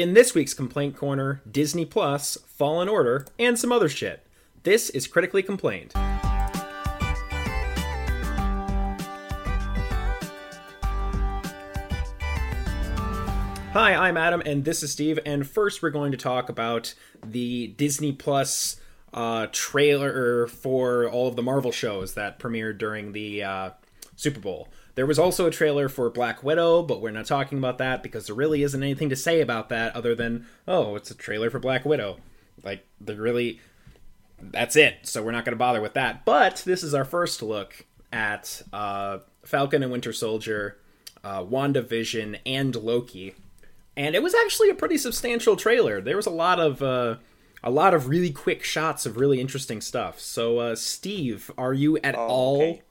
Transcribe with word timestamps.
In 0.00 0.14
this 0.14 0.34
week's 0.34 0.54
Complaint 0.54 0.96
Corner, 0.96 1.42
Disney 1.50 1.84
Plus, 1.84 2.38
Fallen 2.46 2.88
Order, 2.88 3.26
and 3.38 3.58
some 3.58 3.70
other 3.70 3.90
shit. 3.90 4.26
This 4.62 4.88
is 4.88 5.06
Critically 5.06 5.42
Complained. 5.42 5.92
Hi, 13.74 13.94
I'm 13.94 14.16
Adam, 14.16 14.40
and 14.46 14.64
this 14.64 14.82
is 14.82 14.90
Steve. 14.90 15.18
And 15.26 15.46
first, 15.46 15.82
we're 15.82 15.90
going 15.90 16.12
to 16.12 16.16
talk 16.16 16.48
about 16.48 16.94
the 17.22 17.66
Disney 17.66 18.12
Plus 18.12 18.80
uh, 19.12 19.48
trailer 19.52 20.46
for 20.46 21.10
all 21.10 21.28
of 21.28 21.36
the 21.36 21.42
Marvel 21.42 21.72
shows 21.72 22.14
that 22.14 22.38
premiered 22.38 22.78
during 22.78 23.12
the 23.12 23.42
uh, 23.42 23.70
Super 24.16 24.40
Bowl. 24.40 24.68
There 24.94 25.06
was 25.06 25.18
also 25.18 25.46
a 25.46 25.50
trailer 25.50 25.88
for 25.88 26.10
Black 26.10 26.42
Widow, 26.42 26.82
but 26.82 27.00
we're 27.00 27.10
not 27.10 27.26
talking 27.26 27.58
about 27.58 27.78
that 27.78 28.02
because 28.02 28.26
there 28.26 28.34
really 28.34 28.62
isn't 28.62 28.82
anything 28.82 29.08
to 29.10 29.16
say 29.16 29.40
about 29.40 29.68
that 29.68 29.94
other 29.94 30.14
than, 30.14 30.46
oh, 30.66 30.96
it's 30.96 31.10
a 31.10 31.14
trailer 31.14 31.50
for 31.50 31.58
Black 31.58 31.84
Widow. 31.84 32.18
Like, 32.62 32.86
there 33.00 33.16
really. 33.16 33.60
That's 34.42 34.74
it. 34.74 35.00
So 35.02 35.22
we're 35.22 35.32
not 35.32 35.44
going 35.44 35.52
to 35.52 35.58
bother 35.58 35.80
with 35.82 35.94
that. 35.94 36.24
But 36.24 36.62
this 36.64 36.82
is 36.82 36.94
our 36.94 37.04
first 37.04 37.42
look 37.42 37.84
at 38.12 38.62
uh, 38.72 39.18
Falcon 39.44 39.82
and 39.82 39.92
Winter 39.92 40.12
Soldier, 40.12 40.78
uh, 41.22 41.42
WandaVision, 41.44 42.38
and 42.46 42.74
Loki 42.74 43.34
and 43.96 44.14
it 44.14 44.22
was 44.22 44.34
actually 44.34 44.70
a 44.70 44.74
pretty 44.74 44.96
substantial 44.96 45.56
trailer. 45.56 46.00
There 46.00 46.16
was 46.16 46.26
a 46.26 46.30
lot 46.30 46.58
of 46.58 46.82
uh, 46.82 47.16
a 47.62 47.70
lot 47.70 47.92
of 47.92 48.08
really 48.08 48.30
quick 48.30 48.64
shots 48.64 49.04
of 49.04 49.16
really 49.16 49.40
interesting 49.40 49.80
stuff. 49.80 50.18
So, 50.18 50.58
uh, 50.58 50.74
Steve, 50.74 51.50
are 51.58 51.74
you 51.74 51.98
at 51.98 52.16
Oh, 52.16 52.26
all 52.26 52.56
okay. 52.56 52.82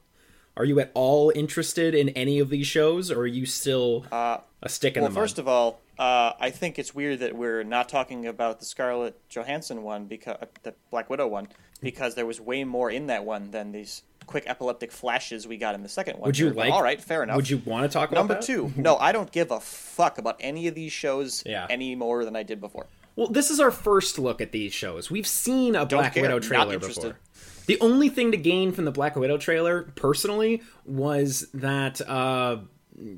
Are 0.60 0.66
you 0.66 0.80
at 0.80 0.92
all 0.94 1.32
interested 1.34 1.96
in 1.96 2.10
any 2.10 2.38
of 2.40 2.50
these 2.50 2.68
shows, 2.68 3.10
or 3.10 3.22
are 3.22 3.28
you 3.28 3.46
still 3.46 4.06
Uh, 4.12 4.38
a 4.62 4.70
stick 4.70 4.96
in 4.96 5.02
well, 5.02 5.10
the 5.10 5.14
mud? 5.16 5.24
first 5.24 5.40
of 5.40 5.48
all, 5.48 5.80
uh, 5.98 6.34
I 6.40 6.50
think 6.52 6.78
it's 6.78 6.94
weird 6.94 7.20
that 7.20 7.36
we're 7.36 7.64
not 7.64 7.90
talking 7.90 8.28
about 8.28 8.60
the 8.60 8.66
Scarlett 8.66 9.18
Johansson 9.30 9.82
one 9.84 10.06
because 10.06 10.38
uh, 10.42 10.46
the 10.64 10.74
Black 10.92 11.10
Widow 11.10 11.28
one 11.28 11.48
because 11.82 12.16
there 12.16 12.26
was 12.26 12.40
way 12.42 12.64
more 12.66 12.92
in 12.92 13.08
that 13.08 13.24
one 13.26 13.52
than 13.52 13.72
these 13.72 14.04
quick 14.26 14.44
epileptic 14.48 14.92
flashes 14.92 15.48
we 15.48 15.58
got 15.58 15.74
in 15.76 15.82
the 15.82 15.90
second 15.90 16.20
one. 16.20 16.28
would 16.28 16.38
you 16.38 16.52
like? 16.52 16.72
All 16.72 16.84
right, 16.84 17.02
fair 17.02 17.24
enough. 17.24 17.36
Would 17.38 17.50
you 17.50 17.62
want 17.66 17.90
to 17.90 17.94
talk 17.98 18.12
about 18.12 18.20
Number 18.20 18.36
that? 18.36 18.44
two, 18.44 18.72
no, 18.78 18.96
I 18.98 19.12
don't 19.12 19.32
give 19.32 19.50
a 19.52 19.60
fuck 19.60 20.18
about 20.20 20.36
any 20.40 20.68
of 20.68 20.76
these 20.76 20.92
shows 20.92 21.42
Yeah. 21.46 21.66
any 21.70 21.96
more 21.96 22.24
than 22.26 22.36
I 22.36 22.44
did 22.44 22.60
before. 22.62 22.86
Well, 23.16 23.28
this 23.28 23.50
is 23.50 23.60
our 23.60 23.72
first 23.72 24.18
look 24.20 24.40
at 24.40 24.52
these 24.54 24.72
shows. 24.74 25.10
We've 25.12 25.28
seen 25.28 25.76
a 25.76 25.86
Black 25.86 26.14
care. 26.14 26.24
Widow 26.24 26.40
trailer 26.40 26.80
before. 26.80 27.18
The 27.70 27.80
only 27.82 28.10
thing 28.10 28.32
to 28.32 28.38
gain 28.38 28.72
from 28.72 28.86
the 28.86 28.92
Black 28.92 29.16
Widow 29.16 29.38
trailer, 29.38 29.84
personally, 29.94 30.64
was 30.86 31.48
that 31.54 32.02
uh, 32.02 32.62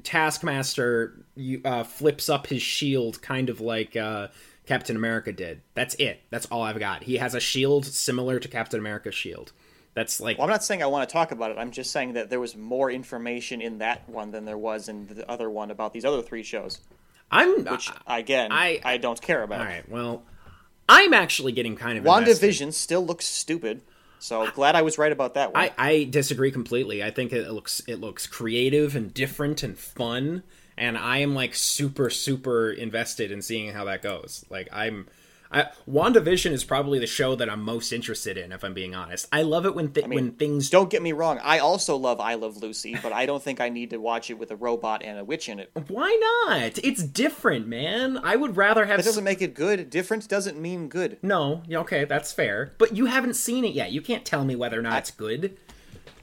Taskmaster 0.04 1.24
you, 1.38 1.62
uh, 1.64 1.86
flips 1.86 2.28
up 2.28 2.48
his 2.48 2.62
shield, 2.62 3.22
kind 3.22 3.50
of 3.50 3.62
like 3.62 3.96
uh, 3.96 4.28
Captain 4.66 4.98
America 4.98 5.32
did. 5.32 5.62
That's 5.74 5.96
it. 5.96 6.24
That's 6.32 6.48
all 6.48 6.64
I've 6.64 6.80
got. 6.80 7.04
He 7.04 7.16
has 7.16 7.34
a 7.34 7.40
shield 7.40 7.86
similar 7.86 8.40
to 8.40 8.48
Captain 8.50 8.78
America's 8.78 9.16
shield. 9.16 9.54
That's 9.94 10.20
like 10.20 10.38
Well, 10.38 10.48
I'm 10.48 10.52
not 10.52 10.66
saying 10.66 10.84
I 10.84 10.88
want 10.88 11.08
to 11.08 11.14
talk 11.14 11.32
about 11.32 11.52
it. 11.52 11.58
I'm 11.58 11.72
just 11.72 11.92
saying 11.92 12.12
that 12.14 12.30
there 12.30 12.42
was 12.42 12.54
more 12.54 12.92
information 12.92 13.62
in 13.62 13.78
that 13.78 14.10
one 14.10 14.32
than 14.32 14.44
there 14.44 14.58
was 14.58 14.90
in 14.90 15.08
the 15.08 15.32
other 15.32 15.50
one 15.50 15.72
about 15.72 15.94
these 15.94 16.04
other 16.04 16.22
three 16.22 16.44
shows, 16.44 16.82
I'm. 17.32 17.64
which 17.64 17.90
uh, 17.90 17.94
again 18.06 18.52
I- 18.52 18.82
I, 18.84 18.98
don't 18.98 19.22
care 19.22 19.44
about. 19.44 19.62
all 19.62 19.66
right. 19.66 19.88
Well, 19.88 20.24
I'm 20.90 21.14
actually 21.14 21.54
getting 21.54 21.78
kind 21.78 21.98
of 21.98 22.06
invested. 22.06 22.50
WandaVision 22.50 22.74
still 22.74 23.06
looks 23.06 23.26
stupid. 23.26 23.82
So 24.22 24.48
glad 24.52 24.76
I 24.76 24.84
was 24.84 25.00
right 25.00 25.12
about 25.12 25.34
that 25.34 25.52
one. 25.52 25.64
I, 25.64 25.72
I 25.78 26.04
disagree 26.04 26.52
completely. 26.52 27.04
I 27.04 27.10
think 27.10 27.34
it 27.34 27.50
looks 27.52 27.82
it 27.88 27.96
looks 27.96 28.28
creative 28.28 28.96
and 28.96 29.12
different 29.12 29.64
and 29.64 29.78
fun, 29.78 30.44
and 30.78 30.96
I 30.96 31.18
am 31.18 31.34
like 31.34 31.56
super 31.56 32.12
super 32.12 32.72
invested 32.72 33.32
in 33.32 33.42
seeing 33.42 33.74
how 33.74 33.86
that 33.86 34.04
goes. 34.04 34.46
Like 34.48 34.70
I'm, 34.72 35.08
I, 35.52 35.68
WandaVision 35.90 36.52
is 36.52 36.64
probably 36.64 36.98
the 36.98 37.08
show 37.08 37.36
that 37.36 37.50
I'm 37.50 37.62
most 37.62 37.92
interested 37.92 38.38
in. 38.38 38.52
If 38.52 38.64
I'm 38.64 38.74
being 38.74 38.96
honest, 38.96 39.28
I 39.32 39.42
love 39.42 39.66
it 39.66 39.76
when 39.76 39.92
th- 39.92 40.08
when 40.08 40.32
things 40.32 40.70
Don't 40.70 40.90
get 40.90 41.02
me 41.02 41.12
wrong. 41.12 41.40
I 41.44 41.60
also 41.60 41.98
love 41.98 42.20
I 42.20 42.36
Love 42.36 42.58
Lucy, 42.62 42.98
but 43.02 43.12
I 43.12 43.26
don't 43.26 43.44
think 43.44 43.60
I 43.60 43.70
need 43.70 43.90
to 43.90 43.98
watch 43.98 44.30
it 44.30 44.36
with 44.40 44.50
a 44.52 44.56
robot 44.56 45.04
and 45.04 45.20
a 45.20 45.26
witch 45.26 45.50
in 45.50 45.60
it. 45.60 45.72
Why 45.88 46.18
not? 46.48 46.80
It's 46.84 47.04
different, 47.04 47.68
man. 47.68 48.18
I 48.18 48.36
would 48.36 48.56
rather 48.56 48.86
have. 48.86 48.98
That 48.98 49.06
doesn't 49.06 49.24
make 49.24 49.42
it 49.42 49.54
good. 49.54 49.90
Different 49.90 50.28
doesn't 50.28 50.60
mean 50.60 50.88
good. 50.88 51.18
no, 51.22 51.64
yeah, 51.68 51.80
okay, 51.80 52.06
that's 52.06 52.32
fair. 52.32 52.74
But 52.78 52.96
you 52.96 53.06
haven't 53.08 53.36
seen 53.36 53.66
it 53.66 53.74
yet. 53.74 53.92
You 53.92 54.02
can't 54.02 54.24
tell 54.26 54.46
me 54.46 54.56
whether 54.56 54.80
or 54.80 54.82
not 54.82 55.00
it's 55.00 55.12
good. 55.12 55.58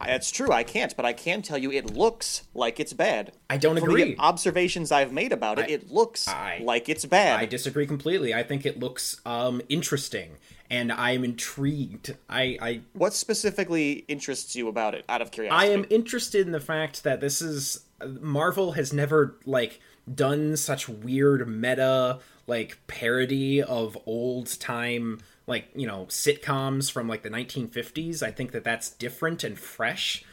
That's 0.04 0.30
true. 0.30 0.52
I 0.52 0.62
can't, 0.62 0.94
but 0.96 1.04
I 1.04 1.12
can 1.12 1.42
tell 1.42 1.58
you 1.58 1.70
it 1.72 1.92
looks 1.94 2.42
like 2.54 2.78
it's 2.80 2.92
bad. 2.92 3.32
I 3.50 3.56
don't 3.56 3.78
From 3.78 3.88
agree. 3.90 4.14
the 4.14 4.18
observations 4.18 4.92
I've 4.92 5.12
made 5.12 5.32
about 5.32 5.58
it, 5.58 5.70
it 5.70 5.90
looks 5.90 6.28
I- 6.28 6.60
like 6.62 6.88
it's 6.88 7.04
bad. 7.04 7.40
I 7.40 7.46
disagree 7.46 7.86
completely. 7.86 8.32
I 8.34 8.42
think 8.42 8.64
it 8.64 8.78
looks 8.78 9.20
um 9.26 9.60
interesting, 9.68 10.36
and 10.70 10.92
I 10.92 11.10
am 11.12 11.24
intrigued. 11.24 12.16
I 12.28 12.58
I 12.60 12.80
what 12.92 13.12
specifically 13.14 14.04
interests 14.08 14.54
you 14.56 14.68
about 14.68 14.94
it? 14.94 15.04
Out 15.08 15.20
of 15.22 15.30
curiosity, 15.30 15.68
I 15.70 15.72
am 15.72 15.84
interested 15.90 16.46
in 16.46 16.52
the 16.52 16.60
fact 16.60 17.02
that 17.04 17.20
this 17.20 17.42
is 17.42 17.80
Marvel 18.20 18.72
has 18.72 18.92
never 18.92 19.36
like 19.44 19.80
done 20.14 20.56
such 20.56 20.88
weird 20.88 21.46
meta 21.48 22.18
like 22.46 22.78
parody 22.86 23.62
of 23.62 23.98
old 24.06 24.58
time 24.58 25.20
like 25.48 25.68
you 25.74 25.86
know 25.86 26.06
sitcoms 26.08 26.92
from 26.92 27.08
like 27.08 27.22
the 27.22 27.30
1950s. 27.30 28.22
I 28.22 28.30
think 28.30 28.52
that 28.52 28.62
that's 28.62 28.90
different 28.90 29.42
and 29.42 29.58
fresh. 29.58 30.24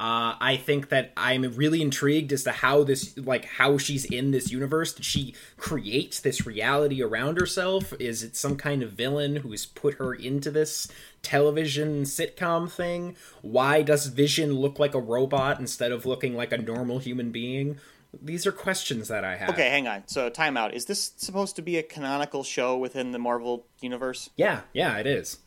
Uh, 0.00 0.34
I 0.40 0.56
think 0.56 0.88
that 0.88 1.12
I'm 1.14 1.42
really 1.56 1.82
intrigued 1.82 2.32
as 2.32 2.44
to 2.44 2.52
how 2.52 2.84
this, 2.84 3.18
like, 3.18 3.44
how 3.44 3.76
she's 3.76 4.06
in 4.06 4.30
this 4.30 4.50
universe. 4.50 4.94
Did 4.94 5.04
she 5.04 5.34
create 5.58 6.22
this 6.24 6.46
reality 6.46 7.02
around 7.02 7.36
herself? 7.38 7.92
Is 8.00 8.22
it 8.22 8.34
some 8.34 8.56
kind 8.56 8.82
of 8.82 8.92
villain 8.92 9.36
who's 9.36 9.66
put 9.66 9.96
her 9.96 10.14
into 10.14 10.50
this 10.50 10.88
television 11.20 12.04
sitcom 12.04 12.70
thing? 12.70 13.14
Why 13.42 13.82
does 13.82 14.06
Vision 14.06 14.54
look 14.54 14.78
like 14.78 14.94
a 14.94 15.00
robot 15.00 15.60
instead 15.60 15.92
of 15.92 16.06
looking 16.06 16.34
like 16.34 16.52
a 16.52 16.56
normal 16.56 16.98
human 16.98 17.30
being? 17.30 17.76
These 18.22 18.46
are 18.46 18.52
questions 18.52 19.08
that 19.08 19.24
I 19.24 19.36
have. 19.36 19.50
Okay, 19.50 19.68
hang 19.70 19.86
on. 19.86 20.02
So, 20.06 20.30
timeout. 20.30 20.72
Is 20.72 20.86
this 20.86 21.12
supposed 21.16 21.56
to 21.56 21.62
be 21.62 21.76
a 21.78 21.82
canonical 21.82 22.42
show 22.42 22.76
within 22.76 23.12
the 23.12 23.18
Marvel 23.18 23.66
universe? 23.80 24.30
Yeah, 24.36 24.62
yeah, 24.72 24.96
it 24.98 25.06
is. 25.06 25.38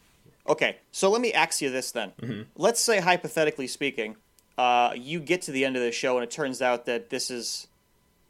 Okay, 0.47 0.77
so 0.91 1.09
let 1.09 1.21
me 1.21 1.33
ask 1.33 1.61
you 1.61 1.69
this 1.69 1.91
then. 1.91 2.47
Let's 2.55 2.79
say, 2.79 2.99
hypothetically 2.99 3.67
speaking, 3.67 4.15
uh, 4.57 4.93
you 4.95 5.19
get 5.19 5.41
to 5.43 5.51
the 5.51 5.65
end 5.65 5.75
of 5.75 5.81
the 5.81 5.91
show 5.91 6.17
and 6.17 6.23
it 6.23 6.31
turns 6.31 6.61
out 6.61 6.85
that 6.85 7.09
this 7.09 7.29
is 7.31 7.67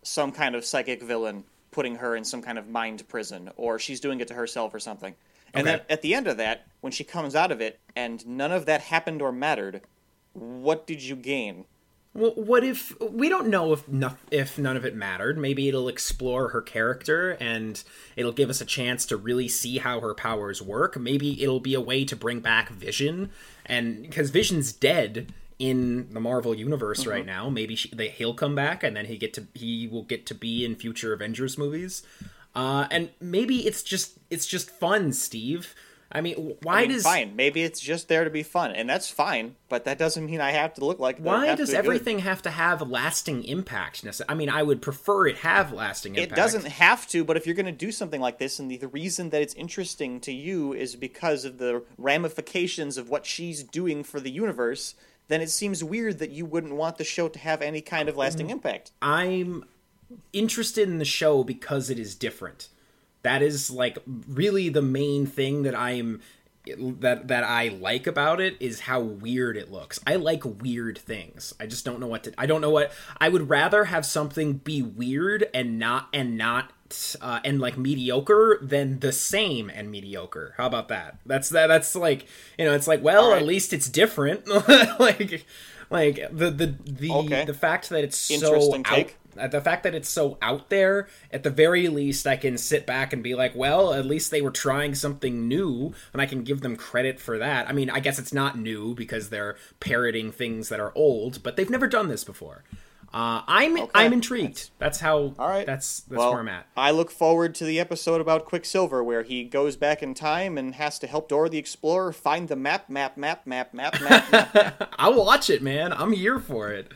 some 0.04 0.32
kind 0.32 0.56
of 0.56 0.64
psychic 0.66 1.02
villain 1.02 1.44
putting 1.72 1.96
her 1.96 2.16
in 2.16 2.24
some 2.24 2.42
kind 2.42 2.58
of 2.60 2.68
mind 2.70 3.08
prison, 3.08 3.50
or 3.58 3.80
she's 3.80 4.00
doing 4.00 4.20
it 4.20 4.28
to 4.28 4.34
herself 4.36 4.74
or 4.74 4.80
something. 4.80 5.16
And 5.56 5.68
Okay. 5.68 5.78
then 5.78 5.86
at 5.90 6.02
the 6.04 6.14
end 6.14 6.28
of 6.28 6.38
that, 6.38 6.68
when 6.82 6.92
she 6.92 7.04
comes 7.04 7.36
out 7.36 7.52
of 7.52 7.62
it 7.62 7.80
and 7.96 8.26
none 8.28 8.52
of 8.52 8.66
that 8.68 8.82
happened 8.82 9.22
or 9.22 9.32
mattered, 9.32 9.82
what 10.34 10.86
did 10.88 11.02
you 11.02 11.16
gain? 11.16 11.66
Well, 12.16 12.32
what 12.36 12.64
if 12.64 12.94
we 13.02 13.28
don't 13.28 13.48
know 13.48 13.74
if 13.74 13.88
no, 13.88 14.16
if 14.30 14.60
none 14.60 14.78
of 14.78 14.86
it 14.86 14.96
mattered? 14.96 15.38
Maybe 15.38 15.68
it'll 15.68 15.88
explore 15.88 16.50
her 16.50 16.62
character 16.62 17.32
and 17.40 17.84
it'll 18.16 18.32
give 18.32 18.52
us 18.52 18.62
a 18.62 18.66
chance 18.66 19.06
to 19.08 19.18
really 19.18 19.48
see 19.48 19.80
how 19.80 20.00
her 20.00 20.14
powers 20.14 20.62
work. 20.62 20.98
Maybe 20.98 21.42
it'll 21.42 21.60
be 21.60 21.74
a 21.74 21.82
way 21.82 22.06
to 22.06 22.16
bring 22.16 22.40
back 22.40 22.70
Vision, 22.70 23.32
and 23.66 24.04
because 24.04 24.30
Vision's 24.30 24.74
dead 24.74 25.34
in 25.58 26.14
the 26.14 26.20
Marvel 26.20 26.54
universe 26.54 27.06
right 27.08 27.26
now, 27.26 27.50
maybe 27.50 27.76
she, 27.76 27.90
they, 27.90 28.10
he'll 28.10 28.34
come 28.34 28.54
back 28.54 28.84
and 28.84 28.96
then 28.96 29.06
he 29.06 29.18
get 29.18 29.34
to 29.34 29.48
he 29.54 29.88
will 29.88 30.04
get 30.04 30.26
to 30.28 30.36
be 30.36 30.64
in 30.64 30.76
future 30.76 31.14
Avengers 31.14 31.58
movies. 31.58 32.04
Uh, 32.56 32.88
and 32.92 33.10
maybe 33.20 33.66
it's 33.66 33.82
just 33.82 34.20
it's 34.30 34.46
just 34.46 34.70
fun, 34.70 35.14
Steve. 35.14 35.74
I 36.14 36.22
mean, 36.22 36.56
why 36.62 36.78
I 36.78 36.82
mean, 36.82 36.92
does 36.92 37.04
fine, 37.04 37.36
maybe 37.36 37.64
it's 37.64 37.80
just 37.80 38.08
there 38.08 38.24
to 38.24 38.30
be 38.30 38.44
fun, 38.44 38.72
and 38.72 38.88
that's 38.88 39.10
fine. 39.10 39.56
But 39.68 39.86
that 39.86 39.98
doesn't 39.98 40.24
mean 40.24 40.42
I 40.42 40.52
have 40.52 40.76
to 40.76 40.86
look 40.86 41.00
like. 41.00 41.18
Why 41.18 41.56
does 41.56 41.70
be 41.70 41.74
good. 41.74 41.80
everything 41.80 42.20
have 42.20 42.44
to 42.44 42.52
have 42.52 42.88
lasting 42.88 43.44
impact? 43.46 44.06
I 44.30 44.36
mean, 44.36 44.50
I 44.50 44.62
would 44.62 44.82
prefer 44.82 45.28
it 45.28 45.38
have 45.38 45.74
lasting 45.74 46.16
It 46.16 46.36
doesn't 46.36 46.68
have 46.68 47.08
to, 47.08 47.24
but 47.24 47.36
if 47.36 47.48
you're 47.48 47.56
going 47.56 47.66
to 47.66 47.72
do 47.72 47.92
something 47.92 48.22
like 48.22 48.38
this, 48.38 48.60
and 48.60 48.70
the, 48.70 48.78
the 48.78 48.88
reason 48.88 49.32
that 49.32 49.42
it's 49.42 49.56
interesting 49.56 50.20
to 50.22 50.32
you 50.32 50.74
is 50.74 50.96
because 50.96 51.46
of 51.46 51.58
the 51.58 51.84
ramifications 51.98 52.98
of 52.98 53.10
what 53.10 53.26
she's 53.26 53.64
doing 53.64 54.04
for 54.04 54.20
the 54.20 54.32
universe, 54.32 54.94
then 55.30 55.42
it 55.42 55.50
seems 55.50 55.84
weird 55.84 56.20
that 56.20 56.30
you 56.30 56.46
wouldn't 56.46 56.76
want 56.76 56.98
the 56.98 57.04
show 57.04 57.28
to 57.28 57.40
have 57.40 57.62
any 57.64 57.82
kind 57.82 58.08
of 58.08 58.16
lasting 58.16 58.48
mm, 58.48 58.52
impact. 58.52 58.92
I'm 59.02 59.66
interested 60.32 60.88
in 60.88 61.00
the 61.00 61.06
show 61.06 61.44
because 61.44 61.90
it 61.90 61.98
is 61.98 62.14
different. 62.14 62.70
That 63.24 63.42
is 63.42 63.72
like 63.72 63.98
really 64.28 64.70
the 64.70 64.82
main 64.82 65.26
thing 65.26 65.64
that 65.64 65.76
I'm 65.76 66.22
that 66.66 67.28
that 67.28 67.44
I 67.44 67.70
like 67.70 68.08
about 68.08 68.40
it 68.40 68.56
is 68.60 68.82
how 68.82 69.02
weird 69.02 69.58
it 69.58 69.72
looks. 69.72 70.00
I 70.08 70.16
like 70.16 70.44
weird 70.46 70.98
things. 70.98 71.54
I 71.60 71.66
just 71.66 71.84
don't 71.84 72.00
know 72.00 72.08
what 72.08 72.24
to 72.24 72.34
I 72.38 72.46
don't 72.46 72.62
know 72.62 72.70
what 72.70 72.92
I 73.18 73.30
would 73.30 73.50
rather 73.50 73.86
have 73.86 74.06
something 74.06 74.54
be 74.54 74.82
weird 74.82 75.48
and 75.54 75.78
not 75.78 76.08
and 76.14 76.38
not 76.38 76.72
uh, 77.22 77.40
and 77.44 77.60
like 77.60 77.78
mediocre 77.78 78.60
than 78.62 79.00
the 79.00 79.12
same 79.12 79.70
and 79.70 79.90
mediocre. 79.92 80.54
How 80.58 80.68
about 80.68 80.88
that? 80.90 81.18
That's 81.26 81.50
that 81.50 81.68
that's 81.68 81.96
like, 81.96 82.28
you 82.58 82.66
know, 82.66 82.74
it's 82.74 82.88
like, 82.88 83.04
well, 83.04 83.26
Alright. 83.26 83.42
at 83.42 83.48
least 83.48 83.74
it's 83.74 83.90
different. 83.90 84.48
like 85.00 85.46
like 85.90 86.16
the 86.32 86.50
the 86.52 86.76
the 86.86 87.12
Okay. 87.12 87.46
the 87.46 87.54
fact 87.54 87.90
that 87.90 88.04
it's 88.04 88.18
so 88.18 88.34
Interesting 88.36 88.86
out, 88.86 89.14
The 89.36 89.62
fact 89.62 89.84
that 89.84 89.96
it's 89.96 90.10
so 90.10 90.38
out 90.42 90.70
there, 90.70 91.08
at 91.32 91.44
the 91.44 91.50
very 91.50 91.88
least, 91.88 92.28
I 92.28 92.36
can 92.36 92.58
sit 92.58 92.86
back 92.86 93.14
and 93.14 93.24
be 93.24 93.36
like, 93.36 93.56
well, 93.56 93.94
at 93.94 94.06
least 94.06 94.32
they 94.32 94.42
were 94.42 94.52
trying 94.52 94.96
something 94.96 95.48
new, 95.48 95.94
and 96.12 96.22
I 96.22 96.26
can 96.26 96.44
give 96.44 96.62
them 96.62 96.76
credit 96.76 97.20
for 97.20 97.38
that. 97.38 97.70
I 97.70 97.74
mean, 97.74 97.90
I 97.90 98.00
guess 98.00 98.20
it's 98.20 98.34
not 98.34 98.58
new 98.58 98.96
because 98.96 99.30
they're 99.30 99.56
parroting 99.80 100.32
things 100.32 100.70
that 100.70 100.80
are 100.80 100.92
old, 100.96 101.44
but 101.44 101.56
they've 101.56 101.70
never 101.70 101.88
done 101.88 102.08
this 102.08 102.24
before. 102.24 102.64
Uh, 103.14 103.44
I'm 103.48 103.78
I'm 103.94 104.12
intrigued. 104.12 104.72
That's 104.80 105.00
how. 105.00 105.36
All 105.38 105.48
right. 105.48 105.68
That's 105.68 106.00
that's 106.00 106.18
well, 106.18 106.32
where 106.32 106.40
I'm 106.40 106.48
at. 106.48 106.66
I 106.76 106.90
look 106.90 107.12
forward 107.12 107.54
to 107.56 107.66
the 107.66 107.80
episode 107.80 108.20
about 108.20 108.46
Quicksilver 108.46 109.04
where 109.04 109.22
he 109.22 109.44
goes 109.44 109.76
back 109.76 110.02
in 110.02 110.16
time 110.16 110.58
and 110.58 110.74
has 110.76 110.98
to 110.98 111.06
help 111.06 111.30
Dora 111.30 111.50
the 111.50 111.60
Explorer 111.60 112.12
find 112.12 112.48
the 112.48 112.56
map, 112.56 112.90
map, 112.90 113.16
map, 113.16 113.46
map, 113.46 113.72
map, 113.72 114.02
map, 114.02 114.32
map. 114.32 114.94
I'll 114.98 115.14
watch 115.14 115.52
it, 115.52 115.62
man. 115.62 115.94
I'm 115.94 116.14
here 116.14 116.40
for 116.40 116.72
it. 116.72 116.92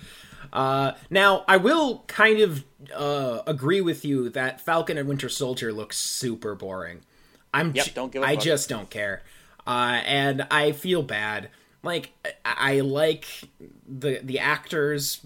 Uh, 0.52 0.94
now, 1.10 1.44
I 1.48 1.58
will 1.58 2.04
kind 2.08 2.40
of 2.40 2.64
uh, 2.96 3.42
agree 3.48 3.82
with 3.82 4.06
you 4.06 4.30
that 4.30 4.62
Falcon 4.62 4.98
and 4.98 5.08
Winter 5.08 5.30
Soldier 5.30 5.74
looks 5.74 5.98
super 5.98 6.56
boring. 6.56 7.02
I'm 7.54 7.74
Yep, 7.74 7.94
don't 7.94 8.12
give 8.12 8.24
I 8.24 8.36
fuck. 8.36 8.44
just 8.44 8.70
don't 8.70 8.90
care, 8.90 9.24
uh, 9.66 10.02
and 10.06 10.46
I 10.52 10.72
feel 10.74 11.02
bad. 11.02 11.50
Like 11.84 12.12
I-, 12.46 12.76
I 12.78 12.80
like 12.82 13.26
the 13.88 14.20
the 14.22 14.40
actors 14.40 15.22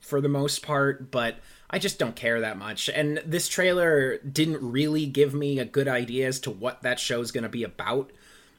for 0.00 0.20
the 0.20 0.28
most 0.28 0.62
part, 0.62 1.10
but 1.10 1.36
I 1.68 1.78
just 1.78 1.98
don't 1.98 2.16
care 2.16 2.40
that 2.40 2.58
much. 2.58 2.88
And 2.88 3.22
this 3.24 3.46
trailer 3.46 4.18
didn't 4.18 4.60
really 4.60 5.06
give 5.06 5.34
me 5.34 5.58
a 5.58 5.64
good 5.64 5.86
idea 5.86 6.26
as 6.26 6.40
to 6.40 6.50
what 6.50 6.82
that 6.82 6.98
show's 6.98 7.30
going 7.30 7.44
to 7.44 7.48
be 7.50 7.62
about. 7.62 8.10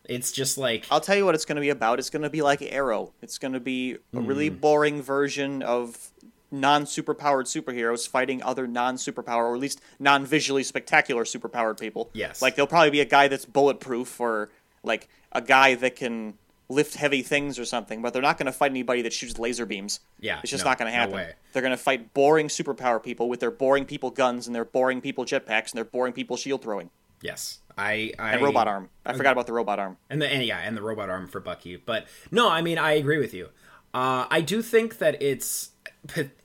It's 0.05 0.31
just 0.31 0.57
like 0.57 0.85
I'll 0.91 0.99
tell 1.01 1.15
you 1.15 1.25
what 1.25 1.35
it's 1.35 1.45
going 1.45 1.55
to 1.57 1.61
be 1.61 1.69
about. 1.69 1.99
It's 1.99 2.09
going 2.09 2.23
to 2.23 2.29
be 2.29 2.41
like 2.41 2.61
Arrow. 2.61 3.13
It's 3.21 3.37
going 3.37 3.53
to 3.53 3.59
be 3.59 3.97
a 4.13 4.19
really 4.19 4.49
Hmm. 4.49 4.55
boring 4.57 5.01
version 5.01 5.61
of 5.61 6.11
non 6.51 6.83
superpowered 6.85 7.45
superheroes 7.45 8.07
fighting 8.07 8.41
other 8.43 8.67
non 8.67 8.95
superpower, 8.95 9.43
or 9.43 9.53
at 9.55 9.61
least 9.61 9.79
non 9.99 10.25
visually 10.25 10.63
spectacular 10.63 11.23
superpowered 11.23 11.79
people. 11.79 12.09
Yes. 12.13 12.41
Like 12.41 12.55
there'll 12.55 12.67
probably 12.67 12.89
be 12.89 12.99
a 13.01 13.05
guy 13.05 13.27
that's 13.27 13.45
bulletproof 13.45 14.19
or 14.19 14.49
like 14.83 15.07
a 15.31 15.41
guy 15.41 15.75
that 15.75 15.95
can 15.95 16.33
lift 16.67 16.95
heavy 16.95 17.21
things 17.21 17.59
or 17.59 17.65
something, 17.65 18.01
but 18.01 18.11
they're 18.13 18.21
not 18.21 18.37
going 18.37 18.45
to 18.47 18.51
fight 18.51 18.71
anybody 18.71 19.01
that 19.01 19.11
shoots 19.13 19.37
laser 19.37 19.65
beams. 19.65 19.99
Yeah, 20.19 20.39
It's 20.41 20.49
just 20.51 20.63
no, 20.63 20.71
not 20.71 20.77
going 20.79 20.89
to 20.91 20.95
no 20.97 20.99
happen. 21.01 21.15
way. 21.15 21.33
They're 21.53 21.61
going 21.61 21.71
to 21.71 21.77
fight 21.77 22.13
boring 22.13 22.47
superpower 22.47 23.01
people 23.03 23.27
with 23.29 23.39
their 23.41 23.51
boring 23.51 23.83
people 23.85 24.09
guns 24.09 24.47
and 24.47 24.55
their 24.55 24.63
boring 24.65 24.99
people 25.01 25.25
jetpacks 25.25 25.71
and 25.71 25.77
their 25.77 25.83
boring 25.85 26.13
people 26.13 26.37
shield 26.37 26.61
throwing. 26.63 26.89
yes, 27.21 27.59
I 27.77 28.13
I 28.19 28.33
And 28.33 28.41
robot 28.41 28.67
arm. 28.67 28.89
I 29.05 29.13
forgot 29.13 29.31
about 29.31 29.47
the 29.47 29.53
robot 29.53 29.79
arm. 29.79 29.97
and 30.09 30.21
the 30.21 30.27
and 30.27 30.43
yeah, 30.43 30.59
and 30.59 30.75
the 30.75 30.81
robot 30.81 31.09
arm 31.09 31.27
for 31.27 31.39
Bucky. 31.39 31.75
But 31.77 32.07
no, 32.31 32.49
I 32.49 32.61
mean 32.61 32.77
I 32.77 32.93
agree 32.93 33.17
with 33.17 33.33
you. 33.33 33.49
Uh, 33.93 34.25
I 34.29 34.41
do 34.41 34.61
think 34.61 34.99
that 34.99 35.21
it's 35.21 35.71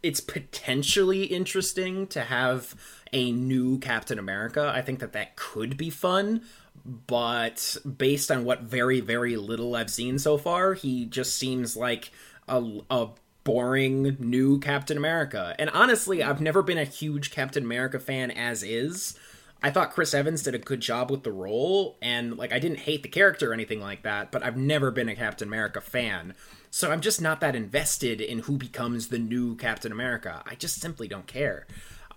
it's 0.03 0.21
potentially 0.21 1.25
interesting 1.25 2.07
to 2.09 2.23
have 2.23 2.75
a 3.13 3.31
new 3.33 3.79
Captain 3.79 4.19
America. 4.19 4.73
I 4.75 4.83
think 4.83 4.99
that 4.99 5.13
that 5.13 5.37
could 5.37 5.77
be 5.77 5.91
fun, 5.91 6.43
but 6.85 7.77
based 7.97 8.31
on 8.31 8.45
what 8.45 8.63
very 8.63 9.01
very 9.01 9.37
little 9.37 9.77
I've 9.77 9.91
seen 9.91 10.19
so 10.19 10.37
far, 10.37 10.75
he 10.75 11.07
just 11.07 11.37
seems 11.37 11.77
like 11.77 12.11
a, 12.49 12.63
a 12.91 13.09
boring 13.45 14.17
new 14.19 14.59
Captain 14.59 14.97
America. 14.97 15.55
And 15.59 15.71
honestly, 15.71 16.23
I've 16.23 16.41
never 16.41 16.63
been 16.63 16.79
a 16.79 16.85
huge 16.85 17.31
Captain 17.31 17.63
America 17.63 18.01
fan 18.01 18.33
as 18.33 18.65
is. 18.65 19.17
I 19.63 19.71
thought 19.71 19.93
Chris 19.93 20.15
Evans 20.15 20.43
did 20.43 20.55
a 20.55 20.59
good 20.59 20.81
job 20.81 21.11
with 21.11 21.23
the 21.23 21.33
role, 21.33 21.97
and 22.03 22.37
like 22.37 22.53
I 22.53 22.59
didn't 22.59 22.81
hate 22.81 23.03
the 23.03 23.09
character 23.09 23.51
or 23.51 23.55
anything 23.55 23.81
like 23.81 24.03
that, 24.03 24.31
but 24.31 24.43
I've 24.43 24.57
never 24.57 24.91
been 24.91 25.09
a 25.09 25.17
Captain 25.17 25.49
America 25.49 25.81
fan. 25.81 26.35
So 26.71 26.91
I'm 26.91 27.01
just 27.01 27.23
not 27.23 27.41
that 27.41 27.57
invested 27.57 28.21
in 28.21 28.41
who 28.41 28.59
becomes 28.59 29.09
the 29.09 29.19
new 29.19 29.57
Captain 29.57 29.93
America. 29.93 30.43
I 30.47 30.57
just 30.57 30.81
simply 30.81 31.09
don't 31.09 31.27
care. 31.27 31.67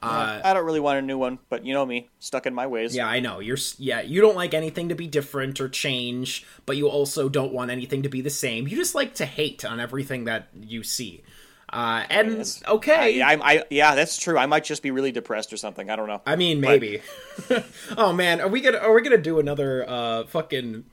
Uh, 0.02 0.40
I 0.44 0.54
don't 0.54 0.66
really 0.66 0.80
want 0.80 1.00
a 1.00 1.02
new 1.02 1.18
one, 1.18 1.40
but 1.50 1.66
you 1.66 1.74
know 1.74 1.86
me, 1.86 2.10
stuck 2.20 2.46
in 2.46 2.54
my 2.54 2.68
ways. 2.68 2.96
yeah, 2.96 3.08
I 3.08 3.20
know. 3.20 3.40
You're 3.40 3.58
yeah, 3.78 4.02
you 4.02 4.22
don't 4.22 4.36
like 4.36 4.54
anything 4.54 4.90
to 4.90 4.96
be 4.96 5.08
different 5.08 5.60
or 5.60 5.68
change, 5.68 6.46
but 6.66 6.78
you 6.78 6.88
also 6.88 7.28
don't 7.28 7.52
want 7.52 7.70
anything 7.70 8.04
to 8.04 8.10
be 8.10 8.22
the 8.22 8.30
same. 8.30 8.68
You 8.68 8.78
just 8.78 8.96
like 8.96 9.16
to 9.16 9.26
hate 9.26 9.66
on 9.66 9.80
everything 9.80 10.24
that 10.26 10.48
you 10.54 10.84
see. 10.84 11.24
Uh, 11.72 12.04
and 12.10 12.38
Yes. 12.38 12.64
okay, 12.68 13.22
I, 13.22 13.34
I, 13.34 13.38
I, 13.44 13.64
yeah, 13.70 13.94
that's 13.96 14.18
true. 14.18 14.38
I 14.38 14.46
might 14.48 14.64
just 14.64 14.82
be 14.82 14.90
really 14.92 15.12
depressed 15.12 15.54
or 15.54 15.58
something. 15.58 15.90
I 15.90 15.96
don't 15.96 16.08
know. 16.08 16.22
I 16.26 16.36
mean, 16.36 16.62
But- 16.62 16.70
maybe. 16.70 17.02
oh 17.98 18.12
man, 18.12 18.42
are 18.42 18.48
we 18.48 18.62
gonna 18.62 18.80
are 18.80 18.94
we 18.94 19.02
gonna 19.02 19.18
do 19.18 19.40
another 19.40 19.86
uh 19.88 20.24
fucking 20.26 20.86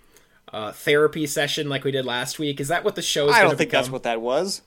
uh 0.52 0.72
therapy 0.72 1.26
session 1.26 1.68
like 1.68 1.82
we 1.84 1.90
did 1.92 2.04
last 2.04 2.38
week? 2.38 2.60
Is 2.60 2.68
that 2.68 2.84
what 2.84 2.94
the 2.94 3.02
show 3.02 3.28
is? 3.28 3.34
I 3.34 3.42
don't 3.42 3.56
think 3.56 3.70
that's 3.70 3.88
what 3.90 4.02
that 4.02 4.20
was. 4.20 4.60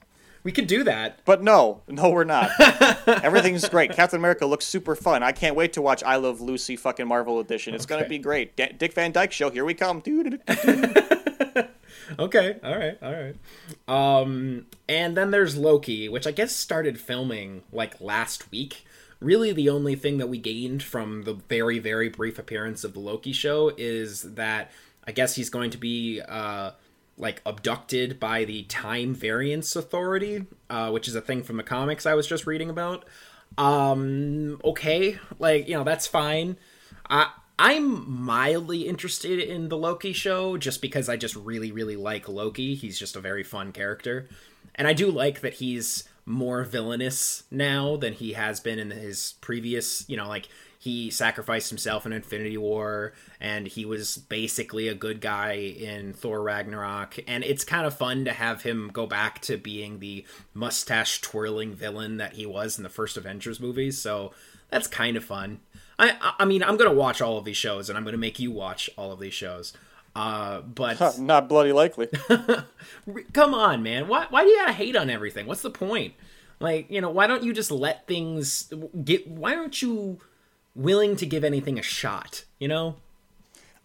we 0.44 0.52
could 0.52 0.68
do 0.68 0.84
that. 0.86 1.20
But 1.26 1.44
no, 1.44 1.82
no, 1.88 2.10
we're 2.10 2.24
not. 2.24 2.50
Everything's 3.08 3.68
great. 3.70 3.92
Captain 3.92 4.18
America 4.20 4.46
looks 4.48 4.66
super 4.66 4.96
fun. 4.96 5.22
I 5.22 5.32
can't 5.32 5.56
wait 5.56 5.74
to 5.74 5.82
watch 5.82 6.02
I 6.04 6.16
Love 6.16 6.42
Lucy 6.42 6.76
fucking 6.76 7.08
Marvel 7.08 7.40
edition. 7.40 7.76
It's 7.76 7.86
gonna 7.86 8.08
be 8.08 8.18
great. 8.18 8.56
D- 8.56 8.74
Dick 8.78 8.94
Van 8.94 9.12
Dyke 9.12 9.32
show. 9.32 9.50
Here 9.52 9.64
we 9.66 9.74
come. 9.76 10.02
Okay, 12.18 12.58
all 12.64 12.78
right, 12.78 12.98
all 13.02 13.14
right. 13.14 13.36
Um, 13.88 14.66
and 14.88 15.16
then 15.16 15.32
there's 15.32 15.58
Loki, 15.58 16.10
which 16.10 16.26
I 16.26 16.32
guess 16.32 16.56
started 16.56 17.00
filming 17.00 17.64
like 17.72 18.00
last 18.02 18.52
week. 18.52 18.86
Really, 19.20 19.52
the 19.52 19.70
only 19.70 19.96
thing 19.96 20.18
that 20.18 20.28
we 20.28 20.38
gained 20.38 20.82
from 20.82 21.24
the 21.24 21.34
very, 21.34 21.78
very 21.80 22.10
brief 22.10 22.40
appearance 22.40 22.84
of 22.84 22.94
the 22.94 23.00
Loki 23.00 23.34
show 23.34 23.72
is 23.78 24.22
that 24.36 24.72
I 25.06 25.12
guess 25.12 25.36
he's 25.36 25.50
going 25.50 25.72
to 25.72 25.78
be 25.78 26.22
uh, 26.22 26.72
like 27.18 27.42
abducted 27.46 28.20
by 28.20 28.46
the 28.46 28.64
Time 28.64 29.14
Variance 29.14 29.76
Authority, 29.76 30.46
uh, 30.70 30.90
which 30.92 31.08
is 31.08 31.16
a 31.16 31.22
thing 31.22 31.44
from 31.44 31.58
the 31.58 31.64
comics 31.64 32.06
I 32.06 32.14
was 32.14 32.28
just 32.28 32.48
reading 32.48 32.70
about. 32.70 33.06
Um, 33.58 34.62
okay, 34.64 35.18
like 35.38 35.68
you 35.68 35.76
know 35.76 35.84
that's 35.84 36.08
fine. 36.08 36.58
I 37.10 37.30
I'm 37.62 38.24
mildly 38.24 38.88
interested 38.88 39.38
in 39.38 39.68
the 39.68 39.76
Loki 39.76 40.14
show 40.14 40.56
just 40.56 40.82
because 40.82 41.10
I 41.10 41.18
just 41.18 41.36
really 41.36 41.74
really 41.74 41.98
like 41.98 42.30
Loki. 42.30 42.74
He's 42.74 42.98
just 42.98 43.18
a 43.18 43.20
very 43.20 43.44
fun 43.44 43.74
character. 43.74 44.30
And 44.76 44.88
I 44.88 44.94
do 44.94 45.12
like 45.12 45.42
that 45.42 45.56
he's 45.56 46.08
more 46.26 46.64
villainous 46.64 47.44
now 47.52 47.98
than 47.98 48.14
he 48.14 48.32
has 48.32 48.62
been 48.62 48.80
in 48.80 48.92
his 48.92 49.34
previous, 49.42 50.08
you 50.08 50.16
know, 50.16 50.30
like 50.30 50.48
he 50.80 51.10
sacrificed 51.10 51.68
himself 51.68 52.06
in 52.06 52.14
Infinity 52.14 52.58
War 52.58 53.12
and 53.42 53.68
he 53.68 53.84
was 53.84 54.18
basically 54.18 54.88
a 54.88 54.96
good 54.96 55.20
guy 55.20 55.56
in 55.56 56.14
Thor 56.14 56.42
Ragnarok 56.42 57.20
and 57.28 57.44
it's 57.44 57.66
kind 57.66 57.86
of 57.86 57.94
fun 57.94 58.24
to 58.24 58.32
have 58.32 58.62
him 58.62 58.90
go 58.94 59.06
back 59.06 59.42
to 59.42 59.58
being 59.58 60.00
the 60.00 60.26
mustache 60.54 61.20
twirling 61.20 61.74
villain 61.74 62.16
that 62.18 62.36
he 62.36 62.46
was 62.46 62.78
in 62.78 62.84
the 62.84 62.90
first 62.90 63.18
Avengers 63.18 63.60
movies. 63.60 64.02
So 64.02 64.32
that's 64.70 64.88
kind 64.88 65.18
of 65.18 65.26
fun. 65.26 65.60
I 66.00 66.34
I 66.40 66.46
mean, 66.46 66.64
I'm 66.64 66.78
going 66.78 66.90
to 66.90 66.96
watch 66.96 67.22
all 67.22 67.38
of 67.38 67.46
these 67.46 67.58
shows 67.58 67.90
and 67.90 67.98
I'm 67.98 68.04
going 68.04 68.14
to 68.14 68.20
make 68.20 68.40
you 68.40 68.52
watch 68.52 68.90
all 68.98 69.12
of 69.12 69.20
these 69.20 69.34
shows. 69.34 69.74
Uh, 70.16 70.62
but 70.62 71.20
Not 71.20 71.48
bloody 71.48 71.72
likely. 71.72 72.08
come 73.34 73.54
on, 73.54 73.84
man. 73.84 74.08
Why 74.08 74.26
why 74.30 74.44
do 74.44 74.50
you 74.50 74.58
gotta 74.58 74.74
hate 74.74 74.96
on 74.96 75.10
everything? 75.10 75.46
What's 75.46 75.62
the 75.62 75.70
point? 75.70 76.14
Like, 76.60 76.90
you 76.90 77.00
know, 77.00 77.10
why 77.10 77.28
don't 77.28 77.44
you 77.44 77.54
just 77.54 77.72
let 77.72 78.08
things 78.08 78.74
get? 79.04 79.28
Why 79.28 79.56
aren't 79.56 79.82
you 79.82 80.20
willing 80.76 81.16
to 81.18 81.26
give 81.26 81.44
anything 81.44 81.78
a 81.78 81.84
shot? 81.84 82.46
You 82.60 82.68
know? 82.68 82.96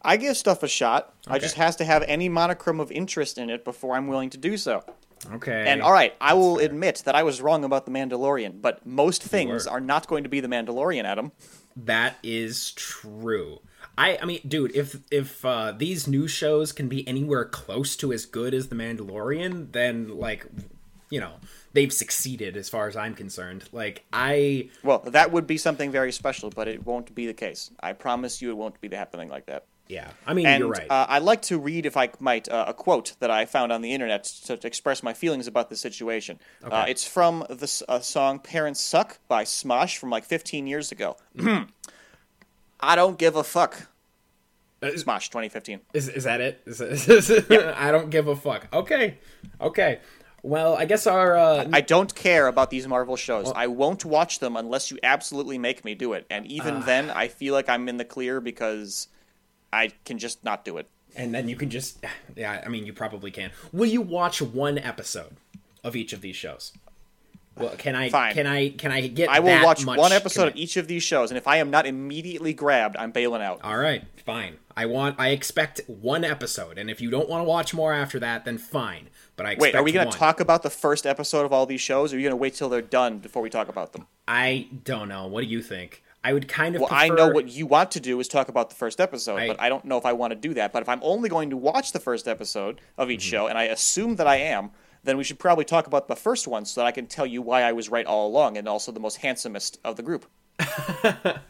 I 0.03 0.17
give 0.17 0.37
stuff 0.37 0.63
a 0.63 0.69
shot. 0.69 1.15
I 1.27 1.39
just 1.39 1.55
has 1.55 1.77
to 1.77 1.85
have 1.85 2.03
any 2.03 2.29
monochrome 2.29 2.79
of 2.79 2.93
interest 2.93 3.39
in 3.39 3.49
it 3.49 3.65
before 3.65 3.97
I'm 3.97 4.07
willing 4.07 4.29
to 4.31 4.39
do 4.39 4.59
so. 4.59 4.85
Okay. 5.33 5.65
And 5.67 5.81
all 5.81 5.93
right, 5.93 6.15
I 6.21 6.35
will 6.35 6.59
admit 6.59 7.03
that 7.07 7.15
I 7.15 7.23
was 7.23 7.41
wrong 7.41 7.65
about 7.65 7.87
the 7.87 7.91
Mandalorian, 7.91 8.61
but 8.61 8.85
most 8.85 9.23
things 9.23 9.67
are 9.67 9.81
not 9.81 10.07
going 10.07 10.25
to 10.25 10.29
be 10.29 10.41
the 10.41 10.49
Mandalorian, 10.49 11.05
Adam. 11.05 11.33
That 11.77 12.17
is 12.23 12.73
true. 12.73 13.61
I 13.99 14.19
I 14.21 14.25
mean, 14.25 14.41
dude, 14.47 14.75
if 14.75 14.97
if 15.11 15.45
uh, 15.45 15.73
these 15.73 16.07
new 16.07 16.29
shows 16.29 16.73
can 16.73 16.89
be 16.89 17.07
anywhere 17.07 17.45
close 17.45 17.97
to 17.97 18.13
as 18.13 18.27
good 18.27 18.55
as 18.55 18.69
The 18.69 18.77
Mandalorian, 18.77 19.73
then 19.73 20.19
like, 20.19 20.47
you 21.11 21.21
know, 21.21 21.35
they've 21.73 21.93
succeeded 21.93 22.57
as 22.57 22.69
far 22.69 22.89
as 22.89 22.97
I'm 22.97 23.15
concerned. 23.15 23.69
Like 23.73 24.05
I 24.13 24.71
Well, 24.83 25.01
that 25.07 25.33
would 25.33 25.47
be 25.47 25.59
something 25.59 25.91
very 25.91 26.13
special, 26.13 26.51
but 26.51 26.69
it 26.69 26.87
won't 26.87 27.15
be 27.15 27.27
the 27.27 27.35
case. 27.35 27.71
I 27.81 27.93
promise 27.93 28.41
you, 28.41 28.51
it 28.51 28.57
won't 28.57 28.81
be 28.81 28.89
happening 28.89 29.29
like 29.29 29.47
that. 29.47 29.67
Yeah, 29.89 30.11
I 30.27 30.33
mean, 30.35 30.47
And 30.47 30.61
you're 30.61 30.71
right. 30.71 30.87
uh, 30.91 31.07
I'd 31.09 31.23
like 31.23 31.43
to 31.43 31.59
read, 31.59 31.85
if 31.87 31.97
I 31.97 32.11
might, 32.21 32.49
uh, 32.49 32.65
a 32.69 32.75
quote 32.75 33.15
that 33.21 33.31
I 33.31 33.45
found 33.45 33.71
on 33.73 33.83
the 33.83 33.93
internet 33.93 34.25
to, 34.47 34.57
to 34.57 34.67
express 34.67 35.03
my 35.03 35.13
feelings 35.13 35.47
about 35.47 35.69
the 35.71 35.77
situation. 35.77 36.39
Uh, 36.63 36.87
it's 36.89 37.07
from 37.07 37.41
the 37.49 37.85
uh, 37.89 38.01
song 38.01 38.39
"Parents 38.39 38.81
Suck" 38.81 39.19
by 39.29 39.45
Smosh 39.45 39.97
from 39.99 40.11
like 40.11 40.25
15 40.25 40.67
years 40.67 40.91
ago. 40.93 41.17
I 42.81 42.97
don't 42.97 43.19
give 43.19 43.37
a 43.37 43.45
fuck. 43.45 43.89
Uh, 44.83 44.87
Smosh 44.89 45.29
2015. 45.31 45.81
Is 45.95 46.09
is 46.09 46.25
that 46.25 46.41
it? 46.41 46.61
Is, 46.67 46.81
is, 46.81 47.31
I 47.51 47.91
don't 47.91 48.11
give 48.11 48.29
a 48.29 48.37
fuck. 48.37 48.69
Okay, 48.73 49.19
okay. 49.61 50.01
Well, 50.43 50.77
I 50.77 50.85
guess 50.85 51.07
our 51.07 51.35
uh, 51.37 51.65
I 51.73 51.81
don't 51.81 52.15
care 52.15 52.49
about 52.49 52.69
these 52.69 52.87
Marvel 52.87 53.17
shows. 53.17 53.51
I 53.57 53.67
won't 53.69 54.05
watch 54.05 54.41
them 54.41 54.57
unless 54.57 54.91
you 54.91 54.99
absolutely 55.03 55.57
make 55.57 55.87
me 55.87 55.95
do 55.95 56.13
it. 56.13 56.27
And 56.29 56.47
even 56.47 56.77
Ah. 56.77 56.81
then, 56.85 57.11
I 57.11 57.29
feel 57.29 57.55
like 57.55 57.71
I'm 57.71 57.89
in 57.89 57.97
the 57.97 58.05
clear 58.05 58.43
because 58.43 59.09
I 59.75 59.91
can 60.05 60.19
just 60.19 60.45
not 60.45 60.65
do 60.65 60.79
it. 60.79 60.89
and 61.17 61.35
then 61.35 61.49
you 61.49 61.57
can 61.57 61.71
just 61.71 61.99
yeah. 62.37 62.63
I 62.65 62.69
mean, 62.69 62.87
you 62.87 62.93
probably 62.93 63.31
can. 63.31 63.51
Will 63.73 63.87
you 63.89 64.01
watch 64.01 64.41
one 64.43 64.79
episode 64.79 65.37
of 65.83 65.95
each 65.97 66.13
of 66.13 66.21
these 66.21 66.37
shows? 66.37 66.73
Well, 67.57 67.75
can 67.79 67.95
I? 67.95 68.09
Fine. 68.11 68.35
Can 68.35 68.47
I? 68.49 68.71
Can 68.71 68.91
I 68.91 69.07
get? 69.07 69.29
I 69.29 69.39
will 69.39 69.63
watch 69.63 69.85
much 69.85 69.99
one 69.99 70.11
episode 70.13 70.49
of 70.49 70.57
each 70.57 70.77
of 70.77 70.89
these 70.89 71.05
shows, 71.05 71.31
and 71.31 71.39
if 71.39 71.47
I 71.47 71.59
am 71.59 71.71
not 71.71 71.87
immediately 71.87 72.53
grabbed, 72.53 72.97
I'm 72.97 73.13
bailing 73.13 73.43
out. 73.43 73.61
All 73.63 73.79
right, 73.79 74.03
fine. 74.27 74.57
I 74.77 74.87
want. 74.87 75.21
I 75.21 75.29
expect 75.29 75.81
one 75.87 76.25
episode, 76.25 76.79
and 76.79 76.91
if 76.91 77.01
you 77.01 77.11
don't 77.11 77.29
want 77.29 77.41
to 77.41 77.45
watch 77.45 77.73
more 77.73 77.93
after 77.93 78.19
that, 78.19 78.45
then 78.45 78.59
fine. 78.59 79.09
But 79.37 79.47
I 79.47 79.53
expect 79.53 79.75
Wait, 79.75 79.79
are 79.79 79.85
we 79.85 79.93
going 79.93 80.11
to 80.11 80.17
talk 80.19 80.41
about 80.41 80.63
the 80.65 80.71
first 80.71 81.07
episode 81.07 81.45
of 81.45 81.53
all 81.53 81.65
these 81.65 81.81
shows, 81.81 82.13
or 82.13 82.17
are 82.17 82.19
you 82.19 82.25
going 82.25 82.33
to 82.39 82.43
wait 82.43 82.55
till 82.55 82.69
they're 82.69 82.83
done 82.83 83.19
before 83.19 83.41
we 83.43 83.51
talk 83.51 83.69
about 83.69 83.93
them? 83.93 84.07
I 84.27 84.67
don't 84.85 85.09
know. 85.09 85.27
What 85.29 85.43
do 85.43 85.47
you 85.47 85.63
think? 85.63 86.03
I 86.25 86.33
would 86.33 86.49
kind 86.49 86.75
of. 86.75 86.81
Well, 86.81 86.89
prefer... 86.89 87.05
I 87.05 87.09
know 87.09 87.29
what 87.29 87.49
you 87.49 87.67
want 87.67 87.91
to 87.93 88.01
do 88.01 88.19
is 88.19 88.27
talk 88.29 88.49
about 88.49 88.71
the 88.71 88.75
first 88.75 88.99
episode, 89.01 89.37
I- 89.39 89.47
but 89.49 89.61
I 89.61 89.69
don't 89.69 89.85
know 89.85 89.99
if 89.99 90.07
I 90.07 90.15
want 90.15 90.31
to 90.33 90.37
do 90.37 90.55
that. 90.55 90.73
But 90.73 90.83
if 90.83 90.89
I'm 90.89 91.01
only 91.03 91.29
going 91.29 91.51
to 91.51 91.57
watch 91.57 91.93
the 91.93 92.01
first 92.01 92.27
episode 92.27 92.81
of 92.99 93.05
Mm-hmm. 93.09 93.13
each 93.13 93.23
show, 93.23 93.47
and 93.47 93.57
I 93.59 93.65
assume 93.65 94.17
that 94.17 94.27
I 94.27 94.37
am, 94.37 94.71
then 95.05 95.19
we 95.19 95.25
should 95.25 95.39
probably 95.39 95.67
talk 95.67 95.87
about 95.87 96.09
the 96.09 96.17
first 96.17 96.49
one 96.49 96.65
so 96.65 96.81
that 96.81 96.87
I 96.87 96.93
can 96.93 97.07
tell 97.07 97.27
you 97.27 97.43
why 97.43 97.63
I 97.63 97.73
was 97.73 97.91
right 97.91 98.07
all 98.07 98.27
along 98.27 98.57
and 98.57 98.67
also 98.67 98.91
the 98.91 99.01
most 99.01 99.17
handsomest 99.19 99.79
of 99.85 99.97
the 99.97 100.03
group. 100.03 100.27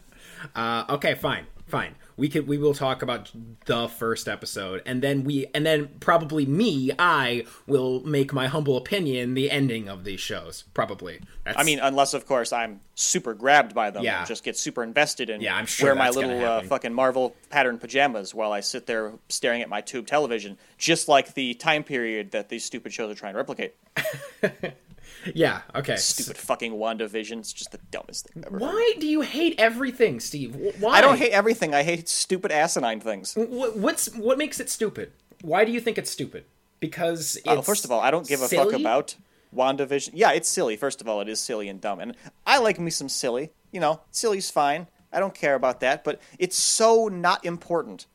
Uh, 0.55 0.85
okay, 0.89 1.15
fine, 1.15 1.47
fine. 1.67 1.95
We 2.17 2.29
could. 2.29 2.47
We 2.47 2.57
will 2.57 2.73
talk 2.73 3.01
about 3.01 3.31
the 3.65 3.87
first 3.89 4.27
episode, 4.29 4.81
and 4.85 5.01
then 5.01 5.23
we, 5.25 5.47
and 5.53 5.65
then 5.65 5.89
probably 5.99 6.45
me, 6.45 6.91
I 6.97 7.43
will 7.67 8.01
make 8.05 8.31
my 8.31 8.47
humble 8.47 8.77
opinion 8.77 9.33
the 9.33 9.51
ending 9.51 9.89
of 9.89 10.05
these 10.05 10.21
shows. 10.21 10.63
Probably. 10.73 11.19
That's, 11.43 11.57
I 11.57 11.63
mean, 11.63 11.79
unless 11.79 12.13
of 12.13 12.25
course 12.25 12.53
I'm 12.53 12.79
super 12.95 13.33
grabbed 13.33 13.75
by 13.75 13.89
them 13.91 14.03
Yeah. 14.03 14.19
and 14.19 14.27
just 14.27 14.43
get 14.45 14.57
super 14.57 14.81
invested 14.81 15.29
in 15.29 15.41
Yeah, 15.41 15.55
I'm 15.57 15.65
sure 15.65 15.87
wear 15.87 15.95
my 15.95 16.09
little 16.09 16.43
uh, 16.43 16.61
fucking 16.61 16.93
Marvel 16.93 17.35
pattern 17.49 17.77
pajamas 17.77 18.33
while 18.33 18.53
I 18.53 18.61
sit 18.61 18.85
there 18.87 19.11
staring 19.27 19.61
at 19.61 19.67
my 19.67 19.81
tube 19.81 20.07
television, 20.07 20.57
just 20.77 21.09
like 21.09 21.33
the 21.33 21.53
time 21.55 21.83
period 21.83 22.31
that 22.31 22.47
these 22.47 22.63
stupid 22.63 22.93
shows 22.93 23.11
are 23.11 23.15
trying 23.15 23.33
to 23.33 23.37
replicate. 23.37 23.75
yeah. 25.33 25.61
Okay. 25.73 25.95
Stupid 25.95 26.37
fucking 26.37 26.73
WandaVision. 26.73 27.39
It's 27.39 27.53
just 27.53 27.71
the 27.71 27.79
dumbest 27.91 28.27
thing 28.27 28.43
I've 28.43 28.47
ever 28.53 28.59
heard. 28.59 28.73
Why 28.73 28.93
do 28.99 29.07
you 29.07 29.21
hate 29.21 29.55
everything, 29.57 30.19
Steve? 30.19 30.55
Why? 30.79 30.93
I 30.97 31.01
don't 31.01 31.17
hate 31.17 31.31
everything. 31.31 31.73
I 31.73 31.83
hate 31.83 32.07
stupid 32.09 32.51
asinine 32.51 32.99
things. 32.99 33.33
Wh- 33.33 33.75
What's 33.77 34.13
what 34.15 34.37
makes 34.37 34.59
it 34.59 34.69
stupid? 34.69 35.11
Why 35.41 35.65
do 35.65 35.71
you 35.71 35.79
think 35.79 35.97
it's 35.97 36.09
stupid? 36.11 36.45
Because 36.79 37.37
it's 37.37 37.47
Uh, 37.47 37.61
first 37.61 37.85
of 37.85 37.91
all, 37.91 37.99
I 37.99 38.11
don't 38.11 38.27
give 38.27 38.41
a 38.41 38.47
fuck 38.47 38.69
silly? 38.71 38.81
about 38.81 39.15
WandaVision. 39.55 40.11
Yeah, 40.13 40.31
it's 40.31 40.49
silly. 40.49 40.75
First 40.75 41.01
of 41.01 41.07
all, 41.07 41.21
it 41.21 41.29
is 41.29 41.39
silly 41.39 41.69
and 41.69 41.79
dumb. 41.81 41.99
And 41.99 42.15
I 42.45 42.59
like 42.59 42.79
me 42.79 42.91
some 42.91 43.09
silly. 43.09 43.51
You 43.71 43.79
know, 43.79 44.01
silly's 44.11 44.49
fine. 44.51 44.87
I 45.11 45.19
don't 45.19 45.33
care 45.33 45.55
about 45.55 45.79
that, 45.79 46.03
but 46.03 46.19
it's 46.39 46.57
so 46.57 47.07
not 47.07 47.45
important. 47.45 48.05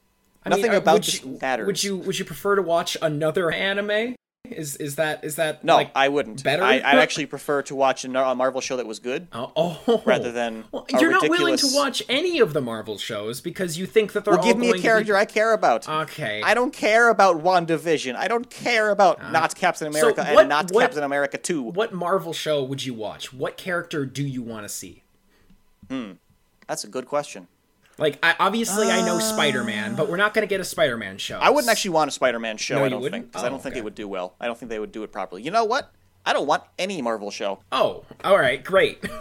I 0.45 0.51
mean, 0.51 0.59
Nothing 0.61 0.75
uh, 0.75 0.79
about 0.79 0.93
would 0.95 1.03
this 1.05 1.23
you, 1.25 1.39
matters. 1.41 1.67
Would 1.67 1.83
you 1.83 1.97
would 1.99 2.19
you 2.19 2.25
prefer 2.25 2.57
to 2.57 2.63
watch 2.63 2.97
another 3.03 3.51
anime? 3.51 4.15
Is 4.49 4.77
is 4.77 4.97
that 4.97 5.23
is 5.23 5.37
that 5.37 5.63
No, 5.63 5.77
like, 5.77 5.91
I 5.95 6.09
wouldn't. 6.09 6.43
better? 6.43 6.63
I, 6.65 6.77
I'd 6.77 6.99
actually 6.99 7.27
prefer 7.27 7.63
to 7.63 7.75
watch 7.75 8.05
a, 8.05 8.09
Marvel 8.09 8.61
show 8.63 8.79
that 8.79 8.87
was 8.87 8.99
good. 8.99 9.29
Oh, 9.33 9.53
oh. 9.55 10.03
rather 10.07 10.33
than 10.33 10.65
well, 10.73 10.87
you're 10.99 11.11
not 11.11 11.29
willing 11.29 11.57
to 11.59 11.69
watch 11.75 12.03
any 12.09 12.41
of 12.41 12.53
the 12.55 12.61
Marvel 12.63 12.97
shows 12.97 13.41
because 13.43 13.79
you 13.79 13.85
think 13.87 14.13
that 14.15 14.25
they're 14.25 14.33
Well, 14.33 14.41
all 14.43 14.47
give 14.49 14.59
me 14.59 14.71
a 14.71 14.73
to 14.73 14.77
be- 14.79 14.83
character 14.83 15.15
I 15.15 15.27
care 15.27 15.53
about. 15.53 15.87
Okay. 15.89 16.41
I 16.43 16.55
don't 16.55 16.73
care 16.73 17.11
about 17.11 17.43
WandaVision. 17.45 18.17
I 18.17 18.29
don't 18.29 18.49
care 18.51 18.91
about 18.91 19.31
not 19.31 19.55
Captain 19.55 19.87
America 19.87 20.25
so 20.27 20.33
what- 20.35 20.41
and 20.41 20.49
not 20.49 20.71
what- 20.73 20.83
Captain 20.83 21.05
America 21.05 21.37
2. 21.39 21.63
What 21.63 21.93
Marvel 21.93 22.33
show 22.33 22.65
would 22.65 22.85
you 22.85 22.95
watch? 22.95 23.33
What 23.33 23.57
character 23.59 24.05
do 24.07 24.25
you 24.27 24.43
want 24.43 24.65
to 24.65 24.69
see? 24.71 25.03
Hmm, 25.89 26.13
That's 26.67 26.83
a 26.85 26.89
good 26.89 27.07
question. 27.07 27.47
Like, 28.01 28.19
I, 28.23 28.35
obviously, 28.41 28.91
I 28.91 29.05
know 29.07 29.19
Spider-Man, 29.21 29.95
but 29.95 30.09
we're 30.09 30.17
not 30.17 30.33
going 30.35 30.43
to 30.43 30.49
get 30.49 30.59
a 30.61 30.65
Spider-Man 30.65 31.19
show. 31.19 31.39
I 31.39 31.51
wouldn't 31.51 31.71
actually 31.71 31.91
want 31.91 32.09
a 32.09 32.13
Spider-Man 32.13 32.57
show. 32.57 32.77
No, 32.79 32.85
I 32.85 32.89
don't 32.89 33.01
wouldn't? 33.03 33.23
think 33.25 33.33
because 33.33 33.45
I 33.45 33.49
Oh, 33.49 33.51
don't 33.51 33.63
think 33.63 33.75
okay. 33.75 33.81
it 33.81 33.85
would 33.85 33.95
do 33.95 34.09
well. 34.09 34.35
I 34.41 34.47
don't 34.47 34.59
think 34.59 34.71
they 34.71 34.79
would 34.79 34.91
do 34.91 35.03
it 35.03 35.13
properly. 35.13 35.43
You 35.43 35.51
know 35.51 35.65
what? 35.65 35.93
I 36.25 36.33
don't 36.33 36.47
want 36.47 36.65
any 36.79 37.01
Marvel 37.03 37.31
show. 37.31 37.61
Oh, 37.73 38.05
all 38.25 38.39
right, 38.39 38.63
great. 38.65 38.99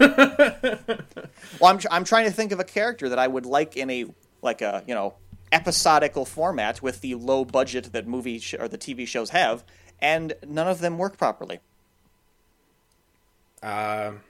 Well, 1.60 1.70
I'm 1.70 1.78
tr- 1.78 1.88
I'm 1.90 2.04
trying 2.04 2.24
to 2.26 2.30
think 2.30 2.52
of 2.52 2.60
a 2.60 2.64
character 2.64 3.08
that 3.10 3.18
I 3.18 3.26
would 3.26 3.44
like 3.46 3.76
in 3.76 3.90
a 3.90 4.06
like 4.42 4.62
a 4.62 4.82
you 4.86 4.94
know 4.94 5.14
episodical 5.52 6.24
format 6.24 6.80
with 6.80 7.00
the 7.00 7.14
low 7.16 7.44
budget 7.44 7.92
that 7.92 8.06
movie 8.06 8.38
sh- 8.38 8.54
or 8.58 8.68
the 8.68 8.78
TV 8.78 9.06
shows 9.06 9.30
have, 9.30 9.64
and 10.00 10.34
none 10.46 10.68
of 10.68 10.80
them 10.80 10.96
work 10.96 11.16
properly. 11.18 11.60
Um, 13.62 14.20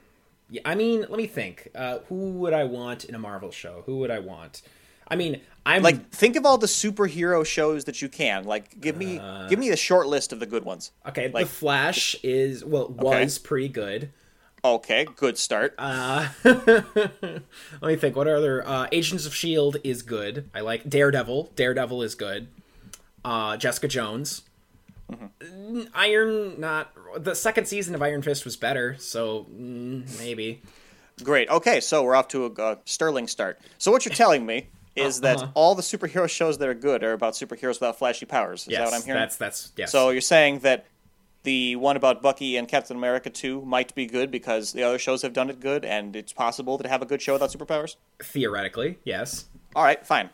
Yeah, 0.51 0.61
I 0.65 0.75
mean, 0.75 1.01
let 1.01 1.11
me 1.17 1.27
think. 1.27 1.69
Uh, 1.73 1.99
who 2.09 2.31
would 2.33 2.53
I 2.53 2.65
want 2.65 3.05
in 3.05 3.15
a 3.15 3.19
Marvel 3.19 3.51
show? 3.51 3.83
Who 3.85 3.97
would 3.99 4.11
I 4.11 4.19
want? 4.19 4.61
I 5.07 5.15
mean, 5.15 5.41
I'm 5.65 5.81
Like 5.81 6.09
think 6.11 6.35
of 6.35 6.45
all 6.45 6.57
the 6.57 6.67
superhero 6.67 7.45
shows 7.45 7.85
that 7.85 8.01
you 8.01 8.09
can. 8.09 8.43
Like 8.43 8.79
give 8.79 8.97
me 8.97 9.19
give 9.49 9.59
me 9.59 9.69
a 9.69 9.77
short 9.77 10.07
list 10.07 10.31
of 10.33 10.39
the 10.39 10.45
good 10.45 10.65
ones. 10.65 10.91
okay. 11.07 11.29
like- 11.31 11.45
the 11.45 11.51
Flash 11.51 12.15
is 12.23 12.63
well 12.65 12.89
was 12.89 13.39
pretty 13.39 13.69
good. 13.69 14.11
Okay, 14.63 15.07
good 15.15 15.39
start. 15.39 15.73
Uh, 15.79 16.27
Let 16.43 17.41
me 17.81 17.95
think. 17.95 18.15
What 18.15 18.27
other 18.27 18.67
uh, 18.67 18.87
Agents 18.91 19.25
of 19.25 19.33
Shield 19.33 19.77
is 19.83 20.03
good. 20.03 20.51
I 20.53 20.59
like 20.59 20.87
Daredevil. 20.87 21.53
Daredevil 21.55 22.03
is 22.03 22.13
good. 22.13 22.47
Uh, 23.25 23.57
Jessica 23.57 23.87
Jones. 23.87 24.43
Mm, 25.11 25.89
Iron 25.93 26.59
not 26.59 26.93
the 27.17 27.35
second 27.35 27.65
season 27.65 27.95
of 27.95 28.01
Iron 28.01 28.21
Fist 28.21 28.45
was 28.45 28.55
better, 28.55 28.95
so 28.97 29.47
mm, 29.51 30.19
maybe. 30.19 30.61
Great. 31.23 31.49
Okay, 31.49 31.79
so 31.81 32.03
we're 32.03 32.15
off 32.15 32.27
to 32.29 32.45
a 32.45 32.49
uh, 32.53 32.75
sterling 32.85 33.27
start. 33.27 33.59
So 33.77 33.91
what 33.91 34.05
you're 34.05 34.15
telling 34.15 34.45
me 34.45 34.67
is 34.95 35.21
that 35.21 35.41
all 35.53 35.75
the 35.75 35.81
superhero 35.81 36.29
shows 36.29 36.57
that 36.57 36.67
are 36.67 36.73
good 36.73 37.03
are 37.03 37.13
about 37.13 37.33
superheroes 37.33 37.79
without 37.79 37.97
flashy 37.97 38.25
powers. 38.25 38.61
Is 38.61 38.69
Yes, 38.69 38.79
that 38.79 38.85
what 38.85 38.93
I'm 38.95 39.01
hearing? 39.03 39.21
that's 39.21 39.35
that's 39.37 39.71
yes. 39.77 39.91
So 39.91 40.09
you're 40.09 40.21
saying 40.21 40.59
that 40.59 40.85
the 41.43 41.75
one 41.75 41.95
about 41.95 42.21
Bucky 42.21 42.57
and 42.57 42.67
Captain 42.67 42.95
America 42.97 43.29
2 43.29 43.63
might 43.63 43.93
be 43.95 44.05
good 44.05 44.29
because 44.31 44.73
the 44.73 44.83
other 44.83 44.99
shows 44.99 45.21
have 45.23 45.33
done 45.33 45.49
it 45.49 45.59
good, 45.59 45.85
and 45.85 46.15
it's 46.15 46.33
possible 46.33 46.77
to 46.77 46.87
have 46.87 47.01
a 47.01 47.05
good 47.05 47.21
show 47.21 47.33
without 47.33 47.49
superpowers? 47.51 47.95
theoretically, 48.21 48.99
yes. 49.03 49.45
All 49.75 49.83
right, 49.83 50.05
fine. 50.05 50.29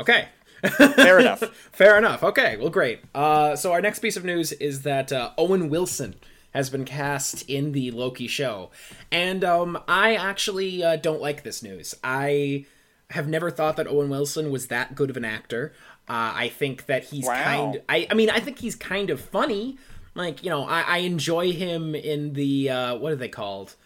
Okay. 0.00 0.28
Fair 0.66 1.18
enough. 1.18 1.40
Fair 1.72 1.98
enough. 1.98 2.22
Okay, 2.22 2.56
well, 2.56 2.70
great. 2.70 3.00
Uh, 3.14 3.54
so 3.56 3.72
our 3.72 3.80
next 3.80 4.00
piece 4.00 4.16
of 4.16 4.24
news 4.24 4.52
is 4.52 4.82
that 4.82 5.12
uh, 5.12 5.30
Owen 5.38 5.68
Wilson 5.68 6.14
has 6.54 6.70
been 6.70 6.84
cast 6.84 7.48
in 7.48 7.72
the 7.72 7.90
Loki 7.90 8.26
show, 8.26 8.70
and 9.12 9.44
um, 9.44 9.78
I 9.86 10.14
actually 10.14 10.82
uh, 10.82 10.96
don't 10.96 11.20
like 11.20 11.42
this 11.44 11.62
news. 11.62 11.94
I 12.02 12.64
have 13.10 13.28
never 13.28 13.50
thought 13.50 13.76
that 13.76 13.86
Owen 13.86 14.08
Wilson 14.10 14.50
was 14.50 14.66
that 14.68 14.94
good 14.94 15.10
of 15.10 15.16
an 15.16 15.24
actor. 15.24 15.72
Uh, 16.08 16.32
I 16.34 16.48
think 16.48 16.86
that 16.86 17.04
he's 17.04 17.26
Wow. 17.26 17.44
kind. 17.44 17.82
I, 17.88 18.06
I 18.10 18.14
mean, 18.14 18.30
I 18.30 18.40
think 18.40 18.58
he's 18.58 18.74
kind 18.74 19.10
of 19.10 19.20
funny. 19.20 19.78
Like 20.14 20.42
you 20.42 20.50
know, 20.50 20.64
I, 20.64 20.80
I 20.80 20.98
enjoy 20.98 21.52
him 21.52 21.94
in 21.94 22.32
the 22.32 22.70
uh, 22.70 22.96
what 22.96 23.12
are 23.12 23.16
they 23.16 23.28
called? 23.28 23.76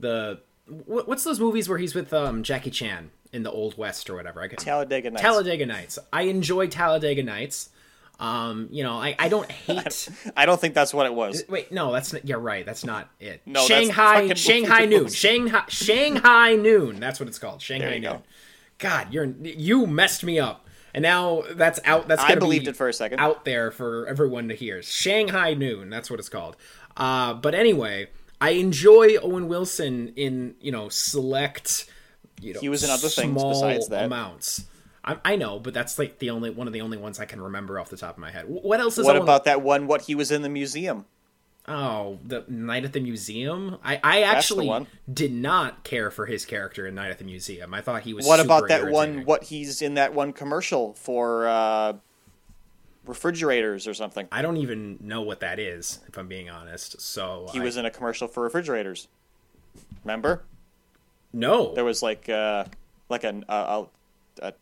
The 0.00 0.40
what's 0.86 1.24
those 1.24 1.40
movies 1.40 1.68
where 1.68 1.76
he's 1.78 1.94
with 1.94 2.12
um, 2.14 2.42
Jackie 2.44 2.70
Chan 2.70 3.10
in 3.32 3.42
the 3.42 3.50
Old 3.50 3.76
West 3.78 4.08
or 4.10 4.14
whatever? 4.14 4.42
I 4.42 4.46
get 4.46 4.58
Talladega 4.58 5.10
Nights. 5.10 5.22
Talladega 5.22 5.66
Nights. 5.66 5.98
I 6.12 6.22
enjoy 6.22 6.66
Talladega 6.68 7.22
Nights. 7.22 7.70
Um, 8.20 8.68
you 8.70 8.84
know, 8.84 8.98
I, 8.98 9.16
I 9.18 9.28
don't 9.28 9.50
hate. 9.66 10.08
I 10.36 10.46
don't 10.46 10.60
think 10.60 10.74
that's 10.74 10.94
what 10.94 11.06
it 11.06 11.14
was. 11.14 11.42
Wait, 11.48 11.72
no, 11.72 11.92
that's 11.92 12.12
not. 12.12 12.26
You're 12.26 12.38
right. 12.38 12.64
That's 12.64 12.84
not 12.84 13.08
it. 13.18 13.42
No, 13.46 13.66
Shanghai, 13.66 14.32
Shanghai 14.34 14.84
Noon. 14.84 15.08
Shanghai, 15.10 15.64
Shanghai 15.68 16.54
Noon. 16.54 17.00
That's 17.00 17.18
what 17.18 17.28
it's 17.28 17.38
called. 17.38 17.60
Shanghai 17.60 17.98
Noon. 17.98 18.02
go. 18.02 18.22
God, 18.78 19.12
you're 19.12 19.24
you 19.24 19.86
messed 19.86 20.24
me 20.24 20.38
up, 20.38 20.68
and 20.94 21.02
now 21.02 21.42
that's 21.52 21.80
out. 21.84 22.06
That's 22.08 22.22
I 22.22 22.34
believed 22.36 22.66
be 22.66 22.70
it 22.70 22.76
for 22.76 22.88
a 22.88 22.92
second. 22.92 23.18
out 23.20 23.44
there 23.44 23.70
for 23.70 24.06
everyone 24.06 24.48
to 24.48 24.54
hear. 24.54 24.82
Shanghai 24.82 25.54
Noon. 25.54 25.90
That's 25.90 26.10
what 26.10 26.20
it's 26.20 26.28
called. 26.28 26.56
Uh, 26.96 27.34
but 27.34 27.54
anyway, 27.54 28.08
I 28.40 28.50
enjoy 28.50 29.16
Owen 29.16 29.48
Wilson 29.48 30.12
in 30.16 30.54
you 30.60 30.70
know 30.70 30.88
select. 30.88 31.86
You 32.42 32.54
know, 32.54 32.60
He 32.60 32.68
was 32.68 32.84
in 32.84 32.90
other 32.90 33.08
things 33.08 33.42
besides 33.42 33.88
that. 33.88 34.04
amounts. 34.04 34.66
I, 35.04 35.16
I 35.24 35.36
know, 35.36 35.58
but 35.58 35.74
that's 35.74 35.98
like 35.98 36.18
the 36.18 36.30
only 36.30 36.50
one 36.50 36.66
of 36.66 36.72
the 36.72 36.80
only 36.80 36.96
ones 36.96 37.18
I 37.18 37.24
can 37.24 37.40
remember 37.40 37.78
off 37.80 37.88
the 37.88 37.96
top 37.96 38.16
of 38.16 38.18
my 38.18 38.30
head. 38.30 38.44
What 38.46 38.80
else 38.80 38.98
is 38.98 39.04
What 39.06 39.16
about 39.16 39.44
that 39.46 39.60
one? 39.62 39.86
What 39.86 40.02
he 40.02 40.14
was 40.14 40.30
in 40.30 40.42
the 40.42 40.48
museum? 40.48 41.06
Oh, 41.68 42.18
the 42.24 42.44
Night 42.48 42.84
at 42.84 42.92
the 42.92 42.98
Museum. 43.00 43.78
I, 43.84 44.00
I 44.02 44.22
actually 44.22 44.86
did 45.12 45.32
not 45.32 45.84
care 45.84 46.10
for 46.10 46.26
his 46.26 46.44
character 46.44 46.88
in 46.88 46.96
Night 46.96 47.10
at 47.10 47.18
the 47.18 47.24
Museum. 47.24 47.72
I 47.72 47.80
thought 47.80 48.02
he 48.02 48.14
was. 48.14 48.26
What 48.26 48.40
about 48.40 48.66
that 48.68 48.90
one? 48.90 49.24
What 49.24 49.44
he's 49.44 49.80
in 49.80 49.94
that 49.94 50.12
one 50.12 50.32
commercial 50.32 50.92
for 50.94 51.46
uh, 51.46 51.92
refrigerators 53.06 53.86
or 53.86 53.94
something? 53.94 54.26
I 54.32 54.42
don't 54.42 54.56
even 54.56 54.98
know 55.00 55.22
what 55.22 55.40
that 55.40 55.58
is, 55.58 56.00
if 56.08 56.16
I'm 56.18 56.28
being 56.28 56.50
honest. 56.50 57.00
So 57.00 57.48
He 57.52 57.60
I- 57.60 57.62
was 57.64 57.76
in 57.76 57.84
a 57.86 57.90
commercial 57.90 58.28
for 58.28 58.42
refrigerators. 58.42 59.08
Remember? 60.04 60.42
No. 61.32 61.74
There 61.74 61.84
was 61.84 62.02
like 62.02 62.28
uh, 62.28 62.64
like 63.08 63.24
a, 63.24 63.42
a 63.48 63.86
a 64.40 64.52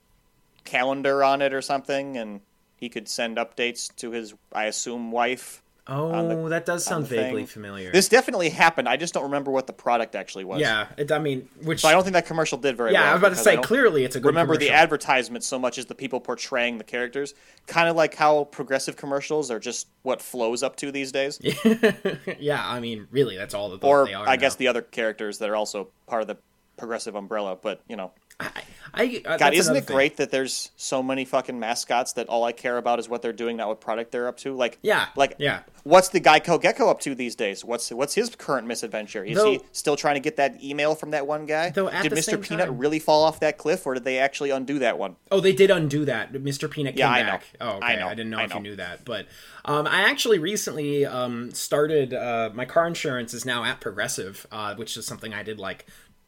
calendar 0.64 1.24
on 1.24 1.42
it 1.42 1.52
or 1.52 1.62
something, 1.62 2.16
and 2.16 2.40
he 2.76 2.88
could 2.88 3.08
send 3.08 3.36
updates 3.36 3.94
to 3.96 4.10
his, 4.10 4.34
I 4.52 4.64
assume, 4.64 5.12
wife. 5.12 5.62
Oh, 5.86 6.48
that 6.50 6.66
does 6.66 6.84
sound 6.84 7.08
vaguely 7.08 7.42
thing. 7.42 7.46
familiar. 7.46 7.90
This 7.90 8.08
definitely 8.08 8.50
happened. 8.50 8.88
I 8.88 8.96
just 8.96 9.12
don't 9.12 9.24
remember 9.24 9.50
what 9.50 9.66
the 9.66 9.72
product 9.72 10.14
actually 10.14 10.44
was. 10.44 10.60
yeah, 10.60 10.86
it, 10.96 11.10
I 11.10 11.18
mean, 11.18 11.48
which 11.62 11.80
So 11.80 11.88
I 11.88 11.92
don't 11.92 12.04
think 12.04 12.12
that 12.12 12.26
commercial 12.26 12.58
did 12.58 12.76
very 12.76 12.92
yeah, 12.92 13.00
well. 13.00 13.06
Yeah, 13.06 13.10
I 13.10 13.14
was 13.14 13.20
about 13.22 13.28
to 13.30 13.36
say 13.36 13.56
clearly 13.56 14.04
it's 14.04 14.14
a 14.14 14.20
good 14.20 14.28
Remember 14.28 14.56
the 14.56 14.70
advertisement 14.70 15.42
so 15.42 15.58
much 15.58 15.78
as 15.78 15.86
the 15.86 15.96
people 15.96 16.20
portraying 16.20 16.78
the 16.78 16.84
characters. 16.84 17.34
Kind 17.66 17.88
of 17.88 17.96
like 17.96 18.14
how 18.14 18.44
progressive 18.44 18.96
commercials 18.96 19.50
are 19.50 19.58
just 19.58 19.88
what 20.02 20.22
flows 20.22 20.62
up 20.62 20.76
to 20.76 20.92
these 20.92 21.10
days. 21.10 21.40
yeah, 22.38 22.62
I 22.64 22.78
mean, 22.78 23.08
really, 23.10 23.36
that's 23.36 23.54
all 23.54 23.70
that 23.70 23.82
or 23.82 24.06
they 24.06 24.14
are. 24.14 24.28
I 24.28 24.36
guess 24.36 24.54
the 24.54 24.68
other 24.68 24.82
characters 24.82 25.38
that 25.38 25.50
are 25.50 25.56
also 25.56 25.88
part 26.06 26.22
of 26.22 26.28
the 26.28 26.36
progressive 26.80 27.14
umbrella. 27.14 27.56
But 27.60 27.82
you 27.88 27.94
know, 27.96 28.10
I, 28.40 28.50
I, 28.94 29.22
uh, 29.26 29.36
God, 29.36 29.54
isn't 29.54 29.76
it 29.76 29.84
thing. 29.86 29.94
great 29.94 30.16
that 30.16 30.30
there's 30.30 30.72
so 30.76 31.02
many 31.02 31.24
fucking 31.24 31.60
mascots 31.60 32.14
that 32.14 32.26
all 32.28 32.42
I 32.42 32.52
care 32.52 32.78
about 32.78 32.98
is 32.98 33.08
what 33.08 33.22
they're 33.22 33.32
doing, 33.34 33.56
not 33.58 33.68
what 33.68 33.80
product 33.80 34.10
they're 34.12 34.26
up 34.26 34.38
to? 34.38 34.54
Like, 34.54 34.78
Yeah, 34.82 35.06
like 35.14 35.36
yeah. 35.38 35.60
What's 35.84 36.08
the 36.08 36.20
Geico 36.20 36.60
Gecko 36.60 36.88
up 36.90 37.00
to 37.00 37.14
these 37.14 37.34
days? 37.36 37.64
What's 37.64 37.90
what's 37.90 38.14
his 38.14 38.34
current 38.34 38.66
misadventure? 38.66 39.22
Is 39.24 39.40
he 39.42 39.60
still 39.72 39.96
trying 39.96 40.14
to 40.16 40.20
get 40.20 40.36
that 40.36 40.62
email 40.62 40.94
from 40.94 41.12
that 41.12 41.26
one 41.26 41.46
guy? 41.46 41.70
Though 41.70 41.88
did 41.90 42.12
Mr. 42.12 42.40
Peanut 42.42 42.66
time- 42.66 42.78
really 42.78 42.98
fall 42.98 43.22
off 43.24 43.40
that 43.40 43.56
cliff, 43.58 43.86
or 43.86 43.94
did 43.94 44.04
they 44.04 44.18
actually 44.18 44.50
undo 44.50 44.78
that 44.80 44.98
one? 44.98 45.16
Oh, 45.30 45.40
they 45.40 45.52
did 45.52 45.70
undo 45.70 46.04
that. 46.06 46.32
Mr. 46.32 46.70
Peanut 46.70 46.96
Yeah, 46.96 47.06
came 47.06 47.14
I 47.14 47.22
know. 47.22 47.26
back. 47.32 47.44
Oh, 47.60 47.68
okay. 47.76 47.86
I 47.86 47.96
know. 47.96 48.08
didn't 48.10 48.30
know 48.30 48.38
I 48.38 48.44
if 48.44 48.50
know. 48.50 48.56
you 48.56 48.62
knew 48.62 48.76
that, 48.76 49.04
but 49.04 49.26
um, 49.64 49.86
I 49.86 50.02
actually 50.10 50.38
recently 50.38 51.06
um, 51.06 51.50
started. 51.52 52.12
Uh, 52.14 52.50
my 52.54 52.64
car 52.64 52.86
insurance 52.86 53.32
is 53.34 53.44
now 53.46 53.64
at 53.64 53.80
Progressive, 53.80 54.46
uh, 54.52 54.74
which 54.76 54.96
is 54.96 55.06
something 55.06 55.32
I 55.34 55.42
did 55.42 55.58
like 55.58 55.86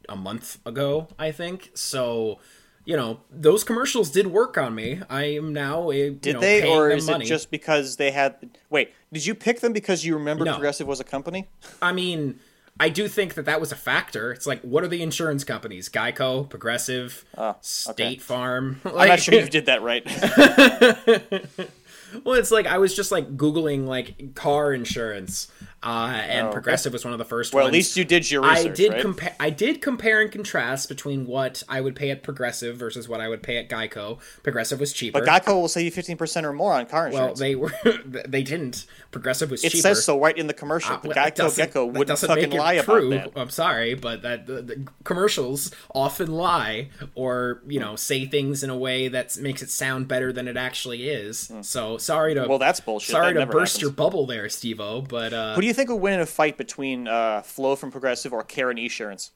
a 0.09 0.15
month 0.15 0.59
ago, 0.65 1.07
I 1.17 1.31
think. 1.31 1.71
So, 1.73 2.39
you 2.85 2.97
know, 2.97 3.21
those 3.31 3.63
commercials 3.63 4.11
did 4.11 4.27
work 4.27 4.57
on 4.57 4.75
me. 4.75 5.01
I 5.09 5.23
am 5.35 5.53
now 5.53 5.91
a 5.91 6.09
Did 6.11 6.25
you 6.25 6.33
know, 6.33 6.39
they, 6.39 6.67
or 6.69 6.89
is 6.89 7.07
money. 7.07 7.25
it 7.25 7.27
just 7.27 7.49
because 7.51 7.95
they 7.97 8.11
had? 8.11 8.35
Wait, 8.69 8.91
did 9.11 9.25
you 9.25 9.35
pick 9.35 9.61
them 9.61 9.73
because 9.73 10.05
you 10.05 10.15
remember 10.15 10.45
No. 10.45 10.53
Progressive 10.53 10.87
was 10.87 10.99
a 10.99 11.03
company? 11.05 11.47
I 11.81 11.93
mean, 11.93 12.39
I 12.79 12.89
do 12.89 13.07
think 13.07 13.35
that 13.35 13.45
that 13.45 13.61
was 13.61 13.71
a 13.71 13.75
factor. 13.75 14.31
It's 14.33 14.47
like, 14.47 14.59
what 14.61 14.83
are 14.83 14.87
the 14.87 15.01
insurance 15.03 15.43
companies? 15.43 15.89
Geico, 15.89 16.49
Progressive, 16.49 17.23
oh, 17.37 17.55
State 17.61 18.21
Farm. 18.21 18.81
I'm 18.83 19.07
not 19.07 19.19
sure 19.19 19.35
you 19.35 19.45
did 19.47 19.67
that 19.67 19.81
right. 19.83 20.03
Well, 22.23 22.35
it's 22.35 22.51
like 22.51 22.67
I 22.67 22.77
was 22.77 22.95
just 22.95 23.11
like 23.11 23.35
googling 23.37 23.85
like 23.87 24.35
car 24.35 24.71
insurance, 24.73 25.51
uh, 25.81 26.11
and 26.27 26.51
Progressive 26.51 26.93
was 26.93 27.03
one 27.03 27.11
of 27.13 27.17
the 27.19 27.25
first 27.25 27.53
Oh, 27.53 27.57
well, 27.57 27.65
ones. 27.65 27.71
at 27.71 27.77
least 27.77 27.97
you 27.97 28.05
did 28.05 28.29
your 28.29 28.43
research, 28.43 28.67
I 28.67 28.69
did 28.69 28.91
right? 28.93 29.01
compare. 29.01 29.35
I 29.39 29.49
did 29.49 29.81
compare 29.81 30.21
and 30.21 30.31
contrast 30.31 30.89
between 30.89 31.25
what 31.25 31.63
I 31.67 31.81
would 31.81 31.95
pay 31.95 32.11
at 32.11 32.21
Progressive 32.23 32.77
versus 32.77 33.09
what 33.09 33.19
I 33.19 33.27
would 33.29 33.41
pay 33.41 33.57
at 33.57 33.67
Geico. 33.69 34.19
Progressive 34.43 34.79
was 34.79 34.93
cheaper. 34.93 35.19
but 35.21 35.27
Geico 35.27 35.53
will 35.59 35.67
save 35.67 35.85
you 35.85 36.03
15% 36.03 36.43
or 36.43 36.53
more 36.53 36.73
on 36.73 36.85
car 36.85 37.07
insurance. 37.07 37.39
well, 37.39 37.47
they 37.49 37.55
were. 37.55 37.71
They 38.27 38.43
didn't. 38.43 38.85
Progressive 39.11 39.49
was 39.51 39.63
it 39.63 39.71
cheaper. 39.71 39.81
says 39.81 40.03
so 40.05 40.19
right 40.19 40.37
in 40.37 40.47
the 40.47 40.53
commercial. 40.53 40.93
Uh, 40.95 40.99
but 41.03 41.15
well, 41.15 41.25
Geico 41.25 41.55
Gecko 41.55 41.85
wouldn't 41.85 42.19
fucking 42.19 42.51
lie 42.51 42.77
true. 42.79 43.11
about 43.13 43.33
that. 43.33 43.39
I'm 43.41 43.49
sorry, 43.49 43.93
but 43.95 44.21
that 44.21 44.45
the, 44.47 44.61
the 44.61 44.87
commercials 45.03 45.71
often 45.93 46.31
lie 46.31 46.89
or 47.15 47.61
you 47.67 47.79
know 47.79 47.95
say 47.95 48.25
things 48.25 48.63
in 48.63 48.69
a 48.69 48.77
way 48.77 49.07
that 49.07 49.37
makes 49.37 49.61
it 49.61 49.69
sound 49.69 50.07
better 50.07 50.31
than 50.31 50.47
it 50.47 50.57
actually 50.57 51.09
is. 51.09 51.51
So 51.61 51.82
sorry 51.97 52.33
to. 52.35 52.45
Well, 52.47 52.57
that's 52.59 52.79
bullshit. 52.79 53.11
Sorry 53.11 53.33
That 53.33 53.39
to 53.41 53.45
burst 53.45 53.73
happens. 53.77 53.81
your 53.81 53.91
bubble 53.91 54.25
there, 54.25 54.47
Steve-O, 54.49 55.01
but 55.01 55.33
uh, 55.33 55.55
Who 55.55 55.61
do 55.61 55.67
you 55.67 55.73
think 55.73 55.89
would 55.89 55.95
win 56.01 56.13
in 56.15 56.19
a 56.21 56.25
fight 56.25 56.57
between 56.57 57.07
uh, 57.07 57.41
Flo 57.41 57.75
from 57.75 57.91
Progressive 57.91 58.33
or 58.33 58.43
Karen 58.43 58.77
Esurance? 58.77 59.31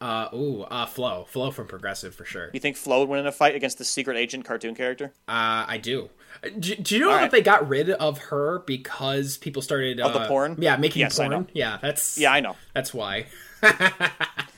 uh, 0.00 0.28
ooh, 0.34 0.62
uh, 0.62 0.86
Flo, 0.86 1.26
Flo 1.28 1.50
from 1.50 1.66
Progressive 1.66 2.14
for 2.14 2.24
sure. 2.24 2.48
You 2.54 2.60
think 2.60 2.76
Flo 2.76 3.00
would 3.00 3.08
win 3.10 3.20
in 3.20 3.26
a 3.26 3.32
fight 3.32 3.54
against 3.54 3.76
the 3.78 3.84
secret 3.84 4.16
agent 4.16 4.44
cartoon 4.46 4.74
character? 4.74 5.12
Uh, 5.28 5.66
I 5.68 5.78
do. 5.82 6.08
Uh, 6.42 6.48
Do, 6.58 6.74
do 6.76 6.94
you 6.94 7.00
know 7.02 7.08
All 7.10 7.16
that 7.16 7.22
right. 7.22 7.30
they 7.30 7.42
got 7.42 7.68
rid 7.68 7.90
of 7.90 8.16
her 8.18 8.60
because 8.66 9.36
people 9.36 9.60
started 9.60 10.00
Of 10.00 10.12
the 10.14 10.20
uh, 10.20 10.28
porn? 10.28 10.56
Yeah, 10.58 10.76
making 10.76 11.00
Yes, 11.00 11.18
I 11.18 11.28
porn. 11.28 11.42
know. 11.42 11.46
Yeah, 11.52 11.78
that's 11.82 12.16
Yeah, 12.16 12.32
I 12.32 12.40
know. 12.40 12.56
That's 12.74 12.94
why. 12.94 13.26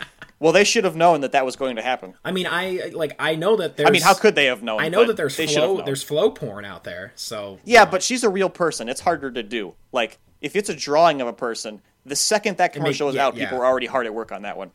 Well, 0.42 0.52
they 0.52 0.64
should 0.64 0.82
have 0.82 0.96
known 0.96 1.20
that 1.20 1.32
that 1.32 1.46
was 1.46 1.54
going 1.54 1.76
to 1.76 1.82
happen. 1.82 2.14
I 2.24 2.32
mean, 2.32 2.48
I 2.50 2.90
like 2.92 3.14
I 3.20 3.36
know 3.36 3.54
that 3.58 3.76
there's. 3.76 3.88
I 3.88 3.92
mean, 3.92 4.02
how 4.02 4.14
could 4.14 4.34
they 4.34 4.46
have 4.46 4.60
known? 4.60 4.80
I 4.80 4.88
know 4.88 5.06
that 5.06 5.16
there's 5.16 5.36
Flo. 5.36 5.82
There's 5.82 6.02
Flo 6.02 6.30
porn 6.30 6.64
out 6.64 6.82
there. 6.82 7.12
So 7.14 7.60
Yeah, 7.64 7.84
but 7.84 8.02
she's 8.02 8.24
a 8.24 8.28
real 8.28 8.50
person. 8.50 8.88
It's 8.88 9.00
harder 9.00 9.30
to 9.30 9.44
do. 9.44 9.74
Like, 9.92 10.18
if 10.40 10.56
it's 10.56 10.68
a 10.68 10.74
drawing 10.74 11.20
of 11.20 11.28
a 11.28 11.32
person, 11.32 11.80
the 12.04 12.16
second 12.16 12.56
that 12.56 12.72
commercial 12.72 13.08
is 13.08 13.14
yeah, 13.14 13.26
out, 13.26 13.34
people 13.34 13.56
yeah. 13.56 13.62
are 13.62 13.66
already 13.66 13.86
hard 13.86 14.06
at 14.06 14.14
work 14.14 14.32
on 14.32 14.42
that 14.42 14.56
one. 14.56 14.72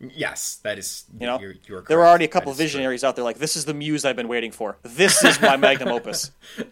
Yes, 0.00 0.56
that 0.62 0.78
is. 0.78 1.04
You 1.18 1.26
know, 1.26 1.38
you're, 1.40 1.54
you're 1.66 1.82
there 1.82 1.98
were 1.98 2.06
already 2.06 2.24
a 2.24 2.28
couple 2.28 2.52
is 2.52 2.58
true. 2.58 2.64
visionaries 2.64 3.04
out 3.04 3.16
there 3.16 3.24
like, 3.24 3.38
this 3.38 3.56
is 3.56 3.64
the 3.64 3.74
muse 3.74 4.04
I've 4.04 4.16
been 4.16 4.28
waiting 4.28 4.52
for. 4.52 4.78
This 4.82 5.24
is 5.24 5.40
my 5.40 5.56
magnum 5.56 5.88
opus. 5.88 6.30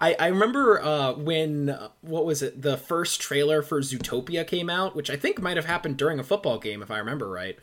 I, 0.00 0.16
I 0.18 0.26
remember 0.28 0.82
uh, 0.82 1.12
when 1.14 1.70
uh, 1.70 1.88
what 2.00 2.24
was 2.24 2.42
it? 2.42 2.62
The 2.62 2.76
first 2.76 3.20
trailer 3.20 3.62
for 3.62 3.80
Zootopia 3.80 4.46
came 4.46 4.70
out, 4.70 4.96
which 4.96 5.10
I 5.10 5.16
think 5.16 5.40
might 5.40 5.56
have 5.56 5.66
happened 5.66 5.96
during 5.96 6.18
a 6.18 6.24
football 6.24 6.58
game, 6.58 6.82
if 6.82 6.90
I 6.90 6.98
remember 6.98 7.28
right. 7.28 7.58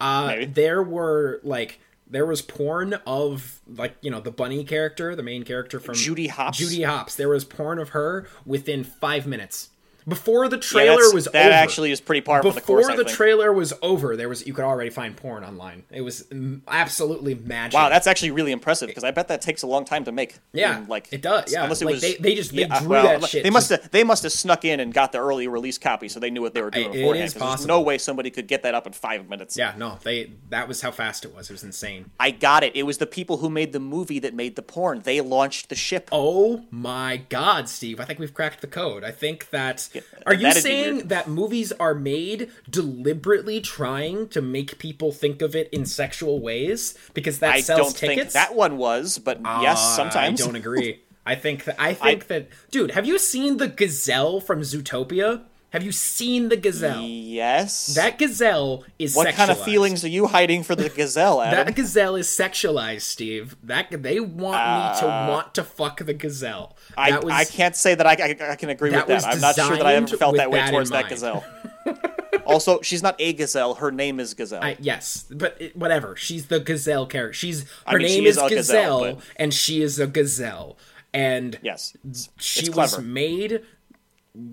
Uh, 0.00 0.46
there 0.48 0.82
were 0.82 1.40
like 1.42 1.80
there 2.08 2.26
was 2.26 2.42
porn 2.42 2.94
of 3.06 3.60
like 3.66 3.96
you 4.00 4.10
know 4.10 4.20
the 4.20 4.30
bunny 4.30 4.64
character, 4.64 5.14
the 5.14 5.22
main 5.22 5.44
character 5.44 5.78
from 5.78 5.94
Judy 5.94 6.28
Hopps? 6.28 6.58
Judy 6.58 6.82
Hopps. 6.82 7.14
There 7.14 7.28
was 7.28 7.44
porn 7.44 7.78
of 7.78 7.90
her 7.90 8.26
within 8.46 8.84
five 8.84 9.26
minutes 9.26 9.70
before 10.10 10.48
the 10.48 10.58
trailer 10.58 10.96
that's- 10.96 11.14
was 11.14 11.24
that 11.26 11.46
over. 11.46 11.54
actually 11.54 11.90
is 11.90 12.00
pretty 12.00 12.20
par 12.20 12.42
for 12.42 12.50
the 12.50 12.60
before 12.60 12.82
course. 12.82 12.94
The 12.96 13.04
trailer 13.04 13.50
was 13.52 13.72
over, 13.80 14.16
there 14.16 14.28
was 14.28 14.46
you 14.46 14.52
could 14.52 14.64
already 14.64 14.90
find 14.90 15.16
porn 15.16 15.42
online. 15.44 15.84
It 15.90 16.02
was 16.02 16.24
absolutely 16.68 17.34
magic. 17.34 17.74
Wow, 17.74 17.88
that's 17.88 18.06
actually 18.06 18.32
really 18.32 18.52
impressive 18.52 18.88
because 18.88 19.04
I 19.04 19.10
bet 19.10 19.28
that 19.28 19.40
takes 19.40 19.62
a 19.62 19.66
long 19.66 19.84
time 19.84 20.04
to 20.04 20.12
make. 20.12 20.36
Yeah, 20.52 20.84
like 20.88 21.08
it 21.12 21.22
does, 21.22 21.52
yeah. 21.52 21.62
unless 21.64 21.80
it 21.82 21.86
Like, 21.86 21.92
was 21.94 22.02
they- 22.02 22.14
they 22.16 22.34
just- 22.34 22.54
they 22.54 22.62
yeah, 22.62 22.80
drew 22.80 22.88
well, 22.88 23.20
that 23.20 23.28
shit 23.28 23.42
They 23.44 23.50
must 23.50 23.70
have 23.70 23.90
they 23.90 24.04
must 24.04 24.22
have 24.24 24.32
snuck 24.32 24.64
in 24.64 24.80
and 24.80 24.92
got 24.92 25.12
the 25.12 25.18
early 25.18 25.48
release 25.48 25.78
copy, 25.78 26.08
so 26.08 26.20
they 26.20 26.30
knew 26.30 26.42
what 26.42 26.54
they 26.54 26.62
were 26.62 26.70
doing 26.70 26.86
It 26.86 26.92
beforehand. 26.92 27.24
is 27.24 27.32
'cause 27.32 27.40
there's 27.40 27.50
possible. 27.50 27.68
no 27.68 27.80
way 27.80 27.98
somebody 27.98 28.30
could 28.30 28.46
get 28.48 28.62
that 28.62 28.74
up 28.74 28.86
in 28.86 28.92
five 28.92 29.28
minutes. 29.28 29.56
yeah, 29.56 29.72
no, 29.76 29.98
they 30.02 30.30
that 30.50 30.68
was 30.68 30.80
how 30.82 30.90
fast 30.90 31.24
it 31.24 31.34
was. 31.34 31.48
It 31.50 31.52
was 31.52 31.62
insane. 31.64 32.10
I 32.18 32.30
got 32.30 32.64
it. 32.64 32.72
It 32.74 32.82
was 32.84 32.98
the 32.98 33.06
people 33.06 33.38
who 33.38 33.48
made 33.50 33.72
the 33.72 33.80
movie 33.80 34.18
that 34.20 34.34
made 34.34 34.56
the 34.56 34.62
porn. 34.62 35.00
They 35.04 35.20
launched 35.20 35.68
the 35.68 35.74
ship. 35.74 36.08
Oh 36.12 36.64
my 36.70 37.22
god, 37.28 37.68
Steve! 37.68 38.00
I 38.00 38.04
think 38.04 38.18
we've 38.18 38.34
cracked 38.34 38.60
the 38.60 38.66
code. 38.66 39.04
I 39.04 39.10
think 39.10 39.50
that. 39.50 39.88
Are 40.26 40.34
you 40.34 40.52
saying 40.52 41.08
that 41.08 41.28
movies 41.28 41.72
are 41.72 41.94
made 41.94 42.50
deliberately 42.68 43.60
trying 43.60 44.28
to 44.28 44.42
make 44.42 44.78
people 44.78 45.12
think 45.12 45.42
of 45.42 45.54
it 45.56 45.68
in 45.72 45.86
sexual 45.86 46.40
ways 46.40 46.94
because 47.14 47.38
that 47.40 47.54
I 47.54 47.60
sells 47.60 47.78
don't 47.92 47.96
tickets? 47.96 48.20
think 48.20 48.32
that 48.32 48.54
one 48.54 48.76
was, 48.76 49.18
but 49.18 49.40
yes, 49.42 49.78
Uh, 49.78 49.96
sometimes. 49.96 50.40
I 50.40 50.44
don't 50.44 50.56
agree. 50.56 51.00
I 51.26 51.34
think 51.34 51.64
that 51.64 51.76
I 51.78 51.94
think 51.94 52.26
that 52.28 52.48
dude, 52.70 52.92
have 52.92 53.06
you 53.06 53.18
seen 53.18 53.56
the 53.58 53.68
gazelle 53.68 54.40
from 54.40 54.60
Zootopia? 54.62 55.42
Have 55.70 55.84
you 55.84 55.92
seen 55.92 56.48
the 56.48 56.56
gazelle? 56.56 57.00
Yes. 57.00 57.94
That 57.94 58.18
gazelle 58.18 58.84
is 58.98 59.14
what 59.14 59.32
kind 59.34 59.52
of 59.52 59.62
feelings 59.62 60.04
are 60.04 60.08
you 60.08 60.26
hiding 60.26 60.64
for 60.64 60.74
the 60.74 60.88
gazelle, 60.96 61.40
Adam? 61.40 61.64
That 61.66 61.76
gazelle 61.76 62.16
is 62.16 62.26
sexualized, 62.26 63.02
Steve. 63.02 63.56
That 63.62 64.02
they 64.02 64.18
want 64.18 64.56
me 64.56 65.00
to 65.00 65.06
want 65.06 65.54
to 65.54 65.62
fuck 65.62 65.98
the 66.04 66.14
gazelle. 66.14 66.76
Uh, 66.98 67.00
I, 67.00 67.18
was 67.20 67.32
I 67.32 67.44
can't 67.44 67.76
say 67.76 67.94
that 67.94 68.04
I, 68.04 68.14
I, 68.14 68.52
I 68.52 68.56
can 68.56 68.70
agree 68.70 68.90
with 68.90 69.06
that. 69.06 69.24
I'm 69.24 69.40
not 69.40 69.54
sure 69.54 69.76
that 69.76 69.86
I 69.86 69.94
ever 69.94 70.16
felt 70.16 70.36
that 70.36 70.50
way 70.50 70.58
that 70.58 70.70
towards 70.70 70.90
that 70.90 71.08
gazelle. 71.08 71.44
also, 72.44 72.80
she's 72.80 73.02
not 73.02 73.14
a 73.20 73.32
gazelle. 73.32 73.74
Her 73.74 73.92
name 73.92 74.18
is 74.18 74.34
Gazelle. 74.34 74.62
I, 74.62 74.76
yes, 74.80 75.24
but 75.30 75.56
it, 75.60 75.76
whatever. 75.76 76.16
She's 76.16 76.46
the 76.46 76.58
gazelle 76.58 77.06
character. 77.06 77.32
She's 77.32 77.64
her 77.86 77.98
mean, 77.98 78.08
name 78.08 78.22
she 78.22 78.26
is 78.26 78.36
is 78.36 78.42
Gazelle, 78.42 79.00
gazelle, 79.00 79.14
but- 79.14 79.24
and 79.36 79.54
she 79.54 79.82
is 79.82 80.00
a 80.00 80.06
gazelle. 80.08 80.76
And 81.12 81.58
yes, 81.62 81.96
she 82.38 82.70
was 82.70 83.00
made 83.00 83.64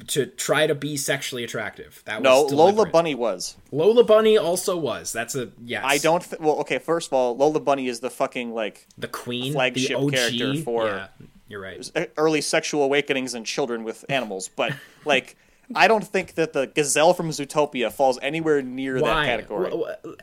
to 0.08 0.26
try 0.26 0.66
to 0.68 0.74
be 0.76 0.98
sexually 0.98 1.44
attractive. 1.44 2.02
That 2.06 2.22
was 2.22 2.24
no, 2.24 2.42
Lola 2.56 2.72
deliberate. 2.72 2.92
Bunny 2.94 3.16
was. 3.16 3.56
Lola 3.72 4.04
Bunny 4.04 4.38
also 4.38 4.76
was. 4.78 5.12
That's 5.14 5.36
a 5.36 5.50
yes. 5.64 5.84
I 5.86 5.98
don't. 6.00 6.24
Th- 6.24 6.40
well, 6.42 6.56
okay. 6.62 6.80
First 6.80 7.08
of 7.10 7.14
all, 7.14 7.36
Lola 7.38 7.60
Bunny 7.60 7.88
is 7.88 8.00
the 8.00 8.10
fucking 8.10 8.54
like 8.54 8.88
the 8.98 9.08
queen, 9.08 9.54
flagship 9.54 9.90
the 9.90 9.96
OG, 10.06 10.12
character 10.14 10.56
for- 10.64 10.86
Yeah, 10.88 11.08
you're 11.48 11.62
right. 11.62 11.90
early 12.18 12.42
sexual 12.42 12.84
awakenings 12.84 13.36
in 13.36 13.44
children 13.44 13.84
with 13.84 14.04
animals, 14.10 14.50
but 14.50 14.74
like. 15.06 15.36
I 15.76 15.88
don't 15.88 16.04
think 16.04 16.36
that 16.36 16.54
the 16.54 16.68
gazelle 16.68 17.14
from 17.14 17.30
Zootopia 17.30 17.92
falls 17.92 18.18
anywhere 18.22 18.62
near 18.62 19.00
Why? 19.00 19.26
that 19.26 19.48
category 19.48 19.72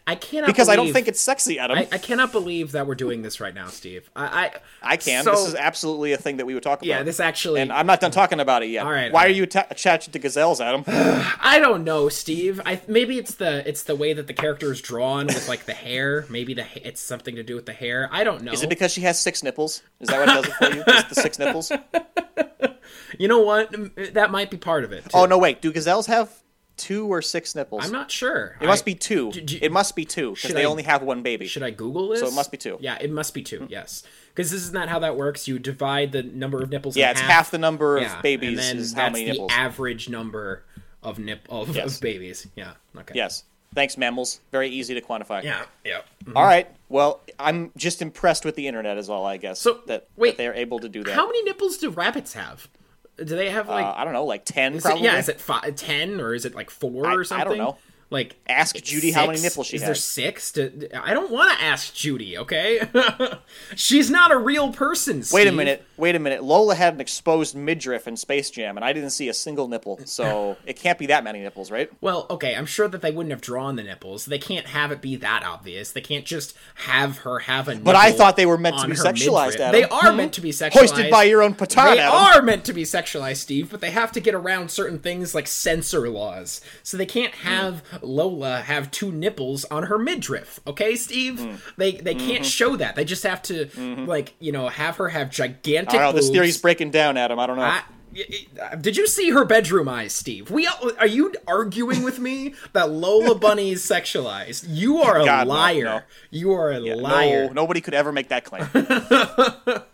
I 0.07 0.14
cannot 0.14 0.46
because 0.46 0.68
I 0.68 0.76
don't 0.76 0.92
think 0.92 1.07
it's 1.09 1.20
sexy, 1.20 1.59
Adam. 1.59 1.76
I, 1.78 1.83
I, 1.83 1.88
I 1.92 1.98
cannot 1.98 2.33
believe 2.33 2.72
that 2.72 2.87
we're 2.87 2.94
doing 2.94 3.22
this 3.22 3.40
right 3.40 3.54
now, 3.54 3.68
Steve. 3.68 4.11
I 4.16 4.52
I, 4.83 4.96
can. 4.96 5.24
So, 5.24 5.33
this 5.33 5.48
is 5.48 5.54
absolutely 5.54 6.12
a 6.12 6.16
thing 6.16 6.38
that 6.38 6.46
we 6.46 6.54
would 6.54 6.62
talk 6.62 6.78
about. 6.78 6.87
yeah. 6.87 7.02
This 7.02 7.20
actually. 7.20 7.61
and 7.61 7.72
I'm 7.72 7.87
not 7.87 8.00
done 8.00 8.11
talking 8.11 8.40
about 8.40 8.62
it 8.62 8.68
yet. 8.68 8.87
All 8.87 8.92
right, 8.92 9.12
Why 9.12 9.22
all 9.22 9.26
are 9.26 9.33
you 9.33 9.42
atta- 9.44 9.66
attached 9.70 10.12
to 10.12 10.18
gazelles, 10.18 10.61
Adam? 10.61 10.85
I 10.87 11.59
don't 11.61 11.85
know, 11.85 12.09
Steve. 12.09 12.61
I 12.64 12.80
maybe 12.88 13.18
it's 13.18 13.35
the 13.35 13.68
it's 13.68 13.83
the 13.83 13.96
way 13.96 14.12
that 14.14 14.26
the 14.26 14.35
character 14.35 14.72
is 14.72 14.80
drawn 14.80 15.26
with 15.26 15.48
like 15.48 15.66
the 15.66 15.74
hair. 15.74 16.24
Maybe 16.30 16.54
the 16.54 16.66
it's 16.87 17.00
something 17.00 17.37
to 17.37 17.42
do 17.42 17.54
with 17.54 17.66
the 17.66 17.72
hair. 17.72 18.09
I 18.12 18.24
don't 18.24 18.42
know. 18.42 18.52
Is 18.52 18.62
it 18.62 18.68
because 18.68 18.92
she 18.92 19.02
has 19.02 19.18
six 19.18 19.42
nipples? 19.42 19.83
Is 20.00 20.09
that 20.09 20.20
what 20.20 20.28
it 20.28 20.33
does 20.33 20.46
it 20.46 20.54
for 20.54 20.76
you? 20.76 20.85
Just 20.85 21.09
the 21.11 21.14
six 21.14 21.38
nipples? 21.38 21.70
you 23.18 23.29
know 23.29 23.40
what? 23.40 23.72
Mm, 23.72 23.90
eh, 23.96 24.11
That 24.12 24.31
might 24.31 24.50
be 24.50 24.57
part 24.57 24.85
of 24.85 24.92
it. 24.92 25.03
Oh, 25.07 25.09
too. 25.09 25.16
Oh 25.18 25.27
no, 25.27 25.38
wait. 25.38 25.61
Do 25.62 25.72
gazelles 25.72 26.07
have 26.07 26.31
two 26.77 27.07
or 27.07 27.22
six 27.22 27.55
nipples? 27.55 27.85
I'm 27.85 27.92
not 27.92 28.11
sure. 28.11 28.57
It 28.61 28.66
must 28.66 28.85
be 28.85 28.94
two. 28.94 29.31
It 29.35 29.70
must 29.70 29.94
be 29.94 30.05
two 30.05 30.35
because 30.35 30.53
they 30.55 30.62
I- 30.62 30.66
only 30.66 30.83
have 30.83 31.03
one 31.03 31.22
baby. 31.22 31.46
Should 31.46 31.62
I 31.62 31.70
Google 31.70 32.09
this? 32.09 32.20
So 32.20 32.27
it 32.27 32.35
must 32.35 32.50
be 32.50 32.57
two. 32.57 32.79
Yeah, 32.81 32.98
it 33.00 33.11
must 33.11 33.33
be 33.35 33.42
two. 33.42 33.61
Hmm. 33.61 33.66
Yes, 33.68 34.03
because 34.35 34.50
this 34.50 34.62
is 34.62 34.72
not 34.72 34.88
how 34.88 34.98
that 35.00 35.16
works. 35.16 35.46
You 35.46 35.59
divide 35.59 36.12
the 36.12 36.22
number 36.22 36.62
of 36.62 36.70
nipples. 36.70 36.96
yeah, 36.96 37.11
it's 37.12 37.20
half, 37.20 37.31
half 37.31 37.50
the 37.50 37.59
number 37.59 37.96
of 37.98 38.03
yeah, 38.03 38.20
babies 38.22 38.48
and 38.50 38.59
then 38.59 38.77
is 38.79 38.92
that's 38.94 39.07
how 39.07 39.11
many 39.12 39.24
the 39.27 39.33
nipples. 39.33 39.53
average 39.55 40.09
number 40.09 40.64
of 41.03 41.18
nip 41.18 41.46
of, 41.50 41.74
Yes. 41.77 41.96
of 41.96 42.00
babies. 42.00 42.46
Yeah. 42.57 42.72
Okay. 42.96 43.12
yes. 43.14 43.44
Thanks, 43.74 43.98
mammals. 43.98 44.40
Very 44.53 44.68
easy 44.68 44.94
to 44.94 45.00
quantify. 45.00 45.42
Yeah. 45.42 45.64
Yeah. 45.85 45.98
Mm-hmm. 46.24 46.37
All 46.37 46.44
right. 46.44 46.68
Well, 46.88 47.20
I'm 47.40 47.72
just 47.77 48.03
impressed 48.03 48.44
with 48.44 48.55
the 48.55 48.68
internet, 48.68 48.98
is 48.98 49.11
all 49.11 49.27
I 49.27 49.37
guess. 49.37 49.59
So, 49.61 49.81
that, 49.87 50.07
wait, 50.16 50.37
that 50.37 50.37
they're 50.44 50.55
able 50.55 50.79
to 50.79 50.88
do 50.88 51.03
that. 51.03 51.12
How 51.12 51.27
many 51.27 51.42
nipples 51.42 51.79
do 51.79 51.90
rabbits 51.90 52.35
have? 52.35 52.68
Do 53.16 53.24
they 53.24 53.50
have 53.50 53.68
like? 53.68 53.85
uh, 53.85 53.94
I 53.96 54.05
don't 54.05 54.12
know, 54.12 54.24
like 54.24 54.44
ten, 54.44 54.74
is 54.74 54.85
it, 54.87 54.98
yeah, 55.00 55.18
is 55.18 55.29
it 55.29 55.40
five, 55.40 55.77
ten 55.77 56.20
or 56.20 56.35
is 56.35 56.44
it 56.44 56.55
like 56.55 56.70
four 56.70 57.07
I- 57.07 57.14
or 57.14 57.24
something? 57.24 57.46
I 57.46 57.48
don't 57.48 57.59
know. 57.59 57.79
Like 58.14 58.37
Ask 58.48 58.77
Judy 58.77 59.11
how 59.11 59.27
many 59.27 59.40
nipples 59.40 59.66
she 59.66 59.74
is 59.77 59.83
there 59.83 59.90
has. 59.90 60.05
six? 60.05 60.53
Do- 60.53 60.88
I 60.94 61.12
don't 61.14 61.33
want 61.33 61.59
to 61.59 61.64
ask 61.64 61.92
Judy. 61.92 62.38
Okay, 62.38 62.81
she's 63.74 64.09
not 64.09 64.31
a 64.31 64.37
real 64.38 64.72
person. 64.72 65.24
Wait 65.33 65.48
a 65.48 65.53
minute. 65.53 65.85
Wait 65.96 66.14
a 66.14 66.18
minute. 66.20 66.42
Lola 66.44 66.74
had 66.77 66.94
an 66.94 67.00
exposed 67.00 67.57
midriff 67.57 68.07
in 68.07 68.16
Space 68.16 68.50
Jam, 68.50 68.77
and 68.77 68.85
I 68.85 68.92
didn't 68.92 69.11
see 69.11 69.29
a 69.29 69.35
single 69.35 69.66
nipple, 69.66 69.98
so 70.05 70.57
it 70.66 70.74
can't 70.77 70.96
be 70.98 71.07
that 71.07 71.24
many 71.24 71.40
nipples, 71.40 71.70
right? 71.72 71.90
Well, 72.00 72.27
okay, 72.31 72.55
I'm 72.55 72.66
sure 72.66 72.87
that 72.88 73.03
they 73.03 73.11
wouldn't 73.11 73.33
have 73.33 73.40
drawn 73.40 73.74
the 73.77 73.83
nipples. 73.83 74.27
They 74.27 74.38
can't 74.38 74.66
have 74.66 74.92
it 74.92 75.00
be 75.00 75.16
that 75.16 75.42
obvious. 75.44 75.90
They 75.92 76.00
can't 76.00 76.24
just 76.24 76.57
have 76.77 77.18
her 77.18 77.40
have 77.40 77.68
a. 77.68 77.74
But 77.77 77.96
I 77.96 78.12
thought 78.12 78.37
they 78.37 78.46
were 78.46 78.59
meant 78.59 78.79
to 78.79 78.87
be 78.87 78.94
sexualized. 78.94 79.57
Adam. 79.59 79.72
They 79.72 79.85
are 79.88 80.11
Hmm. 80.12 80.16
meant 80.18 80.33
to 80.35 80.40
be 80.40 80.50
sexualized. 80.50 80.72
Hoisted 80.74 81.11
by 81.11 81.24
your 81.24 81.42
own 81.42 81.55
petard, 81.55 81.96
They 81.98 82.03
Adam. 82.03 82.14
are 82.14 82.42
meant 82.42 82.64
to 82.66 82.72
be 82.72 82.85
sexualized, 82.85 83.38
Steve, 83.38 83.70
but 83.72 83.81
they 83.81 83.90
have 83.90 84.12
to 84.12 84.20
get 84.20 84.35
around 84.37 84.70
certain 84.70 85.00
things 85.00 85.35
like 85.35 85.48
censor 85.48 86.09
laws. 86.09 86.61
So 86.85 86.96
they 86.96 87.07
can't 87.07 87.35
Hmm. 87.35 87.48
have 87.48 87.83
Lola 88.06 88.60
have 88.62 88.90
two 88.90 89.10
nipples 89.12 89.64
on 89.66 89.84
her 89.84 89.98
midriff. 89.98 90.60
Okay, 90.66 90.96
Steve? 90.96 91.40
Hmm. 91.40 91.54
They 91.76 91.92
they 91.92 92.14
Mm-hmm. 92.14 92.26
can't 92.26 92.44
show 92.46 92.76
that. 92.76 92.96
They 92.96 93.04
just 93.04 93.22
have 93.24 93.42
to 93.42 93.68
like 94.06 94.34
you 94.40 94.52
know 94.52 94.68
have 94.68 94.96
her 94.96 95.08
have 95.08 95.30
gigantic. 95.30 95.94
I 95.94 96.02
don't 96.04 96.14
know. 96.14 96.20
This 96.20 96.30
theory's 96.30 96.58
breaking 96.58 96.90
down, 96.90 97.16
Adam. 97.16 97.38
I 97.38 97.46
don't 97.46 97.56
know. 97.56 97.62
I, 97.62 97.82
y- 98.14 98.76
did 98.80 98.96
you 98.96 99.06
see 99.06 99.30
her 99.30 99.44
bedroom 99.44 99.88
eyes, 99.88 100.12
Steve? 100.14 100.50
We 100.50 100.68
are 100.98 101.06
you 101.06 101.34
arguing 101.48 102.02
with 102.02 102.18
me 102.18 102.54
that 102.72 102.90
Lola 102.90 103.34
Bunny 103.38 103.72
is 103.72 103.82
sexualized? 103.82 104.64
You 104.68 104.98
are 104.98 105.20
a 105.20 105.24
God, 105.24 105.46
liar. 105.48 105.84
no. 105.84 106.00
You 106.30 106.52
are 106.52 106.70
a 106.70 106.80
No, 106.80 106.94
liar. 106.96 107.50
nobody 107.52 107.80
could 107.80 107.94
ever 107.94 108.12
make 108.12 108.28
that 108.28 108.44
claim. 108.44 108.68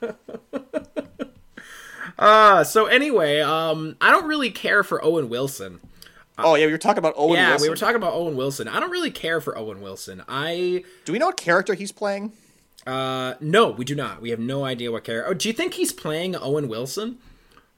Uh, 2.18 2.62
so 2.64 2.85
anyway, 2.85 3.40
um, 3.40 3.96
I 3.99 4.11
don't 4.11 4.27
really 4.27 4.51
care 4.51 4.83
for 4.85 5.03
Owen 5.03 5.31
Wilson. 5.31 5.81
Oh 6.44 6.55
yeah, 6.55 6.66
we 6.66 6.72
were 6.72 6.79
talking 6.79 6.98
about 6.98 7.14
Owen 7.16 7.35
yeah, 7.35 7.50
Wilson. 7.50 7.66
we 7.66 7.70
were 7.70 7.76
talking 7.76 7.96
about 7.96 8.12
Owen 8.14 8.37
Wilson. 8.37 8.68
I 8.68 8.81
don't 8.81 8.90
really 8.90 9.11
care 9.11 9.40
for 9.40 9.57
Owen 9.57 9.81
Wilson. 9.81 10.22
I 10.29 10.85
Do 11.05 11.12
we 11.12 11.18
know 11.18 11.26
what 11.26 11.37
character 11.37 11.74
he's 11.74 11.92
playing? 11.92 12.33
uh 12.87 13.35
no, 13.40 13.70
we 13.70 13.85
do 13.85 13.94
not. 13.94 14.22
We 14.22 14.31
have 14.31 14.40
no 14.40 14.64
idea 14.64 14.90
what 14.90 15.05
character. 15.05 15.31
Oh, 15.31 15.35
do 15.35 15.48
you 15.48 15.53
think 15.55 15.74
he's 15.74 15.92
playing 15.92 16.35
Owen 16.37 16.68
Wilson 16.68 17.18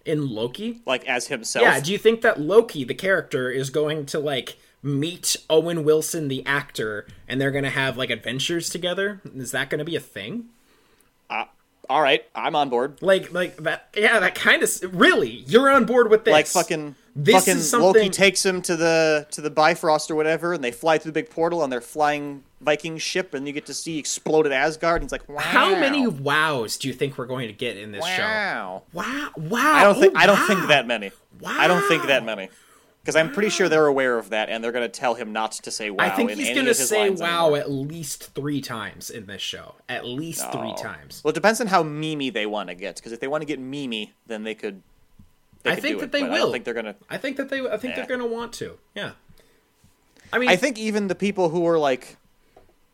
in 0.04 0.30
Loki? 0.30 0.80
Like 0.86 1.04
as 1.08 1.26
himself? 1.28 1.64
Yeah, 1.64 1.80
do 1.80 1.92
you 1.92 1.98
think 1.98 2.22
that 2.22 2.40
Loki, 2.40 2.84
the 2.84 2.94
character, 2.94 3.50
is 3.50 3.70
going 3.70 4.06
to 4.06 4.18
like 4.18 4.56
meet 4.82 5.36
Owen 5.48 5.84
Wilson, 5.84 6.28
the 6.28 6.44
actor, 6.44 7.06
and 7.28 7.40
they're 7.40 7.50
gonna 7.50 7.70
have 7.70 7.96
like 7.96 8.10
adventures 8.10 8.68
together? 8.68 9.20
Is 9.34 9.52
that 9.52 9.70
gonna 9.70 9.84
be 9.84 9.96
a 9.96 10.00
thing? 10.00 10.46
Uh, 11.30 11.44
all 11.88 12.02
right, 12.02 12.24
I'm 12.34 12.56
on 12.56 12.68
board. 12.68 12.98
Like, 13.00 13.32
like 13.32 13.56
that? 13.58 13.88
Yeah, 13.96 14.18
that 14.20 14.34
kind 14.34 14.62
of. 14.62 14.70
Really, 14.92 15.44
you're 15.46 15.70
on 15.70 15.84
board 15.84 16.10
with 16.10 16.24
this? 16.24 16.32
Like 16.32 16.46
fucking, 16.46 16.94
This 17.14 17.34
fucking 17.34 17.58
is 17.58 17.72
Loki 17.72 18.08
takes 18.08 18.44
him 18.44 18.62
to 18.62 18.76
the 18.76 19.26
to 19.32 19.40
the 19.40 19.50
Bifrost 19.50 20.10
or 20.10 20.14
whatever, 20.14 20.54
and 20.54 20.64
they 20.64 20.70
fly 20.70 20.98
through 20.98 21.12
the 21.12 21.20
big 21.20 21.30
portal 21.30 21.60
on 21.60 21.70
their 21.70 21.82
flying 21.82 22.42
Viking 22.60 22.96
ship, 22.96 23.34
and 23.34 23.46
you 23.46 23.52
get 23.52 23.66
to 23.66 23.74
see 23.74 23.98
exploded 23.98 24.52
Asgard. 24.52 25.02
And 25.02 25.04
he's 25.04 25.12
like, 25.12 25.28
wow. 25.28 25.40
How 25.40 25.70
many 25.70 26.06
wows 26.06 26.76
do 26.78 26.88
you 26.88 26.94
think 26.94 27.18
we're 27.18 27.26
going 27.26 27.48
to 27.48 27.52
get 27.52 27.76
in 27.76 27.92
this 27.92 28.06
show? 28.06 28.22
Wow. 28.22 28.82
Wow! 28.92 29.30
Wow! 29.36 29.72
I 29.74 29.84
don't 29.84 30.00
think 30.00 30.14
oh, 30.14 30.18
I 30.18 30.26
don't 30.26 30.38
wow. 30.38 30.46
think 30.46 30.68
that 30.68 30.86
many. 30.86 31.10
Wow, 31.40 31.56
I 31.58 31.66
don't 31.66 31.86
think 31.88 32.06
that 32.06 32.24
many. 32.24 32.48
Because 33.02 33.16
I'm 33.16 33.32
pretty 33.32 33.48
sure 33.50 33.68
they're 33.68 33.86
aware 33.86 34.16
of 34.16 34.30
that, 34.30 34.48
and 34.48 34.62
they're 34.62 34.70
going 34.70 34.88
to 34.88 35.00
tell 35.00 35.14
him 35.14 35.32
not 35.32 35.50
to 35.52 35.72
say 35.72 35.90
wow. 35.90 36.04
I 36.04 36.10
think 36.10 36.30
in 36.30 36.38
he's 36.38 36.54
going 36.54 36.66
to 36.66 36.74
say 36.74 37.10
"wow" 37.10 37.46
anymore. 37.46 37.58
at 37.58 37.70
least 37.70 38.32
three 38.32 38.60
times 38.60 39.10
in 39.10 39.26
this 39.26 39.42
show. 39.42 39.74
At 39.88 40.06
least 40.06 40.50
three 40.52 40.72
times. 40.76 41.20
Well, 41.24 41.30
it 41.30 41.34
depends 41.34 41.60
on 41.60 41.66
how 41.66 41.82
memey 41.82 42.32
they 42.32 42.46
want 42.46 42.68
to 42.68 42.76
get. 42.76 42.96
Because 42.96 43.10
if 43.10 43.18
they 43.18 43.26
want 43.26 43.42
to 43.42 43.46
get 43.46 43.60
memey, 43.60 44.10
then 44.28 44.44
they 44.44 44.54
could. 44.54 44.82
I 45.64 45.76
think 45.76 45.98
that 46.00 46.06
it, 46.06 46.12
they 46.12 46.22
will. 46.24 46.48
I 46.48 46.52
think 46.52 46.64
they're 46.64 46.74
going 46.74 46.86
to. 46.86 46.96
I 47.08 47.18
think 47.18 47.36
that 47.36 47.48
they. 47.48 47.60
I 47.60 47.76
think 47.76 47.92
Yeah. 47.92 47.96
they're 48.04 48.16
going 48.18 48.20
to 48.28 48.34
want 48.34 48.52
to. 48.54 48.78
Yeah. 48.94 49.12
I 50.32 50.38
mean, 50.38 50.48
I 50.48 50.56
think 50.56 50.78
even 50.78 51.08
the 51.08 51.14
people 51.14 51.50
who 51.50 51.66
are 51.66 51.78
like, 51.78 52.16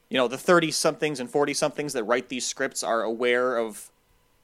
you 0.08 0.16
know, 0.18 0.28
the 0.28 0.38
thirty 0.38 0.70
somethings 0.70 1.20
and 1.20 1.30
forty 1.30 1.54
somethings 1.54 1.92
that 1.92 2.04
write 2.04 2.28
these 2.28 2.46
scripts 2.46 2.82
are 2.82 3.02
aware 3.02 3.56
of 3.56 3.90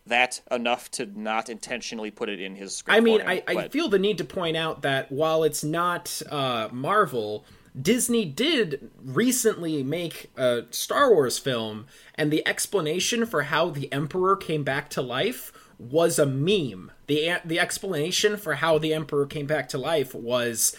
that 0.06 0.40
enough 0.50 0.90
to 0.92 1.06
not 1.18 1.48
intentionally 1.48 2.10
put 2.10 2.28
it 2.28 2.38
in 2.40 2.56
his 2.56 2.76
script. 2.76 2.96
I 2.96 3.00
mean, 3.00 3.20
him, 3.20 3.28
I, 3.28 3.42
I 3.48 3.54
but- 3.54 3.72
feel 3.72 3.88
the 3.88 3.98
need 3.98 4.18
to 4.18 4.24
point 4.24 4.56
out 4.56 4.82
that 4.82 5.10
while 5.10 5.42
it's 5.44 5.64
not 5.64 6.20
uh, 6.30 6.68
Marvel, 6.70 7.44
Disney 7.80 8.24
did 8.24 8.90
recently 9.02 9.82
make 9.82 10.30
a 10.36 10.64
Star 10.70 11.10
Wars 11.12 11.38
film, 11.38 11.86
and 12.14 12.30
the 12.30 12.46
explanation 12.46 13.26
for 13.26 13.44
how 13.44 13.70
the 13.70 13.90
Emperor 13.92 14.36
came 14.36 14.62
back 14.62 14.88
to 14.90 15.02
life 15.02 15.52
was 15.78 16.18
a 16.18 16.26
meme. 16.26 16.90
the 17.06 17.36
The 17.44 17.58
explanation 17.60 18.36
for 18.36 18.54
how 18.56 18.78
the 18.78 18.94
Emperor 18.94 19.26
came 19.26 19.46
back 19.46 19.68
to 19.70 19.78
life 19.78 20.14
was 20.14 20.76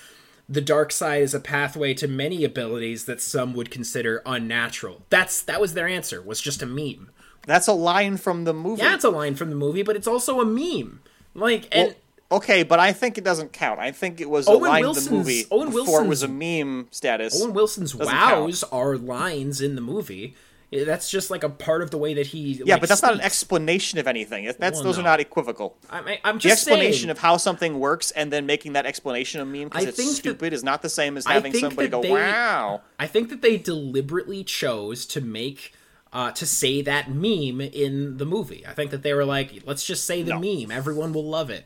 the 0.47 0.61
dark 0.61 0.91
side 0.91 1.21
is 1.23 1.33
a 1.33 1.39
pathway 1.39 1.93
to 1.95 2.07
many 2.07 2.43
abilities 2.43 3.05
that 3.05 3.19
some 3.21 3.53
would 3.53 3.71
consider 3.71 4.21
unnatural. 4.25 5.01
That's 5.09 5.41
that 5.43 5.59
was 5.61 5.73
their 5.73 5.87
answer. 5.87 6.21
Was 6.21 6.39
just 6.41 6.61
a 6.61 6.65
meme. 6.67 7.09
that's 7.47 7.67
a 7.67 7.73
line 7.73 8.17
from 8.17 8.43
the 8.43 8.53
movie. 8.53 8.81
Yeah, 8.83 8.95
it's 8.95 9.03
a 9.03 9.09
line 9.09 9.35
from 9.35 9.49
the 9.49 9.55
movie, 9.55 9.83
but 9.83 9.95
it's 9.95 10.07
also 10.07 10.39
a 10.41 10.45
meme. 10.45 11.01
Like 11.33 11.67
and. 11.71 11.95
Well, 12.29 12.39
okay, 12.39 12.63
but 12.63 12.79
I 12.79 12.91
think 12.93 13.17
it 13.17 13.23
doesn't 13.23 13.53
count. 13.53 13.79
I 13.79 13.91
think 13.91 14.19
it 14.21 14.29
was 14.29 14.47
Owen 14.47 14.63
a 14.63 14.67
line 14.67 14.81
Wilson's- 14.83 15.07
in 15.07 15.13
the 15.13 15.17
movie 15.19 15.45
Owen 15.51 15.69
before 15.71 16.03
it 16.03 16.07
was 16.07 16.23
a 16.23 16.27
meme 16.27 16.87
status. 16.91 17.39
Owen 17.41 17.53
Wilson's 17.53 17.93
Doesn't 17.93 18.39
wows 18.39 18.63
are 18.63 18.97
lines 18.97 19.61
in 19.61 19.75
the 19.75 19.81
movie. 19.81 20.35
Yeah, 20.71 20.83
That's 20.83 21.09
just 21.09 21.29
like 21.29 21.43
a 21.43 21.49
part 21.49 21.81
of 21.81 21.91
the 21.91 21.97
way 21.97 22.13
that 22.15 22.27
he. 22.27 22.61
yeah, 22.65 22.73
like, 22.75 22.81
but 22.81 22.89
that's 22.89 23.01
not 23.01 23.13
an 23.13 23.21
explanation 23.21 23.99
of 23.99 24.07
anything. 24.07 24.45
That's 24.45 24.75
Well, 24.77 24.83
those 24.83 24.97
are 24.99 25.03
not 25.03 25.19
equivocal. 25.19 25.77
I'm, 25.89 26.05
I'm 26.23 26.39
The 26.39 26.51
explanation 26.51 27.01
saying, 27.01 27.09
of 27.11 27.19
how 27.19 27.37
something 27.37 27.79
works 27.79 28.11
and 28.11 28.33
then 28.33 28.45
making 28.45 28.73
that 28.73 28.85
explanation 28.85 29.41
a 29.41 29.45
meme 29.45 29.69
because 29.69 29.85
it's 29.85 30.15
stupid 30.15 30.53
is 30.53 30.63
not 30.63 30.81
the 30.81 30.89
same 30.89 31.17
as 31.17 31.25
having 31.25 31.53
somebody 31.53 31.87
go, 31.89 32.01
they- 32.01 32.11
"Wow." 32.11 32.81
I 32.99 33.07
think 33.07 33.29
that 33.29 33.41
they 33.41 33.57
deliberately 33.57 34.43
chose 34.43 35.05
to 35.07 35.21
make. 35.21 35.73
Uh, 36.13 36.31
to 36.31 36.45
say 36.45 36.81
that 36.81 37.09
meme 37.11 37.59
in 37.59 38.15
the 38.15 38.25
movie, 38.25 38.63
I 38.65 38.71
think 38.71 38.91
that 38.91 39.03
they 39.03 39.13
were 39.13 39.25
like, 39.25 39.63
"Let's 39.65 39.83
just 39.85 40.05
say 40.05 40.21
the 40.23 40.35
No. 40.35 40.39
meme; 40.39 40.71
everyone 40.71 41.11
will 41.11 41.25
love 41.27 41.49
it." 41.49 41.65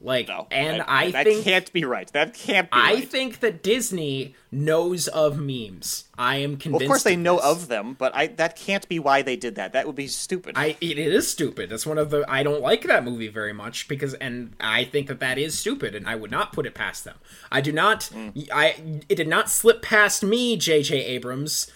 Like, 0.00 0.28
No, 0.28 0.46
and 0.50 0.80
that, 0.80 0.90
I 0.90 1.10
that 1.10 1.24
think 1.24 1.44
can't 1.44 1.72
be 1.72 1.84
right. 1.84 2.10
That 2.12 2.34
can't 2.34 2.70
be 2.70 2.76
I 2.76 2.94
right. 2.94 3.08
think 3.08 3.40
that 3.40 3.62
Disney 3.62 4.34
knows 4.52 5.08
of 5.08 5.38
memes. 5.38 6.04
I 6.18 6.36
am 6.36 6.56
convinced. 6.56 6.72
Well, 6.72 6.82
of 6.82 6.88
course 6.88 7.02
they 7.02 7.16
know 7.16 7.36
this. 7.36 7.44
of 7.44 7.68
them, 7.68 7.94
but 7.94 8.14
I 8.14 8.26
that 8.28 8.56
can't 8.56 8.86
be 8.88 8.98
why 8.98 9.22
they 9.22 9.36
did 9.36 9.54
that. 9.54 9.72
That 9.72 9.86
would 9.86 9.96
be 9.96 10.06
stupid. 10.06 10.54
I 10.56 10.76
it 10.80 10.98
is 10.98 11.30
stupid. 11.30 11.70
That's 11.70 11.86
one 11.86 11.98
of 11.98 12.10
the 12.10 12.24
I 12.28 12.42
don't 12.42 12.60
like 12.60 12.82
that 12.82 13.04
movie 13.04 13.28
very 13.28 13.52
much 13.52 13.88
because 13.88 14.14
and 14.14 14.54
I 14.60 14.84
think 14.84 15.08
that 15.08 15.20
that 15.20 15.38
is 15.38 15.58
stupid 15.58 15.94
and 15.94 16.06
I 16.06 16.14
would 16.14 16.30
not 16.30 16.52
put 16.52 16.66
it 16.66 16.74
past 16.74 17.04
them. 17.04 17.16
I 17.50 17.60
do 17.60 17.72
not 17.72 18.00
mm. 18.12 18.48
I 18.52 19.00
it 19.08 19.14
did 19.14 19.28
not 19.28 19.48
slip 19.50 19.82
past 19.82 20.22
me 20.22 20.58
JJ 20.58 20.92
Abrams. 21.06 21.70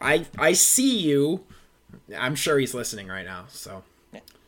I 0.00 0.26
I 0.38 0.52
see 0.54 0.98
you. 0.98 1.44
I'm 2.16 2.34
sure 2.34 2.58
he's 2.58 2.74
listening 2.74 3.08
right 3.08 3.26
now. 3.26 3.44
So 3.48 3.84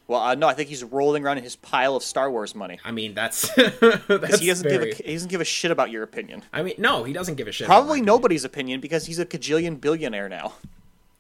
well, 0.07 0.21
uh, 0.21 0.35
no, 0.35 0.47
I 0.47 0.55
think 0.55 0.69
he's 0.69 0.85
rolling 0.85 1.25
around 1.25 1.39
in 1.39 1.45
his 1.45 1.57
pile 1.57 1.97
of 1.97 2.03
Star 2.03 2.31
Wars 2.31 2.55
money. 2.55 2.79
I 2.85 2.93
mean 2.93 3.15
that's 3.15 3.49
that's 3.57 4.39
he 4.39 4.49
doesn't 4.49 4.69
very, 4.69 4.91
give 4.91 5.01
a, 5.01 5.03
he 5.03 5.13
doesn't 5.15 5.31
give 5.31 5.41
a 5.41 5.45
shit 5.45 5.71
about 5.71 5.91
your 5.91 6.03
opinion. 6.03 6.43
I 6.53 6.63
mean 6.63 6.75
no, 6.79 7.05
he 7.05 7.13
doesn't 7.13 7.37
give 7.37 7.49
a 7.49 7.53
shit. 7.53 7.67
Probably 7.67 8.01
my- 8.01 8.07
nobody's 8.07 8.45
opinion 8.45 8.81
because 8.81 9.07
he's 9.07 9.19
a 9.19 9.27
cajillion 9.27 9.81
billionaire 9.81 10.29
now. 10.29 10.55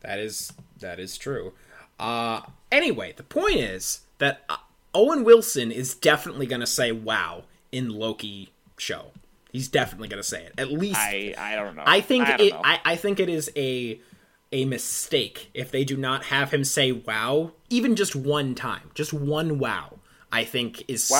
That 0.00 0.18
is 0.18 0.52
that 0.80 1.00
is 1.00 1.16
true. 1.16 1.54
Uh 1.98 2.42
anyway, 2.70 3.14
the 3.16 3.22
point 3.22 3.56
is 3.56 4.00
that 4.18 4.42
uh, 4.48 4.56
Owen 4.92 5.24
Wilson 5.24 5.72
is 5.72 5.94
definitely 5.94 6.46
going 6.46 6.60
to 6.60 6.66
say 6.66 6.92
wow 6.92 7.44
in 7.72 7.88
Loki 7.88 8.52
show. 8.78 9.12
He's 9.50 9.68
definitely 9.68 10.08
going 10.08 10.22
to 10.22 10.28
say 10.28 10.44
it. 10.44 10.54
At 10.58 10.70
least 10.70 10.98
I 10.98 11.34
I 11.38 11.54
don't 11.54 11.76
know. 11.76 11.84
I 11.86 12.00
think 12.00 12.28
I 12.28 12.36
it 12.36 12.52
know. 12.52 12.60
I, 12.62 12.80
I 12.84 12.96
think 12.96 13.20
it 13.20 13.28
is 13.28 13.50
a 13.56 14.00
a 14.54 14.64
mistake 14.64 15.50
if 15.52 15.70
they 15.70 15.84
do 15.84 15.96
not 15.96 16.26
have 16.26 16.52
him 16.52 16.64
say 16.64 16.92
wow 16.92 17.52
even 17.74 17.96
just 17.96 18.14
one 18.14 18.54
time. 18.54 18.90
Just 18.94 19.12
one 19.12 19.58
wow. 19.58 19.98
I 20.30 20.44
think 20.44 20.88
is 20.88 21.12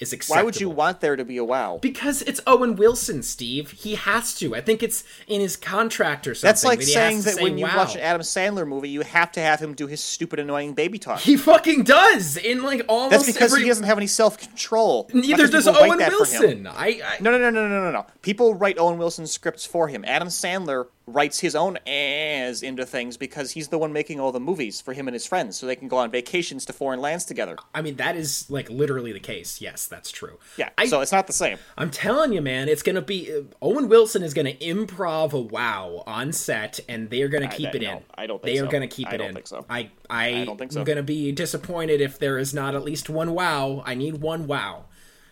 is 0.00 0.12
acceptable. 0.12 0.40
Why 0.40 0.44
would 0.44 0.60
you 0.60 0.68
want 0.68 1.00
there 1.00 1.16
to 1.16 1.24
be 1.24 1.36
a 1.36 1.44
WoW? 1.44 1.78
Because 1.80 2.22
it's 2.22 2.40
Owen 2.46 2.76
Wilson, 2.76 3.22
Steve. 3.22 3.70
He 3.70 3.94
has 3.94 4.34
to. 4.38 4.54
I 4.54 4.60
think 4.60 4.82
it's 4.82 5.04
in 5.26 5.40
his 5.40 5.56
contract 5.56 6.26
or 6.26 6.34
something. 6.34 6.48
That's 6.48 6.64
like 6.64 6.80
that 6.80 6.86
saying 6.86 7.22
that 7.22 7.34
say 7.34 7.42
when 7.42 7.58
you 7.58 7.64
wow. 7.64 7.76
watch 7.76 7.94
an 7.94 8.00
Adam 8.00 8.22
Sandler 8.22 8.66
movie, 8.66 8.88
you 8.88 9.02
have 9.02 9.32
to 9.32 9.40
have 9.40 9.60
him 9.60 9.74
do 9.74 9.86
his 9.86 10.02
stupid, 10.02 10.38
annoying 10.38 10.74
baby 10.74 10.98
talk. 10.98 11.20
He 11.20 11.36
fucking 11.36 11.84
does 11.84 12.36
in 12.36 12.62
like 12.62 12.84
almost 12.88 13.12
That's 13.12 13.26
because 13.26 13.52
every. 13.52 13.62
he 13.62 13.68
doesn't 13.68 13.84
have 13.84 13.98
any 13.98 14.06
self 14.06 14.38
control. 14.38 15.08
Neither 15.12 15.46
does 15.46 15.68
Owen 15.68 15.98
Wilson. 15.98 16.66
I, 16.66 17.00
I 17.04 17.16
No, 17.20 17.30
no, 17.30 17.38
no, 17.38 17.50
no, 17.50 17.68
no, 17.68 17.84
no, 17.84 17.90
no. 17.90 18.06
People 18.22 18.54
write 18.54 18.78
Owen 18.78 18.98
Wilson 18.98 19.26
scripts 19.26 19.64
for 19.64 19.88
him. 19.88 20.04
Adam 20.06 20.28
Sandler 20.28 20.86
writes 21.06 21.40
his 21.40 21.54
own 21.54 21.76
as 21.86 22.62
into 22.62 22.86
things 22.86 23.16
because 23.16 23.50
he's 23.50 23.68
the 23.68 23.76
one 23.76 23.92
making 23.92 24.18
all 24.18 24.32
the 24.32 24.40
movies 24.40 24.80
for 24.80 24.94
him 24.94 25.06
and 25.06 25.14
his 25.14 25.26
friends, 25.26 25.56
so 25.56 25.66
they 25.66 25.76
can 25.76 25.88
go 25.88 25.98
on 25.98 26.10
vacations 26.10 26.64
to 26.64 26.72
foreign 26.72 27.00
lands 27.00 27.24
together. 27.24 27.56
I 27.74 27.82
mean 27.82 27.96
that 27.96 28.16
is 28.16 28.50
like 28.50 28.70
literally 28.70 29.12
the 29.12 29.20
case. 29.20 29.60
Yes, 29.60 29.86
that's 29.86 30.10
true. 30.10 30.38
Yeah, 30.56 30.70
I, 30.78 30.86
so 30.86 31.00
it's 31.00 31.12
not 31.12 31.26
the 31.26 31.32
same. 31.34 31.58
I'm 31.76 31.90
telling 31.90 32.32
you, 32.32 32.40
man, 32.40 32.68
it's 32.68 32.82
gonna 32.82 33.02
be 33.02 33.30
uh, 33.34 33.42
Owen 33.60 33.88
Wilson 33.88 34.22
is 34.22 34.32
gonna 34.32 34.52
improv 34.54 35.32
a 35.32 35.40
wow 35.40 36.02
on 36.06 36.32
set, 36.32 36.80
and 36.88 37.10
they're 37.10 37.28
gonna 37.28 37.48
keep 37.48 37.68
I- 37.68 37.72
it 37.76 37.82
no, 37.82 37.90
in. 37.98 38.02
I 38.14 38.26
don't 38.26 38.42
think 38.42 38.56
they 38.56 38.62
are 38.62 38.66
gonna 38.70 38.88
keep 38.88 39.08
I 39.08 39.14
it 39.14 39.18
don't 39.18 39.28
in. 39.28 39.34
think 39.34 39.46
so. 39.46 39.66
I 39.68 39.90
I, 40.08 40.26
I 40.28 40.44
don't 40.46 40.56
think 40.58 40.72
so. 40.72 40.80
I'm 40.80 40.84
gonna 40.84 41.02
be 41.02 41.32
disappointed 41.32 42.00
if 42.00 42.18
there 42.18 42.38
is 42.38 42.54
not 42.54 42.74
at 42.74 42.82
least 42.82 43.10
one 43.10 43.34
wow. 43.34 43.82
I 43.84 43.94
need 43.94 44.22
one 44.22 44.46
wow. 44.46 44.84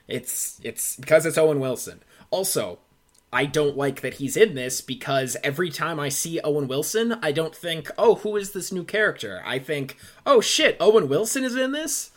It's 0.08 0.60
it's 0.62 0.96
because 0.96 1.24
it's 1.24 1.38
Owen 1.38 1.60
Wilson. 1.60 2.02
Also, 2.30 2.78
I 3.32 3.46
don't 3.46 3.76
like 3.76 4.02
that 4.02 4.14
he's 4.14 4.36
in 4.36 4.54
this 4.54 4.80
because 4.80 5.36
every 5.42 5.70
time 5.70 5.98
I 5.98 6.10
see 6.10 6.38
Owen 6.40 6.68
Wilson, 6.68 7.18
I 7.22 7.32
don't 7.32 7.56
think, 7.56 7.90
oh, 7.96 8.16
who 8.16 8.36
is 8.36 8.52
this 8.52 8.70
new 8.70 8.84
character? 8.84 9.42
I 9.44 9.58
think, 9.58 9.96
oh 10.26 10.40
shit, 10.40 10.76
Owen 10.78 11.08
Wilson 11.08 11.42
is 11.42 11.56
in 11.56 11.72
this? 11.72 12.10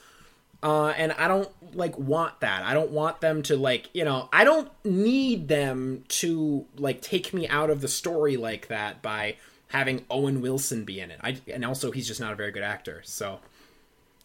Uh, 0.62 0.89
and 0.97 1.13
I 1.13 1.28
don't 1.28 1.49
like 1.75 1.97
want 1.97 2.39
that. 2.41 2.63
I 2.63 2.73
don't 2.73 2.91
want 2.91 3.21
them 3.21 3.43
to 3.43 3.56
like, 3.56 3.89
you 3.93 4.04
know, 4.04 4.28
I 4.34 4.43
don't 4.43 4.69
need 4.84 5.47
them 5.47 6.04
to 6.08 6.65
like 6.78 7.01
take 7.01 7.34
me 7.34 7.47
out 7.47 7.69
of 7.69 7.82
the 7.82 7.88
story 7.88 8.36
like 8.36 8.67
that 8.67 9.01
by 9.01 9.38
having 9.67 10.06
Owen 10.10 10.41
Wilson 10.41 10.84
be 10.84 10.99
in 10.99 11.12
it. 11.12 11.19
I 11.21 11.38
and 11.47 11.63
also 11.63 11.91
he's 11.91 12.08
just 12.08 12.19
not 12.19 12.34
a 12.34 12.36
very 12.36 12.51
good 12.51 12.63
actor. 12.63 13.01
So 13.06 13.39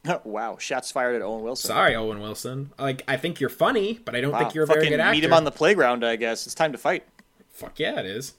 wow, 0.25 0.57
shots 0.59 0.91
fired 0.93 1.17
at 1.17 1.23
Owen 1.23 1.43
Wilson. 1.43 1.69
sorry, 1.69 1.95
Owen 1.95 2.21
Wilson. 2.21 2.73
Like 2.79 3.03
I 3.09 3.17
think 3.17 3.41
you're 3.41 3.51
funny, 3.51 4.01
but 4.05 4.15
I 4.17 4.21
don't 4.21 4.33
Wow, 4.33 4.39
think 4.41 4.55
you're 4.55 4.65
a 4.65 4.67
very 4.67 4.89
good 4.89 5.01
actor. 5.01 5.13
meet 5.15 5.25
him 5.25 5.33
on 5.33 5.45
the 5.45 5.51
playground, 5.51 6.05
I 6.05 6.17
guess. 6.17 6.47
It's 6.47 6.55
time 6.55 6.73
to 6.73 6.79
fight. 6.79 7.05
Fuck 7.51 7.79
yeah, 7.79 7.99
it 8.01 8.07
is. 8.07 8.35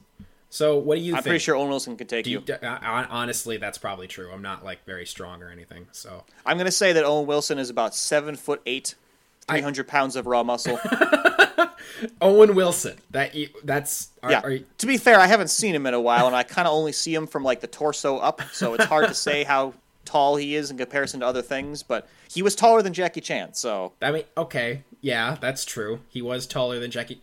So 0.49 0.77
what 0.77 0.95
do 0.97 1.01
you 1.01 1.13
I'm 1.13 1.17
think? 1.17 1.25
pretty 1.31 1.39
sure 1.39 1.55
Owen 1.55 1.69
Wilson 1.69 1.95
could 1.95 2.09
take 2.09 2.25
Do 2.25 2.31
you. 2.31 2.43
you- 2.45 2.53
uh, 2.55 3.05
honestly, 3.09 3.55
that's 3.57 3.77
probably 3.77 4.07
true. 4.07 4.31
I'm 4.33 4.41
not 4.41 4.65
like 4.65 4.83
very 4.85 5.05
strong 5.05 5.41
or 5.43 5.49
anything. 5.49 5.87
So 5.93 6.23
I'm 6.45 6.57
gonna 6.57 6.71
say 6.71 6.91
that 6.93 7.03
Owen 7.05 7.25
Wilson 7.27 7.57
is 7.59 7.69
about 7.69 7.95
seven 7.95 8.35
foot 8.35 8.61
eight, 8.65 8.95
three 9.47 9.61
hundred 9.61 9.87
pounds 9.87 10.15
of 10.15 10.25
raw 10.25 10.43
muscle. 10.43 10.79
Owen 12.21 12.55
Wilson. 12.55 12.97
That 13.11 13.35
you, 13.35 13.49
that's 13.63 14.09
are, 14.23 14.31
yeah. 14.31 14.41
are 14.41 14.51
you- 14.51 14.65
to 14.79 14.87
be 14.87 14.97
fair, 14.97 15.19
I 15.19 15.27
haven't 15.27 15.49
seen 15.49 15.75
him 15.75 15.85
in 15.85 15.93
a 15.93 16.01
while, 16.01 16.27
and 16.27 16.35
I 16.35 16.43
kind 16.43 16.67
of 16.67 16.73
only 16.73 16.91
see 16.91 17.13
him 17.13 17.27
from 17.27 17.43
like 17.43 17.61
the 17.61 17.67
torso 17.67 18.17
up, 18.17 18.41
so 18.51 18.73
it's 18.73 18.85
hard 18.85 19.07
to 19.07 19.13
say 19.13 19.43
how 19.43 19.73
tall 20.05 20.35
he 20.35 20.55
is 20.55 20.71
in 20.71 20.77
comparison 20.77 21.19
to 21.21 21.25
other 21.25 21.41
things. 21.41 21.83
But 21.83 22.07
he 22.29 22.41
was 22.41 22.55
taller 22.55 22.81
than 22.81 22.93
Jackie 22.93 23.21
Chan, 23.21 23.53
so 23.53 23.93
I 24.01 24.11
mean, 24.11 24.23
okay, 24.37 24.83
yeah, 25.01 25.37
that's 25.41 25.65
true. 25.65 26.01
He 26.07 26.21
was 26.21 26.47
taller 26.47 26.79
than 26.79 26.91
Jackie. 26.91 27.19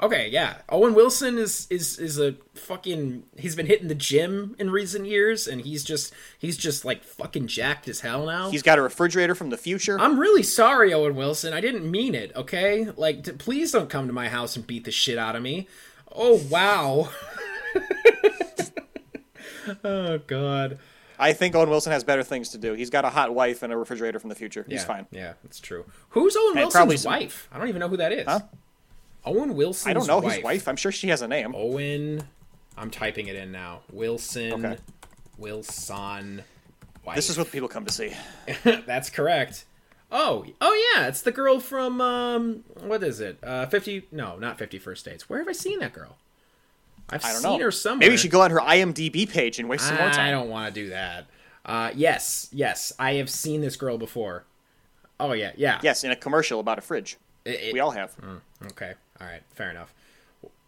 Okay, 0.00 0.28
yeah. 0.28 0.58
Owen 0.68 0.94
Wilson 0.94 1.38
is 1.38 1.66
is 1.70 1.98
is 1.98 2.18
a 2.18 2.36
fucking. 2.54 3.24
He's 3.38 3.56
been 3.56 3.66
hitting 3.66 3.88
the 3.88 3.94
gym 3.94 4.54
in 4.58 4.70
recent 4.70 5.06
years, 5.06 5.46
and 5.46 5.62
he's 5.62 5.84
just 5.84 6.12
he's 6.38 6.56
just 6.56 6.84
like 6.84 7.02
fucking 7.02 7.46
jacked 7.46 7.88
as 7.88 8.00
hell 8.00 8.26
now. 8.26 8.50
he's 8.50 8.62
got 8.62 8.78
a 8.78 8.82
refrigerator 8.82 9.34
from 9.34 9.50
the 9.50 9.56
future. 9.56 9.98
I'm 9.98 10.18
really 10.18 10.42
sorry, 10.42 10.92
Owen 10.92 11.16
Wilson. 11.16 11.52
I 11.52 11.60
didn't 11.60 11.90
mean 11.90 12.14
it. 12.14 12.34
Okay, 12.36 12.88
like 12.96 13.22
d- 13.22 13.32
please 13.32 13.72
don't 13.72 13.90
come 13.90 14.06
to 14.06 14.12
my 14.12 14.28
house 14.28 14.56
and 14.56 14.66
beat 14.66 14.84
the 14.84 14.90
shit 14.90 15.18
out 15.18 15.36
of 15.36 15.42
me. 15.42 15.68
Oh 16.14 16.40
wow. 16.50 17.10
oh 19.84 20.18
god. 20.26 20.78
I 21.18 21.32
think 21.32 21.54
Owen 21.54 21.70
Wilson 21.70 21.92
has 21.92 22.04
better 22.04 22.22
things 22.22 22.50
to 22.50 22.58
do. 22.58 22.74
He's 22.74 22.90
got 22.90 23.04
a 23.04 23.10
hot 23.10 23.34
wife 23.34 23.62
and 23.62 23.72
a 23.72 23.76
refrigerator 23.76 24.18
from 24.18 24.28
the 24.28 24.34
future. 24.34 24.64
He's 24.68 24.80
yeah, 24.80 24.86
fine. 24.86 25.06
Yeah, 25.10 25.32
that's 25.42 25.60
true. 25.60 25.84
Who's 26.10 26.36
Owen 26.36 26.58
And 26.58 26.72
Wilson's 26.72 27.04
wife? 27.04 27.48
I 27.52 27.58
don't 27.58 27.68
even 27.68 27.80
know 27.80 27.88
who 27.88 27.96
that 27.96 28.12
is. 28.12 28.26
Huh? 28.26 28.40
Owen 29.24 29.54
Wilson. 29.54 29.90
I 29.90 29.94
don't 29.94 30.06
know 30.06 30.18
wife. 30.18 30.34
his 30.34 30.44
wife. 30.44 30.68
I'm 30.68 30.76
sure 30.76 30.92
she 30.92 31.08
has 31.08 31.22
a 31.22 31.28
name. 31.28 31.54
Owen. 31.54 32.22
I'm 32.76 32.90
typing 32.90 33.26
it 33.26 33.36
in 33.36 33.52
now. 33.52 33.80
Wilson. 33.92 34.64
Okay. 34.64 34.76
Wilson. 35.38 36.42
Wife. 37.04 37.16
This 37.16 37.30
is 37.30 37.38
what 37.38 37.50
people 37.50 37.68
come 37.68 37.84
to 37.86 37.92
see. 37.92 38.12
That's 38.64 39.10
correct. 39.10 39.64
Oh, 40.10 40.44
oh 40.60 40.92
yeah, 40.94 41.08
it's 41.08 41.22
the 41.22 41.32
girl 41.32 41.58
from 41.58 42.00
um, 42.00 42.64
what 42.80 43.02
is 43.02 43.20
it? 43.20 43.38
Uh, 43.42 43.66
fifty? 43.66 44.06
No, 44.12 44.36
not 44.36 44.58
Fifty 44.58 44.78
First 44.78 45.04
Dates. 45.04 45.28
Where 45.28 45.40
have 45.40 45.48
I 45.48 45.52
seen 45.52 45.80
that 45.80 45.92
girl? 45.92 46.16
I've 47.08 47.24
I 47.24 47.32
don't 47.32 47.42
seen 47.42 47.58
know. 47.58 47.64
her 47.64 47.70
somewhere. 47.70 47.98
Maybe 48.00 48.12
you 48.12 48.18
should 48.18 48.30
go 48.30 48.42
on 48.42 48.50
her 48.50 48.58
IMDb 48.58 49.28
page 49.30 49.58
and 49.58 49.68
waste 49.68 49.86
some 49.86 49.96
more 49.96 50.10
time. 50.10 50.26
I 50.26 50.30
don't 50.30 50.48
want 50.48 50.74
to 50.74 50.80
do 50.80 50.90
that. 50.90 51.26
Uh, 51.64 51.90
yes, 51.94 52.48
yes, 52.52 52.92
I 52.98 53.14
have 53.14 53.30
seen 53.30 53.60
this 53.60 53.76
girl 53.76 53.98
before. 53.98 54.44
Oh 55.18 55.32
yeah, 55.32 55.52
yeah. 55.56 55.80
Yes, 55.82 56.04
in 56.04 56.10
a 56.10 56.16
commercial 56.16 56.60
about 56.60 56.78
a 56.78 56.80
fridge. 56.82 57.16
It- 57.44 57.60
it- 57.60 57.72
We 57.72 57.80
all 57.80 57.90
have. 57.92 58.14
Okay, 58.72 58.94
all 59.20 59.26
right, 59.26 59.42
fair 59.54 59.70
enough. 59.70 59.92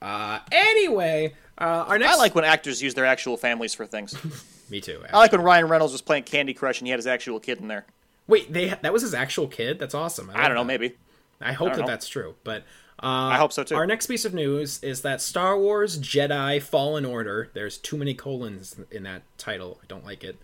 Uh, 0.00 0.38
anyway, 0.52 1.34
uh, 1.60 1.84
our 1.88 1.98
next. 1.98 2.14
I 2.14 2.16
like 2.16 2.34
when 2.34 2.44
actors 2.44 2.80
use 2.80 2.94
their 2.94 3.04
actual 3.06 3.36
families 3.36 3.74
for 3.74 3.84
things. 3.86 4.16
Me 4.70 4.80
too. 4.80 5.02
I 5.12 5.18
like 5.18 5.32
when 5.32 5.40
Ryan 5.42 5.66
Reynolds 5.68 5.92
was 5.92 6.02
playing 6.02 6.24
Candy 6.24 6.54
Crush 6.54 6.78
and 6.80 6.86
he 6.86 6.90
had 6.90 6.98
his 6.98 7.06
actual 7.06 7.40
kid 7.40 7.58
in 7.58 7.68
there. 7.68 7.84
Wait, 8.26 8.52
they 8.52 8.68
that 8.68 8.92
was 8.92 9.02
his 9.02 9.14
actual 9.14 9.48
kid. 9.48 9.78
That's 9.78 9.94
awesome. 9.94 10.30
I 10.34 10.46
don't 10.46 10.54
know, 10.56 10.62
that. 10.62 10.66
maybe. 10.66 10.94
I 11.40 11.52
hope 11.52 11.70
I 11.72 11.76
that 11.76 11.80
know. 11.82 11.86
that's 11.86 12.08
true. 12.08 12.34
But 12.44 12.64
uh, 13.02 13.06
I 13.06 13.36
hope 13.36 13.52
so 13.52 13.62
too. 13.62 13.76
Our 13.76 13.86
next 13.86 14.06
piece 14.06 14.24
of 14.24 14.34
news 14.34 14.82
is 14.82 15.02
that 15.02 15.20
Star 15.20 15.58
Wars 15.58 15.98
Jedi 15.98 16.60
Fallen 16.60 17.04
Order. 17.04 17.50
There's 17.54 17.78
too 17.78 17.96
many 17.96 18.14
colons 18.14 18.76
in 18.90 19.04
that 19.04 19.22
title. 19.38 19.78
I 19.82 19.86
don't 19.86 20.04
like 20.04 20.24
it. 20.24 20.36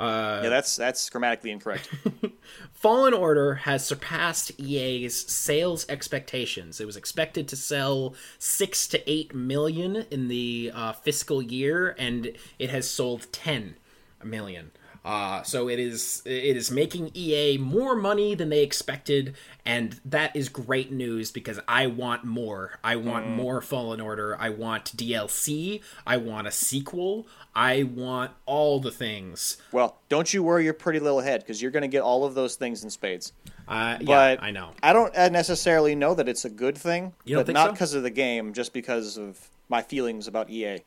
Uh, 0.00 0.40
yeah, 0.44 0.48
that's 0.48 0.76
that's 0.76 1.10
grammatically 1.10 1.50
incorrect. 1.50 1.92
Fallen 2.72 3.12
Order 3.12 3.56
has 3.56 3.84
surpassed 3.84 4.52
EA's 4.58 5.28
sales 5.28 5.84
expectations. 5.88 6.80
It 6.80 6.86
was 6.86 6.96
expected 6.96 7.48
to 7.48 7.56
sell 7.56 8.14
six 8.38 8.86
to 8.88 9.10
eight 9.10 9.34
million 9.34 10.06
in 10.10 10.28
the 10.28 10.70
uh, 10.72 10.92
fiscal 10.92 11.42
year, 11.42 11.96
and 11.98 12.30
it 12.58 12.70
has 12.70 12.88
sold 12.88 13.26
ten 13.32 13.74
million. 14.22 14.70
Uh, 15.08 15.42
so 15.42 15.70
it 15.70 15.78
is 15.78 16.20
it 16.26 16.54
is 16.54 16.70
making 16.70 17.10
EA 17.14 17.56
more 17.56 17.96
money 17.96 18.34
than 18.34 18.50
they 18.50 18.62
expected, 18.62 19.34
and 19.64 19.98
that 20.04 20.36
is 20.36 20.50
great 20.50 20.92
news 20.92 21.30
because 21.30 21.58
I 21.66 21.86
want 21.86 22.24
more. 22.24 22.78
I 22.84 22.96
want 22.96 23.26
more 23.26 23.62
Fallen 23.62 24.02
Order. 24.02 24.36
I 24.38 24.50
want 24.50 24.94
DLC. 24.94 25.80
I 26.06 26.18
want 26.18 26.46
a 26.46 26.50
sequel. 26.50 27.26
I 27.54 27.84
want 27.84 28.32
all 28.44 28.80
the 28.80 28.90
things. 28.90 29.56
well, 29.72 29.96
don't 30.10 30.34
you 30.34 30.42
worry 30.42 30.64
your 30.64 30.74
pretty 30.74 31.00
little 31.00 31.20
head 31.20 31.40
because 31.40 31.62
you're 31.62 31.70
going 31.70 31.80
to 31.80 31.88
get 31.88 32.02
all 32.02 32.26
of 32.26 32.34
those 32.34 32.56
things 32.56 32.84
in 32.84 32.90
spades. 32.90 33.32
Uh, 33.66 33.96
yeah, 34.00 34.06
But 34.36 34.42
I 34.42 34.50
know. 34.50 34.72
I 34.82 34.92
don't 34.92 35.16
uh, 35.16 35.30
necessarily 35.30 35.94
know 35.94 36.14
that 36.16 36.28
it's 36.28 36.44
a 36.44 36.50
good 36.50 36.76
thing, 36.76 37.14
but 37.26 37.48
not 37.48 37.68
so? 37.68 37.72
because 37.72 37.94
of 37.94 38.02
the 38.02 38.10
game, 38.10 38.52
just 38.52 38.74
because 38.74 39.16
of 39.16 39.48
my 39.70 39.80
feelings 39.80 40.26
about 40.28 40.50
EA. 40.50 40.80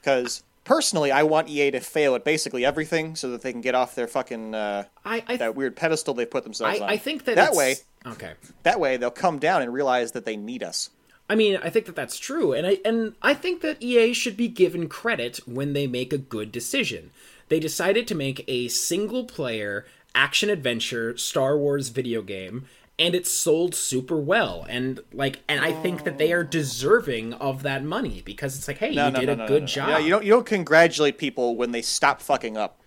Because 0.00 0.42
personally, 0.64 1.10
I 1.12 1.22
want 1.22 1.48
EA 1.48 1.70
to 1.72 1.80
fail 1.80 2.14
at 2.14 2.24
basically 2.24 2.64
everything 2.64 3.16
so 3.16 3.30
that 3.30 3.42
they 3.42 3.52
can 3.52 3.60
get 3.60 3.74
off 3.74 3.94
their 3.94 4.06
fucking 4.08 4.54
uh, 4.54 4.84
I 5.04 5.22
I, 5.26 5.36
that 5.36 5.54
weird 5.54 5.76
pedestal 5.76 6.14
they 6.14 6.26
put 6.26 6.42
I, 6.42 6.44
themselves 6.44 6.80
on. 6.80 6.88
I 6.88 6.96
think 6.96 7.24
that 7.24 7.36
that 7.36 7.52
it's- 7.52 7.56
way, 7.56 7.76
Okay. 8.06 8.32
that 8.64 8.80
way 8.80 8.96
they'll 8.96 9.10
come 9.10 9.38
down 9.38 9.62
and 9.62 9.72
realize 9.72 10.12
that 10.12 10.24
they 10.24 10.36
need 10.36 10.62
us. 10.62 10.90
I 11.30 11.34
mean, 11.34 11.56
I 11.62 11.70
think 11.70 11.86
that 11.86 11.94
that's 11.96 12.18
true, 12.18 12.52
and 12.52 12.66
I 12.66 12.78
and 12.84 13.14
I 13.22 13.32
think 13.32 13.62
that 13.62 13.80
EA 13.82 14.12
should 14.12 14.36
be 14.36 14.48
given 14.48 14.88
credit 14.88 15.38
when 15.46 15.72
they 15.72 15.86
make 15.86 16.12
a 16.12 16.18
good 16.18 16.52
decision. 16.52 17.10
They 17.48 17.60
decided 17.60 18.06
to 18.08 18.14
make 18.14 18.44
a 18.48 18.68
single-player 18.68 19.86
action 20.14 20.50
adventure 20.50 21.16
Star 21.16 21.56
Wars 21.56 21.88
video 21.88 22.22
game, 22.22 22.64
and 22.98 23.14
it 23.14 23.26
sold 23.26 23.74
super 23.74 24.16
well. 24.16 24.66
And 24.68 25.00
like, 25.12 25.40
and 25.48 25.64
I 25.64 25.72
think 25.72 26.04
that 26.04 26.18
they 26.18 26.32
are 26.32 26.40
oh. 26.40 26.44
deserving 26.44 27.34
of 27.34 27.62
that 27.62 27.84
money 27.84 28.22
because 28.24 28.56
it's 28.56 28.68
like, 28.68 28.78
hey, 28.78 28.94
No, 28.94 29.06
you 29.06 29.12
no, 29.12 29.20
did 29.20 29.26
no, 29.26 29.32
a 29.32 29.36
no, 29.36 29.46
good 29.46 29.54
no, 29.54 29.60
no. 29.60 29.66
job. 29.66 29.88
Yeah, 29.88 29.98
you 29.98 30.10
don't 30.10 30.24
you 30.24 30.30
don't 30.30 30.46
congratulate 30.46 31.18
people 31.18 31.56
when 31.56 31.72
they 31.72 31.82
stop 31.82 32.20
fucking 32.20 32.56
up. 32.56 32.78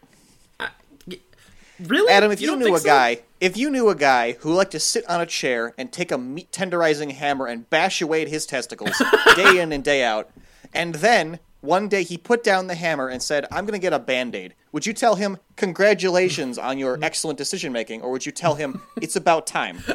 really, 1.79 2.11
Adam, 2.11 2.31
if 2.31 2.39
you, 2.39 2.47
don't 2.47 2.59
knew 2.59 2.65
think 2.65 2.77
a 2.77 2.81
so? 2.81 2.85
guy, 2.85 3.19
if 3.41 3.57
you 3.57 3.69
knew 3.69 3.89
a 3.89 3.95
guy 3.95 4.33
who 4.33 4.53
liked 4.53 4.71
to 4.71 4.79
sit 4.79 5.07
on 5.09 5.19
a 5.21 5.25
chair 5.25 5.73
and 5.77 5.91
take 5.91 6.11
a 6.11 6.17
meat 6.17 6.51
tenderizing 6.51 7.11
hammer 7.11 7.47
and 7.47 7.69
bash 7.69 8.01
away 8.01 8.21
at 8.21 8.29
his 8.29 8.45
testicles 8.45 9.01
day 9.35 9.59
in 9.59 9.71
and 9.71 9.83
day 9.83 10.03
out, 10.03 10.29
and 10.73 10.95
then 10.95 11.39
one 11.65 11.87
day 11.87 12.03
he 12.03 12.17
put 12.17 12.43
down 12.43 12.67
the 12.67 12.75
hammer 12.75 13.07
and 13.07 13.21
said, 13.21 13.45
"I'm 13.51 13.65
going 13.65 13.79
to 13.79 13.83
get 13.83 13.93
a 13.93 13.99
band-aid." 13.99 14.53
Would 14.71 14.85
you 14.85 14.93
tell 14.93 15.15
him 15.15 15.37
congratulations 15.55 16.57
on 16.57 16.77
your 16.77 16.99
excellent 17.01 17.37
decision 17.37 17.71
making, 17.73 18.01
or 18.01 18.11
would 18.11 18.25
you 18.25 18.31
tell 18.31 18.55
him 18.55 18.81
it's 19.01 19.15
about 19.15 19.47
time? 19.47 19.83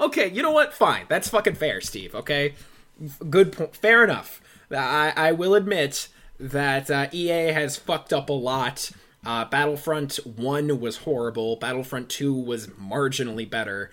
Okay, 0.00 0.28
you 0.28 0.42
know 0.42 0.50
what? 0.50 0.72
Fine. 0.72 1.06
That's 1.08 1.28
fucking 1.28 1.54
fair, 1.54 1.80
Steve. 1.80 2.14
Okay, 2.14 2.54
good 3.28 3.52
point. 3.52 3.76
Fair 3.76 4.02
enough. 4.04 4.40
I 4.70 5.12
I 5.16 5.32
will 5.32 5.54
admit 5.54 6.08
that 6.38 6.90
uh, 6.90 7.08
EA 7.12 7.52
has 7.52 7.76
fucked 7.76 8.12
up 8.12 8.28
a 8.28 8.34
lot. 8.34 8.90
Uh, 9.24 9.44
Battlefront 9.44 10.16
One 10.24 10.80
was 10.80 10.98
horrible. 10.98 11.56
Battlefront 11.56 12.08
Two 12.08 12.34
was 12.34 12.68
marginally 12.68 13.48
better. 13.48 13.90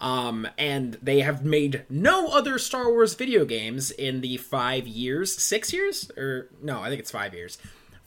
Um, 0.00 0.48
and 0.56 0.94
they 1.02 1.20
have 1.20 1.44
made 1.44 1.84
no 1.90 2.28
other 2.28 2.58
Star 2.58 2.90
Wars 2.90 3.12
video 3.14 3.44
games 3.44 3.90
in 3.90 4.22
the 4.22 4.38
five 4.38 4.86
years, 4.86 5.36
six 5.36 5.72
years, 5.74 6.10
or 6.16 6.48
no, 6.62 6.80
I 6.80 6.88
think 6.88 7.00
it's 7.00 7.10
five 7.10 7.34
years, 7.34 7.58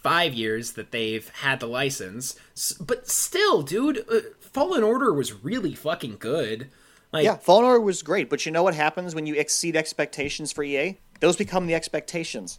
five 0.02 0.34
years 0.34 0.72
that 0.72 0.92
they've 0.92 1.30
had 1.30 1.60
the 1.60 1.68
license. 1.68 2.36
S- 2.58 2.74
But 2.74 3.08
still, 3.08 3.62
dude, 3.62 4.04
uh, 4.12 4.22
Fallen 4.40 4.82
Order 4.84 5.14
was 5.14 5.44
really 5.44 5.76
fucking 5.76 6.18
good. 6.20 6.70
Like, 7.12 7.26
Yeah, 7.26 7.38
Fallen 7.38 7.66
Order 7.66 7.82
was 7.82 8.02
great, 8.02 8.28
but 8.28 8.44
you 8.44 8.52
know 8.52 8.64
what 8.64 8.74
happens 8.74 9.14
when 9.14 9.28
you 9.28 9.36
exceed 9.36 9.76
expectations 9.76 10.52
for 10.52 10.64
EA? 10.64 10.98
Those 11.20 11.36
become 11.38 11.68
the 11.68 11.76
expectations. 11.76 12.58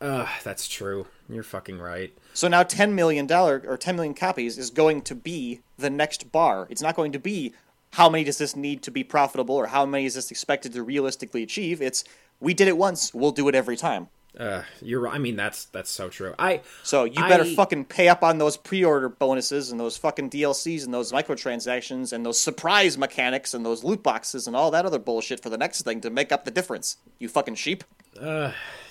uh, 0.00 0.26
that's 0.42 0.66
true. 0.66 1.06
You're 1.28 1.42
fucking 1.44 1.78
right. 1.78 2.12
So 2.34 2.48
now 2.48 2.62
ten 2.62 2.94
million 2.94 3.26
dollar 3.26 3.62
or 3.66 3.76
ten 3.76 3.94
million 3.96 4.14
copies 4.14 4.58
is 4.58 4.70
going 4.70 5.02
to 5.02 5.14
be 5.14 5.60
the 5.78 5.90
next 5.90 6.32
bar. 6.32 6.66
It's 6.70 6.82
not 6.82 6.96
going 6.96 7.12
to 7.12 7.18
be 7.20 7.52
how 7.92 8.08
many 8.08 8.24
does 8.24 8.38
this 8.38 8.56
need 8.56 8.82
to 8.82 8.90
be 8.90 9.04
profitable 9.04 9.54
or 9.54 9.66
how 9.66 9.86
many 9.86 10.06
is 10.06 10.14
this 10.14 10.30
expected 10.30 10.72
to 10.74 10.82
realistically 10.82 11.42
achieve. 11.42 11.80
It's 11.80 12.04
we 12.40 12.54
did 12.54 12.66
it 12.68 12.76
once, 12.76 13.14
we'll 13.14 13.30
do 13.32 13.48
it 13.48 13.54
every 13.54 13.76
time. 13.76 14.08
Uh, 14.38 14.62
you're. 14.80 15.06
I 15.06 15.18
mean, 15.18 15.36
that's 15.36 15.66
that's 15.66 15.90
so 15.90 16.08
true. 16.08 16.34
I 16.38 16.62
So 16.82 17.04
you 17.04 17.20
better 17.28 17.44
I- 17.44 17.54
fucking 17.54 17.84
pay 17.84 18.08
up 18.08 18.22
on 18.24 18.38
those 18.38 18.56
pre-order 18.56 19.10
bonuses 19.10 19.70
and 19.70 19.78
those 19.78 19.98
fucking 19.98 20.30
DLCs 20.30 20.86
and 20.86 20.94
those 20.94 21.12
microtransactions 21.12 22.14
and 22.14 22.24
those 22.24 22.40
surprise 22.40 22.96
mechanics 22.96 23.52
and 23.52 23.64
those 23.64 23.84
loot 23.84 24.02
boxes 24.02 24.46
and 24.46 24.56
all 24.56 24.70
that 24.70 24.86
other 24.86 24.98
bullshit 24.98 25.42
for 25.42 25.50
the 25.50 25.58
next 25.58 25.82
thing 25.82 26.00
to 26.00 26.08
make 26.08 26.32
up 26.32 26.46
the 26.46 26.50
difference. 26.50 26.96
You 27.18 27.28
fucking 27.28 27.56
sheep. 27.56 27.84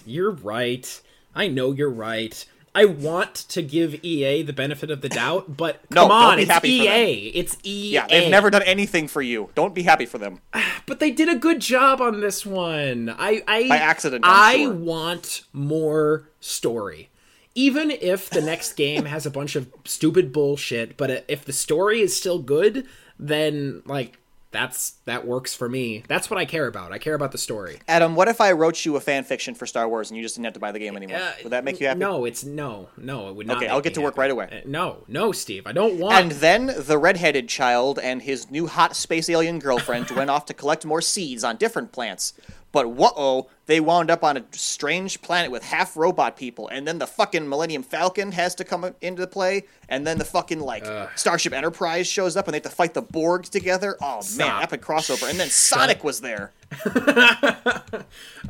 You're 0.05 0.31
right. 0.31 1.01
I 1.33 1.47
know 1.47 1.71
you're 1.71 1.89
right. 1.89 2.45
I 2.73 2.85
want 2.85 3.35
to 3.35 3.61
give 3.61 4.01
EA 4.03 4.43
the 4.43 4.53
benefit 4.53 4.89
of 4.91 5.01
the 5.01 5.09
doubt, 5.09 5.57
but 5.57 5.81
No, 5.91 6.03
come 6.03 6.11
on, 6.11 6.39
it's 6.39 6.49
happy 6.49 6.79
for 6.79 6.85
them. 6.85 6.93
EA. 7.07 7.27
It's 7.29 7.57
EA. 7.63 7.89
Yeah, 7.93 8.07
they've 8.07 8.31
never 8.31 8.49
done 8.49 8.63
anything 8.63 9.07
for 9.09 9.21
you. 9.21 9.49
Don't 9.55 9.75
be 9.75 9.83
happy 9.83 10.05
for 10.05 10.17
them. 10.17 10.39
But 10.87 10.99
they 10.99 11.11
did 11.11 11.29
a 11.29 11.35
good 11.35 11.59
job 11.61 12.01
on 12.01 12.19
this 12.21 12.45
one. 12.45 13.13
I, 13.17 13.43
I 13.47 13.67
By 13.69 13.77
accident, 13.77 14.23
I 14.27 14.55
sure. 14.63 14.73
want 14.73 15.43
more 15.53 16.29
story. 16.39 17.09
Even 17.55 17.91
if 17.91 18.29
the 18.29 18.41
next 18.41 18.73
game 18.73 19.05
has 19.05 19.25
a 19.25 19.29
bunch 19.31 19.55
of 19.55 19.69
stupid 19.85 20.33
bullshit, 20.33 20.97
but 20.97 21.23
if 21.27 21.45
the 21.45 21.53
story 21.53 22.01
is 22.01 22.15
still 22.17 22.39
good, 22.39 22.87
then 23.19 23.83
like 23.85 24.17
that's 24.51 24.91
that 25.05 25.25
works 25.25 25.53
for 25.55 25.69
me. 25.69 26.03
That's 26.07 26.29
what 26.29 26.37
I 26.37 26.45
care 26.45 26.67
about. 26.67 26.91
I 26.91 26.97
care 26.97 27.13
about 27.13 27.31
the 27.31 27.37
story. 27.37 27.79
Adam, 27.87 28.15
what 28.15 28.27
if 28.27 28.41
I 28.41 28.51
wrote 28.51 28.83
you 28.85 28.95
a 28.97 28.99
fan 28.99 29.23
fiction 29.23 29.55
for 29.55 29.65
Star 29.65 29.87
Wars 29.87 30.09
and 30.11 30.17
you 30.17 30.23
just 30.23 30.35
didn't 30.35 30.45
have 30.45 30.53
to 30.55 30.59
buy 30.59 30.71
the 30.71 30.79
game 30.79 30.97
anymore? 30.97 31.17
Uh, 31.17 31.31
Would 31.43 31.51
that 31.51 31.63
make 31.63 31.79
you 31.79 31.87
happy? 31.87 31.99
No, 31.99 32.25
it's 32.25 32.43
no, 32.43 32.89
no. 32.97 33.29
It 33.29 33.35
would 33.35 33.47
not. 33.47 33.57
Okay, 33.57 33.67
I'll 33.67 33.81
get 33.81 33.93
to 33.93 34.01
work 34.01 34.13
happy. 34.15 34.19
right 34.21 34.31
away. 34.31 34.61
Uh, 34.63 34.67
No, 34.69 35.03
no, 35.07 35.31
Steve. 35.31 35.65
I 35.65 35.71
don't 35.71 35.97
want. 35.97 36.15
And 36.15 36.31
then 36.33 36.73
the 36.77 36.97
redheaded 36.97 37.47
child 37.47 37.97
and 37.99 38.21
his 38.21 38.51
new 38.51 38.67
hot 38.67 38.95
space 38.95 39.29
alien 39.29 39.59
girlfriend 39.59 40.11
went 40.15 40.29
off 40.29 40.45
to 40.47 40.53
collect 40.53 40.85
more 40.85 41.01
seeds 41.01 41.43
on 41.43 41.55
different 41.57 41.91
plants. 41.91 42.33
But 42.71 42.91
whoa, 42.91 43.49
they 43.65 43.81
wound 43.81 44.09
up 44.09 44.23
on 44.23 44.37
a 44.37 44.43
strange 44.51 45.21
planet 45.21 45.51
with 45.51 45.63
half 45.63 45.97
robot 45.97 46.37
people, 46.37 46.69
and 46.69 46.87
then 46.87 46.99
the 46.99 47.07
fucking 47.07 47.47
Millennium 47.49 47.83
Falcon 47.83 48.31
has 48.31 48.55
to 48.55 48.63
come 48.63 48.95
into 49.01 49.27
play, 49.27 49.63
and 49.89 50.07
then 50.07 50.17
the 50.17 50.23
fucking 50.25 50.61
like 50.61 50.85
Starship 51.17 51.51
Enterprise 51.51 52.07
shows 52.07 52.37
up, 52.37 52.47
and 52.47 52.53
they 52.53 52.57
have 52.57 52.63
to 52.63 52.69
fight 52.69 52.93
the 52.93 53.01
Borg 53.01 53.43
together. 53.43 53.97
Oh 54.01 54.15
man, 54.15 54.23
Stop. 54.23 54.63
epic 54.63 54.81
crossover! 54.81 55.29
And 55.29 55.37
then 55.39 55.49
Sonic 55.49 56.03
was 56.03 56.21
there. 56.21 56.51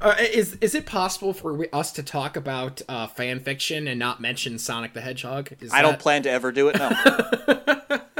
Uh, 0.01 0.15
is 0.19 0.55
is 0.61 0.73
it 0.73 0.85
possible 0.87 1.31
for 1.33 1.53
we- 1.53 1.69
us 1.69 1.91
to 1.91 2.01
talk 2.01 2.35
about 2.35 2.81
uh, 2.89 3.05
fan 3.05 3.39
fiction 3.39 3.87
and 3.87 3.99
not 3.99 4.19
mention 4.19 4.57
Sonic 4.57 4.93
the 4.93 5.01
Hedgehog? 5.01 5.51
Is 5.59 5.71
I 5.71 5.83
don't 5.83 5.99
plan 5.99 6.23
to 6.23 6.31
ever 6.31 6.51
do 6.51 6.69
it. 6.69 6.77
No. 6.77 7.99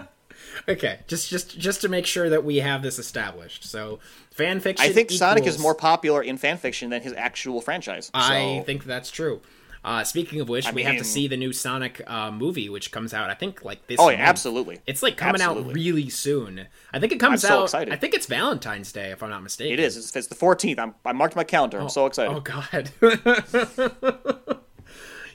Okay, 0.69 0.99
just 1.07 1.27
just 1.29 1.57
just 1.57 1.81
to 1.81 1.89
make 1.89 2.05
sure 2.05 2.29
that 2.29 2.43
we 2.45 2.57
have 2.57 2.83
this 2.83 2.99
established. 2.99 3.63
So, 3.63 3.97
fan 4.41 4.59
fiction. 4.59 4.89
I 4.89 4.93
think 4.93 5.11
Sonic 5.11 5.45
is 5.45 5.59
more 5.59 5.75
popular 5.75 6.21
in 6.21 6.37
fan 6.37 6.57
fiction 6.57 6.89
than 6.89 7.01
his 7.01 7.13
actual 7.13 7.61
franchise. 7.61 8.11
I 8.13 8.63
think 8.65 8.83
that's 8.85 9.11
true. 9.11 9.41
Uh, 9.83 10.03
speaking 10.03 10.39
of 10.41 10.47
which, 10.47 10.71
we 10.73 10.83
have 10.83 10.97
to 10.97 11.03
see 11.03 11.27
the 11.27 11.37
new 11.37 11.51
Sonic 11.51 12.03
uh, 12.05 12.29
movie, 12.29 12.69
which 12.69 12.91
comes 12.91 13.15
out. 13.15 13.31
I 13.31 13.33
think 13.33 13.65
like 13.65 13.87
this. 13.87 13.97
Oh 13.99 14.09
yeah, 14.09 14.17
month. 14.17 14.29
absolutely. 14.29 14.79
It's 14.85 15.01
like 15.01 15.17
coming 15.17 15.41
out 15.41 15.73
really 15.73 16.07
soon. 16.09 16.67
I 16.93 16.99
think 16.99 17.11
it 17.11 17.19
comes 17.19 17.43
I'm 17.43 17.49
so 17.49 17.59
out. 17.61 17.63
excited. 17.63 17.91
I 17.93 17.97
think 17.97 18.13
it's 18.13 18.27
Valentine's 18.27 18.91
Day, 18.91 19.09
if 19.11 19.23
I'm 19.23 19.31
not 19.31 19.41
mistaken. 19.41 19.73
It 19.73 19.79
is. 19.79 19.97
It's, 19.97 20.15
it's 20.15 20.27
the 20.27 20.35
14th. 20.35 20.77
I'm, 20.77 20.93
I 21.03 21.13
marked 21.13 21.35
my 21.35 21.43
calendar. 21.43 21.79
I'm 21.79 21.89
so 21.89 22.05
excited. 22.05 22.31
Oh 22.31 22.41
God. 22.41 22.91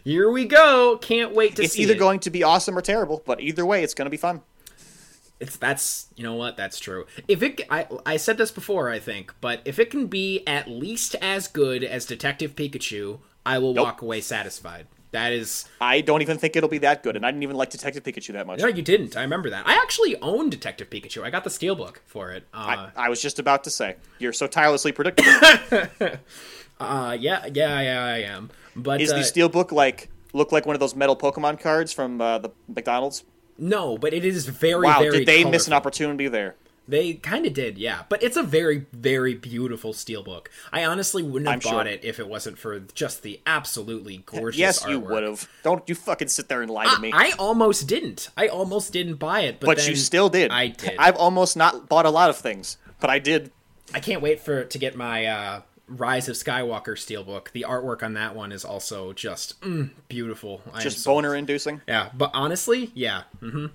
Here 0.04 0.30
we 0.30 0.44
go. 0.44 0.98
Can't 1.02 1.34
wait 1.34 1.56
to 1.56 1.64
it's 1.64 1.72
see 1.72 1.82
It's 1.82 1.90
either 1.90 1.96
it. 1.96 1.98
going 1.98 2.20
to 2.20 2.30
be 2.30 2.44
awesome 2.44 2.78
or 2.78 2.82
terrible, 2.82 3.24
but 3.26 3.40
either 3.40 3.66
way, 3.66 3.82
it's 3.82 3.94
going 3.94 4.06
to 4.06 4.10
be 4.10 4.16
fun. 4.16 4.42
It's 5.38 5.56
that's 5.56 6.06
you 6.16 6.22
know 6.24 6.34
what 6.34 6.56
that's 6.56 6.78
true. 6.78 7.06
If 7.28 7.42
it 7.42 7.60
I 7.70 7.86
I 8.06 8.16
said 8.16 8.38
this 8.38 8.50
before 8.50 8.88
I 8.88 8.98
think, 8.98 9.34
but 9.40 9.60
if 9.64 9.78
it 9.78 9.90
can 9.90 10.06
be 10.06 10.42
at 10.46 10.68
least 10.68 11.14
as 11.20 11.46
good 11.46 11.84
as 11.84 12.06
Detective 12.06 12.56
Pikachu, 12.56 13.18
I 13.44 13.58
will 13.58 13.74
Nope. 13.74 13.84
walk 13.84 14.02
away 14.02 14.20
satisfied. 14.22 14.86
That 15.12 15.32
is 15.32 15.66
I 15.80 16.00
don't 16.00 16.22
even 16.22 16.38
think 16.38 16.56
it'll 16.56 16.68
be 16.68 16.78
that 16.78 17.02
good, 17.02 17.16
and 17.16 17.24
I 17.24 17.30
didn't 17.30 17.42
even 17.42 17.56
like 17.56 17.70
Detective 17.70 18.02
Pikachu 18.02 18.32
that 18.32 18.46
much. 18.46 18.60
no, 18.60 18.66
you 18.66 18.82
didn't. 18.82 19.16
I 19.16 19.22
remember 19.22 19.50
that. 19.50 19.66
I 19.68 19.74
actually 19.74 20.16
own 20.20 20.50
Detective 20.50 20.90
Pikachu. 20.90 21.22
I 21.22 21.30
got 21.30 21.44
the 21.44 21.50
steelbook 21.50 21.98
for 22.06 22.32
it. 22.32 22.44
Uh, 22.52 22.88
I, 22.96 23.06
I 23.06 23.08
was 23.08 23.20
just 23.22 23.38
about 23.38 23.64
to 23.64 23.70
say, 23.70 23.96
you're 24.18 24.32
so 24.32 24.46
tirelessly 24.46 24.92
predictable. 24.92 25.30
uh, 26.80 27.16
yeah, 27.18 27.46
yeah, 27.52 27.80
yeah, 27.80 28.04
I 28.04 28.18
am. 28.22 28.50
But 28.74 29.00
Is 29.00 29.12
uh, 29.12 29.16
the 29.16 29.22
steelbook 29.22 29.70
like 29.72 30.10
look 30.32 30.52
like 30.52 30.66
one 30.66 30.74
of 30.76 30.80
those 30.80 30.94
metal 30.96 31.16
Pokemon 31.16 31.60
cards 31.60 31.92
from 31.92 32.20
uh, 32.20 32.38
the 32.38 32.50
McDonald's? 32.68 33.24
No, 33.58 33.98
but 33.98 34.12
it 34.12 34.24
is 34.24 34.46
very, 34.46 34.84
Wow, 34.86 35.00
very. 35.00 35.18
did 35.18 35.26
they 35.26 35.44
miss 35.44 35.66
an 35.66 35.72
opportunity 35.72 36.28
there? 36.28 36.54
They 36.88 37.14
kind 37.14 37.46
of 37.46 37.52
did, 37.52 37.78
yeah. 37.78 38.04
But 38.08 38.22
it's 38.22 38.36
a 38.36 38.44
very, 38.44 38.86
very 38.92 39.34
beautiful 39.34 39.92
steelbook. 39.92 40.46
I 40.72 40.84
honestly 40.84 41.22
wouldn't 41.22 41.48
have 41.48 41.54
I'm 41.54 41.60
sure. 41.60 41.72
bought 41.72 41.86
it 41.88 42.04
if 42.04 42.20
it 42.20 42.28
wasn't 42.28 42.58
for 42.58 42.78
just 42.78 43.22
the 43.24 43.40
absolutely 43.44 44.18
gorgeous. 44.24 44.58
Yes, 44.58 44.86
you 44.86 45.00
would 45.00 45.24
have. 45.24 45.48
Don't 45.64 45.88
you 45.88 45.96
fucking 45.96 46.28
sit 46.28 46.48
there 46.48 46.62
and 46.62 46.70
lie 46.70 46.86
to 46.94 47.00
me. 47.00 47.10
I 47.12 47.32
almost 47.40 47.88
didn't. 47.88 48.28
I 48.36 48.46
almost 48.46 48.92
didn't 48.92 49.16
buy 49.16 49.40
it, 49.40 49.58
but, 49.58 49.66
but 49.66 49.88
you 49.88 49.96
still 49.96 50.28
did. 50.28 50.52
I 50.52 50.68
did. 50.68 50.94
I've 50.96 51.16
almost 51.16 51.56
not 51.56 51.88
bought 51.88 52.06
a 52.06 52.10
lot 52.10 52.30
of 52.30 52.36
things, 52.36 52.78
but 53.00 53.10
I 53.10 53.18
did. 53.18 53.50
I 53.92 53.98
can't 53.98 54.22
wait 54.22 54.38
for 54.40 54.62
to 54.64 54.78
get 54.78 54.94
my 54.94 55.26
uh, 55.26 55.62
Rise 55.88 56.28
of 56.28 56.34
Skywalker 56.36 56.94
steelbook. 56.96 57.52
The 57.52 57.64
artwork 57.68 58.02
on 58.02 58.14
that 58.14 58.34
one 58.34 58.50
is 58.52 58.64
also 58.64 59.12
just 59.12 59.60
mm, 59.60 59.90
beautiful. 60.08 60.62
Just 60.80 61.00
so- 61.00 61.12
boner 61.12 61.34
inducing. 61.34 61.80
Yeah, 61.86 62.10
but 62.14 62.30
honestly, 62.34 62.90
yeah, 62.94 63.22
mm-hmm, 63.40 63.66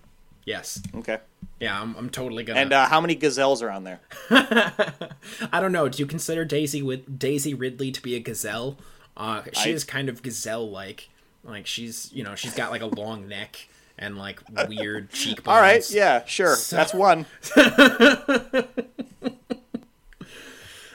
yes, 0.46 0.82
Okay. 0.96 1.20
yeah. 1.60 1.82
I'm, 1.82 1.96
I'm 1.96 2.10
totally 2.10 2.44
gonna. 2.44 2.60
And 2.60 2.74
uh, 2.74 2.88
how 2.88 3.00
many 3.00 3.16
gazelles 3.16 3.62
are 3.62 3.70
on 3.70 3.84
there? 3.86 4.00
I 4.30 5.60
don't 5.62 5.72
know. 5.72 5.88
Do 5.90 6.00
you 6.00 6.06
consider 6.06 6.44
Daisy 6.46 6.82
with 6.82 7.18
Daisy 7.18 7.54
Ridley 7.54 7.92
to 7.92 8.02
be 8.02 8.16
a 8.16 8.20
gazelle? 8.20 8.78
Uh, 9.16 9.44
she 9.54 9.70
I- 9.72 9.74
is 9.74 9.84
kind 9.84 10.10
of 10.10 10.22
gazelle-like. 10.22 11.10
Like 11.44 11.66
she's, 11.66 12.12
you 12.14 12.24
know, 12.24 12.36
she's 12.36 12.54
got 12.54 12.70
like 12.72 12.82
a 12.82 12.86
long 12.88 13.28
neck 13.28 13.68
and 13.98 14.18
like 14.18 14.42
weird 14.68 15.10
cheekbones. 15.14 15.48
All 15.48 15.60
right, 15.62 15.90
yeah, 15.92 16.24
sure. 16.26 16.56
That's 16.70 16.94
one. 16.94 17.26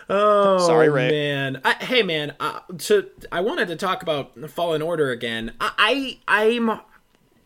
Oh 0.09 0.67
Sorry, 0.67 0.89
Rey. 0.89 1.11
man. 1.11 1.61
I, 1.65 1.75
hey 1.75 2.03
man, 2.03 2.35
uh, 2.39 2.61
to 2.79 3.11
I 3.33 3.41
wanted 3.41 3.69
to 3.69 3.77
talk 3.77 4.03
about 4.03 4.51
Fallen 4.51 4.83
Order 4.83 5.11
again. 5.11 5.53
I, 5.61 6.19
I 6.29 6.47
I'm 6.47 6.81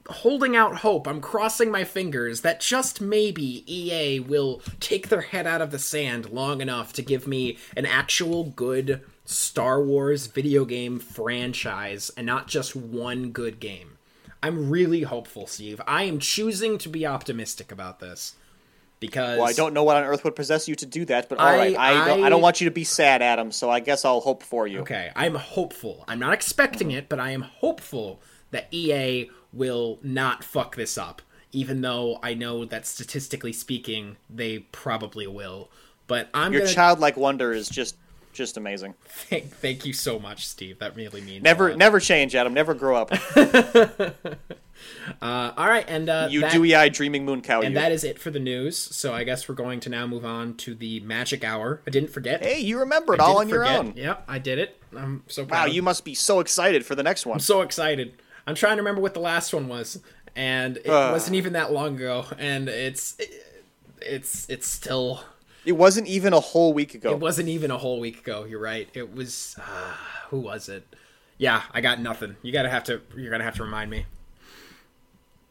holding 0.08 0.56
out 0.56 0.78
hope. 0.78 1.06
I'm 1.06 1.20
crossing 1.20 1.70
my 1.70 1.84
fingers 1.84 2.40
that 2.42 2.60
just 2.60 3.00
maybe 3.00 3.64
EA 3.72 4.20
will 4.20 4.60
take 4.80 5.08
their 5.08 5.20
head 5.22 5.46
out 5.46 5.62
of 5.62 5.70
the 5.70 5.78
sand 5.78 6.30
long 6.30 6.60
enough 6.60 6.92
to 6.94 7.02
give 7.02 7.26
me 7.26 7.56
an 7.76 7.86
actual 7.86 8.44
good 8.44 9.02
Star 9.24 9.82
Wars 9.82 10.26
video 10.26 10.64
game 10.64 10.98
franchise 10.98 12.10
and 12.16 12.26
not 12.26 12.48
just 12.48 12.74
one 12.74 13.30
good 13.30 13.60
game. 13.60 13.98
I'm 14.42 14.70
really 14.70 15.02
hopeful, 15.02 15.46
Steve. 15.46 15.80
I 15.86 16.04
am 16.04 16.18
choosing 16.18 16.78
to 16.78 16.88
be 16.88 17.06
optimistic 17.06 17.70
about 17.70 18.00
this 18.00 18.34
because 19.00 19.38
Well, 19.38 19.48
I 19.48 19.52
don't 19.52 19.74
know 19.74 19.82
what 19.82 19.96
on 19.96 20.04
earth 20.04 20.22
would 20.24 20.36
possess 20.36 20.68
you 20.68 20.74
to 20.76 20.86
do 20.86 21.04
that, 21.06 21.28
but 21.28 21.38
all 21.38 21.46
I- 21.46 21.56
right. 21.56 21.76
I, 21.76 22.06
don't, 22.06 22.22
I 22.22 22.26
I- 22.26 22.28
don't 22.28 22.42
want 22.42 22.60
you 22.60 22.66
to 22.66 22.70
be 22.70 22.84
sad, 22.84 23.22
Adam. 23.22 23.50
So 23.50 23.70
I 23.70 23.80
guess 23.80 24.04
I'll 24.04 24.20
hope 24.20 24.42
for 24.42 24.66
you. 24.66 24.80
Okay, 24.80 25.10
I'm 25.16 25.34
hopeful. 25.34 26.04
I'm 26.06 26.18
not 26.18 26.32
expecting 26.34 26.90
it, 26.90 27.08
but 27.08 27.18
I 27.18 27.30
am 27.30 27.42
hopeful 27.42 28.20
that 28.50 28.68
EA 28.70 29.30
will 29.52 29.98
not 30.02 30.44
fuck 30.44 30.76
this 30.76 30.96
up. 30.98 31.22
Even 31.52 31.80
though 31.80 32.18
I 32.22 32.34
know 32.34 32.64
that 32.64 32.86
statistically 32.86 33.52
speaking, 33.52 34.16
they 34.28 34.60
probably 34.60 35.26
will. 35.26 35.70
But 36.06 36.28
I'm 36.34 36.52
Your 36.52 36.62
gonna 36.62 36.72
childlike 36.74 37.16
wonder 37.16 37.52
is 37.52 37.68
just 37.68 37.96
just 38.32 38.56
amazing. 38.56 38.94
thank, 39.04 39.46
thank 39.56 39.84
you 39.86 39.92
so 39.92 40.18
much, 40.18 40.46
Steve. 40.46 40.78
That 40.78 40.94
really 40.96 41.20
means 41.20 41.42
Never 41.42 41.74
never 41.76 42.00
change, 42.00 42.34
Adam. 42.34 42.54
Never 42.54 42.74
grow 42.74 42.96
up. 42.96 43.10
Uh, 45.20 45.52
all 45.58 45.68
right, 45.68 45.84
and 45.88 46.08
uh, 46.08 46.28
You 46.30 46.40
that, 46.40 46.52
dewy-eyed 46.52 46.94
dreaming 46.94 47.24
moon 47.26 47.42
cow. 47.42 47.60
and 47.60 47.74
You. 47.74 47.80
that 47.80 47.92
is 47.92 48.02
it 48.02 48.18
for 48.18 48.30
the 48.30 48.38
news. 48.40 48.78
So 48.78 49.12
I 49.12 49.24
guess 49.24 49.46
we're 49.46 49.54
going 49.54 49.78
to 49.80 49.90
now 49.90 50.06
move 50.06 50.24
on 50.24 50.54
to 50.58 50.74
the 50.74 51.00
magic 51.00 51.44
hour. 51.44 51.82
I 51.86 51.90
didn't 51.90 52.08
forget. 52.10 52.42
hey, 52.42 52.60
you 52.60 52.78
remember 52.78 53.12
it 53.12 53.20
I 53.20 53.24
all 53.24 53.38
on 53.40 53.48
your 53.50 53.66
own. 53.66 53.92
Yep, 53.94 54.24
I 54.26 54.38
did 54.38 54.58
it. 54.58 54.80
I'm 54.96 55.22
so 55.26 55.44
proud. 55.44 55.58
Wow, 55.60 55.66
you 55.66 55.82
must 55.82 56.04
be 56.04 56.14
so 56.14 56.40
excited 56.40 56.86
for 56.86 56.94
the 56.94 57.02
next 57.02 57.26
one. 57.26 57.34
I'm 57.36 57.40
so 57.40 57.60
excited. 57.60 58.14
I'm 58.46 58.54
trying 58.54 58.76
to 58.76 58.82
remember 58.82 59.02
what 59.02 59.12
the 59.12 59.20
last 59.20 59.52
one 59.52 59.68
was, 59.68 60.00
and 60.34 60.78
it 60.78 60.88
Uh. 60.88 61.10
wasn't 61.12 61.36
even 61.36 61.52
that 61.52 61.72
long 61.72 61.96
ago. 61.96 62.24
And 62.38 62.68
it's 62.70 63.18
it's 64.00 64.48
it's 64.48 64.66
still 64.66 65.22
It 65.64 65.72
wasn't 65.72 66.06
even 66.08 66.32
a 66.32 66.40
whole 66.40 66.72
week 66.72 66.94
ago. 66.94 67.10
it 67.10 67.18
wasn't 67.18 67.48
even 67.48 67.70
a 67.70 67.78
whole 67.78 68.00
week 68.00 68.20
ago. 68.20 68.44
You're 68.44 68.60
right. 68.60 68.88
It 68.94 69.14
was 69.14 69.56
uh, 69.58 69.94
who 70.28 70.40
was 70.40 70.68
it? 70.68 70.94
Yeah, 71.38 71.62
I 71.72 71.80
got 71.80 72.00
nothing. 72.00 72.36
You 72.42 72.52
gotta 72.52 72.70
have 72.70 72.84
to. 72.84 73.00
You're 73.16 73.30
gonna 73.30 73.44
have 73.44 73.56
to 73.56 73.64
remind 73.64 73.90
me. 73.90 74.06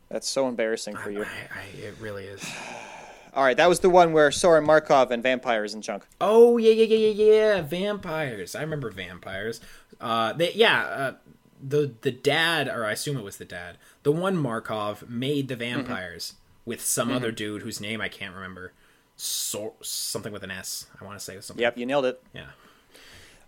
That's 0.10 0.28
so 0.28 0.47
embarrassing 0.47 0.95
for 0.95 1.12
you. 1.12 1.24
I, 1.24 1.26
I, 1.26 1.78
it 1.78 1.95
really 1.99 2.26
is. 2.26 2.43
All 3.34 3.43
right, 3.43 3.57
that 3.57 3.70
was 3.70 3.80
the 3.80 3.91
one 3.91 4.12
where 4.12 4.32
Sorin 4.32 4.66
Markov 4.66 5.12
and 5.12 5.22
vampires 5.22 5.76
and 5.76 5.84
junk. 5.84 6.07
Oh 6.20 6.57
yeah, 6.57 6.72
yeah, 6.72 6.86
yeah, 6.86 7.10
yeah, 7.12 7.34
yeah. 7.55 7.62
Vampires. 7.62 8.55
I 8.55 8.62
remember 8.62 8.89
vampires. 8.89 9.62
Uh, 10.01 10.34
they, 10.34 10.51
yeah. 10.53 10.84
Uh, 10.84 11.14
the 11.62 11.93
the 12.01 12.12
dad, 12.12 12.68
or 12.68 12.86
I 12.86 12.91
assume 12.93 13.18
it 13.18 13.24
was 13.24 13.38
the 13.38 13.45
dad, 13.45 13.78
the 14.03 14.12
one 14.12 14.38
Markov 14.38 15.07
made 15.10 15.47
the 15.47 15.55
vampires 15.55 16.34
with 16.66 16.82
some 16.82 17.12
other 17.12 17.32
dude 17.32 17.64
whose 17.64 17.82
name 17.82 17.99
I 17.99 18.07
can't 18.07 18.34
remember. 18.34 18.74
So 19.22 19.74
something 19.82 20.32
with 20.32 20.43
an 20.43 20.51
S. 20.51 20.88
I 20.99 21.03
want 21.03 21.20
to 21.20 21.24
say 21.24 21.38
something. 21.41 21.61
Yep, 21.61 21.78
you 21.78 21.86
nailed 21.86 22.05
it. 22.05 22.24
Yeah. 22.34 22.45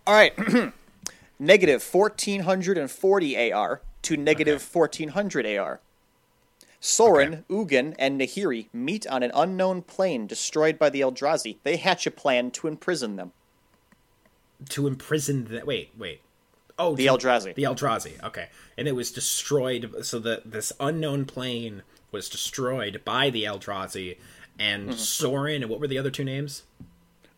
All 0.06 0.12
right. 0.14 0.34
negative 1.38 1.82
1440 1.82 3.52
AR 3.52 3.80
to 4.02 4.16
negative 4.18 4.68
1400 4.70 5.46
AR. 5.56 5.80
Sorin, 6.78 7.46
Ugin, 7.48 7.94
and 7.98 8.20
Nahiri 8.20 8.66
meet 8.74 9.06
on 9.06 9.22
an 9.22 9.30
unknown 9.34 9.80
plane 9.80 10.26
destroyed 10.26 10.78
by 10.78 10.90
the 10.90 11.00
Eldrazi. 11.00 11.56
They 11.62 11.76
hatch 11.76 12.06
a 12.06 12.10
plan 12.10 12.50
to 12.50 12.68
imprison 12.68 13.16
them. 13.16 13.32
To 14.68 14.86
imprison 14.86 15.46
the 15.46 15.64
wait, 15.64 15.92
wait. 15.96 16.20
Oh, 16.78 16.94
The 16.94 17.06
to- 17.06 17.12
Eldrazi. 17.12 17.54
The 17.54 17.62
Eldrazi. 17.62 18.22
Okay, 18.22 18.48
and 18.76 18.86
it 18.86 18.92
was 18.94 19.10
destroyed. 19.10 19.94
So 20.02 20.18
that 20.18 20.50
this 20.50 20.70
unknown 20.78 21.24
plane 21.24 21.82
was 22.10 22.28
destroyed 22.28 23.00
by 23.06 23.30
the 23.30 23.44
Eldrazi, 23.44 24.18
and 24.70 24.88
Mm-hmm. 24.90 24.98
Sorin. 24.98 25.62
And 25.62 25.70
what 25.70 25.80
were 25.80 25.88
the 25.88 25.98
other 25.98 26.10
two 26.10 26.24
names? 26.24 26.62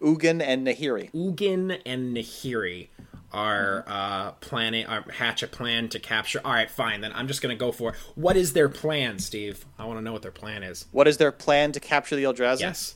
Ugin 0.00 0.42
and 0.42 0.66
Nahiri. 0.66 1.10
Ugin 1.12 1.80
and 1.86 2.14
Nahiri 2.16 2.88
are 3.32 3.82
Mm-hmm. 3.88 3.92
uh 3.92 4.30
planning 4.48 4.86
are 4.86 5.04
hatch 5.10 5.42
a 5.42 5.48
plan 5.48 5.88
to 5.88 5.98
capture 5.98 6.40
all 6.44 6.52
right 6.52 6.70
fine 6.70 7.00
then 7.00 7.10
i'm 7.16 7.26
just 7.26 7.42
gonna 7.42 7.56
go 7.56 7.72
for 7.72 7.90
it. 7.90 7.96
what 8.14 8.36
is 8.36 8.52
their 8.52 8.68
plan 8.68 9.18
steve 9.18 9.66
i 9.76 9.84
want 9.84 9.98
to 9.98 10.04
know 10.04 10.12
what 10.12 10.22
their 10.22 10.30
plan 10.30 10.62
is 10.62 10.86
What 10.92 11.08
is 11.08 11.16
their 11.16 11.32
plan 11.32 11.72
to 11.72 11.80
capture 11.80 12.14
the 12.14 12.22
Eldrazi? 12.22 12.60
yes 12.60 12.94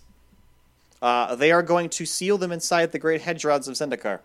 Uh, 1.02 1.34
they 1.34 1.50
are 1.50 1.62
going 1.64 1.88
to 1.88 2.06
seal 2.06 2.38
them 2.38 2.52
inside 2.52 2.92
the 2.92 3.00
great 3.00 3.22
hedrons 3.22 3.66
of 3.66 3.74
Zendikar. 3.74 4.20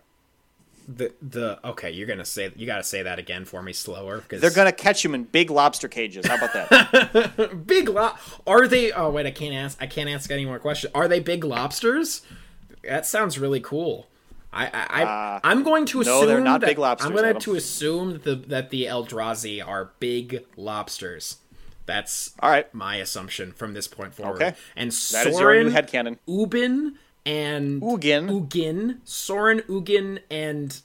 The 0.86 1.12
the 1.22 1.66
okay 1.70 1.90
you're 1.90 2.06
gonna 2.06 2.24
say 2.24 2.52
you 2.56 2.66
gotta 2.66 2.82
say 2.84 3.02
that 3.02 3.18
again 3.18 3.44
for 3.44 3.62
me 3.62 3.72
slower 3.72 4.18
because 4.18 4.40
They're 4.42 4.50
to 4.64 4.72
catch 4.72 5.02
them 5.02 5.14
in 5.14 5.24
big 5.24 5.50
lobster 5.50 5.88
cages. 5.88 6.26
How 6.26 6.36
about 6.36 6.52
that? 6.52 7.62
big 7.66 7.88
lo- 7.88 8.12
are 8.46 8.68
they 8.68 8.92
oh 8.92 9.10
wait 9.10 9.24
i 9.26 9.30
can't 9.30 9.54
ask 9.54 9.78
i 9.80 9.86
can't 9.86 10.10
ask 10.10 10.30
any 10.30 10.44
more 10.44 10.58
questions 10.58 10.92
are 10.94 11.08
they 11.08 11.20
big 11.20 11.42
lobsters 11.42 12.20
that 12.82 13.06
sounds 13.06 13.38
really 13.38 13.60
cool 13.60 14.08
I, 14.52 14.66
I, 14.66 15.02
I 15.02 15.40
I'm 15.42 15.62
going 15.64 15.86
to 15.86 16.00
assume 16.02 16.14
Uh, 16.14 16.20
no, 16.20 16.26
they're 16.26 16.40
not 16.40 16.60
that, 16.60 16.66
big 16.68 16.78
lobsters, 16.78 17.10
I'm 17.10 17.16
going 17.16 17.38
to 17.40 17.54
assume 17.54 18.12
that 18.12 18.22
the 18.24 18.34
that 18.36 18.70
the 18.70 18.84
Eldrazi 18.84 19.66
are 19.66 19.90
big 19.98 20.44
lobsters. 20.56 21.38
That's 21.86 22.32
All 22.40 22.50
right. 22.50 22.72
my 22.72 22.96
assumption 22.96 23.52
from 23.52 23.74
this 23.74 23.88
point 23.88 24.14
forward. 24.14 24.36
Okay. 24.42 24.54
And 24.76 24.90
That 24.90 24.94
Sorin, 24.94 25.34
is 25.34 25.40
your 25.40 25.64
new 25.64 25.70
headcanon. 25.70 26.18
Ubin 26.28 26.94
and 27.26 27.80
Ugin. 27.82 28.48
Ugin, 28.48 28.98
Sorin, 29.04 29.60
Ugin, 29.60 30.20
and 30.30 30.80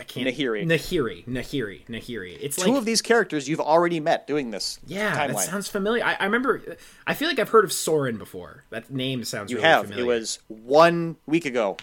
I 0.00 0.04
can't 0.04 0.28
Nahiri. 0.28 0.64
Nahiri, 0.64 1.26
Nahiri, 1.26 1.86
Nahiri. 1.86 2.38
It's 2.40 2.56
Two 2.56 2.70
like 2.70 2.78
of 2.78 2.84
these 2.84 3.02
characters 3.02 3.48
you've 3.48 3.60
already 3.60 3.98
met 3.98 4.26
doing 4.26 4.50
this 4.50 4.78
yeah, 4.86 5.16
timeline. 5.16 5.34
that 5.34 5.38
sounds 5.40 5.68
familiar. 5.68 6.04
I, 6.04 6.14
I 6.14 6.24
remember. 6.24 6.62
I 7.06 7.14
feel 7.14 7.28
like 7.28 7.38
I've 7.38 7.48
heard 7.48 7.64
of 7.64 7.72
Sorin 7.72 8.16
before. 8.16 8.64
That 8.70 8.90
name 8.90 9.24
sounds 9.24 9.50
you 9.50 9.56
really 9.56 9.68
have. 9.68 9.86
familiar. 9.86 10.04
It 10.04 10.06
was 10.06 10.38
one 10.48 11.16
week 11.26 11.46
ago. 11.46 11.76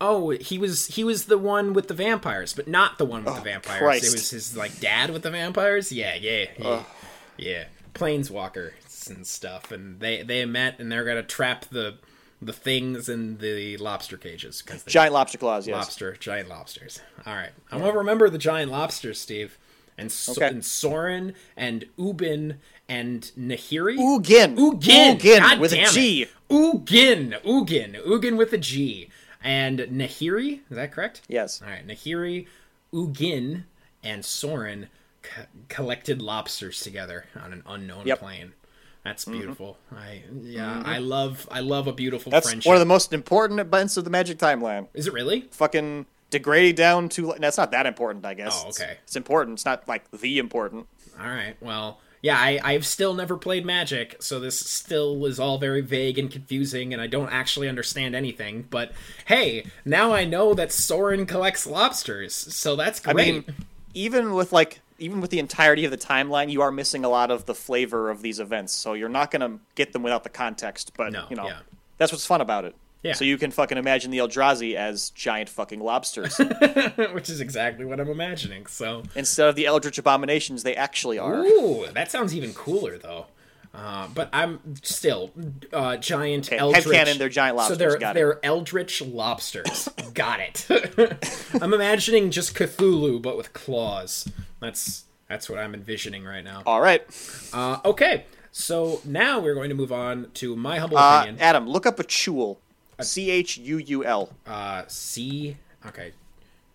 Oh, 0.00 0.30
he 0.30 0.58
was 0.58 0.86
he 0.88 1.04
was 1.04 1.26
the 1.26 1.38
one 1.38 1.74
with 1.74 1.88
the 1.88 1.94
vampires, 1.94 2.54
but 2.54 2.66
not 2.66 2.98
the 2.98 3.04
one 3.04 3.22
with 3.24 3.34
oh, 3.34 3.36
the 3.36 3.42
vampires. 3.42 3.78
Christ. 3.78 4.04
It 4.04 4.12
was 4.12 4.30
his 4.30 4.56
like 4.56 4.80
dad 4.80 5.10
with 5.10 5.22
the 5.22 5.30
vampires. 5.30 5.92
Yeah, 5.92 6.14
yeah, 6.14 6.46
yeah, 6.58 6.82
yeah. 7.36 7.64
Planeswalkers 7.94 9.10
and 9.10 9.26
stuff, 9.26 9.70
and 9.70 10.00
they 10.00 10.22
they 10.22 10.44
met 10.46 10.80
and 10.80 10.90
they're 10.90 11.04
gonna 11.04 11.22
trap 11.22 11.66
the 11.70 11.98
the 12.44 12.52
things 12.52 13.08
in 13.08 13.38
the 13.38 13.76
lobster 13.76 14.16
cages 14.16 14.62
because 14.62 14.82
Giant 14.84 15.12
lobster 15.14 15.38
claws, 15.38 15.66
yes. 15.68 15.74
lobster 15.76 16.16
giant 16.16 16.48
lobsters. 16.48 17.00
All 17.24 17.34
right, 17.34 17.50
I'm 17.70 17.78
gonna 17.80 17.92
remember 17.96 18.28
the 18.28 18.38
giant 18.38 18.70
lobsters, 18.72 19.20
Steve, 19.20 19.58
and 19.96 20.10
so, 20.10 20.32
Okay. 20.32 20.48
and 20.48 20.64
Sorin 20.64 21.34
and 21.56 21.86
Ubin 21.98 22.56
and 22.88 23.30
Nahiri. 23.38 23.96
Ugin. 23.96 24.56
Ugin, 24.56 25.18
Ugin 25.20 25.38
God 25.40 25.60
with 25.60 25.70
damn 25.70 25.96
a 25.96 26.20
it. 26.22 26.30
Ugin, 26.50 27.40
Ugin, 27.42 28.04
Ugin 28.04 28.36
with 28.36 28.52
a 28.52 28.58
G, 28.58 29.08
and 29.42 29.78
Nahiri. 29.80 30.60
Is 30.68 30.76
that 30.76 30.90
correct? 30.92 31.22
Yes. 31.28 31.62
All 31.62 31.68
right, 31.70 31.86
Nahiri, 31.86 32.46
Ugin, 32.92 33.64
and 34.02 34.24
Sorin 34.24 34.88
co- 35.22 35.44
collected 35.68 36.20
lobsters 36.20 36.80
together 36.80 37.26
on 37.40 37.52
an 37.52 37.62
unknown 37.66 38.06
Yep. 38.06 38.18
plane. 38.18 38.52
That's 39.04 39.24
mm-hmm. 39.24 39.38
beautiful. 39.38 39.78
I 39.94 40.22
yeah, 40.42 40.74
mm-hmm. 40.74 40.88
I 40.88 40.98
love 40.98 41.48
I 41.50 41.60
love 41.60 41.86
a 41.86 41.92
beautiful 41.92 42.30
That's 42.30 42.48
friendship. 42.48 42.68
one 42.68 42.76
of 42.76 42.80
the 42.80 42.86
most 42.86 43.12
important 43.12 43.60
events 43.60 43.96
of 43.96 44.04
the 44.04 44.10
Magic 44.10 44.38
timeline. 44.38 44.88
Is 44.94 45.06
it 45.06 45.12
really? 45.12 45.48
Fucking 45.50 46.06
degraded 46.30 46.76
down 46.76 47.08
to. 47.10 47.34
That's 47.38 47.58
not 47.58 47.70
that 47.72 47.86
important, 47.86 48.24
I 48.24 48.34
guess. 48.34 48.62
Oh, 48.64 48.68
It's- 48.68 48.80
okay. 48.80 48.96
It's, 49.04 49.16
important. 49.16 49.56
It's 49.56 49.64
not 49.64 49.86
like 49.88 50.10
the 50.10 50.38
important. 50.38 50.86
All 51.20 51.26
right. 51.26 51.56
Well, 51.60 52.00
yeah, 52.22 52.38
I, 52.38 52.60
I've 52.62 52.86
still 52.86 53.14
never 53.14 53.36
played 53.36 53.66
Magic, 53.66 54.22
so 54.22 54.38
this 54.38 54.58
still 54.58 55.26
is 55.26 55.40
all 55.40 55.58
very 55.58 55.80
vague 55.80 56.18
and 56.20 56.30
confusing, 56.30 56.92
and 56.92 57.02
I 57.02 57.08
don't 57.08 57.30
actually 57.30 57.68
understand 57.68 58.14
anything. 58.14 58.66
But 58.70 58.92
hey, 59.26 59.66
now 59.84 60.12
I 60.12 60.24
know 60.24 60.54
that 60.54 60.70
Sorin 60.70 61.26
collects 61.26 61.66
lobsters, 61.66 62.32
so 62.32 62.76
that's 62.76 63.02
I 63.06 63.12
mean, 63.12 63.44
even 63.94 64.34
with 64.34 64.52
like. 64.52 64.80
Even 65.02 65.20
with 65.20 65.30
the 65.30 65.38
entirety 65.38 65.84
of 65.84 65.90
the 65.90 65.98
timeline, 65.98 66.50
you 66.50 66.62
are 66.62 66.70
missing 66.70 67.04
a 67.04 67.08
lot 67.08 67.30
of 67.30 67.46
the 67.46 67.54
flavor 67.54 68.08
of 68.10 68.22
these 68.22 68.38
events. 68.40 68.72
So 68.72 68.94
you're 68.94 69.08
not 69.08 69.30
going 69.30 69.40
to 69.40 69.60
get 69.74 69.92
them 69.92 70.02
without 70.02 70.22
the 70.22 70.30
context. 70.30 70.92
But 70.96 71.12
No, 71.12 71.26
you 71.28 71.36
know, 71.36 71.46
yeah. 71.46 71.58
that's 71.98 72.12
what's 72.12 72.26
fun 72.26 72.40
about 72.40 72.64
it. 72.64 72.76
Yeah. 73.02 73.14
So 73.14 73.24
you 73.24 73.36
can 73.36 73.50
fucking 73.50 73.78
imagine 73.78 74.12
the 74.12 74.18
Eldrazi 74.18 74.76
as 74.76 75.10
giant 75.10 75.48
fucking 75.48 75.80
lobsters 75.80 76.38
Which 77.12 77.28
is 77.28 77.40
exactly 77.40 77.84
what 77.84 77.98
I'm 77.98 78.08
imagining. 78.08 78.66
So, 78.66 79.02
instead 79.16 79.48
of 79.48 79.56
the 79.56 79.66
Eldritch 79.66 79.98
abominations 79.98 80.62
they 80.62 80.76
actually 80.76 81.18
are. 81.18 81.42
ooh, 81.42 81.86
that 81.92 82.12
sounds 82.12 82.34
even 82.34 82.54
cooler, 82.54 82.98
though. 82.98 83.26
Uh, 83.74 84.06
but 84.14 84.28
I'm 84.34 84.74
still 84.82 85.30
uh, 85.72 85.96
giant 85.96 86.48
Okay, 86.48 86.58
eldritch. 86.58 86.84
headcanon, 86.86 87.16
they're 87.18 87.28
giant 87.30 87.58
So 87.60 87.74
they're 87.74 87.96
got 87.96 88.14
they're 88.14 88.38
eldritch 88.44 89.00
lobsters. 89.00 89.88
got 90.14 90.40
it. 90.40 90.66
I'm 91.62 91.72
imagining 91.72 92.30
just 92.30 92.54
Cthulhu, 92.54 93.20
but 93.22 93.36
with 93.38 93.52
claws. 93.54 94.28
That's 94.60 95.04
that's 95.28 95.48
what 95.48 95.58
I'm 95.58 95.72
envisioning 95.74 96.24
right 96.24 96.44
now. 96.44 96.62
All 96.66 96.82
right, 96.82 97.02
Uh, 97.54 97.78
okay, 97.86 98.26
so 98.50 99.00
now 99.06 99.40
we're 99.40 99.54
going 99.54 99.70
to 99.70 99.74
move 99.74 99.90
on 99.92 100.30
to 100.34 100.54
my 100.54 100.78
humble 100.78 100.98
uh, 100.98 101.20
opinion. 101.22 101.40
Adam, 101.40 101.66
look 101.66 101.86
up 101.86 101.98
a 101.98 102.04
chuul. 102.04 102.58
C 103.00 103.30
H 103.30 103.56
U 103.56 103.78
U 103.78 104.04
L. 104.04 104.28
Uh, 104.46 104.82
C. 104.86 105.56
Okay, 105.86 106.12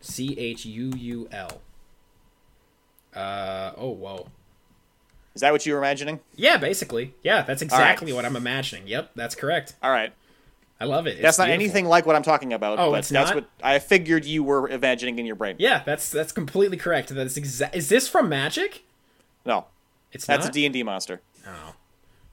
C 0.01 0.35
H 0.39 0.65
U 0.65 0.91
U 0.97 1.29
L. 1.31 1.61
Uh 3.13 3.71
oh 3.77 3.89
whoa. 3.91 4.27
Is 5.37 5.41
that 5.41 5.51
what 5.51 5.63
you 5.67 5.73
were 5.73 5.77
imagining? 5.77 6.19
Yeah, 6.35 6.57
basically. 6.57 7.13
Yeah, 7.21 7.43
that's 7.43 7.61
exactly 7.61 8.11
what 8.11 8.25
I'm 8.25 8.35
imagining. 8.35 8.87
Yep, 8.87 9.11
that's 9.13 9.35
correct. 9.35 9.75
All 9.83 9.91
right. 9.91 10.11
I 10.79 10.85
love 10.85 11.05
it. 11.05 11.21
That's 11.21 11.37
not 11.37 11.45
beautiful. 11.45 11.63
anything 11.63 11.85
like 11.85 12.07
what 12.07 12.15
I'm 12.15 12.23
talking 12.23 12.53
about, 12.53 12.79
Oh, 12.79 12.89
but 12.89 12.99
it's 13.01 13.09
that's 13.09 13.29
not? 13.29 13.35
what 13.35 13.49
I 13.61 13.77
figured 13.77 14.25
you 14.25 14.43
were 14.43 14.67
imagining 14.67 15.19
in 15.19 15.27
your 15.27 15.35
brain. 15.35 15.57
Yeah, 15.59 15.83
that's 15.85 16.09
that's 16.09 16.31
completely 16.31 16.75
correct. 16.77 17.09
That's 17.09 17.37
exa- 17.37 17.75
Is 17.75 17.87
this 17.87 18.07
from 18.09 18.29
Magic? 18.29 18.83
No, 19.45 19.65
It's 20.11 20.25
that's 20.25 20.45
not. 20.45 20.49
a 20.49 20.53
D&D 20.53 20.81
monster. 20.81 21.21
oh. 21.45 21.75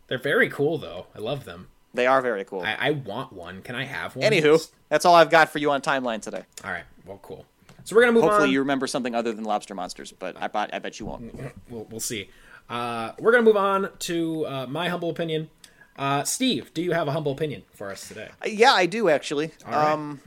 They're 0.08 0.16
very 0.18 0.48
cool 0.48 0.78
though. 0.78 1.06
I 1.14 1.18
love 1.18 1.44
them. 1.44 1.68
They 1.92 2.06
are 2.06 2.22
very 2.22 2.44
cool. 2.46 2.62
I, 2.62 2.74
I 2.88 2.90
want 2.92 3.34
one. 3.34 3.60
Can 3.60 3.74
I 3.76 3.84
have 3.84 4.16
one? 4.16 4.30
Anywho, 4.30 4.66
that's 4.88 5.04
all 5.04 5.14
I've 5.14 5.30
got 5.30 5.50
for 5.50 5.58
you 5.58 5.70
on 5.70 5.82
timeline 5.82 6.22
today. 6.22 6.44
All 6.64 6.70
right. 6.70 6.84
Well, 7.04 7.20
cool. 7.22 7.44
So 7.84 7.94
we're 7.94 8.02
gonna 8.02 8.12
move 8.12 8.22
Hopefully 8.22 8.34
on. 8.34 8.40
Hopefully, 8.40 8.52
you 8.54 8.58
remember 8.60 8.86
something 8.86 9.14
other 9.14 9.32
than 9.32 9.44
lobster 9.44 9.74
monsters, 9.74 10.12
but 10.18 10.36
I 10.40 10.48
bet, 10.48 10.74
I 10.74 10.78
bet 10.78 10.98
you 10.98 11.06
won't. 11.06 11.34
We'll, 11.70 11.84
we'll 11.90 12.00
see. 12.00 12.28
Uh, 12.68 13.12
we're 13.18 13.32
gonna 13.32 13.42
move 13.44 13.56
on 13.56 13.90
to 14.00 14.46
uh, 14.46 14.66
my 14.66 14.88
humble 14.88 15.10
opinion. 15.10 15.50
Uh, 15.96 16.24
Steve, 16.24 16.72
do 16.74 16.82
you 16.82 16.92
have 16.92 17.06
a 17.08 17.12
humble 17.12 17.32
opinion 17.32 17.62
for 17.72 17.90
us 17.90 18.08
today? 18.08 18.28
Yeah, 18.46 18.72
I 18.72 18.86
do 18.86 19.08
actually. 19.08 19.50
right. 19.66 19.92
Um, 19.92 20.20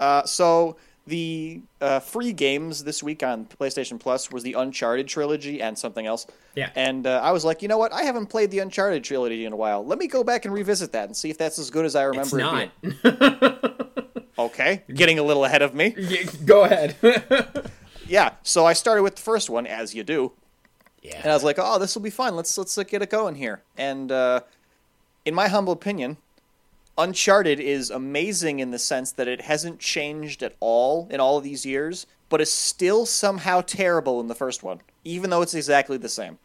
uh, 0.00 0.22
so 0.24 0.76
the 1.06 1.60
uh, 1.80 2.00
free 2.00 2.32
games 2.32 2.84
this 2.84 3.02
week 3.02 3.22
on 3.22 3.46
PlayStation 3.46 3.98
Plus 3.98 4.30
was 4.30 4.42
the 4.42 4.52
Uncharted 4.54 5.08
trilogy 5.08 5.60
and 5.60 5.76
something 5.78 6.06
else. 6.06 6.26
Yeah. 6.54 6.70
And 6.76 7.06
uh, 7.06 7.20
I 7.22 7.32
was 7.32 7.44
like, 7.44 7.62
you 7.62 7.68
know 7.68 7.78
what? 7.78 7.92
I 7.92 8.02
haven't 8.02 8.26
played 8.26 8.50
the 8.50 8.58
Uncharted 8.60 9.02
trilogy 9.04 9.44
in 9.46 9.52
a 9.52 9.56
while. 9.56 9.84
Let 9.84 9.98
me 9.98 10.06
go 10.06 10.22
back 10.22 10.44
and 10.44 10.52
revisit 10.54 10.92
that 10.92 11.06
and 11.06 11.16
see 11.16 11.30
if 11.30 11.38
that's 11.38 11.58
as 11.58 11.70
good 11.70 11.84
as 11.86 11.96
I 11.96 12.08
It's 12.10 12.32
remember 12.32 12.70
it 12.92 13.12
not. 13.12 13.74
Okay, 14.38 14.84
getting 14.94 15.18
a 15.18 15.22
little 15.24 15.44
ahead 15.44 15.62
of 15.62 15.74
me. 15.74 15.96
Go 16.44 16.62
ahead. 16.64 16.96
Yeah. 18.06 18.30
So 18.42 18.64
I 18.64 18.72
started 18.72 19.02
with 19.02 19.16
the 19.16 19.22
first 19.22 19.50
one, 19.50 19.66
as 19.66 19.94
you 19.94 20.02
do. 20.02 20.32
Yeah. 21.02 21.20
And 21.22 21.30
I 21.30 21.34
was 21.34 21.44
like, 21.44 21.56
"Oh, 21.58 21.78
this 21.78 21.94
will 21.94 22.02
be 22.02 22.10
fun. 22.10 22.36
Let's 22.36 22.56
let's 22.56 22.76
get 22.84 23.02
it 23.02 23.10
going 23.10 23.34
here." 23.34 23.62
And 23.76 24.10
uh, 24.12 24.40
in 25.24 25.34
my 25.34 25.48
humble 25.48 25.72
opinion, 25.72 26.16
Uncharted 26.96 27.60
is 27.60 27.90
amazing 27.90 28.58
in 28.58 28.70
the 28.70 28.78
sense 28.78 29.12
that 29.12 29.28
it 29.28 29.42
hasn't 29.42 29.78
changed 29.78 30.42
at 30.42 30.54
all 30.60 31.06
in 31.10 31.20
all 31.20 31.38
of 31.38 31.44
these 31.44 31.64
years, 31.64 32.06
but 32.28 32.40
is 32.40 32.52
still 32.52 33.06
somehow 33.06 33.60
terrible 33.60 34.20
in 34.20 34.26
the 34.26 34.34
first 34.34 34.62
one, 34.62 34.80
even 35.04 35.30
though 35.30 35.42
it's 35.42 35.54
exactly 35.54 35.96
the 35.96 36.08
same. 36.08 36.38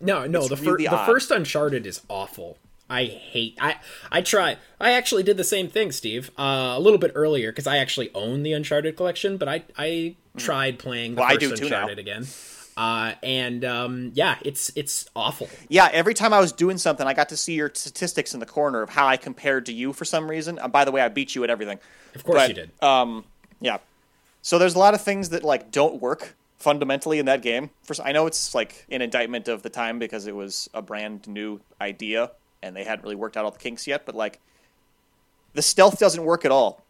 No, 0.00 0.26
no, 0.26 0.40
It's 0.40 0.48
the, 0.48 0.56
fir- 0.56 0.78
the 0.78 1.02
first 1.06 1.30
Uncharted 1.30 1.86
is 1.86 2.00
awful. 2.08 2.56
I 2.88 3.04
hate. 3.04 3.56
I 3.60 3.76
I 4.10 4.22
try. 4.22 4.56
I 4.80 4.92
actually 4.92 5.22
did 5.22 5.36
the 5.36 5.44
same 5.44 5.68
thing, 5.68 5.92
Steve. 5.92 6.30
Uh, 6.36 6.74
a 6.76 6.80
little 6.80 6.98
bit 6.98 7.12
earlier 7.14 7.52
because 7.52 7.68
I 7.68 7.76
actually 7.76 8.10
own 8.14 8.42
the 8.42 8.52
Uncharted 8.52 8.96
collection, 8.96 9.36
but 9.36 9.48
I 9.48 9.62
I 9.78 10.16
tried 10.36 10.80
playing 10.80 11.14
the. 11.14 11.20
Well, 11.20 11.30
I 11.30 11.34
first 11.34 11.40
do 11.40 11.56
too 11.56 11.68
now. 11.68 11.82
Uncharted 11.82 11.98
again. 12.00 12.26
Uh, 12.76 13.14
and 13.22 13.64
um, 13.64 14.12
yeah, 14.14 14.36
it's 14.44 14.70
it's 14.74 15.08
awful. 15.14 15.48
Yeah, 15.68 15.88
every 15.92 16.14
time 16.14 16.32
I 16.32 16.40
was 16.40 16.52
doing 16.52 16.78
something, 16.78 17.06
I 17.06 17.14
got 17.14 17.28
to 17.30 17.36
see 17.36 17.54
your 17.54 17.70
statistics 17.74 18.32
in 18.34 18.40
the 18.40 18.46
corner 18.46 18.82
of 18.82 18.90
how 18.90 19.06
I 19.06 19.16
compared 19.16 19.66
to 19.66 19.72
you 19.72 19.92
for 19.92 20.04
some 20.04 20.30
reason. 20.30 20.58
Uh, 20.58 20.68
by 20.68 20.84
the 20.84 20.92
way, 20.92 21.00
I 21.00 21.08
beat 21.08 21.34
you 21.34 21.44
at 21.44 21.50
everything. 21.50 21.78
Of 22.14 22.24
course 22.24 22.36
But, 22.38 22.48
you 22.48 22.54
did. 22.54 22.70
Um, 22.82 23.24
yeah. 23.60 23.78
So 24.42 24.58
there's 24.58 24.74
a 24.74 24.78
lot 24.78 24.94
of 24.94 25.02
things 25.02 25.30
that 25.30 25.44
like 25.44 25.70
don't 25.70 26.00
work 26.00 26.34
fundamentally 26.58 27.18
in 27.18 27.26
that 27.26 27.42
game. 27.42 27.70
First, 27.82 28.00
I 28.04 28.12
know 28.12 28.26
it's 28.26 28.54
like 28.54 28.86
an 28.90 29.02
indictment 29.02 29.48
of 29.48 29.62
the 29.62 29.70
time 29.70 29.98
because 29.98 30.26
it 30.26 30.34
was 30.34 30.68
a 30.72 30.82
brand 30.82 31.26
new 31.28 31.60
idea 31.80 32.30
and 32.62 32.76
they 32.76 32.84
hadn't 32.84 33.02
really 33.02 33.16
worked 33.16 33.36
out 33.36 33.44
all 33.44 33.50
the 33.50 33.58
kinks 33.58 33.86
yet. 33.86 34.06
But 34.06 34.14
like, 34.14 34.38
the 35.54 35.62
stealth 35.62 35.98
doesn't 35.98 36.24
work 36.24 36.44
at 36.44 36.50
all. 36.50 36.82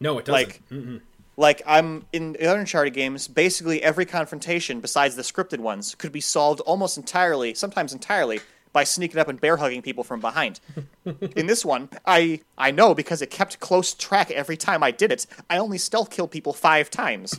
no, 0.00 0.18
it 0.18 0.24
doesn't. 0.26 0.60
like- 0.70 1.00
Like 1.36 1.62
I'm 1.66 2.06
in 2.12 2.34
the 2.34 2.46
other 2.46 2.60
Uncharted 2.60 2.94
games, 2.94 3.26
basically 3.28 3.82
every 3.82 4.06
confrontation 4.06 4.80
besides 4.80 5.16
the 5.16 5.22
scripted 5.22 5.58
ones 5.58 5.94
could 5.96 6.12
be 6.12 6.20
solved 6.20 6.60
almost 6.60 6.96
entirely, 6.96 7.54
sometimes 7.54 7.92
entirely, 7.92 8.40
by 8.72 8.84
sneaking 8.84 9.18
up 9.18 9.28
and 9.28 9.40
bear 9.40 9.56
hugging 9.56 9.82
people 9.82 10.04
from 10.04 10.20
behind. 10.20 10.60
in 11.36 11.46
this 11.46 11.64
one, 11.64 11.88
I 12.06 12.40
I 12.56 12.70
know 12.70 12.94
because 12.94 13.20
it 13.22 13.30
kept 13.30 13.58
close 13.60 13.94
track 13.94 14.30
every 14.30 14.56
time 14.56 14.82
I 14.82 14.90
did 14.92 15.10
it. 15.12 15.26
I 15.50 15.58
only 15.58 15.78
stealth 15.78 16.10
killed 16.10 16.30
people 16.30 16.52
five 16.52 16.88
times, 16.90 17.38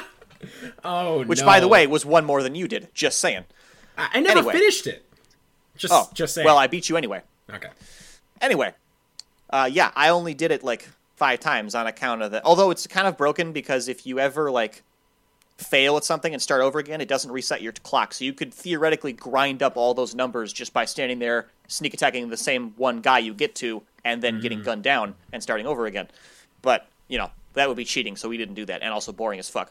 oh, 0.84 1.24
which 1.24 1.40
no. 1.40 1.46
by 1.46 1.60
the 1.60 1.68
way 1.68 1.86
was 1.86 2.04
one 2.06 2.24
more 2.24 2.42
than 2.42 2.54
you 2.54 2.68
did. 2.68 2.88
Just 2.94 3.18
saying. 3.18 3.44
I, 3.98 4.08
I 4.14 4.20
never 4.20 4.38
anyway. 4.38 4.54
finished 4.54 4.86
it. 4.86 5.04
Just 5.76 5.92
Oh, 5.92 6.08
just 6.14 6.34
saying. 6.34 6.44
well, 6.44 6.58
I 6.58 6.66
beat 6.66 6.88
you 6.88 6.96
anyway. 6.96 7.22
okay. 7.52 7.68
Anyway, 8.40 8.72
uh, 9.50 9.68
yeah, 9.70 9.90
I 9.94 10.08
only 10.08 10.34
did 10.34 10.50
it 10.50 10.62
like 10.62 10.88
five 11.20 11.38
times 11.38 11.74
on 11.74 11.86
account 11.86 12.22
of 12.22 12.30
that. 12.30 12.42
Although 12.46 12.70
it's 12.70 12.86
kind 12.86 13.06
of 13.06 13.18
broken 13.18 13.52
because 13.52 13.88
if 13.88 14.06
you 14.06 14.18
ever 14.18 14.50
like 14.50 14.82
fail 15.58 15.98
at 15.98 16.04
something 16.04 16.32
and 16.32 16.40
start 16.40 16.62
over 16.62 16.78
again, 16.78 17.02
it 17.02 17.08
doesn't 17.08 17.30
reset 17.30 17.60
your 17.60 17.74
clock. 17.74 18.14
So 18.14 18.24
you 18.24 18.32
could 18.32 18.54
theoretically 18.54 19.12
grind 19.12 19.62
up 19.62 19.76
all 19.76 19.92
those 19.92 20.14
numbers 20.14 20.50
just 20.50 20.72
by 20.72 20.86
standing 20.86 21.18
there, 21.18 21.48
sneak 21.68 21.92
attacking 21.92 22.30
the 22.30 22.38
same 22.38 22.72
one 22.78 23.02
guy 23.02 23.18
you 23.18 23.34
get 23.34 23.54
to, 23.56 23.82
and 24.02 24.22
then 24.22 24.40
getting 24.40 24.60
mm. 24.60 24.64
gunned 24.64 24.82
down 24.82 25.14
and 25.30 25.42
starting 25.42 25.66
over 25.66 25.84
again. 25.84 26.08
But 26.62 26.88
you 27.06 27.18
know 27.18 27.30
that 27.52 27.68
would 27.68 27.76
be 27.76 27.84
cheating, 27.84 28.16
so 28.16 28.30
we 28.30 28.38
didn't 28.38 28.54
do 28.54 28.64
that, 28.64 28.80
and 28.80 28.90
also 28.90 29.12
boring 29.12 29.38
as 29.38 29.50
fuck. 29.50 29.70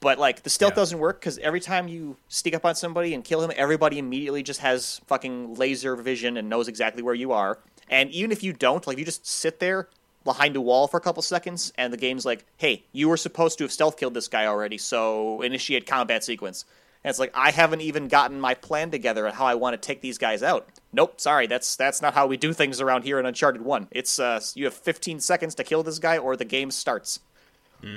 But 0.00 0.18
like 0.18 0.42
the 0.42 0.50
stealth 0.50 0.72
Yeah. 0.72 0.82
doesn't 0.82 0.98
work 0.98 1.20
because 1.20 1.38
every 1.38 1.60
time 1.60 1.86
you 1.86 2.16
sneak 2.28 2.52
up 2.52 2.64
on 2.64 2.74
somebody 2.74 3.14
and 3.14 3.22
kill 3.22 3.40
him, 3.44 3.52
everybody 3.56 4.00
immediately 4.00 4.42
just 4.42 4.58
has 4.58 5.00
fucking 5.06 5.54
laser 5.54 5.94
vision 5.94 6.36
and 6.36 6.48
knows 6.48 6.66
exactly 6.66 7.00
where 7.04 7.14
you 7.14 7.30
are. 7.30 7.60
And 7.88 8.10
even 8.10 8.32
if 8.32 8.42
you 8.42 8.52
don't, 8.52 8.84
like 8.88 8.98
you 8.98 9.04
just 9.04 9.24
sit 9.24 9.60
there 9.60 9.88
behind 10.24 10.56
a 10.56 10.60
wall 10.60 10.88
for 10.88 10.96
a 10.96 11.00
couple 11.00 11.22
seconds, 11.22 11.72
and 11.76 11.92
the 11.92 11.96
game's 11.96 12.24
like, 12.24 12.44
"Hey, 12.56 12.84
you 12.92 13.08
were 13.08 13.16
supposed 13.16 13.58
to 13.58 13.64
have 13.64 13.72
stealth 13.72 13.96
killed 13.96 14.14
this 14.14 14.28
guy 14.28 14.46
already, 14.46 14.78
so 14.78 15.42
initiate 15.42 15.86
combat 15.86 16.24
sequence." 16.24 16.64
And 17.02 17.10
it's 17.10 17.18
like 17.18 17.32
I 17.34 17.50
haven't 17.50 17.82
even 17.82 18.08
gotten 18.08 18.40
my 18.40 18.54
plan 18.54 18.90
together 18.90 19.26
on 19.26 19.34
how 19.34 19.46
I 19.46 19.54
want 19.54 19.80
to 19.80 19.86
take 19.86 20.00
these 20.00 20.18
guys 20.18 20.42
out. 20.42 20.68
Nope, 20.92 21.20
sorry, 21.20 21.46
that's 21.46 21.76
that's 21.76 22.00
not 22.00 22.14
how 22.14 22.26
we 22.26 22.36
do 22.36 22.52
things 22.52 22.80
around 22.80 23.02
here 23.02 23.18
in 23.20 23.26
Uncharted 23.26 23.62
One. 23.62 23.88
It's 23.90 24.18
uh, 24.18 24.40
you 24.54 24.64
have 24.64 24.74
15 24.74 25.20
seconds 25.20 25.54
to 25.56 25.64
kill 25.64 25.82
this 25.82 25.98
guy, 25.98 26.18
or 26.18 26.36
the 26.36 26.44
game 26.44 26.70
starts 26.70 27.20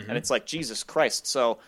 and 0.07 0.17
it's 0.17 0.29
like 0.29 0.45
Jesus 0.45 0.83
Christ. 0.83 1.27
So 1.27 1.59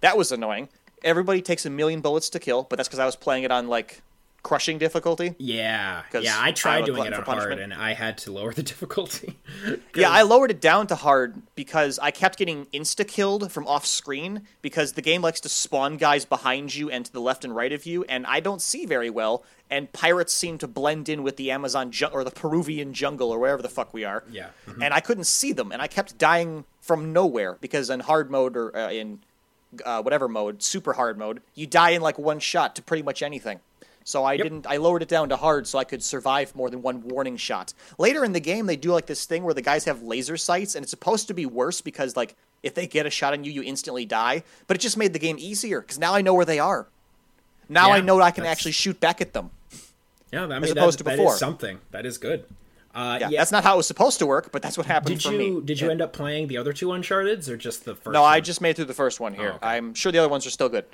that 0.00 0.16
was 0.16 0.32
annoying. 0.32 0.68
Everybody 1.02 1.42
takes 1.42 1.66
a 1.66 1.70
million 1.70 2.00
bullets 2.00 2.30
to 2.30 2.38
kill, 2.38 2.64
but 2.64 2.76
that's 2.76 2.88
because 2.88 2.98
I 2.98 3.06
was 3.06 3.16
playing 3.16 3.44
it 3.44 3.50
on 3.50 3.68
like 3.68 4.02
crushing 4.42 4.76
difficulty. 4.78 5.34
Yeah, 5.38 6.02
yeah. 6.20 6.36
I 6.38 6.50
tried 6.52 6.82
a 6.82 6.86
doing 6.86 7.04
it 7.06 7.14
on 7.14 7.22
hard, 7.22 7.58
and 7.60 7.72
I 7.72 7.92
had 7.94 8.18
to 8.18 8.32
lower 8.32 8.52
the 8.52 8.62
difficulty. 8.72 9.38
Yeah, 9.94 10.10
I 10.10 10.22
lowered 10.22 10.50
it 10.50 10.60
down 10.60 10.86
to 10.88 10.94
hard 10.96 11.40
because 11.54 11.98
I 11.98 12.10
kept 12.10 12.38
getting 12.38 12.66
insta 12.66 13.06
killed 13.06 13.52
from 13.52 13.66
off 13.66 13.86
screen 13.86 14.42
because 14.62 14.94
the 14.94 15.02
game 15.02 15.22
likes 15.22 15.38
to 15.40 15.48
spawn 15.48 15.96
guys 15.98 16.24
behind 16.24 16.74
you 16.74 16.90
and 16.90 17.04
to 17.04 17.12
the 17.12 17.20
left 17.20 17.44
and 17.44 17.54
right 17.54 17.72
of 17.72 17.86
you, 17.86 18.02
and 18.04 18.26
I 18.26 18.40
don't 18.40 18.60
see 18.62 18.86
very 18.86 19.10
well. 19.10 19.44
And 19.70 19.92
pirates 19.92 20.32
seem 20.34 20.58
to 20.58 20.66
blend 20.66 21.08
in 21.08 21.22
with 21.22 21.36
the 21.36 21.50
Amazon 21.50 21.92
ju- 21.92 22.06
or 22.12 22.24
the 22.24 22.30
Peruvian 22.30 22.92
jungle 22.94 23.30
or 23.30 23.38
wherever 23.38 23.62
the 23.62 23.68
fuck 23.68 23.94
we 23.94 24.04
are. 24.04 24.24
Yeah. 24.30 24.48
and 24.80 24.92
I 24.92 25.00
couldn't 25.00 25.24
see 25.24 25.52
them, 25.52 25.70
and 25.72 25.80
I 25.80 25.86
kept 25.86 26.18
dying 26.18 26.64
from 26.80 27.12
nowhere 27.12 27.58
because 27.60 27.88
in 27.90 28.00
hard 28.00 28.30
mode 28.30 28.56
or 28.56 28.76
uh, 28.76 28.90
in 28.90 29.20
uh, 29.84 30.02
whatever 30.02 30.26
mode, 30.28 30.62
super 30.62 30.94
hard 30.94 31.16
mode, 31.18 31.42
you 31.54 31.66
die 31.66 31.90
in 31.90 32.02
like 32.02 32.18
one 32.18 32.40
shot 32.40 32.74
to 32.76 32.82
pretty 32.82 33.02
much 33.02 33.22
anything. 33.22 33.60
So 34.04 34.24
I 34.24 34.36
didn't. 34.36 34.66
I 34.66 34.76
lowered 34.78 35.02
it 35.02 35.08
down 35.08 35.28
to 35.30 35.36
hard 35.36 35.66
so 35.66 35.78
I 35.78 35.84
could 35.84 36.02
survive 36.02 36.54
more 36.56 36.70
than 36.70 36.82
one 36.82 37.02
warning 37.02 37.36
shot. 37.36 37.72
Later 37.98 38.24
in 38.24 38.32
the 38.32 38.40
game, 38.40 38.66
they 38.66 38.76
do 38.76 38.92
like 38.92 39.06
this 39.06 39.24
thing 39.26 39.44
where 39.44 39.54
the 39.54 39.62
guys 39.62 39.84
have 39.84 40.02
laser 40.02 40.36
sights, 40.36 40.74
and 40.74 40.82
it's 40.82 40.90
supposed 40.90 41.28
to 41.28 41.34
be 41.34 41.46
worse 41.46 41.80
because 41.80 42.16
like 42.16 42.34
if 42.62 42.74
they 42.74 42.86
get 42.86 43.06
a 43.06 43.10
shot 43.10 43.32
on 43.32 43.44
you, 43.44 43.52
you 43.52 43.62
instantly 43.62 44.04
die. 44.04 44.42
But 44.66 44.76
it 44.76 44.80
just 44.80 44.96
made 44.96 45.12
the 45.12 45.18
game 45.18 45.36
easier 45.38 45.80
because 45.80 45.98
now 45.98 46.14
I 46.14 46.22
know 46.22 46.34
where 46.34 46.44
they 46.44 46.58
are. 46.58 46.86
Now 47.68 47.90
I 47.92 48.00
know 48.00 48.20
I 48.20 48.30
can 48.30 48.42
that's- 48.44 48.58
actually 48.58 48.72
shoot 48.72 48.98
back 49.00 49.20
at 49.20 49.32
them. 49.32 49.50
yeah, 50.32 50.44
I 50.44 50.46
mean, 50.46 50.64
as 50.64 50.68
that- 50.70 50.78
opposed 50.78 50.98
to 50.98 51.04
that 51.04 51.12
is 51.14 51.18
before. 51.18 51.36
something. 51.36 51.78
That 51.90 52.04
is 52.06 52.18
good. 52.18 52.44
Uh, 52.94 53.16
Yeah, 53.20 53.28
yeah. 53.30 53.40
that's 53.40 53.52
not 53.52 53.64
how 53.64 53.74
it 53.74 53.76
was 53.78 53.86
supposed 53.86 54.18
to 54.18 54.26
work, 54.26 54.52
but 54.52 54.60
that's 54.60 54.76
what 54.76 54.86
happened 54.86 55.16
did 55.16 55.22
for 55.22 55.32
you 55.32 55.38
me. 55.38 55.60
did 55.64 55.80
you 55.80 55.86
Yeah. 55.86 55.92
end 55.92 56.02
up 56.02 56.12
playing 56.12 56.48
the 56.48 56.58
other 56.58 56.74
two 56.74 56.92
Uncharted's 56.92 57.48
or 57.48 57.56
just 57.56 57.86
the 57.86 57.94
first? 57.94 58.12
No, 58.12 58.22
I 58.22 58.40
just 58.40 58.60
made 58.60 58.70
it 58.70 58.76
through 58.76 58.84
the 58.84 58.92
first 58.94 59.18
one 59.18 59.32
here. 59.32 59.52
Oh, 59.52 59.56
okay. 59.56 59.66
I'm 59.66 59.94
sure 59.94 60.12
the 60.12 60.18
other 60.18 60.28
ones 60.28 60.46
are 60.46 60.50
still 60.50 60.68
good. 60.68 60.84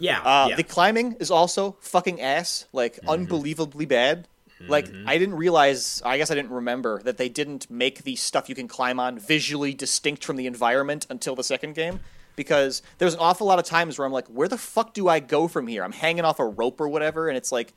Yeah, 0.00 0.20
Uh, 0.20 0.46
yeah. 0.50 0.56
The 0.56 0.64
climbing 0.64 1.16
is 1.20 1.30
also 1.30 1.76
fucking 1.80 2.20
ass, 2.20 2.66
like 2.72 2.96
Mm-hmm. 2.96 3.08
unbelievably 3.10 3.86
bad. 3.86 4.26
Like 4.68 4.90
I 5.06 5.16
didn't 5.16 5.36
realize, 5.36 6.02
I 6.04 6.18
guess 6.18 6.30
I 6.30 6.34
didn't 6.34 6.50
remember 6.50 7.00
that 7.04 7.16
they 7.16 7.30
didn't 7.30 7.70
make 7.70 8.02
the 8.02 8.14
stuff 8.16 8.48
you 8.50 8.54
can 8.54 8.68
climb 8.68 9.00
on 9.00 9.18
visually 9.18 9.72
distinct 9.72 10.22
from 10.22 10.36
the 10.36 10.46
environment 10.46 11.06
until 11.08 11.34
the 11.34 11.42
second 11.44 11.74
game. 11.76 12.00
Because 12.36 12.82
there's 12.98 13.14
an 13.14 13.20
awful 13.20 13.46
lot 13.46 13.58
of 13.58 13.64
times 13.64 13.98
where 13.98 14.04
I'm 14.06 14.12
like, 14.12 14.26
where 14.28 14.48
the 14.48 14.58
fuck 14.58 14.92
do 14.92 15.08
I 15.08 15.18
go 15.20 15.48
from 15.48 15.66
here? 15.66 15.82
I'm 15.82 15.92
hanging 15.92 16.24
off 16.26 16.38
a 16.40 16.44
rope 16.44 16.78
or 16.80 16.88
whatever, 16.88 17.28
and 17.28 17.38
it's 17.38 17.50
like, 17.50 17.72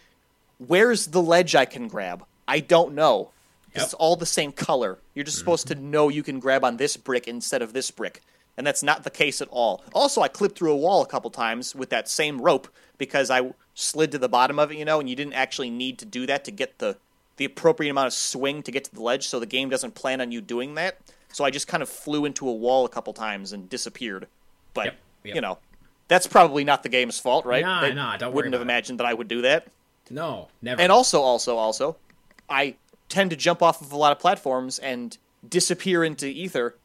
where's 0.57 1.07
the 1.07 1.21
ledge 1.21 1.55
I 1.55 1.65
can 1.65 1.87
grab? 1.87 2.25
I 2.47 2.59
don't 2.59 2.93
know. 2.95 3.31
Yep. 3.75 3.83
It's 3.85 3.93
all 3.93 4.15
the 4.17 4.25
same 4.25 4.51
color. 4.51 4.99
You're 5.15 5.25
just 5.25 5.39
supposed 5.39 5.67
to 5.67 5.75
know 5.75 6.09
you 6.09 6.21
can 6.21 6.39
grab 6.39 6.63
on 6.65 6.77
this 6.77 6.97
brick 6.97 7.27
instead 7.27 7.61
of 7.61 7.71
this 7.73 7.91
brick. 7.91 8.21
And 8.57 8.67
that's 8.67 8.83
not 8.83 9.03
the 9.03 9.09
case 9.09 9.41
at 9.41 9.47
all. 9.49 9.83
Also, 9.93 10.21
I 10.21 10.27
clipped 10.27 10.57
through 10.57 10.71
a 10.71 10.75
wall 10.77 11.01
a 11.01 11.07
couple 11.07 11.31
times 11.31 11.73
with 11.73 11.89
that 11.89 12.07
same 12.07 12.39
rope 12.39 12.67
because 12.99 13.31
I 13.31 13.51
slid 13.73 14.11
to 14.11 14.19
the 14.19 14.29
bottom 14.29 14.59
of 14.59 14.71
it, 14.71 14.77
you 14.77 14.85
know, 14.85 14.99
and 14.99 15.09
you 15.09 15.15
didn't 15.15 15.33
actually 15.33 15.71
need 15.71 15.97
to 15.99 16.05
do 16.05 16.25
that 16.27 16.45
to 16.45 16.51
get 16.51 16.77
the 16.79 16.97
the 17.37 17.45
appropriate 17.45 17.89
amount 17.89 18.05
of 18.05 18.13
swing 18.13 18.61
to 18.61 18.71
get 18.71 18.83
to 18.83 18.93
the 18.93 19.01
ledge, 19.01 19.27
so 19.27 19.39
the 19.39 19.47
game 19.47 19.67
doesn't 19.67 19.95
plan 19.95 20.21
on 20.21 20.31
you 20.31 20.39
doing 20.39 20.75
that. 20.75 20.99
So 21.31 21.43
I 21.43 21.49
just 21.49 21.67
kind 21.67 21.81
of 21.81 21.89
flew 21.89 22.25
into 22.25 22.47
a 22.47 22.53
wall 22.53 22.85
a 22.85 22.89
couple 22.89 23.11
times 23.11 23.53
and 23.53 23.67
disappeared. 23.67 24.27
But 24.75 24.85
Yep, 24.85 24.95
yep. 25.23 25.35
you 25.35 25.41
know, 25.41 25.57
that's 26.07 26.27
probably 26.27 26.63
not 26.63 26.83
the 26.83 26.89
game's 26.89 27.17
fault, 27.19 27.43
right? 27.47 27.63
Nah, 27.63 27.81
They 27.81 27.91
nah, 27.91 28.17
don't 28.17 28.29
worry 28.29 28.35
wouldn't 28.35 28.53
have 28.53 28.61
about 28.61 28.69
it. 28.69 28.75
imagined 28.75 28.99
that 28.99 29.07
I 29.07 29.15
would 29.15 29.27
do 29.27 29.41
that. 29.41 29.65
no, 30.11 30.49
never. 30.61 30.79
And 30.79 30.91
also, 30.91 31.21
also, 31.21 31.57
also, 31.57 31.95
I 32.47 32.75
tend 33.09 33.31
to 33.31 33.35
jump 33.35 33.63
off 33.63 33.81
of 33.81 33.91
a 33.91 33.97
lot 33.97 34.11
of 34.11 34.19
platforms 34.19 34.77
and 34.77 35.17
disappear 35.49 36.03
into 36.03 36.27
ether 36.27 36.75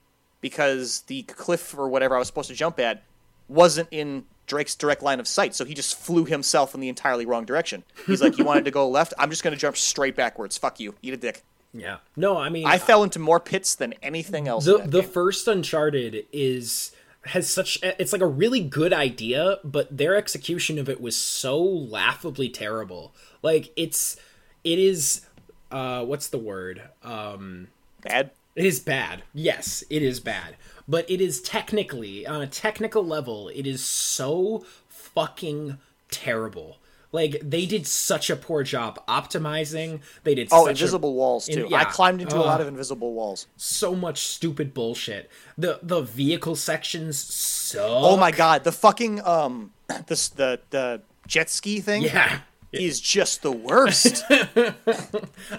because 0.40 1.02
the 1.02 1.22
cliff 1.22 1.76
or 1.76 1.88
whatever 1.88 2.16
I 2.16 2.18
was 2.18 2.28
supposed 2.28 2.48
to 2.48 2.54
jump 2.54 2.78
at 2.78 3.02
wasn't 3.48 3.88
in 3.90 4.24
Drake's 4.46 4.74
direct 4.74 5.02
line 5.02 5.20
of 5.20 5.28
sight. 5.28 5.54
So 5.54 5.64
he 5.64 5.74
just 5.74 5.98
flew 5.98 6.24
himself 6.24 6.74
in 6.74 6.80
the 6.80 6.88
entirely 6.88 7.26
wrong 7.26 7.44
direction. 7.44 7.84
He's 8.06 8.22
like, 8.22 8.38
"You 8.38 8.44
wanted 8.44 8.64
to 8.64 8.70
go 8.70 8.88
left? 8.90 9.14
I'm 9.18 9.30
just 9.30 9.42
going 9.42 9.54
to 9.54 9.60
jump 9.60 9.76
straight 9.76 10.16
backwards. 10.16 10.56
Fuck 10.58 10.80
you. 10.80 10.94
Eat 11.02 11.14
a 11.14 11.16
dick." 11.16 11.42
yeah, 11.74 11.98
no, 12.16 12.38
I 12.38 12.48
mean, 12.48 12.66
I 12.66 12.78
fell 12.78 13.02
into 13.02 13.18
more 13.18 13.40
pits 13.40 13.74
than 13.74 13.94
anything 14.02 14.48
else. 14.48 14.64
the 14.64 14.78
the 14.78 15.02
game. 15.02 15.10
first 15.10 15.46
Uncharted 15.46 16.26
is 16.32 16.92
has 17.24 17.50
such 17.50 17.78
it's 17.82 18.12
like 18.12 18.22
a 18.22 18.26
really 18.26 18.60
good 18.60 18.92
idea, 18.92 19.58
but 19.64 19.94
their 19.96 20.16
execution 20.16 20.78
of 20.78 20.88
it 20.88 21.00
was 21.00 21.16
so 21.16 21.62
laughably 21.62 22.48
terrible. 22.48 23.14
Like 23.42 23.72
it's 23.76 24.16
it 24.64 24.78
is 24.78 25.26
uh 25.70 26.04
what's 26.04 26.28
the 26.28 26.38
word? 26.38 26.82
Um 27.02 27.68
bad. 28.02 28.30
It 28.58 28.66
is 28.66 28.80
bad. 28.80 29.22
Yes, 29.32 29.82
it 29.88 30.02
is 30.02 30.20
bad. 30.20 30.56
But 30.86 31.08
it 31.10 31.20
is 31.20 31.40
technically 31.40 32.26
on 32.26 32.40
a 32.42 32.46
technical 32.46 33.04
level, 33.04 33.48
it 33.50 33.66
is 33.66 33.84
so 33.84 34.64
fucking 34.88 35.78
terrible. 36.10 36.78
Like 37.10 37.40
they 37.42 37.64
did 37.64 37.86
such 37.86 38.28
a 38.28 38.36
poor 38.36 38.62
job 38.62 38.98
optimizing. 39.08 40.00
They 40.24 40.34
did 40.34 40.48
Oh, 40.52 40.64
such 40.64 40.66
a- 40.66 40.70
invisible 40.84 41.14
walls 41.14 41.48
in- 41.48 41.54
too. 41.56 41.66
yeah. 41.70 41.78
I 41.80 41.84
climbed 41.84 42.20
into 42.20 42.36
a 42.36 42.44
lot 42.44 42.60
of 42.60 42.66
invisible 42.66 43.14
walls. 43.14 43.46
so 43.56 43.94
much 43.94 44.18
stupid 44.26 44.74
bullshit. 44.74 45.30
The 45.56 45.78
the 45.82 46.02
vehicle 46.02 46.54
sections 46.56 47.18
so 47.18 47.86
Oh 48.02 48.16
my 48.18 48.30
god, 48.30 48.64
the 48.64 48.72
fucking 48.72 49.24
um, 49.26 49.72
this 50.06 50.28
the 50.28 50.60
the 50.70 51.00
jet 51.26 51.48
ski 51.48 51.80
thing. 51.80 52.02
yeah 52.02 52.40
is 52.72 53.00
just 53.00 53.42
the 53.42 53.52
worst. 53.52 54.24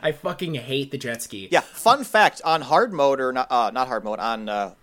I 0.01 0.12
fucking 0.12 0.55
hate 0.55 0.91
the 0.91 0.97
jet 0.97 1.22
ski. 1.22 1.47
yeah, 1.51 1.62
fun 1.62 2.03
fact 2.03 2.41
on 2.45 2.62
hard 2.62 2.93
mode 2.93 3.20
or 3.20 3.32
not 3.32 3.51
uh, 3.51 3.72
not 3.72 3.88
hard 3.88 4.03
mode 4.03 4.20
on 4.20 4.49
uh, 4.49 4.74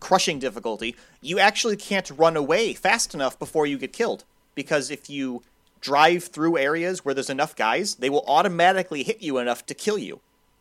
crushing 0.00 0.38
difficulty, 0.38 0.94
you 1.20 1.38
actually 1.38 1.76
can't 1.76 2.10
run 2.10 2.36
away 2.36 2.74
fast 2.74 3.14
enough 3.14 3.38
before 3.38 3.66
you 3.66 3.78
get 3.78 3.92
killed 3.92 4.24
because 4.54 4.90
if 4.90 5.08
you 5.08 5.42
drive 5.80 6.24
through 6.24 6.58
areas 6.58 7.04
where 7.04 7.14
there's 7.14 7.30
enough 7.30 7.54
guys, 7.54 7.96
they 7.96 8.10
will 8.10 8.24
automatically 8.26 9.02
hit 9.02 9.22
you 9.22 9.38
enough 9.38 9.64
to 9.66 9.74
kill 9.74 9.98
you. 9.98 10.20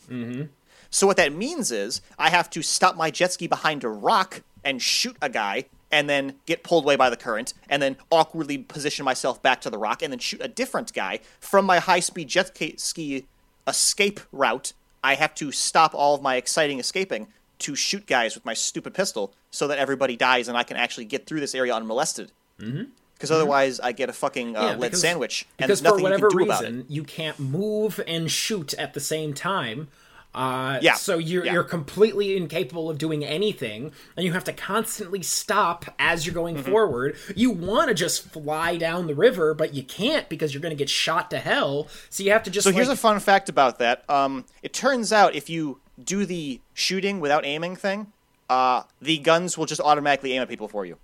Mm-hmm. 0.09 0.43
So 0.89 1.07
what 1.07 1.17
that 1.17 1.33
means 1.33 1.71
is 1.71 2.01
I 2.17 2.29
have 2.29 2.49
to 2.51 2.61
stop 2.61 2.95
my 2.95 3.11
jet 3.11 3.33
ski 3.33 3.47
behind 3.47 3.83
a 3.83 3.89
rock 3.89 4.41
and 4.63 4.81
shoot 4.81 5.17
a 5.21 5.29
guy 5.29 5.65
and 5.91 6.09
then 6.09 6.35
get 6.45 6.63
pulled 6.63 6.83
away 6.83 6.95
by 6.95 7.09
the 7.09 7.17
current 7.17 7.53
and 7.69 7.81
then 7.81 7.97
awkwardly 8.11 8.57
position 8.57 9.05
myself 9.05 9.41
back 9.41 9.61
to 9.61 9.69
the 9.69 9.77
rock 9.77 10.01
and 10.01 10.11
then 10.11 10.19
shoot 10.19 10.41
a 10.43 10.47
different 10.47 10.93
guy 10.93 11.19
from 11.39 11.65
my 11.65 11.79
high-speed 11.79 12.27
jet 12.27 12.57
ski 12.77 13.25
escape 13.67 14.19
route. 14.31 14.73
I 15.03 15.15
have 15.15 15.33
to 15.35 15.51
stop 15.51 15.93
all 15.95 16.15
of 16.15 16.21
my 16.21 16.35
exciting 16.35 16.79
escaping 16.79 17.27
to 17.59 17.75
shoot 17.75 18.05
guys 18.05 18.35
with 18.35 18.45
my 18.45 18.53
stupid 18.53 18.93
pistol 18.93 19.33
so 19.51 19.67
that 19.67 19.77
everybody 19.77 20.15
dies 20.15 20.47
and 20.47 20.57
I 20.57 20.63
can 20.63 20.77
actually 20.77 21.05
get 21.05 21.25
through 21.25 21.39
this 21.39 21.55
area 21.55 21.73
unmolested. 21.73 22.31
Mm-hmm. 22.59 22.83
Because 23.13 23.31
otherwise, 23.31 23.79
I 23.79 23.93
get 23.93 24.09
a 24.09 24.13
fucking 24.13 24.55
uh, 24.55 24.61
Yeah, 24.61 24.75
lead 24.75 24.95
sandwich, 24.95 25.47
and 25.57 25.67
because 25.67 25.81
there's 25.81 25.91
nothing 25.91 26.05
for 26.05 26.11
whatever 26.11 26.25
you 26.25 26.29
can 26.29 26.37
do 26.37 26.43
about 26.43 26.63
it. 26.63 26.67
reason 26.67 26.85
you 26.87 27.03
can't 27.03 27.39
move 27.39 27.99
and 28.07 28.29
shoot 28.29 28.75
at 28.75 28.93
the 28.93 28.99
same 28.99 29.33
time 29.33 29.87
uh, 30.35 30.79
Yeah, 30.81 30.93
so 30.95 31.17
you're 31.17 31.45
yeah. 31.45 31.53
you're 31.53 31.63
completely 31.63 32.37
incapable 32.37 32.89
of 32.89 32.97
doing 32.97 33.25
anything, 33.25 33.91
and 34.15 34.25
you 34.25 34.33
have 34.33 34.43
to 34.45 34.53
constantly 34.53 35.23
stop 35.23 35.85
as 35.97 36.25
you're 36.25 36.35
going 36.35 36.57
Mm-hmm. 36.57 36.71
forward. 36.71 37.15
You 37.35 37.51
want 37.51 37.89
to 37.89 37.93
just 37.95 38.29
fly 38.31 38.77
down 38.77 39.07
the 39.07 39.15
river, 39.15 39.53
but 39.53 39.73
you 39.73 39.83
can't 39.83 40.29
because 40.29 40.53
you're 40.53 40.61
going 40.61 40.75
to 40.75 40.77
get 40.77 40.89
shot 40.89 41.29
to 41.31 41.39
hell. 41.39 41.87
So 42.09 42.23
you 42.23 42.31
have 42.31 42.43
to 42.43 42.51
just. 42.51 42.65
So 42.65 42.71
here's 42.71 42.89
a 42.89 42.95
fun 42.95 43.19
fact 43.19 43.49
about 43.49 43.79
that. 43.79 44.07
Um, 44.09 44.45
it 44.61 44.73
turns 44.73 45.11
out 45.11 45.33
if 45.35 45.49
you 45.49 45.79
do 46.03 46.25
the 46.25 46.61
shooting 46.73 47.19
without 47.19 47.43
aiming 47.45 47.75
thing, 47.75 48.11
uh, 48.49 48.83
the 49.01 49.17
guns 49.17 49.57
will 49.57 49.65
just 49.65 49.81
automatically 49.81 50.33
aim 50.33 50.41
at 50.43 50.49
people 50.49 50.67
for 50.67 50.85
you. 50.85 50.97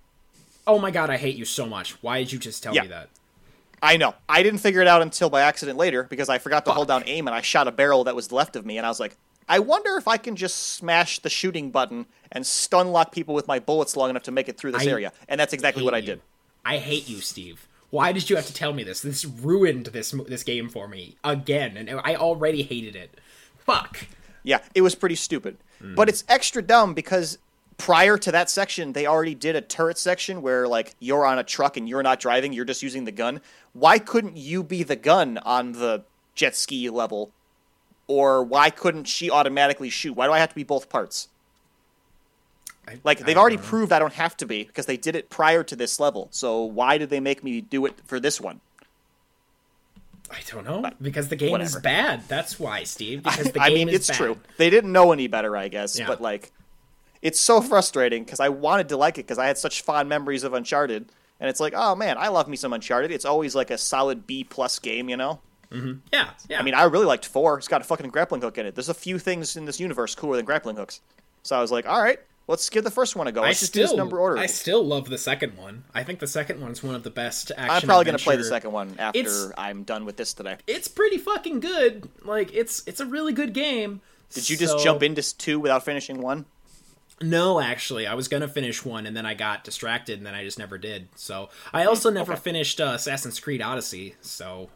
oh 0.66 0.78
my 0.78 0.90
god, 0.90 1.10
I 1.10 1.16
hate 1.18 1.36
you 1.36 1.44
so 1.44 1.66
much. 1.66 2.00
Why 2.02 2.18
did 2.20 2.32
you 2.32 2.38
just 2.38 2.62
tell 2.62 2.74
Yeah. 2.74 2.82
me 2.82 2.88
that? 2.88 3.08
I 3.84 3.98
know. 3.98 4.14
I 4.28 4.42
didn't 4.42 4.60
figure 4.60 4.80
it 4.80 4.88
out 4.88 5.02
until 5.02 5.28
by 5.28 5.42
accident 5.42 5.76
later 5.76 6.04
because 6.04 6.30
I 6.30 6.38
forgot 6.38 6.64
to 6.64 6.72
hold 6.72 6.88
down 6.88 7.04
aim 7.06 7.28
and 7.28 7.34
I 7.34 7.42
shot 7.42 7.68
a 7.68 7.72
barrel 7.72 8.04
that 8.04 8.16
was 8.16 8.32
left 8.32 8.56
of 8.56 8.64
me 8.64 8.78
and 8.78 8.86
I 8.86 8.88
was 8.88 8.98
like, 8.98 9.14
I 9.46 9.58
wonder 9.58 9.98
if 9.98 10.08
I 10.08 10.16
can 10.16 10.36
just 10.36 10.56
smash 10.56 11.18
the 11.18 11.28
shooting 11.28 11.70
button 11.70 12.06
and 12.32 12.46
stun 12.46 12.92
lock 12.92 13.12
people 13.12 13.34
with 13.34 13.46
my 13.46 13.58
bullets 13.58 13.94
long 13.94 14.08
enough 14.08 14.22
to 14.22 14.32
make 14.32 14.48
it 14.48 14.56
through 14.56 14.72
this 14.72 14.86
I 14.86 14.90
area. 14.90 15.12
And 15.28 15.38
that's 15.38 15.52
exactly 15.52 15.82
what 15.82 15.92
I 15.92 15.98
you. 15.98 16.06
did. 16.06 16.20
I 16.64 16.78
hate 16.78 17.10
you, 17.10 17.20
Steve. 17.20 17.68
Why 17.90 18.12
did 18.12 18.30
you 18.30 18.36
have 18.36 18.46
to 18.46 18.54
tell 18.54 18.72
me 18.72 18.84
this? 18.84 19.02
This 19.02 19.26
ruined 19.26 19.86
this 19.86 20.12
this 20.26 20.42
game 20.42 20.68
for 20.68 20.88
me 20.88 21.16
again, 21.22 21.76
and 21.76 22.00
I 22.02 22.16
already 22.16 22.62
hated 22.62 22.96
it. 22.96 23.20
Fuck. 23.58 24.06
Yeah, 24.42 24.60
it 24.74 24.80
was 24.80 24.94
pretty 24.94 25.14
stupid. 25.14 25.58
Hmm. 25.78 25.94
But 25.94 26.08
it's 26.08 26.24
extra 26.28 26.60
dumb 26.60 26.94
because 26.94 27.38
prior 27.78 28.16
to 28.18 28.32
that 28.32 28.48
section, 28.50 28.92
they 28.92 29.06
already 29.06 29.34
did 29.34 29.56
a 29.56 29.60
turret 29.60 29.98
section 29.98 30.42
where 30.42 30.66
like 30.68 30.94
you're 31.00 31.26
on 31.26 31.38
a 31.38 31.44
truck 31.44 31.76
and 31.76 31.88
you're 31.88 32.02
not 32.02 32.20
driving, 32.20 32.52
you're 32.52 32.64
just 32.64 32.82
using 32.82 33.04
the 33.04 33.12
gun. 33.12 33.40
Why 33.72 33.98
couldn't 33.98 34.36
you 34.36 34.62
be 34.62 34.82
the 34.82 34.96
gun 34.96 35.38
on 35.38 35.72
the 35.72 36.04
jet 36.34 36.54
ski 36.56 36.88
level? 36.90 37.30
Or 38.06 38.42
why 38.44 38.68
couldn't 38.70 39.04
she 39.04 39.30
automatically 39.30 39.88
shoot? 39.90 40.12
Why 40.12 40.26
do 40.26 40.32
I 40.32 40.38
have 40.38 40.50
to 40.50 40.54
be 40.54 40.62
both 40.64 40.88
parts? 40.88 41.28
I- 42.86 42.98
Like 43.02 43.20
I 43.22 43.24
they've 43.24 43.36
already 43.36 43.56
know. 43.56 43.62
proved 43.62 43.92
I 43.92 43.98
don't 43.98 44.12
have 44.12 44.36
to 44.38 44.46
be 44.46 44.64
because 44.64 44.84
they 44.86 44.96
did 44.98 45.16
it 45.16 45.30
prior 45.30 45.64
to 45.64 45.74
this 45.74 45.98
level. 45.98 46.28
So 46.30 46.62
why 46.62 46.98
did 46.98 47.08
they 47.10 47.20
make 47.20 47.42
me 47.42 47.60
do 47.62 47.86
it 47.86 47.94
for 48.04 48.20
this 48.20 48.40
one? 48.40 48.60
I 50.30 50.38
don't 50.50 50.64
know 50.64 50.90
because 51.00 51.28
the 51.28 51.36
game 51.36 51.60
is 51.60 51.76
bad. 51.76 52.22
That's 52.28 52.58
why, 52.58 52.84
Steve. 52.84 53.22
Because 53.24 53.52
the 53.52 53.60
I 53.60 53.68
game 53.68 53.74
mean, 53.78 53.88
is 53.88 53.94
it's 53.96 54.08
bad. 54.08 54.16
true. 54.16 54.38
They 54.56 54.70
didn't 54.70 54.90
know 54.92 55.12
any 55.12 55.26
better, 55.28 55.56
I 55.56 55.68
guess. 55.68 55.98
Yeah. 55.98 56.06
But 56.06 56.20
like, 56.20 56.50
it's 57.24 57.40
so 57.40 57.60
frustrating 57.60 58.22
because 58.22 58.38
I 58.38 58.50
wanted 58.50 58.88
to 58.90 58.96
like 58.96 59.18
it 59.18 59.26
because 59.26 59.38
I 59.38 59.46
had 59.46 59.58
such 59.58 59.82
fond 59.82 60.08
memories 60.08 60.44
of 60.44 60.52
Uncharted, 60.54 61.10
and 61.40 61.50
it's 61.50 61.58
like, 61.58 61.72
oh 61.74 61.96
man, 61.96 62.16
I 62.18 62.28
love 62.28 62.46
me 62.46 62.56
some 62.56 62.72
Uncharted. 62.72 63.10
It's 63.10 63.24
always 63.24 63.56
like 63.56 63.70
a 63.70 63.78
solid 63.78 64.26
B 64.26 64.44
plus 64.44 64.78
game, 64.78 65.08
you 65.08 65.16
know. 65.16 65.40
Mm-hmm. 65.72 65.94
Yeah, 66.12 66.30
yeah. 66.48 66.60
I 66.60 66.62
mean, 66.62 66.74
I 66.74 66.84
really 66.84 67.06
liked 67.06 67.24
four. 67.26 67.58
It's 67.58 67.66
got 67.66 67.80
a 67.80 67.84
fucking 67.84 68.10
grappling 68.10 68.42
hook 68.42 68.58
in 68.58 68.66
it. 68.66 68.76
There's 68.76 68.90
a 68.90 68.94
few 68.94 69.18
things 69.18 69.56
in 69.56 69.64
this 69.64 69.80
universe 69.80 70.14
cooler 70.14 70.36
than 70.36 70.44
grappling 70.44 70.76
hooks. 70.76 71.00
So 71.42 71.56
I 71.56 71.60
was 71.60 71.72
like, 71.72 71.86
all 71.88 72.00
right, 72.00 72.18
let's 72.46 72.70
give 72.70 72.84
the 72.84 72.90
first 72.90 73.16
one 73.16 73.26
a 73.26 73.32
go. 73.32 73.42
I 73.42 73.48
Let's 73.48 73.60
just 73.60 73.72
still, 73.72 73.86
do 73.86 73.88
this 73.92 73.96
number 73.96 74.20
order. 74.20 74.38
I 74.38 74.46
still 74.46 74.84
love 74.86 75.08
the 75.08 75.18
second 75.18 75.56
one. 75.56 75.84
I 75.94 76.04
think 76.04 76.20
the 76.20 76.26
second 76.26 76.60
one's 76.60 76.82
one 76.82 76.94
of 76.94 77.02
the 77.02 77.10
best 77.10 77.50
action. 77.56 77.70
I'm 77.70 77.82
probably 77.82 78.04
gonna 78.04 78.18
play 78.18 78.36
the 78.36 78.44
second 78.44 78.70
one 78.72 78.94
after 78.98 79.18
It's- 79.18 79.50
I'm 79.58 79.82
done 79.82 80.04
with 80.04 80.16
this 80.16 80.32
today. 80.34 80.58
It's 80.66 80.88
pretty 80.88 81.18
fucking 81.18 81.60
good. 81.60 82.08
Like 82.22 82.54
it's 82.54 82.82
it's 82.86 83.00
a 83.00 83.06
really 83.06 83.32
good 83.32 83.52
game. 83.54 84.00
Did 84.32 84.48
you 84.50 84.56
just 84.56 84.78
So- 84.78 84.84
jump 84.84 85.02
into 85.02 85.36
two 85.36 85.58
without 85.58 85.84
finishing 85.84 86.20
one? 86.20 86.44
No, 87.24 87.60
actually, 87.60 88.06
I 88.06 88.14
was 88.14 88.28
gonna 88.28 88.48
finish 88.48 88.84
one, 88.84 89.06
and 89.06 89.16
then 89.16 89.26
I 89.26 89.34
got 89.34 89.64
distracted, 89.64 90.18
and 90.18 90.26
then 90.26 90.34
I 90.34 90.44
just 90.44 90.58
never 90.58 90.78
did. 90.78 91.08
So 91.16 91.48
I 91.72 91.84
also 91.84 92.10
never 92.10 92.32
okay. 92.32 92.40
finished 92.40 92.80
uh, 92.80 92.92
Assassin's 92.94 93.40
Creed 93.40 93.62
Odyssey. 93.62 94.14
So 94.20 94.68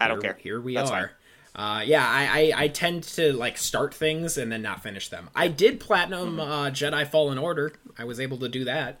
I 0.00 0.08
don't 0.08 0.22
here- 0.22 0.32
care. 0.34 0.42
Here 0.42 0.60
we 0.60 0.74
That's 0.74 0.90
are. 0.90 1.12
Uh, 1.54 1.82
yeah, 1.84 2.06
I, 2.08 2.52
I 2.54 2.62
I 2.64 2.68
tend 2.68 3.02
to 3.04 3.34
like 3.34 3.58
start 3.58 3.92
things 3.92 4.38
and 4.38 4.50
then 4.50 4.62
not 4.62 4.82
finish 4.82 5.08
them. 5.10 5.28
I 5.34 5.48
did 5.48 5.80
platinum 5.80 6.36
Mm-hmm. 6.38 6.40
uh, 6.40 6.70
Jedi 6.70 7.06
Fallen 7.06 7.36
Order. 7.38 7.72
I 7.98 8.04
was 8.04 8.18
able 8.18 8.38
to 8.38 8.48
do 8.48 8.64
that. 8.64 9.00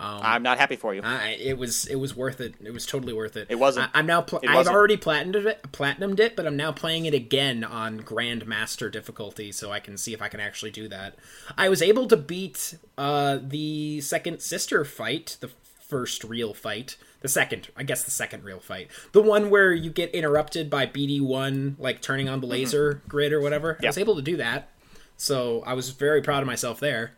I'm 0.00 0.42
not 0.42 0.58
happy 0.58 0.76
for 0.76 0.94
you. 0.94 1.02
I, 1.04 1.36
it 1.40 1.58
was 1.58 1.86
it 1.86 1.96
was 1.96 2.16
worth 2.16 2.40
it. 2.40 2.54
It 2.62 2.72
was 2.72 2.86
totally 2.86 3.12
worth 3.12 3.36
it. 3.36 3.46
It 3.50 3.58
wasn't. 3.58 3.90
I, 3.94 3.98
am 4.00 4.06
now. 4.06 4.22
Pl- 4.22 4.40
I've 4.48 4.66
already 4.66 4.96
platinumed 4.96 5.46
it, 5.46 5.62
platinumed 5.72 6.18
it, 6.20 6.36
but 6.36 6.46
I'm 6.46 6.56
now 6.56 6.72
playing 6.72 7.06
it 7.06 7.14
again 7.14 7.64
on 7.64 8.00
Grandmaster 8.00 8.90
difficulty, 8.90 9.52
so 9.52 9.70
I 9.70 9.80
can 9.80 9.96
see 9.96 10.12
if 10.14 10.22
I 10.22 10.28
can 10.28 10.40
actually 10.40 10.70
do 10.70 10.88
that. 10.88 11.16
I 11.56 11.68
was 11.68 11.82
able 11.82 12.06
to 12.08 12.16
beat 12.16 12.76
uh, 12.98 13.38
the 13.42 14.00
second 14.00 14.40
sister 14.40 14.84
fight, 14.84 15.36
the 15.40 15.50
first 15.88 16.22
real 16.24 16.54
fight, 16.54 16.96
the 17.20 17.28
second, 17.28 17.68
I 17.76 17.82
guess, 17.82 18.04
the 18.04 18.12
second 18.12 18.44
real 18.44 18.60
fight, 18.60 18.88
the 19.12 19.20
one 19.20 19.50
where 19.50 19.72
you 19.72 19.90
get 19.90 20.14
interrupted 20.14 20.70
by 20.70 20.86
BD 20.86 21.20
one, 21.20 21.76
like 21.78 22.00
turning 22.00 22.28
on 22.28 22.40
the 22.40 22.46
laser 22.46 23.02
grid 23.08 23.32
or 23.32 23.40
whatever. 23.40 23.72
I 23.72 23.74
Mm-hmm. 23.78 23.86
Was 23.86 23.98
able 23.98 24.16
to 24.16 24.22
do 24.22 24.36
that, 24.36 24.68
so 25.16 25.62
I 25.66 25.74
was 25.74 25.90
very 25.90 26.22
proud 26.22 26.42
of 26.42 26.46
myself 26.46 26.78
there. 26.80 27.16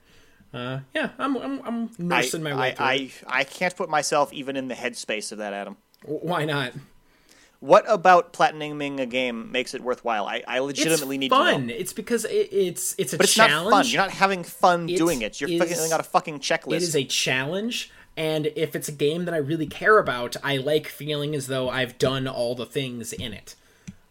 Uh, 0.53 0.81
yeah, 0.95 1.11
I'm 1.19 1.37
I'm, 1.37 1.63
I'm 1.65 1.85
I, 1.85 2.03
nursing 2.03 2.43
my 2.43 2.55
way 2.55 2.75
I, 2.79 2.99
through. 2.99 3.07
it. 3.07 3.25
I, 3.27 3.41
I 3.41 3.45
can't 3.45 3.75
put 3.77 3.89
myself 3.89 4.33
even 4.33 4.57
in 4.57 4.69
the 4.69 4.75
headspace 4.75 5.33
of 5.33 5.39
that, 5.39 5.53
Adam. 5.53 5.77
Why 6.05 6.45
not? 6.45 6.73
What 7.61 7.85
about 7.87 8.33
platinuming 8.33 8.99
a 9.01 9.07
game 9.07 9.53
makes 9.53 9.73
it 9.73 9.83
worthwhile? 9.83 10.27
I, 10.27 10.43
I 10.49 10.59
legitimately 10.59 11.15
it's 11.17 11.21
need 11.21 11.31
fun. 11.31 11.69
to. 11.69 11.73
It's 11.81 11.93
because 11.93 12.25
it, 12.25 12.49
it's 12.53 12.95
it's 12.99 13.13
a 13.13 13.17
But 13.17 13.25
it's 13.27 13.35
challenge. 13.35 13.71
not 13.71 13.85
fun. 13.85 13.87
You're 13.87 14.03
not 14.03 14.11
having 14.11 14.43
fun 14.43 14.89
It 14.89 14.97
doing 14.97 15.23
it. 15.23 15.41
You're 15.41 15.49
is- 15.49 15.73
filling 15.73 15.93
out 15.93 16.01
a 16.01 16.03
fucking 16.03 16.41
checklist. 16.41 16.73
It 16.77 16.83
is 16.83 16.97
a 16.97 17.05
challenge, 17.05 17.91
and 18.17 18.47
if 18.57 18.75
it's 18.75 18.89
a 18.89 18.93
game 18.93 19.27
that 19.27 19.35
I 19.35 19.39
really 19.39 19.67
care 19.67 19.99
about, 19.99 20.37
I 20.43 20.57
like 20.57 20.89
feeling 20.89 21.37
as 21.37 21.47
though 21.47 21.71
I've 21.71 21.99
done 21.99 22.27
all 22.27 22.55
the 22.57 22.67
things 22.67 23.13
in 23.13 23.33
it. 23.33 23.55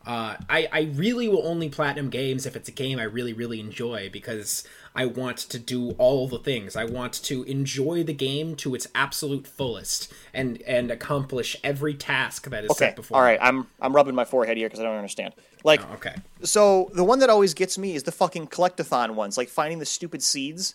Uh, 0.05 0.35
I 0.49 0.67
I 0.71 0.81
really 0.93 1.27
will 1.27 1.45
only 1.47 1.69
platinum 1.69 2.09
games 2.09 2.45
if 2.45 2.55
it's 2.55 2.67
a 2.67 2.71
game 2.71 2.97
I 2.99 3.03
really 3.03 3.33
really 3.33 3.59
enjoy 3.59 4.09
because 4.11 4.63
I 4.95 5.05
want 5.05 5.37
to 5.37 5.59
do 5.59 5.91
all 5.91 6.27
the 6.27 6.39
things. 6.39 6.75
I 6.75 6.85
want 6.85 7.13
to 7.23 7.43
enjoy 7.43 8.03
the 8.03 8.13
game 8.13 8.55
to 8.57 8.73
its 8.75 8.87
absolute 8.95 9.45
fullest 9.47 10.11
and 10.33 10.61
and 10.63 10.89
accomplish 10.91 11.55
every 11.63 11.93
task 11.93 12.49
that 12.49 12.63
is 12.65 12.71
okay. 12.71 12.85
set 12.87 12.95
before. 12.95 13.17
All 13.17 13.23
me. 13.23 13.31
right. 13.31 13.39
I'm 13.41 13.67
I'm 13.79 13.95
rubbing 13.95 14.15
my 14.15 14.25
forehead 14.25 14.57
here 14.57 14.67
because 14.67 14.79
I 14.79 14.83
don't 14.83 14.95
understand. 14.95 15.33
Like, 15.63 15.81
Oh, 15.87 15.93
okay. 15.93 16.15
so 16.41 16.89
the 16.95 17.03
one 17.03 17.19
that 17.19 17.29
always 17.29 17.53
gets 17.53 17.77
me 17.77 17.93
is 17.95 18.03
the 18.03 18.11
fucking 18.11 18.47
collectathon 18.47 19.11
ones, 19.11 19.37
like 19.37 19.47
finding 19.49 19.77
the 19.79 19.85
stupid 19.85 20.23
seeds. 20.23 20.73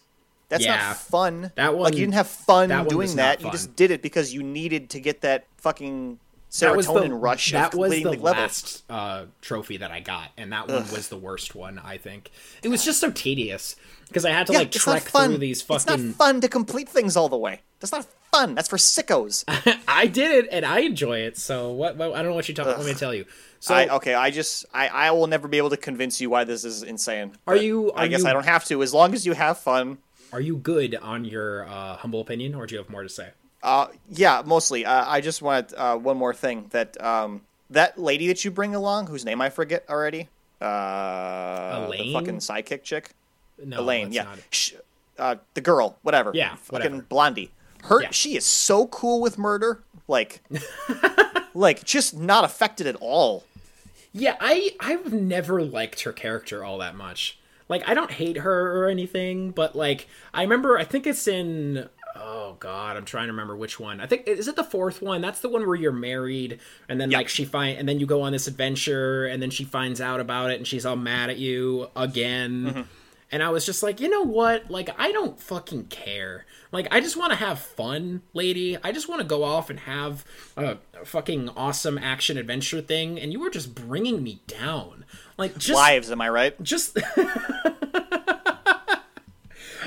That's 0.49 0.65
Yeah. 0.65 0.77
not 0.77 0.97
fun. 0.99 1.51
That 1.57 1.75
like 1.75 1.95
you 1.95 2.01
didn't 2.01 2.15
have 2.15 2.29
fun 2.29 2.69
that 2.69 2.89
doing 2.89 3.17
that. 3.17 3.43
You 3.43 3.51
just 3.51 3.75
did 3.75 3.91
it 3.91 4.01
because 4.01 4.33
you 4.33 4.45
needed 4.45 4.91
to 4.91 5.01
get 5.01 5.23
that 5.23 5.47
fucking 5.57 6.21
serotonin 6.51 7.09
the, 7.09 7.15
rush 7.15 7.53
That 7.53 7.75
was 7.75 7.91
the 7.93 8.05
level. 8.05 8.23
last 8.25 8.85
uh, 8.89 9.27
trophy 9.41 9.79
that 9.79 9.91
I 9.91 10.01
got, 10.01 10.31
and 10.37 10.53
that 10.53 10.69
one 10.69 10.89
was 10.91 11.09
the 11.09 11.17
worst 11.17 11.55
one. 11.55 11.81
I 11.85 11.99
think 11.99 12.31
it 12.63 12.69
was 12.69 12.85
just 12.85 13.01
so 13.01 13.11
tedious 13.11 13.77
because 14.09 14.25
I 14.25 14.31
had 14.31 14.47
to 14.49 14.53
Yeah, 14.53 14.61
like 14.61 14.73
trek 14.73 15.03
through 15.03 15.39
these 15.39 15.63
fucking. 15.63 15.93
It's 15.95 16.03
not 16.05 16.15
fun 16.17 16.41
to 16.41 16.49
complete 16.49 16.89
things 16.89 17.17
all 17.17 17.29
the 17.29 17.37
way. 17.37 17.61
That's 17.81 17.93
not 17.93 18.07
fun. 18.33 18.55
That's 18.55 18.69
for 18.69 18.77
sickos. 18.77 19.45
I 19.89 20.07
did 20.07 20.45
it, 20.45 20.49
and 20.51 20.65
I 20.65 20.81
enjoy 20.81 21.19
it. 21.21 21.37
So 21.37 21.73
what? 21.73 21.97
what 21.97 22.13
I 22.13 22.23
don't 22.23 22.31
know 22.31 22.35
what 22.35 22.49
you 22.49 22.55
talk. 22.55 22.67
About 22.67 22.79
let 22.79 22.87
me 22.87 22.95
tell 22.95 23.15
you. 23.15 23.27
So 23.61 23.75
I, 23.75 23.95
okay, 23.97 24.15
I 24.15 24.31
just 24.31 24.65
I, 24.73 24.89
I 24.89 25.11
will 25.11 25.27
never 25.27 25.49
be 25.49 25.59
able 25.59 25.71
to 25.71 25.77
convince 25.77 26.21
you 26.21 26.31
why 26.31 26.45
this 26.45 26.65
is 26.65 26.83
insane. 26.83 27.33
Are 27.47 27.57
you- 27.57 27.93
I 27.95 28.07
guess 28.07 28.23
you- 28.23 28.29
I 28.29 28.33
don't 28.33 28.45
have 28.47 28.65
to. 28.67 28.83
As 28.83 28.95
long 28.95 29.13
as 29.15 29.27
you 29.27 29.33
have 29.33 29.59
fun. 29.59 29.99
are 30.33 30.41
you 30.41 30.57
good 30.57 30.95
on 30.95 31.25
your 31.25 31.67
uh, 31.67 31.97
humble 31.97 32.21
opinion, 32.21 32.55
or 32.55 32.67
do 32.67 32.75
you 32.75 32.81
have 32.81 32.91
more 32.91 33.03
to 33.03 33.09
say? 33.09 33.31
Uh, 33.63 33.89
yeah, 34.11 34.43
mostly. 34.45 34.85
Uh, 34.85 35.05
I 35.07 35.21
just 35.21 35.43
want 35.43 35.73
uh, 35.77 35.97
one 35.97 36.17
more 36.17 36.35
thing 36.35 36.67
that 36.71 37.01
um 37.03 37.43
that 37.71 37.99
lady 37.99 38.29
that 38.29 38.45
you 38.45 38.51
bring 38.51 38.75
along, 38.75 39.09
whose 39.09 39.25
name 39.25 39.41
I 39.41 39.51
forget 39.51 39.85
already. 39.89 40.29
Uh, 40.61 41.81
the 41.81 41.87
Elaine? 41.87 42.13
fucking 42.13 42.37
sidekick 42.39 42.83
chick, 42.83 43.11
No, 43.63 43.81
Elaine. 43.81 44.13
Yeah, 44.13 44.37
uh, 45.19 45.37
the 45.55 45.61
girl, 45.61 45.99
whatever. 46.03 46.31
Yeah, 46.35 46.55
fucking 46.57 46.73
whatever. 46.73 47.03
blondie. 47.03 47.51
Her, 47.85 48.03
Yeah. 48.03 48.11
she 48.11 48.37
is 48.37 48.45
so 48.45 48.87
cool 48.87 49.21
with 49.21 49.37
murder. 49.39 49.83
Like, 50.09 50.43
like 51.55 51.85
just 51.85 52.17
not 52.17 52.45
affected 52.45 52.87
at 52.87 52.97
all. 53.01 53.45
Yeah, 54.13 54.37
I 54.41 54.71
I've 54.81 55.13
never 55.13 55.63
liked 55.63 56.03
her 56.03 56.13
character 56.13 56.65
all 56.65 56.79
that 56.79 56.95
much. 56.95 57.39
Like 57.69 57.87
I 57.89 57.95
don't 57.95 58.13
hate 58.13 58.39
her 58.39 58.79
or 58.85 58.89
anything, 58.89 59.51
but 59.51 59.75
like 59.77 60.07
I 60.33 60.43
remember 60.43 60.79
I 60.79 60.85
think 60.85 61.07
it's 61.07 61.27
in 61.27 61.89
oh 62.19 62.57
god, 62.61 62.97
I'm 62.97 63.05
trying 63.05 63.27
to 63.27 63.33
remember 63.33 63.57
which 63.57 63.79
one. 63.81 64.01
I 64.01 64.07
think 64.07 64.27
is 64.27 64.49
it 64.49 64.57
the 64.57 64.65
fourth 64.65 65.03
one? 65.03 65.21
That's 65.21 65.41
the 65.41 65.49
one 65.49 65.67
where 65.67 65.77
you're 65.77 65.93
married 65.93 66.59
and 66.89 67.01
then 67.01 67.11
Yep. 67.11 67.19
like 67.19 67.29
she 67.29 67.45
find 67.45 67.79
and 67.79 67.89
then 67.89 68.01
you 68.01 68.07
go 68.07 68.23
on 68.23 68.33
this 68.33 68.47
adventure 68.47 69.27
and 69.27 69.43
then 69.43 69.51
she 69.51 69.65
finds 69.65 70.01
out 70.01 70.21
about 70.21 70.51
it 70.51 70.57
and 70.59 70.67
she's 70.67 70.85
all 70.87 70.97
mad 70.97 71.31
at 71.31 71.39
you 71.39 71.89
again. 71.97 72.65
Mm-hmm. 72.67 72.81
And 73.33 73.43
I 73.43 73.51
was 73.51 73.67
just 73.67 73.83
like, 73.83 74.01
you 74.01 74.09
know 74.09 74.23
what? 74.23 74.71
Like, 74.71 74.89
I 75.01 75.11
don't 75.11 75.37
fucking 75.41 75.87
care. 75.87 76.47
Like, 76.71 76.87
I 76.93 77.01
just 77.01 77.17
want 77.17 77.33
to 77.33 77.37
have 77.37 77.59
fun, 77.59 78.23
lady. 78.35 78.79
I 78.85 78.93
just 78.93 79.09
want 79.09 79.21
to 79.21 79.27
go 79.27 79.43
off 79.43 79.69
and 79.69 79.81
have 79.81 80.25
a, 80.57 80.79
a 81.01 81.05
fucking 81.05 81.49
awesome 81.57 81.99
action 81.99 82.39
adventure 82.39 82.81
thing. 82.81 83.19
And 83.19 83.33
you 83.33 83.41
were 83.41 83.51
just 83.51 83.75
bringing 83.75 84.23
me 84.23 84.43
down. 84.47 85.05
Like, 85.37 85.59
just 85.59 85.75
Lives, 85.75 86.13
am 86.13 86.21
I 86.21 86.29
right? 86.29 86.63
just 86.63 86.97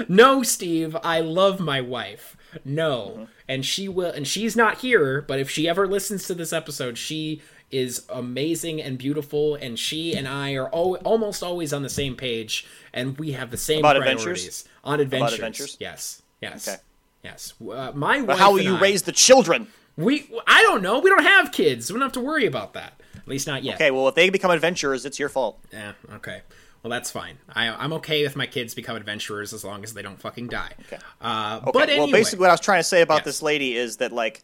no 0.07 0.41
steve 0.43 0.95
i 1.03 1.19
love 1.19 1.59
my 1.59 1.81
wife 1.81 2.35
no 2.65 3.27
and 3.47 3.65
she 3.65 3.87
will 3.87 4.11
and 4.11 4.27
she's 4.27 4.55
not 4.55 4.79
here 4.79 5.21
but 5.21 5.39
if 5.39 5.49
she 5.49 5.67
ever 5.67 5.87
listens 5.87 6.25
to 6.25 6.33
this 6.33 6.53
episode 6.53 6.97
she 6.97 7.41
is 7.71 8.05
amazing 8.09 8.81
and 8.81 8.97
beautiful 8.97 9.55
and 9.55 9.77
she 9.77 10.15
and 10.15 10.27
i 10.27 10.53
are 10.53 10.73
al- 10.73 10.95
almost 11.03 11.43
always 11.43 11.71
on 11.73 11.83
the 11.83 11.89
same 11.89 12.15
page 12.15 12.65
and 12.93 13.17
we 13.19 13.33
have 13.33 13.51
the 13.51 13.57
same 13.57 13.79
About 13.79 13.97
priorities 13.97 14.25
adventures? 14.25 14.65
on 14.83 14.99
adventures. 14.99 15.33
adventures? 15.33 15.77
yes 15.79 16.21
yes 16.41 16.67
Okay. 16.67 16.77
yes 17.23 17.53
uh, 17.71 17.91
my 17.93 18.21
But 18.21 18.39
how 18.39 18.51
will 18.53 18.61
you 18.61 18.75
I- 18.77 18.79
raise 18.79 19.03
the 19.03 19.11
children? 19.11 19.67
we 19.97 20.29
i 20.47 20.63
don't 20.63 20.81
know 20.81 20.99
we 20.99 21.09
don't 21.09 21.23
have 21.25 21.51
kids 21.51 21.91
we 21.91 21.95
don't 21.99 22.03
have 22.03 22.13
to 22.13 22.21
worry 22.21 22.45
about 22.47 22.73
that 22.73 22.99
at 23.15 23.27
least 23.27 23.45
not 23.47 23.63
yet 23.63 23.75
Okay, 23.75 23.91
well, 23.91 24.07
if 24.07 24.15
they 24.15 24.31
become 24.31 24.49
adventurers, 24.49 25.05
it's 25.05 25.19
your 25.19 25.29
fault. 25.29 25.59
Yeah, 25.71 25.91
okay. 26.15 26.41
Well, 26.83 26.91
that's 26.91 27.11
fine. 27.11 27.37
I, 27.53 27.67
I'm 27.67 27.91
okay 27.93 28.23
if 28.23 28.35
my 28.35 28.45
kids 28.45 28.73
become 28.73 28.95
adventurers 28.95 29.53
as 29.53 29.63
long 29.65 29.83
as 29.83 29.93
they 29.93 30.01
don't 30.01 30.19
fucking 30.19 30.47
die. 30.47 30.71
Okay. 30.87 30.97
Uh, 31.19 31.59
Okay, 31.63 31.71
but 31.73 31.89
anyway, 31.89 31.99
well, 32.05 32.11
basically, 32.11 32.39
what 32.39 32.49
I 32.49 32.53
was 32.53 32.61
trying 32.61 32.79
to 32.79 32.83
say 32.85 33.01
about 33.01 33.19
Yes. 33.19 33.25
this 33.25 33.41
lady 33.41 33.75
is 33.75 33.97
that, 33.97 34.11
like, 34.13 34.41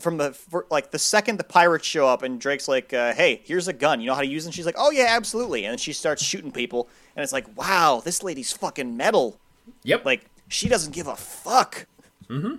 from 0.00 0.16
the 0.18 0.32
for, 0.32 0.66
like 0.70 0.90
the 0.90 0.98
second 0.98 1.38
the 1.38 1.44
pirates 1.44 1.86
show 1.86 2.06
up 2.06 2.22
and 2.22 2.38
Drake's 2.40 2.68
like, 2.68 2.92
uh, 2.92 3.14
"Hey, 3.14 3.40
here's 3.44 3.66
a 3.68 3.72
gun. 3.72 4.00
You 4.00 4.08
know 4.08 4.14
how 4.14 4.20
to 4.20 4.26
use 4.26 4.44
it?" 4.44 4.48
And 4.48 4.54
she's 4.54 4.66
like, 4.66 4.74
"Oh 4.76 4.90
yeah, 4.90 5.06
absolutely." 5.08 5.64
And 5.64 5.70
then 5.72 5.78
she 5.78 5.92
starts 5.94 6.22
shooting 6.22 6.52
people, 6.52 6.88
and 7.14 7.22
it's 7.22 7.32
like, 7.32 7.46
"Wow, 7.56 8.02
this 8.04 8.22
lady's 8.22 8.52
fucking 8.52 8.94
metal. 8.96 9.38
yep. 9.84 10.04
Like, 10.04 10.26
she 10.48 10.68
doesn't 10.68 10.92
give 10.92 11.06
a 11.06 11.16
fuck." 11.16 11.86
Mm-hmm. 12.28 12.56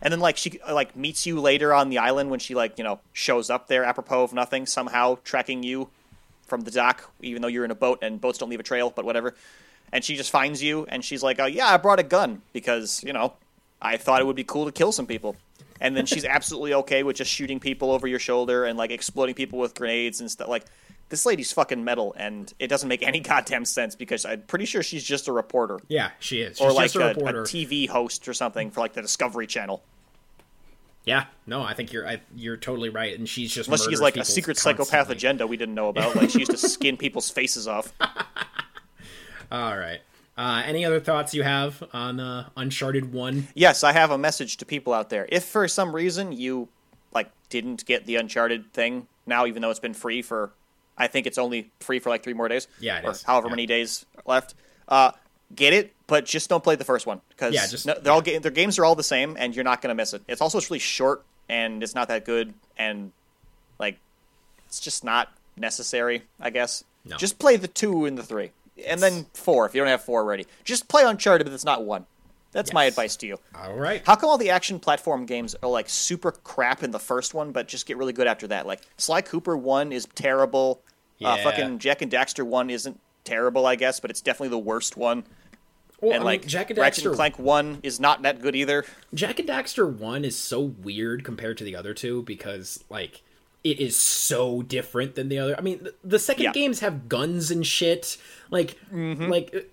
And 0.00 0.12
then 0.12 0.20
like 0.20 0.36
she 0.38 0.60
uh, 0.66 0.72
like 0.72 0.96
meets 0.96 1.26
you 1.26 1.40
later 1.40 1.74
on 1.74 1.90
the 1.90 1.98
island 1.98 2.30
when 2.30 2.40
she 2.40 2.54
like 2.54 2.78
you 2.78 2.84
know 2.84 3.00
shows 3.12 3.50
up 3.50 3.68
there 3.68 3.84
apropos 3.84 4.22
of 4.24 4.32
nothing 4.32 4.64
somehow 4.66 5.18
tracking 5.24 5.62
you 5.62 5.90
from 6.52 6.60
the 6.60 6.70
dock 6.70 7.10
even 7.22 7.40
though 7.40 7.48
you're 7.48 7.64
in 7.64 7.70
a 7.70 7.74
boat 7.74 8.00
and 8.02 8.20
boats 8.20 8.36
don't 8.36 8.50
leave 8.50 8.60
a 8.60 8.62
trail 8.62 8.92
but 8.94 9.06
whatever. 9.06 9.34
And 9.90 10.04
she 10.04 10.16
just 10.16 10.30
finds 10.30 10.62
you 10.62 10.84
and 10.86 11.02
she's 11.02 11.22
like, 11.22 11.40
"Oh 11.40 11.46
yeah, 11.46 11.66
I 11.66 11.78
brought 11.78 11.98
a 11.98 12.02
gun 12.02 12.42
because 12.52 13.02
you 13.02 13.14
know 13.14 13.32
I 13.80 13.96
thought 13.96 14.20
it 14.20 14.26
would 14.26 14.36
be 14.36 14.44
cool 14.44 14.66
to 14.66 14.72
kill 14.72 14.92
some 14.92 15.06
people." 15.06 15.34
And 15.80 15.96
then 15.96 16.04
she's 16.04 16.24
absolutely 16.36 16.74
okay 16.74 17.04
with 17.04 17.16
just 17.16 17.30
shooting 17.30 17.58
people 17.58 17.90
over 17.90 18.06
your 18.06 18.18
shoulder 18.18 18.66
and 18.66 18.76
like 18.76 18.90
exploding 18.90 19.34
people 19.34 19.58
with 19.58 19.74
grenades 19.74 20.20
and 20.20 20.30
stuff. 20.30 20.48
Like 20.48 20.66
this 21.08 21.24
lady's 21.24 21.52
fucking 21.52 21.82
metal, 21.82 22.14
and 22.18 22.52
it 22.58 22.68
doesn't 22.68 22.88
make 22.88 23.02
any 23.02 23.20
goddamn 23.30 23.64
sense 23.64 23.94
because 23.94 24.26
I'm 24.26 24.42
pretty 24.42 24.66
sure 24.66 24.82
she's 24.82 25.04
just 25.04 25.28
a 25.28 25.32
reporter 25.32 25.80
yeah, 25.88 26.10
she 26.20 26.42
is. 26.42 26.58
She's 26.58 26.66
or 26.66 26.72
like 26.72 26.92
just 26.92 26.96
a 26.96 27.04
a, 27.04 27.08
reporter. 27.14 27.42
a 27.42 27.44
TV 27.44 27.88
host 27.88 28.28
or 28.28 28.34
something 28.34 28.70
for 28.70 28.80
like 28.80 28.92
the 28.92 29.00
Discovery 29.00 29.46
Channel. 29.46 29.82
Yeah, 31.04 31.24
no, 31.46 31.62
I 31.62 31.74
think 31.74 31.92
you're 31.92 32.06
I, 32.06 32.20
you're 32.36 32.56
totally 32.56 32.88
right. 32.88 33.16
And 33.18 33.28
she's 33.28 33.52
just 33.52 33.68
Unless 33.68 33.88
she's 33.88 34.00
like 34.00 34.16
a 34.16 34.24
secret 34.24 34.56
psychopath 34.58 35.10
agenda 35.10 35.46
we 35.46 35.56
didn't 35.56 35.74
know 35.74 35.88
about. 35.88 36.14
Like 36.16 36.30
she 36.30 36.38
used 36.40 36.50
to 36.52 36.58
skin 36.58 36.96
people's 36.96 37.28
faces 37.30 37.66
off. 37.68 37.92
All 39.50 39.76
right. 39.76 40.00
Uh, 40.36 40.62
any 40.64 40.84
other 40.84 40.98
thoughts 40.98 41.34
you 41.34 41.42
have 41.42 41.82
on 41.92 42.18
uh, 42.18 42.48
Uncharted 42.56 43.12
One? 43.12 43.48
Yes, 43.54 43.84
I 43.84 43.92
have 43.92 44.10
a 44.10 44.16
message 44.18 44.56
to 44.58 44.64
people 44.64 44.92
out 44.94 45.10
there. 45.10 45.26
If 45.28 45.44
for 45.44 45.68
some 45.68 45.94
reason 45.94 46.32
you 46.32 46.68
like 47.12 47.30
didn't 47.50 47.84
get 47.84 48.06
the 48.06 48.16
Uncharted 48.16 48.72
thing 48.72 49.06
now, 49.26 49.44
even 49.46 49.60
though 49.60 49.70
it's 49.70 49.78
been 49.80 49.92
free 49.92 50.22
for, 50.22 50.52
I 50.96 51.06
think 51.06 51.26
it's 51.26 51.36
only 51.36 51.70
free 51.80 51.98
for 51.98 52.08
like 52.08 52.22
three 52.22 52.32
more 52.32 52.48
days. 52.48 52.66
Yeah, 52.80 52.98
it 52.98 53.04
or 53.04 53.10
is. 53.10 53.22
however 53.22 53.48
Yeah. 53.48 53.52
many 53.52 53.66
days 53.66 54.06
left. 54.24 54.54
Uh, 54.88 55.12
get 55.54 55.74
it, 55.74 55.92
but 56.12 56.26
just 56.26 56.50
don't 56.50 56.62
play 56.62 56.76
the 56.76 56.84
first 56.84 57.06
one 57.06 57.22
because 57.30 57.54
Yeah, 57.54 57.66
just- 57.66 57.86
they're 57.86 58.12
all 58.12 58.20
ga- 58.20 58.36
their 58.38 58.50
games 58.50 58.78
are 58.78 58.84
all 58.84 58.94
the 58.94 59.02
same, 59.02 59.34
and 59.38 59.54
you're 59.56 59.64
not 59.64 59.80
gonna 59.80 59.94
miss 59.94 60.12
it. 60.12 60.20
It's 60.28 60.42
also 60.42 60.58
it's 60.58 60.68
really 60.70 60.78
short 60.78 61.24
and 61.48 61.82
it's 61.82 61.94
not 61.94 62.08
that 62.08 62.24
good, 62.26 62.52
and 62.76 63.12
like 63.78 63.96
it's 64.66 64.78
just 64.80 65.04
not 65.04 65.32
necessary. 65.56 66.24
I 66.38 66.50
guess. 66.50 66.84
No. 67.04 67.16
Just 67.16 67.38
play 67.38 67.56
the 67.56 67.66
two 67.68 68.04
and 68.04 68.16
the 68.18 68.22
three, 68.22 68.50
and 68.86 69.00
then 69.00 69.26
four 69.34 69.64
if 69.66 69.74
you 69.74 69.80
don't 69.80 69.88
have 69.88 70.04
four 70.04 70.20
already. 70.20 70.46
Just 70.64 70.86
play 70.88 71.02
Uncharted, 71.04 71.46
but 71.46 71.52
it's 71.54 71.64
not 71.64 71.82
one. 71.84 72.04
That's 72.52 72.72
my 72.74 72.84
advice 72.84 73.16
to 73.16 73.26
you. 73.26 73.38
All 73.58 73.74
right. 73.74 74.02
How 74.04 74.14
come 74.14 74.28
all 74.28 74.36
the 74.36 74.50
action 74.50 74.78
platform 74.78 75.24
games 75.24 75.56
are 75.62 75.70
like 75.70 75.88
super 75.88 76.32
crap 76.32 76.82
in 76.82 76.90
the 76.90 76.98
first 76.98 77.32
one, 77.32 77.50
but 77.52 77.66
just 77.66 77.86
get 77.86 77.96
really 77.96 78.12
good 78.12 78.26
after 78.26 78.46
that? 78.48 78.66
Like 78.66 78.82
Sly 78.98 79.22
Cooper 79.22 79.56
one 79.56 79.90
is 79.90 80.06
terrible. 80.14 80.80
Uh, 81.24 81.36
Yeah. 81.38 81.44
fucking 81.44 81.78
Jak 81.78 82.02
and 82.02 82.12
Daxter 82.12 82.44
one 82.44 82.68
isn't 82.68 83.00
terrible, 83.24 83.64
I 83.66 83.76
guess, 83.76 84.00
but 84.00 84.10
it's 84.10 84.20
definitely 84.20 84.48
the 84.50 84.58
worst 84.58 84.96
one. 84.98 85.24
Well, 86.02 86.10
And 86.12 86.16
I 86.16 86.18
mean, 86.18 86.26
like 86.26 86.46
Jak 86.46 86.68
and 86.70 86.78
Ratchet 86.78 87.04
Daxter, 87.04 87.06
and 87.06 87.14
Clank 87.16 87.38
one 87.38 87.78
is 87.82 87.98
not 88.00 88.20
that 88.22 88.42
good 88.42 88.54
either. 88.56 88.84
Jak 89.14 89.38
and 89.38 89.48
Daxter 89.48 89.90
One 89.90 90.24
is 90.24 90.36
so 90.36 90.60
weird 90.60 91.24
compared 91.24 91.56
to 91.58 91.64
the 91.64 91.74
other 91.76 91.94
two 91.94 92.22
because 92.24 92.82
like 92.90 93.22
it 93.64 93.78
is 93.80 93.96
so 93.96 94.62
different 94.62 95.14
than 95.14 95.28
the 95.28 95.38
other. 95.38 95.56
I 95.56 95.60
mean, 95.62 95.84
the, 95.84 95.94
the 96.02 96.18
second 96.18 96.42
Yeah. 96.42 96.50
Mm-hmm. 96.50 96.58
games 96.58 96.80
have 96.80 97.08
guns 97.08 97.50
and 97.52 97.64
shit. 97.66 98.18
Like, 98.50 98.76
like 98.92 99.70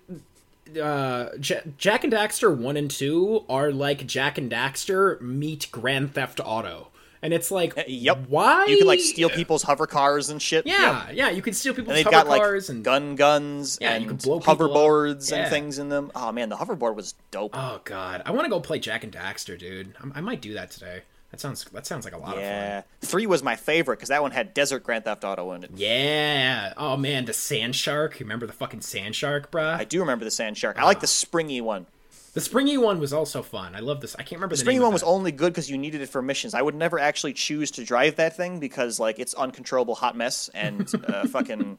uh, 0.80 1.30
J- 1.40 1.62
Jak 1.76 2.04
and 2.04 2.12
Daxter 2.12 2.56
One 2.56 2.76
and 2.76 2.90
Two 2.90 3.44
are 3.48 3.72
like 3.72 4.06
Jak 4.06 4.38
and 4.38 4.50
Daxter 4.50 5.20
meet 5.20 5.66
Grand 5.72 6.14
Theft 6.14 6.40
Auto, 6.44 6.88
and 7.22 7.32
it's 7.34 7.50
like, 7.50 7.76
Uh, 7.78 7.82
Yep. 7.86 8.26
why 8.28 8.66
You 8.66 8.78
can 8.78 8.86
like 8.86 9.00
steal 9.00 9.28
people's 9.30 9.62
hover 9.62 9.86
cars 9.86 10.30
and 10.30 10.40
shit. 10.40 10.66
Yep. 10.66 10.78
Yeah, 10.80 11.10
yeah, 11.12 11.30
you 11.30 11.42
can 11.42 11.54
steal 11.54 11.74
people's 11.74 11.96
And 11.96 12.06
they've 12.06 12.10
got 12.10 12.26
like 12.28 12.40
cars 12.40 12.70
and 12.70 12.82
gun 12.84 13.16
guns 13.16 13.78
Yeah, 13.80 13.92
and 13.94 14.02
you 14.02 14.08
can 14.08 14.16
blow 14.16 14.40
hoverboards 14.40 15.30
Yeah. 15.30 15.38
and 15.42 15.50
things 15.50 15.78
in 15.78 15.88
them. 15.88 16.10
Oh 16.14 16.32
man, 16.32 16.48
the 16.48 16.56
hoverboard 16.56 16.94
was 16.94 17.14
dope. 17.30 17.50
Oh 17.54 17.80
god, 17.84 18.22
I 18.24 18.30
want 18.30 18.44
to 18.44 18.50
go 18.50 18.60
play 18.60 18.78
Jak 18.78 19.04
and 19.04 19.12
Daxter, 19.12 19.58
dude. 19.58 19.94
I, 20.02 20.18
I 20.18 20.20
might 20.20 20.40
do 20.40 20.54
that 20.54 20.70
today. 20.70 21.02
That 21.30 21.38
sounds 21.40 21.62
that 21.66 21.86
sounds 21.86 22.04
like 22.04 22.14
a 22.14 22.18
lot 22.18 22.30
of 22.30 22.34
fun. 22.36 22.42
yeah, 22.42 22.82
three 23.02 23.24
was 23.26 23.40
my 23.44 23.54
favorite 23.54 23.98
because 23.98 24.08
that 24.08 24.20
one 24.20 24.32
had 24.32 24.52
Desert 24.52 24.82
Grand 24.82 25.04
Theft 25.04 25.22
Auto 25.22 25.52
in 25.52 25.62
it. 25.62 25.70
Yeah. 25.76 26.74
Oh 26.76 26.96
man, 26.96 27.24
the 27.26 27.32
sand 27.32 27.76
shark. 27.76 28.18
You 28.18 28.24
remember 28.24 28.46
the 28.48 28.52
fucking 28.52 28.80
sand 28.80 29.14
shark, 29.14 29.50
bruh? 29.52 29.76
I 29.78 29.84
do 29.84 30.00
remember 30.00 30.24
the 30.24 30.30
Sand 30.32 30.58
Shark. 30.58 30.76
I 30.76 30.84
like 30.84 30.98
the 30.98 31.06
springy 31.06 31.60
one. 31.60 31.86
The 32.32 32.40
springy 32.40 32.78
one 32.78 33.00
was 33.00 33.12
also 33.12 33.42
fun. 33.42 33.74
I 33.74 33.80
love 33.80 34.00
this. 34.00 34.14
I 34.14 34.18
can't 34.18 34.32
remember 34.32 34.54
the, 34.54 34.58
The 34.58 34.64
springy 34.64 34.80
one 34.80 34.92
was 34.92 35.02
only 35.02 35.32
good 35.32 35.52
because 35.52 35.68
you 35.68 35.76
needed 35.76 36.00
it 36.00 36.08
for 36.08 36.22
missions. 36.22 36.54
I 36.54 36.62
would 36.62 36.76
never 36.76 36.98
actually 36.98 37.32
choose 37.32 37.72
to 37.72 37.84
drive 37.84 38.16
that 38.16 38.36
thing 38.36 38.60
because 38.60 39.00
like 39.00 39.18
it's 39.18 39.34
uncontrollable 39.34 39.96
hot 39.96 40.16
mess 40.16 40.48
and 40.54 40.88
uh, 41.08 41.26
fucking 41.28 41.78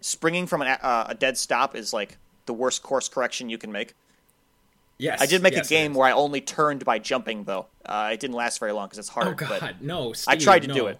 springing 0.00 0.46
from 0.46 0.62
an, 0.62 0.68
uh, 0.68 1.06
a 1.08 1.14
dead 1.14 1.36
stop 1.36 1.76
is 1.76 1.92
like 1.92 2.16
the 2.46 2.54
worst 2.54 2.82
course 2.82 3.08
correction 3.08 3.50
you 3.50 3.58
can 3.58 3.70
make. 3.72 3.94
Yes. 4.96 5.20
I 5.20 5.26
did 5.26 5.42
make 5.42 5.54
yes, 5.54 5.66
a 5.66 5.68
game 5.68 5.94
where 5.94 6.06
I 6.08 6.12
only 6.12 6.40
turned 6.40 6.84
by 6.84 6.98
jumping 6.98 7.44
though. 7.44 7.66
Uh, 7.84 8.10
it 8.12 8.20
didn't 8.20 8.36
last 8.36 8.58
very 8.58 8.72
long 8.72 8.86
because 8.86 8.98
it's 8.98 9.08
hard. 9.08 9.28
Oh 9.28 9.34
god, 9.34 9.60
but 9.60 9.82
no. 9.82 10.14
I 10.26 10.36
tried 10.36 10.60
to 10.60 10.68
no. 10.68 10.74
do 10.74 10.86
it. 10.86 10.98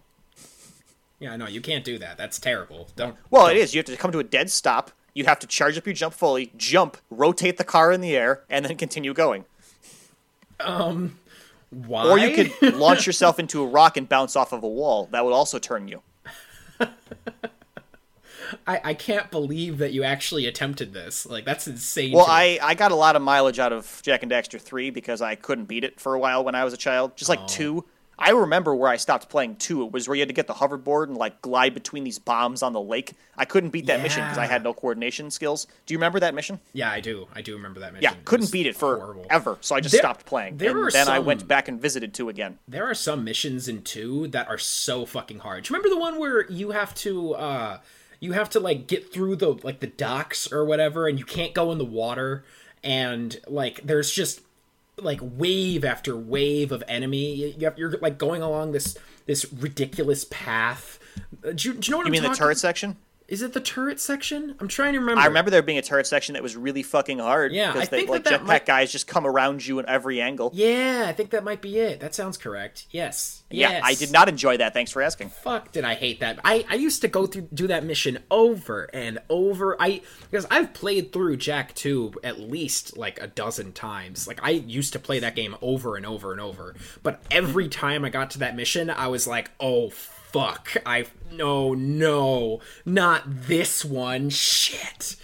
Yeah, 1.21 1.37
no, 1.37 1.47
you 1.47 1.61
can't 1.61 1.85
do 1.85 1.99
that. 1.99 2.17
That's 2.17 2.39
terrible. 2.39 2.89
Don't. 2.97 3.17
Well, 3.31 3.47
don't. 3.47 3.57
it 3.57 3.61
is. 3.61 3.75
You 3.75 3.79
have 3.79 3.87
to 3.87 3.97
come 3.97 4.13
to 4.13 4.19
a 4.19 4.25
dead 4.25 4.51
stop. 4.51 4.91
You 5.15 5.25
have 5.25 5.39
to 5.41 5.47
charge 5.47 5.77
up 5.77 5.87
your 5.87 5.95
jump 5.95 6.15
fully, 6.15 6.53
jump, 6.57 6.97
rotate 7.11 7.57
the 7.57 7.65
car 7.65 7.91
in 7.93 8.01
the 8.01 8.17
air, 8.17 8.45
and 8.49 8.65
then 8.65 8.77
continue 8.77 9.13
going. 9.13 9.45
Um, 10.61 11.19
why? 11.71 12.09
Or 12.09 12.19
you 12.19 12.35
could 12.35 12.75
launch 12.77 13.07
yourself 13.07 13.39
into 13.39 13.63
a 13.63 13.67
rock 13.67 13.97
and 13.97 14.09
bounce 14.09 14.37
off 14.37 14.53
of 14.53 14.63
a 14.63 14.69
wall. 14.69 15.09
That 15.13 15.25
would 15.25 15.33
also 15.33 15.59
turn 15.59 15.89
you. 15.89 16.03
I, 18.67 18.81
I 18.85 18.95
can't 18.95 19.31
believe 19.31 19.79
that 19.79 19.93
you 19.93 20.03
actually 20.03 20.47
attempted 20.47 20.93
this. 20.93 21.25
Like 21.25 21.45
that's 21.45 21.69
insane. 21.69 22.13
Well. 22.13 22.27
I, 22.29 22.59
I 22.61 22.75
got 22.75 22.91
a 22.91 22.97
lot 22.97 23.15
of 23.15 23.23
mileage 23.23 23.59
out 23.61 23.73
of 23.73 24.01
Jak 24.03 24.23
and 24.25 24.33
Daxter 24.33 24.61
3 24.61 24.91
because 24.91 25.23
I 25.23 25.35
couldn't 25.37 25.67
beat 25.67 25.85
it 25.85 26.01
for 26.01 26.15
a 26.15 26.19
while 26.19 26.43
when 26.45 26.55
I 26.57 26.65
was 26.65 26.73
a 26.73 26.77
child. 26.77 27.17
Just 27.17 27.31
Oh. 27.31 27.35
like 27.35 27.47
2. 27.47 27.85
I 28.21 28.31
remember 28.31 28.75
where 28.75 28.91
I 28.91 28.97
stopped 28.97 29.29
playing 29.31 29.57
too. 29.57 29.83
It 29.87 29.93
was 29.93 30.07
where 30.07 30.15
you 30.15 30.21
had 30.21 30.29
to 30.29 30.35
get 30.35 30.47
the 30.47 30.53
hoverboard 30.55 31.05
and 31.09 31.17
like 31.17 31.41
glide 31.41 31.73
between 31.73 32.05
these 32.05 32.19
bombs 32.19 32.63
on 32.63 32.73
the 32.75 32.81
lake. 32.81 33.15
I 33.37 33.47
couldn't 33.47 33.71
beat 33.71 33.87
that 33.87 34.03
mission 34.03 34.23
because 34.25 34.37
I 34.37 34.47
had 34.47 34.63
no 34.63 34.75
coordination 34.75 35.31
skills. 35.31 35.67
Do 35.87 35.95
you 35.95 35.99
remember 35.99 36.21
that 36.21 36.35
mission? 36.35 36.61
Yeah, 36.75 36.91
I 36.91 37.01
do. 37.01 37.27
I 37.35 37.41
do 37.41 37.55
remember 37.57 37.81
that 37.81 37.95
mission. 37.95 38.03
Yeah, 38.03 38.15
couldn't 38.27 38.53
beat 38.53 38.67
it 38.67 38.77
for 38.77 38.99
horrible. 38.99 39.27
ever. 39.31 39.57
So 39.63 39.75
I 39.75 39.81
just 39.81 39.93
There- 39.93 40.01
stopped 40.03 40.27
playing. 40.27 40.59
there 40.59 40.71
and 40.85 40.93
then 40.93 41.09
I 41.09 41.17
some- 41.17 41.25
went 41.25 41.49
back 41.49 41.67
and 41.69 41.81
visited 41.81 42.13
2 42.13 42.29
again. 42.29 42.59
there 42.69 42.85
are 42.89 42.95
some 42.95 43.25
missions 43.25 43.69
in 43.69 43.83
two 43.83 44.29
that 44.29 44.49
are 44.49 44.59
so 44.59 45.07
fucking 45.07 45.39
hard. 45.39 45.65
Do 45.65 45.69
you 45.73 45.77
remember 45.79 45.95
the 45.95 46.01
one 46.01 46.19
where 46.19 46.47
you 46.51 46.73
have 46.73 46.95
to 46.97 47.35
uh 47.35 47.79
you 48.21 48.33
have 48.33 48.51
to 48.51 48.61
like 48.61 48.87
get 48.87 49.11
through 49.13 49.37
the 49.37 49.53
like 49.63 49.81
the 49.81 49.87
docks 49.87 50.53
or 50.53 50.65
whatever 50.67 51.09
and 51.09 51.19
you 51.19 51.25
can't 51.25 51.55
go 51.55 51.73
in 51.73 51.79
the 51.79 51.85
water 51.87 52.45
and 52.85 53.41
like 53.47 53.81
there's 53.83 54.11
just 54.11 54.41
like 55.03 55.21
wave 55.23 55.85
after 55.85 56.17
wave 56.17 56.73
of 56.73 56.83
enemy. 56.89 57.55
You 57.59 57.73
you're 57.77 57.99
like 57.99 58.19
going 58.19 58.43
along 58.43 58.73
this 58.73 58.97
this 59.27 59.51
ridiculous 59.53 60.25
path. 60.31 60.99
Uh, 61.45 61.53
do, 61.53 61.69
you, 61.69 61.75
do 61.75 61.87
you 61.87 61.91
know 61.91 61.99
what 61.99 62.07
You 62.07 62.15
I'm 62.15 62.23
mean 62.23 62.31
the 62.31 62.37
turret 62.37 62.59
section? 62.59 62.97
Is 63.31 63.43
it 63.43 63.53
the 63.53 63.61
turret 63.61 64.01
section? 64.01 64.57
I'm 64.59 64.67
trying 64.67 64.95
to 64.95 64.99
remember. 64.99 65.21
I 65.23 65.27
remember 65.27 65.53
there 65.53 65.63
being 65.63 65.79
a 65.79 65.83
turret 65.83 66.09
section 66.09 66.33
that 66.33 66.43
was 66.43 66.57
really 66.57 66.83
fucking 66.83 67.21
hard. 67.21 67.53
Yeah, 67.53 67.71
I 67.71 67.73
because 67.75 67.89
they, 67.89 67.99
think 67.99 68.11
like 68.11 68.25
that 68.25 68.41
jetpack 68.41 68.45
might- 68.45 68.67
guys 68.67 68.91
just 68.91 69.07
come 69.07 69.25
around 69.25 69.65
you 69.65 69.79
in 69.79 69.87
every 69.89 70.21
angle. 70.21 70.51
Yeah, 70.53 71.05
I 71.07 71.13
think 71.13 71.31
that 71.31 71.45
might 71.45 71.63
be 71.63 71.79
it. 71.79 72.01
That 72.01 72.13
sounds 72.13 72.37
correct. 72.37 72.87
Yes. 72.91 73.45
Yeah, 73.49 73.71
yes. 73.71 73.83
I 73.85 73.95
did 73.95 74.11
not 74.13 74.29
enjoy 74.29 74.57
that. 74.57 74.75
Thanks 74.75 74.91
for 74.91 75.01
asking. 75.01 75.29
fuck 75.31 75.71
did 75.71 75.85
I 75.85 75.95
hate 75.95 76.21
that. 76.21 76.41
I, 76.45 76.65
I 76.69 76.75
used 76.75 77.03
to 77.03 77.09
go 77.09 77.27
through 77.27 77.49
do 77.55 77.69
that 77.69 77.85
mission 77.85 78.19
over 78.33 78.91
and 78.93 79.21
over. 79.29 79.77
I 79.81 80.03
because 80.29 80.47
I've 80.51 80.75
played 80.75 81.13
through 81.13 81.37
Jak 81.37 81.73
2 81.75 82.15
at 82.25 82.41
least 82.41 82.97
like 82.97 83.21
a 83.21 83.29
dozen 83.29 83.73
times. 83.73 84.27
Like 84.27 84.41
I 84.43 84.51
used 84.51 84.93
to 84.95 84.99
play 84.99 85.21
that 85.21 85.37
game 85.37 85.57
over 85.63 85.97
and 85.97 86.05
over 86.05 86.33
and 86.33 86.41
over. 86.41 86.75
But 87.05 87.23
every 87.31 87.69
time 87.69 88.05
I 88.05 88.09
got 88.11 88.31
to 88.33 88.39
that 88.41 88.57
mission, 88.57 88.91
I 88.91 89.07
was 89.07 89.27
like, 89.29 89.51
"Oh 89.61 89.91
fuck. 90.33 90.77
I 90.87 91.07
no, 91.33 91.75
no. 91.75 92.61
Not 92.85 93.23
this 93.27 93.85
one. 93.85 94.31
Shit." 94.31 95.17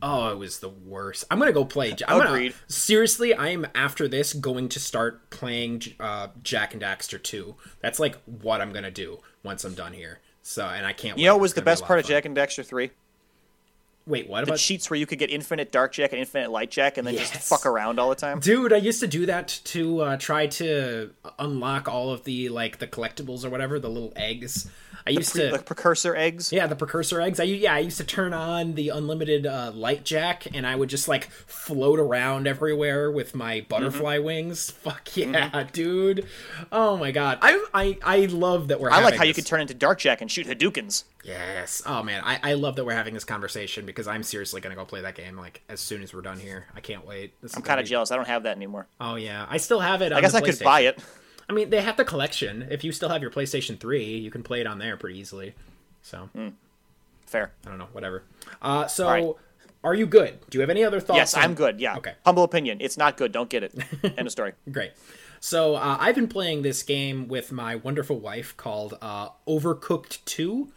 Oh, 0.00 0.30
it 0.30 0.38
was 0.38 0.60
the 0.60 0.68
worst. 0.68 1.24
I'm 1.30 1.38
gonna 1.40 1.52
go 1.52 1.64
play. 1.64 1.90
I'm 2.06 2.18
gonna, 2.18 2.30
Agreed. 2.30 2.54
seriously, 2.68 3.34
I 3.34 3.48
am 3.48 3.66
after 3.74 4.06
this 4.06 4.32
going 4.32 4.68
to 4.70 4.78
start 4.80 5.28
playing 5.30 5.82
uh, 5.98 6.28
Jak 6.42 6.72
and 6.72 6.82
Daxter 6.82 7.20
2. 7.20 7.56
That's 7.80 7.98
like 7.98 8.16
what 8.24 8.60
I'm 8.60 8.72
gonna 8.72 8.92
do 8.92 9.18
once 9.42 9.64
I'm 9.64 9.74
done 9.74 9.92
here. 9.92 10.20
So, 10.42 10.64
and 10.64 10.86
I 10.86 10.92
can't. 10.92 11.18
You 11.18 11.24
wait. 11.24 11.26
know 11.26 11.34
what 11.34 11.42
was 11.42 11.54
the 11.54 11.60
gonna 11.62 11.64
be 11.64 11.70
best 11.72 11.84
part 11.84 11.98
of 11.98 12.04
fun. 12.04 12.10
Jak 12.10 12.24
and 12.26 12.36
Daxter 12.36 12.64
3? 12.64 12.90
Wait, 14.08 14.28
what 14.28 14.40
The 14.40 14.52
about? 14.52 14.58
cheats 14.58 14.88
where 14.90 14.98
you 14.98 15.04
could 15.06 15.18
get 15.18 15.30
infinite 15.30 15.70
dark 15.70 15.92
Jak 15.92 16.12
and 16.12 16.18
infinite 16.20 16.50
light 16.50 16.70
Jak 16.70 16.96
and 16.96 17.06
then 17.06 17.14
Yes. 17.14 17.30
just 17.30 17.48
fuck 17.48 17.66
around 17.66 18.00
all 18.00 18.08
the 18.08 18.14
time. 18.14 18.40
Dude, 18.40 18.72
I 18.72 18.76
used 18.78 19.00
to 19.00 19.06
do 19.06 19.26
that 19.26 19.48
to 19.64 20.00
uh, 20.00 20.16
try 20.16 20.46
to 20.46 21.10
unlock 21.38 21.88
all 21.88 22.10
of 22.10 22.24
the 22.24 22.48
like 22.48 22.78
the 22.78 22.86
collectibles 22.86 23.44
or 23.44 23.50
whatever, 23.50 23.78
the 23.78 23.90
little 23.90 24.12
eggs. 24.16 24.68
I 25.08 25.10
used 25.12 25.34
to. 25.34 25.50
The 25.50 25.58
precursor 25.58 26.14
eggs. 26.14 26.52
Yeah, 26.52 26.66
the 26.66 26.76
precursor 26.76 27.20
eggs. 27.20 27.40
I 27.40 27.44
yeah, 27.44 27.74
I 27.74 27.78
used 27.80 27.98
to 27.98 28.04
turn 28.04 28.32
on 28.34 28.74
the 28.74 28.90
unlimited 28.90 29.46
uh, 29.46 29.72
light 29.74 30.04
Jak, 30.04 30.46
and 30.54 30.66
I 30.66 30.76
would 30.76 30.88
just 30.88 31.08
like 31.08 31.30
float 31.30 31.98
around 31.98 32.46
everywhere 32.46 33.10
with 33.10 33.34
my 33.34 33.64
butterfly 33.68 34.16
Mm-hmm. 34.16 34.24
wings. 34.24 34.70
Fuck 34.82 35.16
yeah, 35.16 35.64
dude! 35.72 36.26
Oh 36.70 36.96
my 36.96 37.10
god, 37.10 37.38
I 37.42 37.64
I 37.74 37.98
I 38.04 38.26
love 38.26 38.68
that 38.68 38.80
we're. 38.80 38.90
I 38.90 39.02
like 39.02 39.14
how 39.16 39.24
you 39.24 39.34
could 39.34 39.46
turn 39.46 39.60
into 39.60 39.74
dark 39.74 39.98
Jak 39.98 40.20
and 40.20 40.30
shoot 40.30 40.46
Hadoukens. 40.46 41.04
Yes. 41.24 41.82
Oh 41.86 42.02
man, 42.02 42.22
I 42.24 42.38
I 42.42 42.54
love 42.54 42.76
that 42.76 42.84
we're 42.84 42.92
having 42.94 43.14
this 43.14 43.24
conversation 43.24 43.86
because 43.86 44.06
I'm 44.06 44.22
seriously 44.22 44.60
gonna 44.60 44.74
go 44.74 44.84
play 44.84 45.00
that 45.02 45.14
game 45.14 45.36
like 45.36 45.62
as 45.68 45.80
soon 45.80 46.02
as 46.02 46.14
we're 46.14 46.22
done 46.22 46.38
here. 46.38 46.66
I 46.76 46.80
can't 46.80 47.06
wait. 47.06 47.32
This 47.42 47.54
I'm 47.56 47.62
kind 47.62 47.80
of 47.80 47.86
jealous. 47.86 48.10
I 48.10 48.16
don't 48.16 48.28
have 48.28 48.44
that 48.44 48.56
anymore. 48.56 48.86
Oh 49.00 49.16
yeah, 49.16 49.46
I 49.48 49.56
still 49.56 49.80
have 49.80 50.02
it. 50.02 50.12
I 50.12 50.20
guess 50.20 50.34
I 50.34 50.40
could 50.40 50.58
buy 50.60 50.80
it. 50.82 50.98
I 51.48 51.52
mean, 51.52 51.70
they 51.70 51.80
have 51.80 51.96
the 51.96 52.04
collection. 52.04 52.66
If 52.70 52.84
you 52.84 52.92
still 52.92 53.08
have 53.08 53.22
your 53.22 53.30
PlayStation 53.30 53.80
3, 53.80 54.04
you 54.18 54.30
can 54.30 54.42
play 54.42 54.60
it 54.60 54.66
on 54.66 54.78
there 54.78 54.96
pretty 54.96 55.18
easily. 55.18 55.54
So, 56.02 56.28
Fair. 57.26 57.52
I 57.66 57.68
don't 57.68 57.78
know, 57.78 57.88
whatever. 57.92 58.24
Uh, 58.60 58.86
so, 58.86 59.08
right. 59.08 59.26
are 59.84 59.94
you 59.94 60.06
good? 60.06 60.38
Do 60.50 60.58
you 60.58 60.60
have 60.60 60.70
any 60.70 60.84
other 60.84 61.00
thoughts? 61.00 61.16
Yes, 61.16 61.34
on- 61.34 61.42
I'm 61.42 61.54
good. 61.54 61.80
Yeah. 61.80 61.96
Okay. 61.96 62.14
Humble 62.24 62.44
opinion. 62.44 62.78
It's 62.80 62.96
not 62.98 63.16
good. 63.16 63.32
Don't 63.32 63.48
get 63.48 63.62
it. 63.62 63.74
End 64.02 64.20
of 64.26 64.30
story. 64.30 64.52
Great. 64.70 64.92
So, 65.40 65.76
uh, 65.76 65.96
I've 66.00 66.14
been 66.14 66.28
playing 66.28 66.62
this 66.62 66.82
game 66.82 67.28
with 67.28 67.52
my 67.52 67.76
wonderful 67.76 68.18
wife 68.18 68.56
called 68.56 68.98
uh, 69.00 69.28
Overcooked 69.46 70.24
2. 70.24 70.72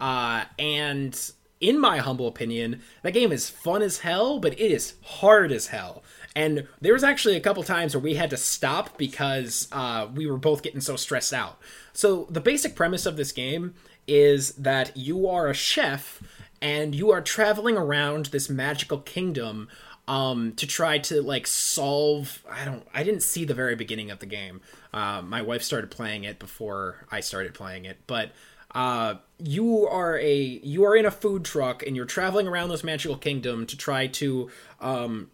Uh, 0.00 0.44
and 0.58 1.32
in 1.60 1.80
my 1.80 1.98
humble 1.98 2.26
opinion, 2.28 2.82
that 3.02 3.12
game 3.12 3.32
is 3.32 3.48
fun 3.48 3.82
as 3.82 4.00
hell, 4.00 4.38
but 4.38 4.52
it 4.54 4.70
is 4.70 4.94
hard 5.02 5.50
as 5.50 5.68
hell. 5.68 6.02
And 6.36 6.66
there 6.80 6.92
was 6.92 7.04
actually 7.04 7.36
a 7.36 7.40
couple 7.40 7.62
times 7.62 7.94
where 7.94 8.02
we 8.02 8.14
had 8.14 8.30
to 8.30 8.36
stop 8.36 8.98
because 8.98 9.68
uh, 9.70 10.08
we 10.12 10.26
were 10.26 10.36
both 10.36 10.62
getting 10.62 10.80
so 10.80 10.96
stressed 10.96 11.32
out. 11.32 11.58
So 11.92 12.26
the 12.28 12.40
basic 12.40 12.74
premise 12.74 13.06
of 13.06 13.16
this 13.16 13.30
game 13.30 13.74
is 14.06 14.52
that 14.52 14.96
you 14.96 15.28
are 15.28 15.48
a 15.48 15.54
chef 15.54 16.20
and 16.60 16.94
you 16.94 17.10
are 17.10 17.20
traveling 17.20 17.76
around 17.76 18.26
this 18.26 18.48
magical 18.48 18.98
kingdom 18.98 19.68
um 20.06 20.52
to 20.56 20.66
try 20.66 20.98
to 20.98 21.22
like 21.22 21.46
solve 21.46 22.42
i 22.50 22.64
don't 22.64 22.86
i 22.92 23.02
didn't 23.02 23.22
see 23.22 23.44
the 23.44 23.54
very 23.54 23.74
beginning 23.74 24.10
of 24.10 24.18
the 24.18 24.26
game 24.26 24.60
uh, 24.92 25.22
my 25.22 25.40
wife 25.40 25.62
started 25.62 25.90
playing 25.90 26.24
it 26.24 26.38
before 26.38 27.06
i 27.10 27.20
started 27.20 27.54
playing 27.54 27.86
it 27.86 27.98
but 28.06 28.32
uh 28.74 29.14
you 29.38 29.86
are 29.86 30.18
a 30.18 30.34
you 30.62 30.84
are 30.84 30.94
in 30.94 31.06
a 31.06 31.10
food 31.10 31.42
truck 31.42 31.82
and 31.86 31.96
you're 31.96 32.04
traveling 32.04 32.46
around 32.46 32.68
this 32.68 32.84
magical 32.84 33.16
kingdom 33.16 33.64
to 33.64 33.78
try 33.78 34.06
to 34.06 34.50
um 34.80 35.30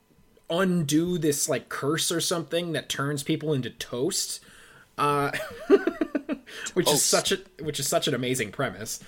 undo 0.51 1.17
this 1.19 1.49
like 1.49 1.69
curse 1.69 2.11
or 2.11 2.21
something 2.21 2.73
that 2.73 2.89
turns 2.89 3.23
people 3.23 3.53
into 3.53 3.71
toast 3.71 4.41
uh 4.99 5.31
which 6.75 6.91
is 6.91 7.03
such 7.03 7.33
a 7.33 7.39
which 7.63 7.81
is 7.81 7.89
such 7.89 8.07
an 8.09 8.15
amazing 8.15 8.51
premise. 8.51 9.01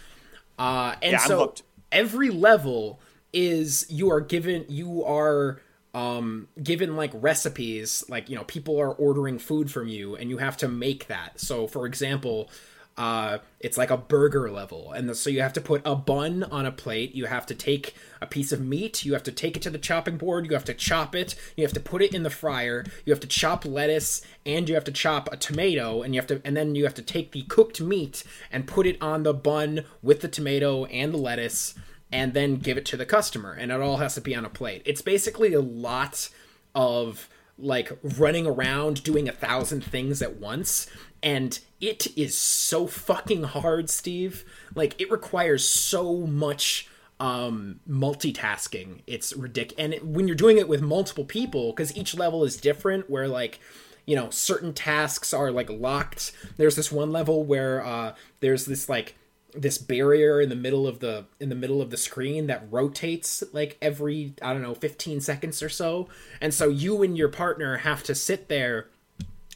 Uh 0.58 0.94
and 1.02 1.12
Yeah, 1.12 1.18
so 1.18 1.54
every 1.90 2.30
level 2.30 3.00
is 3.32 3.86
you 3.90 4.10
are 4.10 4.20
given 4.20 4.64
you 4.68 5.04
are 5.04 5.60
um 5.94 6.48
given 6.62 6.96
like 6.96 7.10
recipes 7.14 8.02
like 8.08 8.30
you 8.30 8.36
know 8.36 8.44
people 8.44 8.80
are 8.80 8.92
ordering 8.92 9.38
food 9.38 9.70
from 9.70 9.88
you 9.88 10.16
and 10.16 10.30
you 10.30 10.38
have 10.38 10.56
to 10.56 10.68
make 10.68 11.08
that. 11.08 11.38
So 11.40 11.66
for 11.66 11.86
example 11.86 12.50
uh 12.96 13.38
it's 13.60 13.78
like 13.78 13.90
a 13.90 13.96
burger 13.96 14.50
level. 14.50 14.92
And 14.92 15.16
so 15.16 15.30
you 15.30 15.40
have 15.40 15.52
to 15.54 15.60
put 15.60 15.82
a 15.84 15.94
bun 15.94 16.44
on 16.44 16.66
a 16.66 16.72
plate. 16.72 17.14
You 17.14 17.26
have 17.26 17.46
to 17.46 17.54
take 17.54 17.94
a 18.20 18.26
piece 18.26 18.52
of 18.52 18.60
meat. 18.60 19.04
You 19.04 19.12
have 19.12 19.22
to 19.22 19.32
take 19.32 19.56
it 19.56 19.62
to 19.62 19.70
the 19.70 19.78
chopping 19.78 20.16
board. 20.16 20.46
You 20.46 20.52
have 20.52 20.64
to 20.64 20.74
chop 20.74 21.14
it. 21.14 21.34
You 21.56 21.64
have 21.64 21.72
to 21.74 21.80
put 21.80 22.02
it 22.02 22.14
in 22.14 22.22
the 22.22 22.30
fryer. 22.30 22.84
You 23.04 23.12
have 23.12 23.20
to 23.20 23.26
chop 23.26 23.64
lettuce 23.64 24.22
and 24.44 24.68
you 24.68 24.74
have 24.74 24.84
to 24.84 24.92
chop 24.92 25.32
a 25.32 25.36
tomato. 25.36 26.02
And 26.02 26.14
you 26.14 26.20
have 26.20 26.26
to 26.28 26.40
and 26.44 26.56
then 26.56 26.74
you 26.74 26.84
have 26.84 26.94
to 26.94 27.02
take 27.02 27.32
the 27.32 27.42
cooked 27.42 27.80
meat 27.80 28.24
and 28.50 28.66
put 28.66 28.86
it 28.86 29.00
on 29.00 29.22
the 29.22 29.34
bun 29.34 29.84
with 30.02 30.20
the 30.20 30.28
tomato 30.28 30.84
and 30.86 31.14
the 31.14 31.18
lettuce 31.18 31.74
and 32.10 32.34
then 32.34 32.56
give 32.56 32.76
it 32.76 32.84
to 32.86 32.96
the 32.96 33.06
customer. 33.06 33.52
And 33.52 33.72
it 33.72 33.80
all 33.80 33.96
has 33.98 34.14
to 34.14 34.20
be 34.20 34.34
on 34.34 34.44
a 34.44 34.50
plate. 34.50 34.82
It's 34.84 35.02
basically 35.02 35.54
a 35.54 35.60
lot 35.60 36.28
of 36.74 37.28
like 37.58 37.92
running 38.02 38.46
around 38.46 39.02
doing 39.02 39.28
a 39.28 39.32
thousand 39.32 39.84
things 39.84 40.22
at 40.22 40.36
once 40.36 40.86
and 41.22 41.60
it 41.80 42.06
is 42.16 42.36
so 42.36 42.86
fucking 42.86 43.44
hard 43.44 43.88
steve. 43.88 44.44
Like 44.74 45.00
it 45.00 45.10
requires 45.10 45.68
so 45.68 46.26
much 46.26 46.88
um 47.20 47.80
multitasking. 47.88 49.02
It's 49.06 49.34
ridiculous 49.36 49.84
and 49.84 49.94
it, 49.94 50.04
when 50.04 50.26
you're 50.26 50.36
doing 50.36 50.58
it 50.58 50.68
with 50.68 50.82
multiple 50.82 51.24
people 51.24 51.72
because 51.72 51.96
each 51.96 52.16
level 52.16 52.44
is 52.44 52.56
different 52.56 53.08
where 53.08 53.28
like 53.28 53.60
you 54.06 54.16
know 54.16 54.30
certain 54.30 54.72
tasks 54.72 55.32
are 55.32 55.50
like 55.50 55.70
locked. 55.70 56.32
There's 56.56 56.76
this 56.76 56.90
one 56.90 57.12
level 57.12 57.44
where 57.44 57.84
uh 57.84 58.14
there's 58.40 58.66
this 58.66 58.88
like 58.88 59.14
this 59.54 59.78
barrier 59.78 60.40
in 60.40 60.48
the 60.48 60.56
middle 60.56 60.86
of 60.86 61.00
the 61.00 61.26
in 61.38 61.48
the 61.48 61.54
middle 61.54 61.82
of 61.82 61.90
the 61.90 61.96
screen 61.96 62.46
that 62.46 62.66
rotates 62.70 63.42
like 63.52 63.76
every 63.82 64.34
I 64.40 64.52
don't 64.52 64.62
know 64.62 64.74
15 64.74 65.20
seconds 65.20 65.62
or 65.62 65.68
so. 65.68 66.08
And 66.40 66.54
so 66.54 66.68
you 66.68 67.02
and 67.02 67.16
your 67.16 67.28
partner 67.28 67.78
have 67.78 68.02
to 68.04 68.14
sit 68.14 68.48
there 68.48 68.88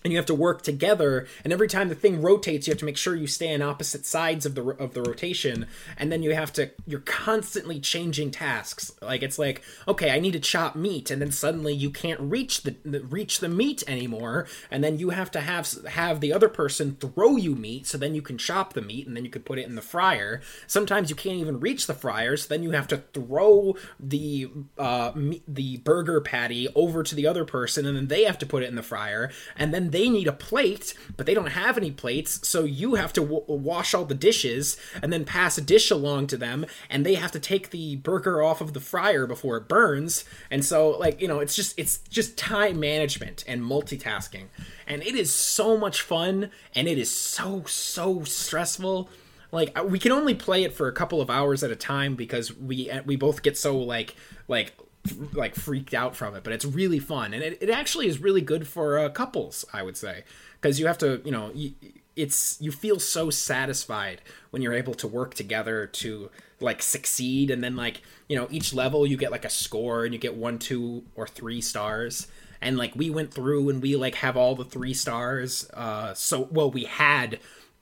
and 0.05 0.13
you 0.13 0.19
have 0.19 0.27
to 0.27 0.35
work 0.35 0.63
together 0.63 1.27
and 1.43 1.53
every 1.53 1.69
time 1.69 1.89
the 1.89 1.95
thing 1.95 2.23
rotates 2.23 2.67
you 2.67 2.71
have 2.71 2.79
to 2.79 2.85
make 2.85 2.97
sure 2.97 3.17
you 3.17 3.27
stay 3.27 3.53
on 3.53 3.63
opposite 3.63 4.07
sides 4.07 4.47
of 4.47 4.55
the 4.55 4.63
of 4.79 4.95
the 4.95 5.03
rotation 5.03 5.67
and 5.97 6.13
then 6.13 6.23
you 6.23 6.35
have 6.35 6.53
to 6.53 6.71
you're 6.87 7.01
constantly 7.01 7.81
changing 7.81 8.31
tasks. 8.31 8.93
Like 9.03 9.23
it's 9.23 9.39
like 9.39 9.63
okay 9.89 10.11
i 10.11 10.21
need 10.21 10.33
to 10.33 10.41
chop 10.41 10.77
meat 10.77 11.11
and 11.11 11.21
then 11.21 11.33
suddenly 11.33 11.75
you 11.75 11.91
can't 11.91 12.21
reach 12.21 12.63
the, 12.63 12.77
reach 13.09 13.41
the 13.41 13.49
meat 13.49 13.83
anymore 13.89 14.47
and 14.71 14.85
then 14.85 14.99
you 14.99 15.11
have 15.11 15.31
to 15.33 15.41
have 15.41 15.69
have 15.89 16.21
the 16.21 16.33
other 16.33 16.49
person 16.49 16.97
throw 17.01 17.37
you 17.37 17.55
meat 17.57 17.87
so 17.87 17.99
then 17.99 18.15
you 18.15 18.23
can 18.23 18.39
chop 18.39 18.75
the 18.75 18.83
meat 18.83 19.07
and 19.07 19.17
then 19.17 19.25
you 19.25 19.31
can 19.31 19.43
put 19.43 19.59
it 19.59 19.67
in 19.67 19.75
the 19.75 19.83
fryer. 19.83 20.41
Sometimes 20.67 21.11
you 21.11 21.17
can't 21.17 21.39
even 21.39 21.61
reach 21.61 21.87
the 21.87 21.95
fryer 21.95 22.37
so 22.37 22.49
then 22.49 22.63
you 22.63 22.73
have 22.73 22.89
to 22.89 22.99
throw 23.13 23.75
the 23.99 24.51
uh 24.79 25.13
the 25.49 25.79
burger 25.79 26.21
patty 26.21 26.69
over 26.75 27.03
to 27.03 27.15
the 27.15 27.27
other 27.27 27.45
person 27.45 27.87
and 27.87 27.97
then 27.97 28.07
they 28.09 28.25
have 28.25 28.39
to 28.39 28.47
put 28.47 28.63
it 28.63 28.69
in 28.69 28.77
the 28.77 28.83
fryer 28.83 29.31
and 29.57 29.75
then 29.75 29.86
they 29.93 30.09
need 30.09 30.27
a 30.27 30.33
plate 30.33 30.95
but 31.17 31.27
they 31.27 31.35
don't 31.35 31.47
have 31.47 31.77
any 31.77 31.91
plates 31.91 32.47
so 32.47 32.65
you 32.65 32.95
have 32.95 33.13
to 33.13 33.21
w- 33.21 33.45
wash 33.47 33.95
all 33.95 34.05
the 34.05 34.15
dishes 34.15 34.77
and 35.03 35.13
then 35.13 35.25
pass 35.25 35.59
a 35.59 35.63
dish 35.63 35.91
along 35.91 36.27
to 36.27 36.37
them 36.37 36.67
and 36.91 37.05
they 37.05 37.15
have 37.15 37.33
to 37.33 37.41
take 37.41 37.71
the 37.71 37.97
burger 37.97 38.43
off 38.43 38.61
of 38.61 38.73
the 38.73 38.81
fryer 38.81 39.27
before 39.27 39.57
it 39.57 39.69
burns. 39.69 40.25
And 40.51 40.65
so 40.65 40.91
like 40.91 41.21
you 41.21 41.29
know 41.29 41.41
it's 41.41 41.55
just 41.55 41.79
it's 41.79 41.99
just 41.99 42.37
time 42.37 42.81
management 42.81 43.45
and 43.47 43.63
multitasking. 43.63 44.45
And 44.87 45.03
it 45.03 45.15
is 45.15 45.33
so 45.33 45.77
much 45.77 46.03
fun 46.03 46.51
and 46.75 46.89
it 46.89 46.99
is 46.99 47.11
so 47.11 47.65
so 47.67 48.25
stressful. 48.25 49.09
Like 49.53 49.77
we 49.85 49.99
can 49.99 50.13
only 50.13 50.35
play 50.35 50.65
it 50.65 50.73
for 50.73 50.89
a 50.89 50.93
couple 50.93 51.21
of 51.21 51.31
hours 51.31 51.63
at 51.63 51.71
a 51.71 51.77
time 51.77 52.15
because 52.15 52.55
we 52.57 52.91
uh, 52.91 53.03
we 53.05 53.17
both 53.17 53.43
get 53.43 53.57
so 53.57 53.79
like 53.79 54.15
like 54.49 54.75
like 55.33 55.55
freaked 55.55 55.95
out 55.95 56.17
from 56.17 56.35
it 56.35 56.45
but 56.45 56.53
it's 56.53 56.65
really 56.65 56.99
fun. 56.99 57.35
And 57.35 57.43
it, 57.43 57.59
it 57.61 57.71
actually 57.71 58.09
is 58.09 58.21
really 58.21 58.41
good 58.41 58.67
for 58.67 58.99
uh, 58.99 59.09
couples 59.09 59.65
i 59.73 59.83
would 59.83 59.97
say. 59.97 60.25
Because 60.61 60.81
you 60.81 60.87
have 60.87 60.99
to 60.99 61.21
you 61.25 61.33
know 61.33 61.53
it's 62.17 62.61
you 62.61 62.73
feel 62.73 62.99
so 62.99 63.29
satisfied 63.31 64.23
when 64.51 64.63
you're 64.63 64.73
able 64.73 64.95
to 64.95 65.07
work 65.07 65.35
together 65.35 65.87
to 65.87 66.31
like 66.61 66.83
succeed. 66.83 67.51
And 67.51 67.63
then 67.63 67.77
like 67.77 68.01
you 68.29 68.37
know 68.37 68.49
each 68.51 68.73
level 68.73 69.07
you 69.07 69.17
get 69.17 69.31
like 69.31 69.45
a 69.45 69.51
score 69.51 70.05
and 70.05 70.15
you 70.15 70.19
get 70.19 70.35
one 70.35 70.59
two 70.59 71.05
or 71.15 71.27
three 71.27 71.61
stars. 71.61 72.27
And 72.63 72.79
like 72.79 72.97
we 72.97 73.11
went 73.11 73.33
through 73.33 73.69
and 73.69 73.83
we 73.83 73.97
like 73.97 74.17
have 74.17 74.37
all 74.37 74.55
the 74.55 74.65
three 74.65 74.95
stars 74.95 75.69
uh 75.75 76.15
so 76.15 76.49
well 76.51 76.71
we 76.71 76.85
had 76.85 77.39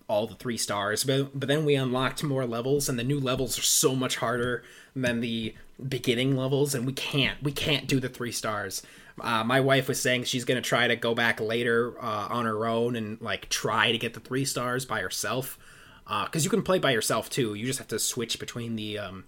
all 0.06 0.26
the 0.26 0.34
three 0.34 0.56
stars, 0.58 1.04
but 1.04 1.38
but 1.38 1.48
then 1.48 1.64
we 1.64 1.74
unlocked 1.74 2.22
more 2.22 2.46
levels, 2.46 2.88
and 2.88 2.98
the 2.98 3.04
new 3.04 3.18
levels 3.18 3.58
are 3.58 3.62
so 3.62 3.94
much 3.94 4.16
harder 4.16 4.62
than 4.94 5.20
the 5.20 5.54
beginning 5.88 6.36
levels, 6.36 6.74
and 6.74 6.86
we 6.86 6.92
can't 6.92 7.42
we 7.42 7.52
can't 7.52 7.86
do 7.86 8.00
the 8.00 8.08
three 8.08 8.32
stars. 8.32 8.82
Uh, 9.20 9.44
my 9.44 9.60
wife 9.60 9.88
was 9.88 10.00
saying 10.00 10.24
she's 10.24 10.44
gonna 10.44 10.60
try 10.60 10.88
to 10.88 10.96
go 10.96 11.14
back 11.14 11.40
later 11.40 11.94
uh, 12.02 12.28
on 12.30 12.44
her 12.44 12.66
own 12.66 12.96
and 12.96 13.20
like 13.20 13.48
try 13.48 13.92
to 13.92 13.98
get 13.98 14.14
the 14.14 14.20
three 14.20 14.44
stars 14.44 14.84
by 14.84 15.00
herself, 15.00 15.58
because 16.04 16.42
uh, 16.42 16.44
you 16.44 16.50
can 16.50 16.62
play 16.62 16.78
by 16.78 16.90
yourself 16.90 17.30
too. 17.30 17.54
You 17.54 17.64
just 17.64 17.78
have 17.78 17.88
to 17.88 17.98
switch 17.98 18.38
between 18.38 18.76
the 18.76 18.98
um, 18.98 19.24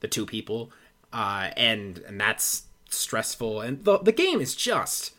the 0.00 0.08
two 0.08 0.26
people, 0.26 0.70
uh, 1.12 1.50
and 1.56 1.98
and 2.06 2.20
that's 2.20 2.64
stressful. 2.90 3.60
And 3.60 3.84
the 3.84 3.98
the 3.98 4.12
game 4.12 4.40
is 4.40 4.54
just 4.54 5.12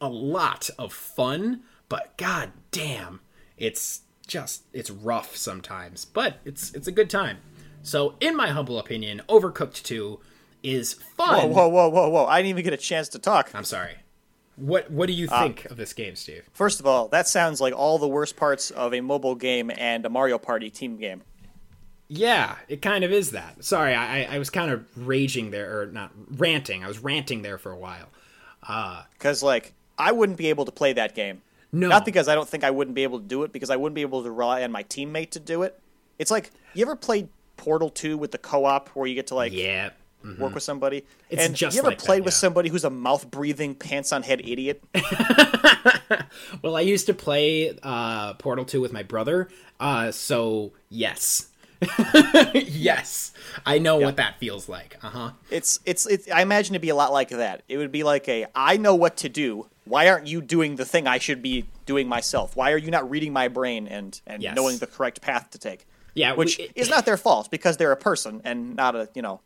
a 0.00 0.08
lot 0.08 0.70
of 0.78 0.92
fun, 0.92 1.62
but 1.88 2.16
god 2.18 2.52
damn, 2.70 3.20
it's 3.56 4.00
just 4.26 4.64
it's 4.72 4.90
rough 4.90 5.36
sometimes, 5.36 6.04
but 6.04 6.38
it's 6.44 6.72
it's 6.74 6.88
a 6.88 6.92
good 6.92 7.10
time. 7.10 7.38
So, 7.82 8.14
in 8.20 8.36
my 8.36 8.48
humble 8.48 8.78
opinion, 8.80 9.22
Overcooked 9.28 9.82
2 9.84 10.18
is 10.64 10.94
fun. 10.94 11.50
Whoa, 11.50 11.68
whoa, 11.68 11.68
whoa, 11.68 11.88
whoa, 11.88 12.08
whoa! 12.08 12.26
I 12.26 12.40
didn't 12.40 12.50
even 12.50 12.64
get 12.64 12.72
a 12.72 12.78
chance 12.78 13.08
to 13.10 13.18
talk. 13.18 13.50
I'm 13.54 13.64
sorry. 13.64 13.96
What 14.56 14.90
what 14.90 15.06
do 15.06 15.12
you 15.12 15.28
think 15.28 15.66
uh, 15.66 15.72
of 15.72 15.76
this 15.76 15.92
game, 15.92 16.16
Steve? 16.16 16.48
First 16.52 16.80
of 16.80 16.86
all, 16.86 17.08
that 17.08 17.28
sounds 17.28 17.60
like 17.60 17.74
all 17.74 17.98
the 17.98 18.08
worst 18.08 18.36
parts 18.36 18.70
of 18.70 18.92
a 18.94 19.00
mobile 19.00 19.34
game 19.34 19.70
and 19.76 20.04
a 20.04 20.08
Mario 20.08 20.38
Party 20.38 20.70
team 20.70 20.96
game. 20.96 21.22
Yeah, 22.08 22.56
it 22.68 22.82
kind 22.82 23.04
of 23.04 23.12
is 23.12 23.32
that. 23.32 23.64
Sorry, 23.64 23.94
I, 23.94 24.34
I 24.34 24.38
was 24.38 24.48
kind 24.48 24.70
of 24.70 24.84
raging 24.96 25.50
there, 25.50 25.80
or 25.80 25.86
not 25.86 26.12
ranting. 26.36 26.84
I 26.84 26.88
was 26.88 27.00
ranting 27.00 27.42
there 27.42 27.58
for 27.58 27.72
a 27.72 27.76
while. 27.76 28.08
Because, 28.60 29.42
uh, 29.42 29.46
like, 29.46 29.74
I 29.98 30.12
wouldn't 30.12 30.38
be 30.38 30.48
able 30.48 30.64
to 30.66 30.72
play 30.72 30.92
that 30.92 31.14
game. 31.14 31.42
No. 31.76 31.88
Not 31.88 32.06
because 32.06 32.26
I 32.26 32.34
don't 32.34 32.48
think 32.48 32.64
I 32.64 32.70
wouldn't 32.70 32.94
be 32.94 33.02
able 33.02 33.20
to 33.20 33.26
do 33.26 33.42
it, 33.42 33.52
because 33.52 33.68
I 33.68 33.76
wouldn't 33.76 33.94
be 33.94 34.00
able 34.00 34.22
to 34.22 34.30
rely 34.30 34.62
on 34.62 34.72
my 34.72 34.82
teammate 34.84 35.30
to 35.32 35.40
do 35.40 35.62
it. 35.62 35.78
It's 36.18 36.30
like, 36.30 36.50
you 36.72 36.82
ever 36.82 36.96
played 36.96 37.28
Portal 37.58 37.90
2 37.90 38.16
with 38.16 38.30
the 38.30 38.38
co 38.38 38.64
op 38.64 38.88
where 38.90 39.06
you 39.06 39.14
get 39.14 39.26
to, 39.26 39.34
like, 39.34 39.52
yeah. 39.52 39.90
Mm-hmm. 40.24 40.42
work 40.42 40.54
with 40.54 40.62
somebody? 40.62 41.04
It's 41.28 41.44
and 41.44 41.54
just 41.54 41.76
you 41.76 41.80
ever 41.80 41.90
like 41.90 41.98
played 41.98 42.20
that, 42.20 42.24
with 42.24 42.34
yeah. 42.34 42.38
somebody 42.38 42.70
who's 42.70 42.84
a 42.84 42.90
mouth 42.90 43.30
breathing, 43.30 43.74
pants 43.74 44.10
on 44.10 44.22
head 44.22 44.40
idiot? 44.40 44.82
well, 46.62 46.76
I 46.76 46.80
used 46.80 47.06
to 47.06 47.14
play 47.14 47.78
uh, 47.82 48.32
Portal 48.34 48.64
2 48.64 48.80
with 48.80 48.94
my 48.94 49.02
brother, 49.02 49.48
uh, 49.78 50.10
so 50.12 50.72
yes. 50.88 51.48
yes, 52.54 53.32
I 53.66 53.78
know 53.78 53.98
yeah. 53.98 54.06
what 54.06 54.16
that 54.16 54.40
feels 54.40 54.66
like. 54.66 54.96
Uh 55.02 55.10
huh. 55.10 55.30
It's, 55.50 55.78
it's 55.84 56.06
it's 56.06 56.30
I 56.30 56.40
imagine 56.40 56.74
it'd 56.74 56.80
be 56.80 56.88
a 56.88 56.94
lot 56.94 57.12
like 57.12 57.28
that. 57.28 57.64
It 57.68 57.76
would 57.76 57.92
be 57.92 58.02
like 58.02 58.26
a 58.30 58.46
I 58.54 58.78
know 58.78 58.94
what 58.94 59.18
to 59.18 59.28
do. 59.28 59.66
Why 59.86 60.08
aren't 60.08 60.26
you 60.26 60.40
doing 60.42 60.76
the 60.76 60.84
thing 60.84 61.06
I 61.06 61.18
should 61.18 61.40
be 61.42 61.64
doing 61.86 62.08
myself? 62.08 62.56
Why 62.56 62.72
are 62.72 62.76
you 62.78 62.90
not 62.90 63.08
reading 63.08 63.32
my 63.32 63.48
brain 63.48 63.86
and 63.88 64.20
and 64.26 64.42
Yes. 64.42 64.54
knowing 64.56 64.78
the 64.78 64.86
correct 64.86 65.20
path 65.22 65.50
to 65.50 65.58
take? 65.58 65.86
Yeah, 66.14 66.32
which 66.32 66.58
we- 66.58 66.70
is 66.74 66.88
not 66.90 67.04
their 67.06 67.16
fault 67.16 67.50
because 67.50 67.76
they're 67.76 67.92
a 67.92 67.96
person 67.96 68.40
and 68.44 68.74
not 68.76 68.94
a 68.96 69.08
you 69.14 69.22
know 69.22 69.40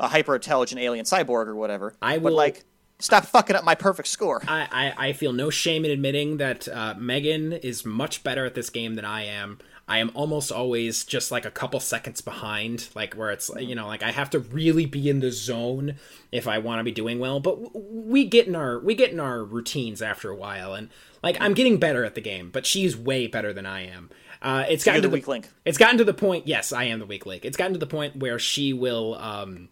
a 0.00 0.08
hyper 0.08 0.34
intelligent 0.34 0.80
alien 0.80 1.04
cyborg 1.04 1.46
or 1.46 1.56
whatever. 1.56 1.94
I 2.02 2.14
But 2.18 2.22
will- 2.30 2.36
like, 2.36 2.64
stop 3.00 3.24
fucking 3.26 3.56
up 3.56 3.64
my 3.64 3.74
perfect 3.74 4.08
score. 4.08 4.42
I, 4.46 4.68
I, 4.98 5.08
I 5.08 5.12
feel 5.12 5.32
no 5.32 5.50
shame 5.50 5.84
in 5.84 5.90
admitting 5.90 6.36
that 6.36 6.68
uh, 6.68 6.94
Megan 6.98 7.52
is 7.52 7.84
much 7.84 8.22
better 8.22 8.44
at 8.44 8.54
this 8.54 8.70
game 8.70 8.94
than 8.94 9.04
I 9.04 9.24
am. 9.24 9.58
I 9.88 9.98
am 9.98 10.10
almost 10.12 10.52
always 10.52 11.02
just 11.04 11.30
like 11.30 11.46
a 11.46 11.50
couple 11.50 11.80
seconds 11.80 12.20
behind, 12.20 12.88
like 12.94 13.14
where 13.14 13.30
it's 13.30 13.50
you 13.58 13.74
know 13.74 13.86
like 13.86 14.02
I 14.02 14.10
have 14.10 14.28
to 14.30 14.38
really 14.38 14.84
be 14.84 15.08
in 15.08 15.20
the 15.20 15.32
zone 15.32 15.96
if 16.30 16.46
I 16.46 16.58
want 16.58 16.80
to 16.80 16.84
be 16.84 16.92
doing 16.92 17.18
well. 17.18 17.40
But 17.40 17.74
we 17.74 18.26
get 18.26 18.46
in 18.46 18.54
our 18.54 18.78
we 18.78 18.94
get 18.94 19.12
in 19.12 19.18
our 19.18 19.42
routines 19.42 20.02
after 20.02 20.30
a 20.30 20.36
while, 20.36 20.74
and 20.74 20.90
like 21.22 21.38
I'm 21.40 21.54
getting 21.54 21.78
better 21.78 22.04
at 22.04 22.14
the 22.14 22.20
game, 22.20 22.50
but 22.50 22.66
she's 22.66 22.96
way 22.96 23.26
better 23.26 23.52
than 23.52 23.64
I 23.64 23.86
am. 23.86 24.10
Uh, 24.42 24.64
it's 24.68 24.84
you're 24.84 24.92
gotten 24.92 25.02
the 25.02 25.08
to 25.08 25.14
weak 25.14 25.26
link. 25.26 25.48
It's 25.64 25.78
gotten 25.78 25.98
to 25.98 26.04
the 26.04 26.14
point. 26.14 26.46
Yes, 26.46 26.72
I 26.72 26.84
am 26.84 26.98
the 26.98 27.06
weak 27.06 27.24
link. 27.26 27.44
It's 27.44 27.56
gotten 27.56 27.72
to 27.72 27.78
the 27.78 27.86
point 27.86 28.16
where 28.16 28.38
she 28.38 28.72
will 28.72 29.14
um, 29.16 29.68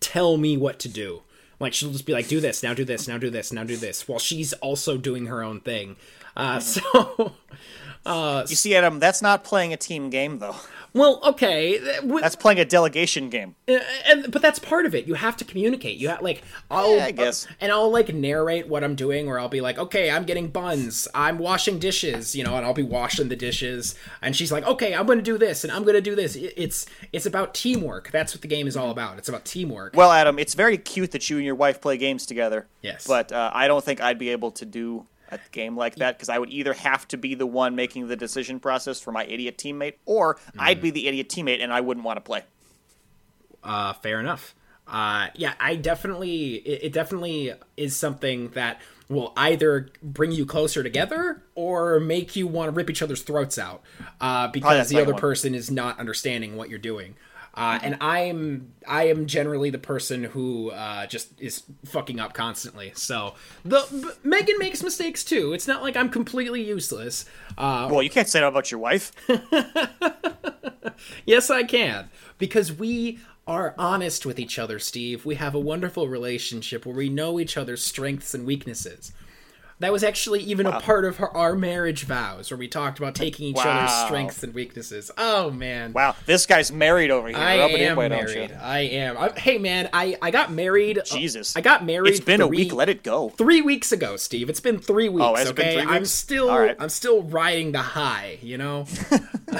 tell 0.00 0.36
me 0.36 0.56
what 0.56 0.78
to 0.80 0.88
do. 0.88 1.22
Like 1.60 1.74
she'll 1.74 1.92
just 1.92 2.06
be 2.06 2.12
like, 2.12 2.28
"Do 2.28 2.40
this 2.40 2.62
now, 2.62 2.74
do 2.74 2.84
this 2.84 3.06
now, 3.06 3.18
do 3.18 3.30
this 3.30 3.52
now, 3.52 3.62
do 3.62 3.76
this," 3.76 4.08
while 4.08 4.18
she's 4.18 4.52
also 4.54 4.96
doing 4.96 5.26
her 5.26 5.44
own 5.44 5.60
thing. 5.60 5.96
Uh, 6.36 6.58
so, 6.60 7.34
uh, 8.06 8.44
You 8.48 8.56
see, 8.56 8.74
Adam, 8.74 8.98
that's 8.98 9.22
not 9.22 9.44
playing 9.44 9.72
a 9.72 9.76
team 9.76 10.10
game 10.10 10.38
though. 10.38 10.56
well, 10.94 11.20
okay, 11.24 11.78
That's 12.04 12.36
playing 12.36 12.58
a 12.60 12.64
delegation 12.66 13.30
game. 13.30 13.54
and 13.66 14.30
but 14.30 14.42
that's 14.42 14.58
part 14.58 14.84
of 14.84 14.94
it. 14.94 15.06
You 15.06 15.14
have 15.14 15.36
to 15.38 15.44
communicate. 15.44 15.96
You 15.96 16.08
have 16.08 16.20
like 16.20 16.42
I'll 16.70 16.96
Yeah, 16.96 17.06
I 17.06 17.10
guess. 17.12 17.46
and 17.60 17.72
I'll 17.72 17.90
like 17.90 18.12
narrate 18.12 18.68
what 18.68 18.84
I'm 18.84 18.94
doing, 18.94 19.26
or 19.28 19.38
I'll 19.38 19.48
be 19.48 19.60
like, 19.62 19.78
okay, 19.78 20.10
I'm 20.10 20.24
getting 20.24 20.48
buns, 20.48 21.08
I'm 21.14 21.38
washing 21.38 21.78
dishes, 21.78 22.34
you 22.36 22.44
know, 22.44 22.56
and 22.56 22.66
I'll 22.66 22.74
be 22.74 22.82
washing 22.82 23.28
the 23.28 23.36
dishes, 23.36 23.94
and 24.20 24.36
she's 24.36 24.52
like, 24.52 24.66
okay, 24.66 24.94
I'm 24.94 25.06
gonna 25.06 25.22
do 25.22 25.38
this, 25.38 25.64
and 25.64 25.72
I'm 25.72 25.84
gonna 25.84 26.00
do 26.02 26.14
this. 26.14 26.36
It- 26.36 26.54
It's 26.56 26.86
it's 27.12 27.24
about 27.26 27.54
teamwork. 27.54 28.10
That's 28.10 28.34
what 28.34 28.42
the 28.42 28.48
game 28.48 28.66
is 28.66 28.76
all 28.76 28.90
about. 28.90 29.16
It's 29.18 29.28
about 29.28 29.44
teamwork. 29.46 29.94
Well, 29.96 30.10
Adam, 30.12 30.38
it's 30.38 30.54
very 30.54 30.76
cute 30.76 31.12
that 31.12 31.30
you 31.30 31.36
and 31.36 31.46
your 31.46 31.54
wife 31.54 31.80
play 31.80 31.96
games 31.96 32.26
together. 32.26 32.66
Yes. 32.82 33.06
But 33.06 33.32
uh, 33.32 33.50
I 33.54 33.68
don't 33.68 33.82
think 33.84 34.00
I'd 34.02 34.18
be 34.18 34.28
able 34.30 34.50
to 34.52 34.66
do 34.66 35.06
a 35.32 35.40
game 35.50 35.76
like 35.76 35.96
that 35.96 36.16
because 36.16 36.28
I 36.28 36.38
would 36.38 36.50
either 36.50 36.72
have 36.74 37.06
to 37.08 37.16
be 37.16 37.34
the 37.34 37.46
one 37.46 37.74
making 37.74 38.08
the 38.08 38.16
decision 38.16 38.60
process 38.60 39.00
for 39.00 39.12
my 39.12 39.24
idiot 39.24 39.56
teammate, 39.58 39.94
or 40.06 40.38
I'd 40.58 40.78
Mm. 40.78 40.82
be 40.82 40.90
the 40.90 41.08
idiot 41.08 41.28
teammate 41.28 41.62
and 41.62 41.72
I 41.72 41.80
wouldn't 41.80 42.04
want 42.04 42.16
to 42.18 42.20
play. 42.20 42.42
Uh, 43.62 43.92
fair 43.94 44.20
enough. 44.20 44.54
Uh, 44.86 45.28
yeah, 45.34 45.54
I 45.60 45.76
definitely, 45.76 46.54
it, 46.56 46.84
it 46.84 46.92
definitely 46.92 47.52
is 47.76 47.96
something 47.96 48.48
that 48.50 48.80
will 49.08 49.32
either 49.36 49.90
bring 50.02 50.32
you 50.32 50.44
closer 50.44 50.82
together 50.82 51.42
or 51.54 52.00
make 52.00 52.34
you 52.34 52.46
want 52.46 52.68
to 52.68 52.72
rip 52.72 52.90
each 52.90 53.02
other's 53.02 53.22
throats 53.22 53.58
out 53.58 53.82
uh, 54.20 54.48
because 54.48 54.88
the 54.88 55.00
other 55.00 55.12
one. 55.12 55.20
person 55.20 55.54
is 55.54 55.70
not 55.70 55.98
understanding 56.00 56.56
what 56.56 56.68
you're 56.68 56.78
doing. 56.78 57.14
Uh, 57.54 57.78
and 57.82 57.98
I'm 58.00 58.72
I 58.88 59.08
am 59.08 59.26
generally 59.26 59.68
the 59.68 59.78
person 59.78 60.24
who 60.24 60.70
uh, 60.70 61.06
just 61.06 61.38
is 61.38 61.64
fucking 61.84 62.18
up 62.18 62.32
constantly. 62.32 62.92
So 62.94 63.34
the 63.64 64.16
Megan 64.24 64.56
makes 64.58 64.82
mistakes 64.82 65.22
too. 65.22 65.52
It's 65.52 65.68
not 65.68 65.82
like 65.82 65.94
I'm 65.96 66.08
completely 66.08 66.62
useless. 66.62 67.26
Uh, 67.58 67.88
Well, 67.90 68.02
you 68.02 68.08
can't 68.10 68.28
say 68.28 68.40
that 68.40 68.46
about 68.46 68.70
your 68.70 68.80
wife. 68.80 69.12
Yes, 71.26 71.50
I 71.50 71.64
can. 71.64 72.10
Because 72.38 72.72
we 72.72 73.18
are 73.46 73.74
honest 73.76 74.24
with 74.24 74.38
each 74.38 74.58
other, 74.58 74.78
Steve. 74.78 75.24
We 75.24 75.34
have 75.36 75.54
a 75.54 75.58
wonderful 75.60 76.08
relationship 76.08 76.86
where 76.86 76.94
we 76.94 77.08
know 77.08 77.40
each 77.40 77.56
other's 77.56 77.82
strengths 77.82 78.34
and 78.34 78.46
weaknesses. 78.46 79.12
That 79.82 79.92
was 79.92 80.04
actually 80.04 80.44
even 80.44 80.66
a 80.66 80.80
part 80.80 81.04
of 81.04 81.20
our, 81.20 81.36
our 81.36 81.56
marriage 81.56 82.04
vows, 82.04 82.52
where 82.52 82.56
we 82.56 82.68
talked 82.68 83.00
about 83.00 83.16
taking 83.16 83.46
each 83.46 83.56
other's 83.58 83.92
strengths 84.06 84.44
and 84.44 84.54
weaknesses. 84.54 85.10
Oh 85.18 85.50
man, 85.50 85.92
Wow, 85.92 86.14
this 86.24 86.46
guy's 86.46 86.70
married 86.70 87.10
over 87.10 87.26
here. 87.26 87.36
I 87.36 87.58
Rub 87.58 87.72
it 87.72 87.80
in, 87.80 87.88
am 87.88 87.96
married. 87.96 88.52
I 88.52 88.78
am. 88.78 89.18
I, 89.18 89.30
hey 89.30 89.58
man, 89.58 89.88
I 89.92 90.16
I 90.22 90.30
got 90.30 90.52
married. 90.52 90.98
uh, 90.98 91.02
Jesus. 91.02 91.56
I 91.56 91.62
got 91.62 91.84
married. 91.84 92.10
It's 92.10 92.20
been 92.20 92.40
a 92.40 92.46
week. 92.46 92.72
Let 92.72 92.90
it 92.90 93.02
go. 93.02 93.30
three 93.30 93.60
weeks 93.60 93.90
ago, 93.90 94.16
Steve. 94.16 94.48
It's 94.48 94.60
been 94.60 94.78
three 94.78 95.08
weeks. 95.08 95.26
Oh, 95.26 95.34
it 95.34 95.52
been 95.56 95.66
okay, 95.66 95.82
three 95.82 95.92
I'm 95.92 96.04
still 96.04 96.48
right. 96.48 96.76
I'm 96.78 96.88
still 96.88 97.24
riding 97.24 97.72
the 97.72 97.82
high. 97.82 98.38
You 98.40 98.58
know. 98.58 98.86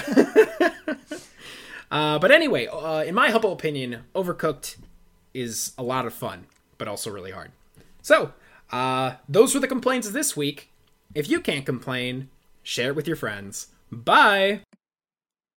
uh, 1.91 2.21
but 2.21 2.31
anyway, 2.31 2.69
uh, 2.69 3.03
in 3.03 3.17
my 3.17 3.31
humble 3.31 3.53
opinion, 3.53 4.05
Overcooked 4.15 4.77
is 5.35 5.73
a 5.77 5.83
lot 5.83 6.07
of 6.07 6.15
fun, 6.15 6.47
but 6.79 6.87
also 6.87 7.11
really 7.11 7.33
hard. 7.33 7.51
So, 8.03 8.33
uh, 8.73 9.15
those 9.29 9.55
were 9.55 9.61
the 9.61 9.69
complaints 9.69 10.11
this 10.11 10.37
week. 10.37 10.71
If 11.15 11.29
you 11.29 11.41
can't 11.41 11.67
complain, 11.67 12.31
share 12.63 12.91
it 12.91 12.97
with 12.97 13.07
your 13.07 13.17
friends. 13.17 13.69
Bye. 13.91 14.63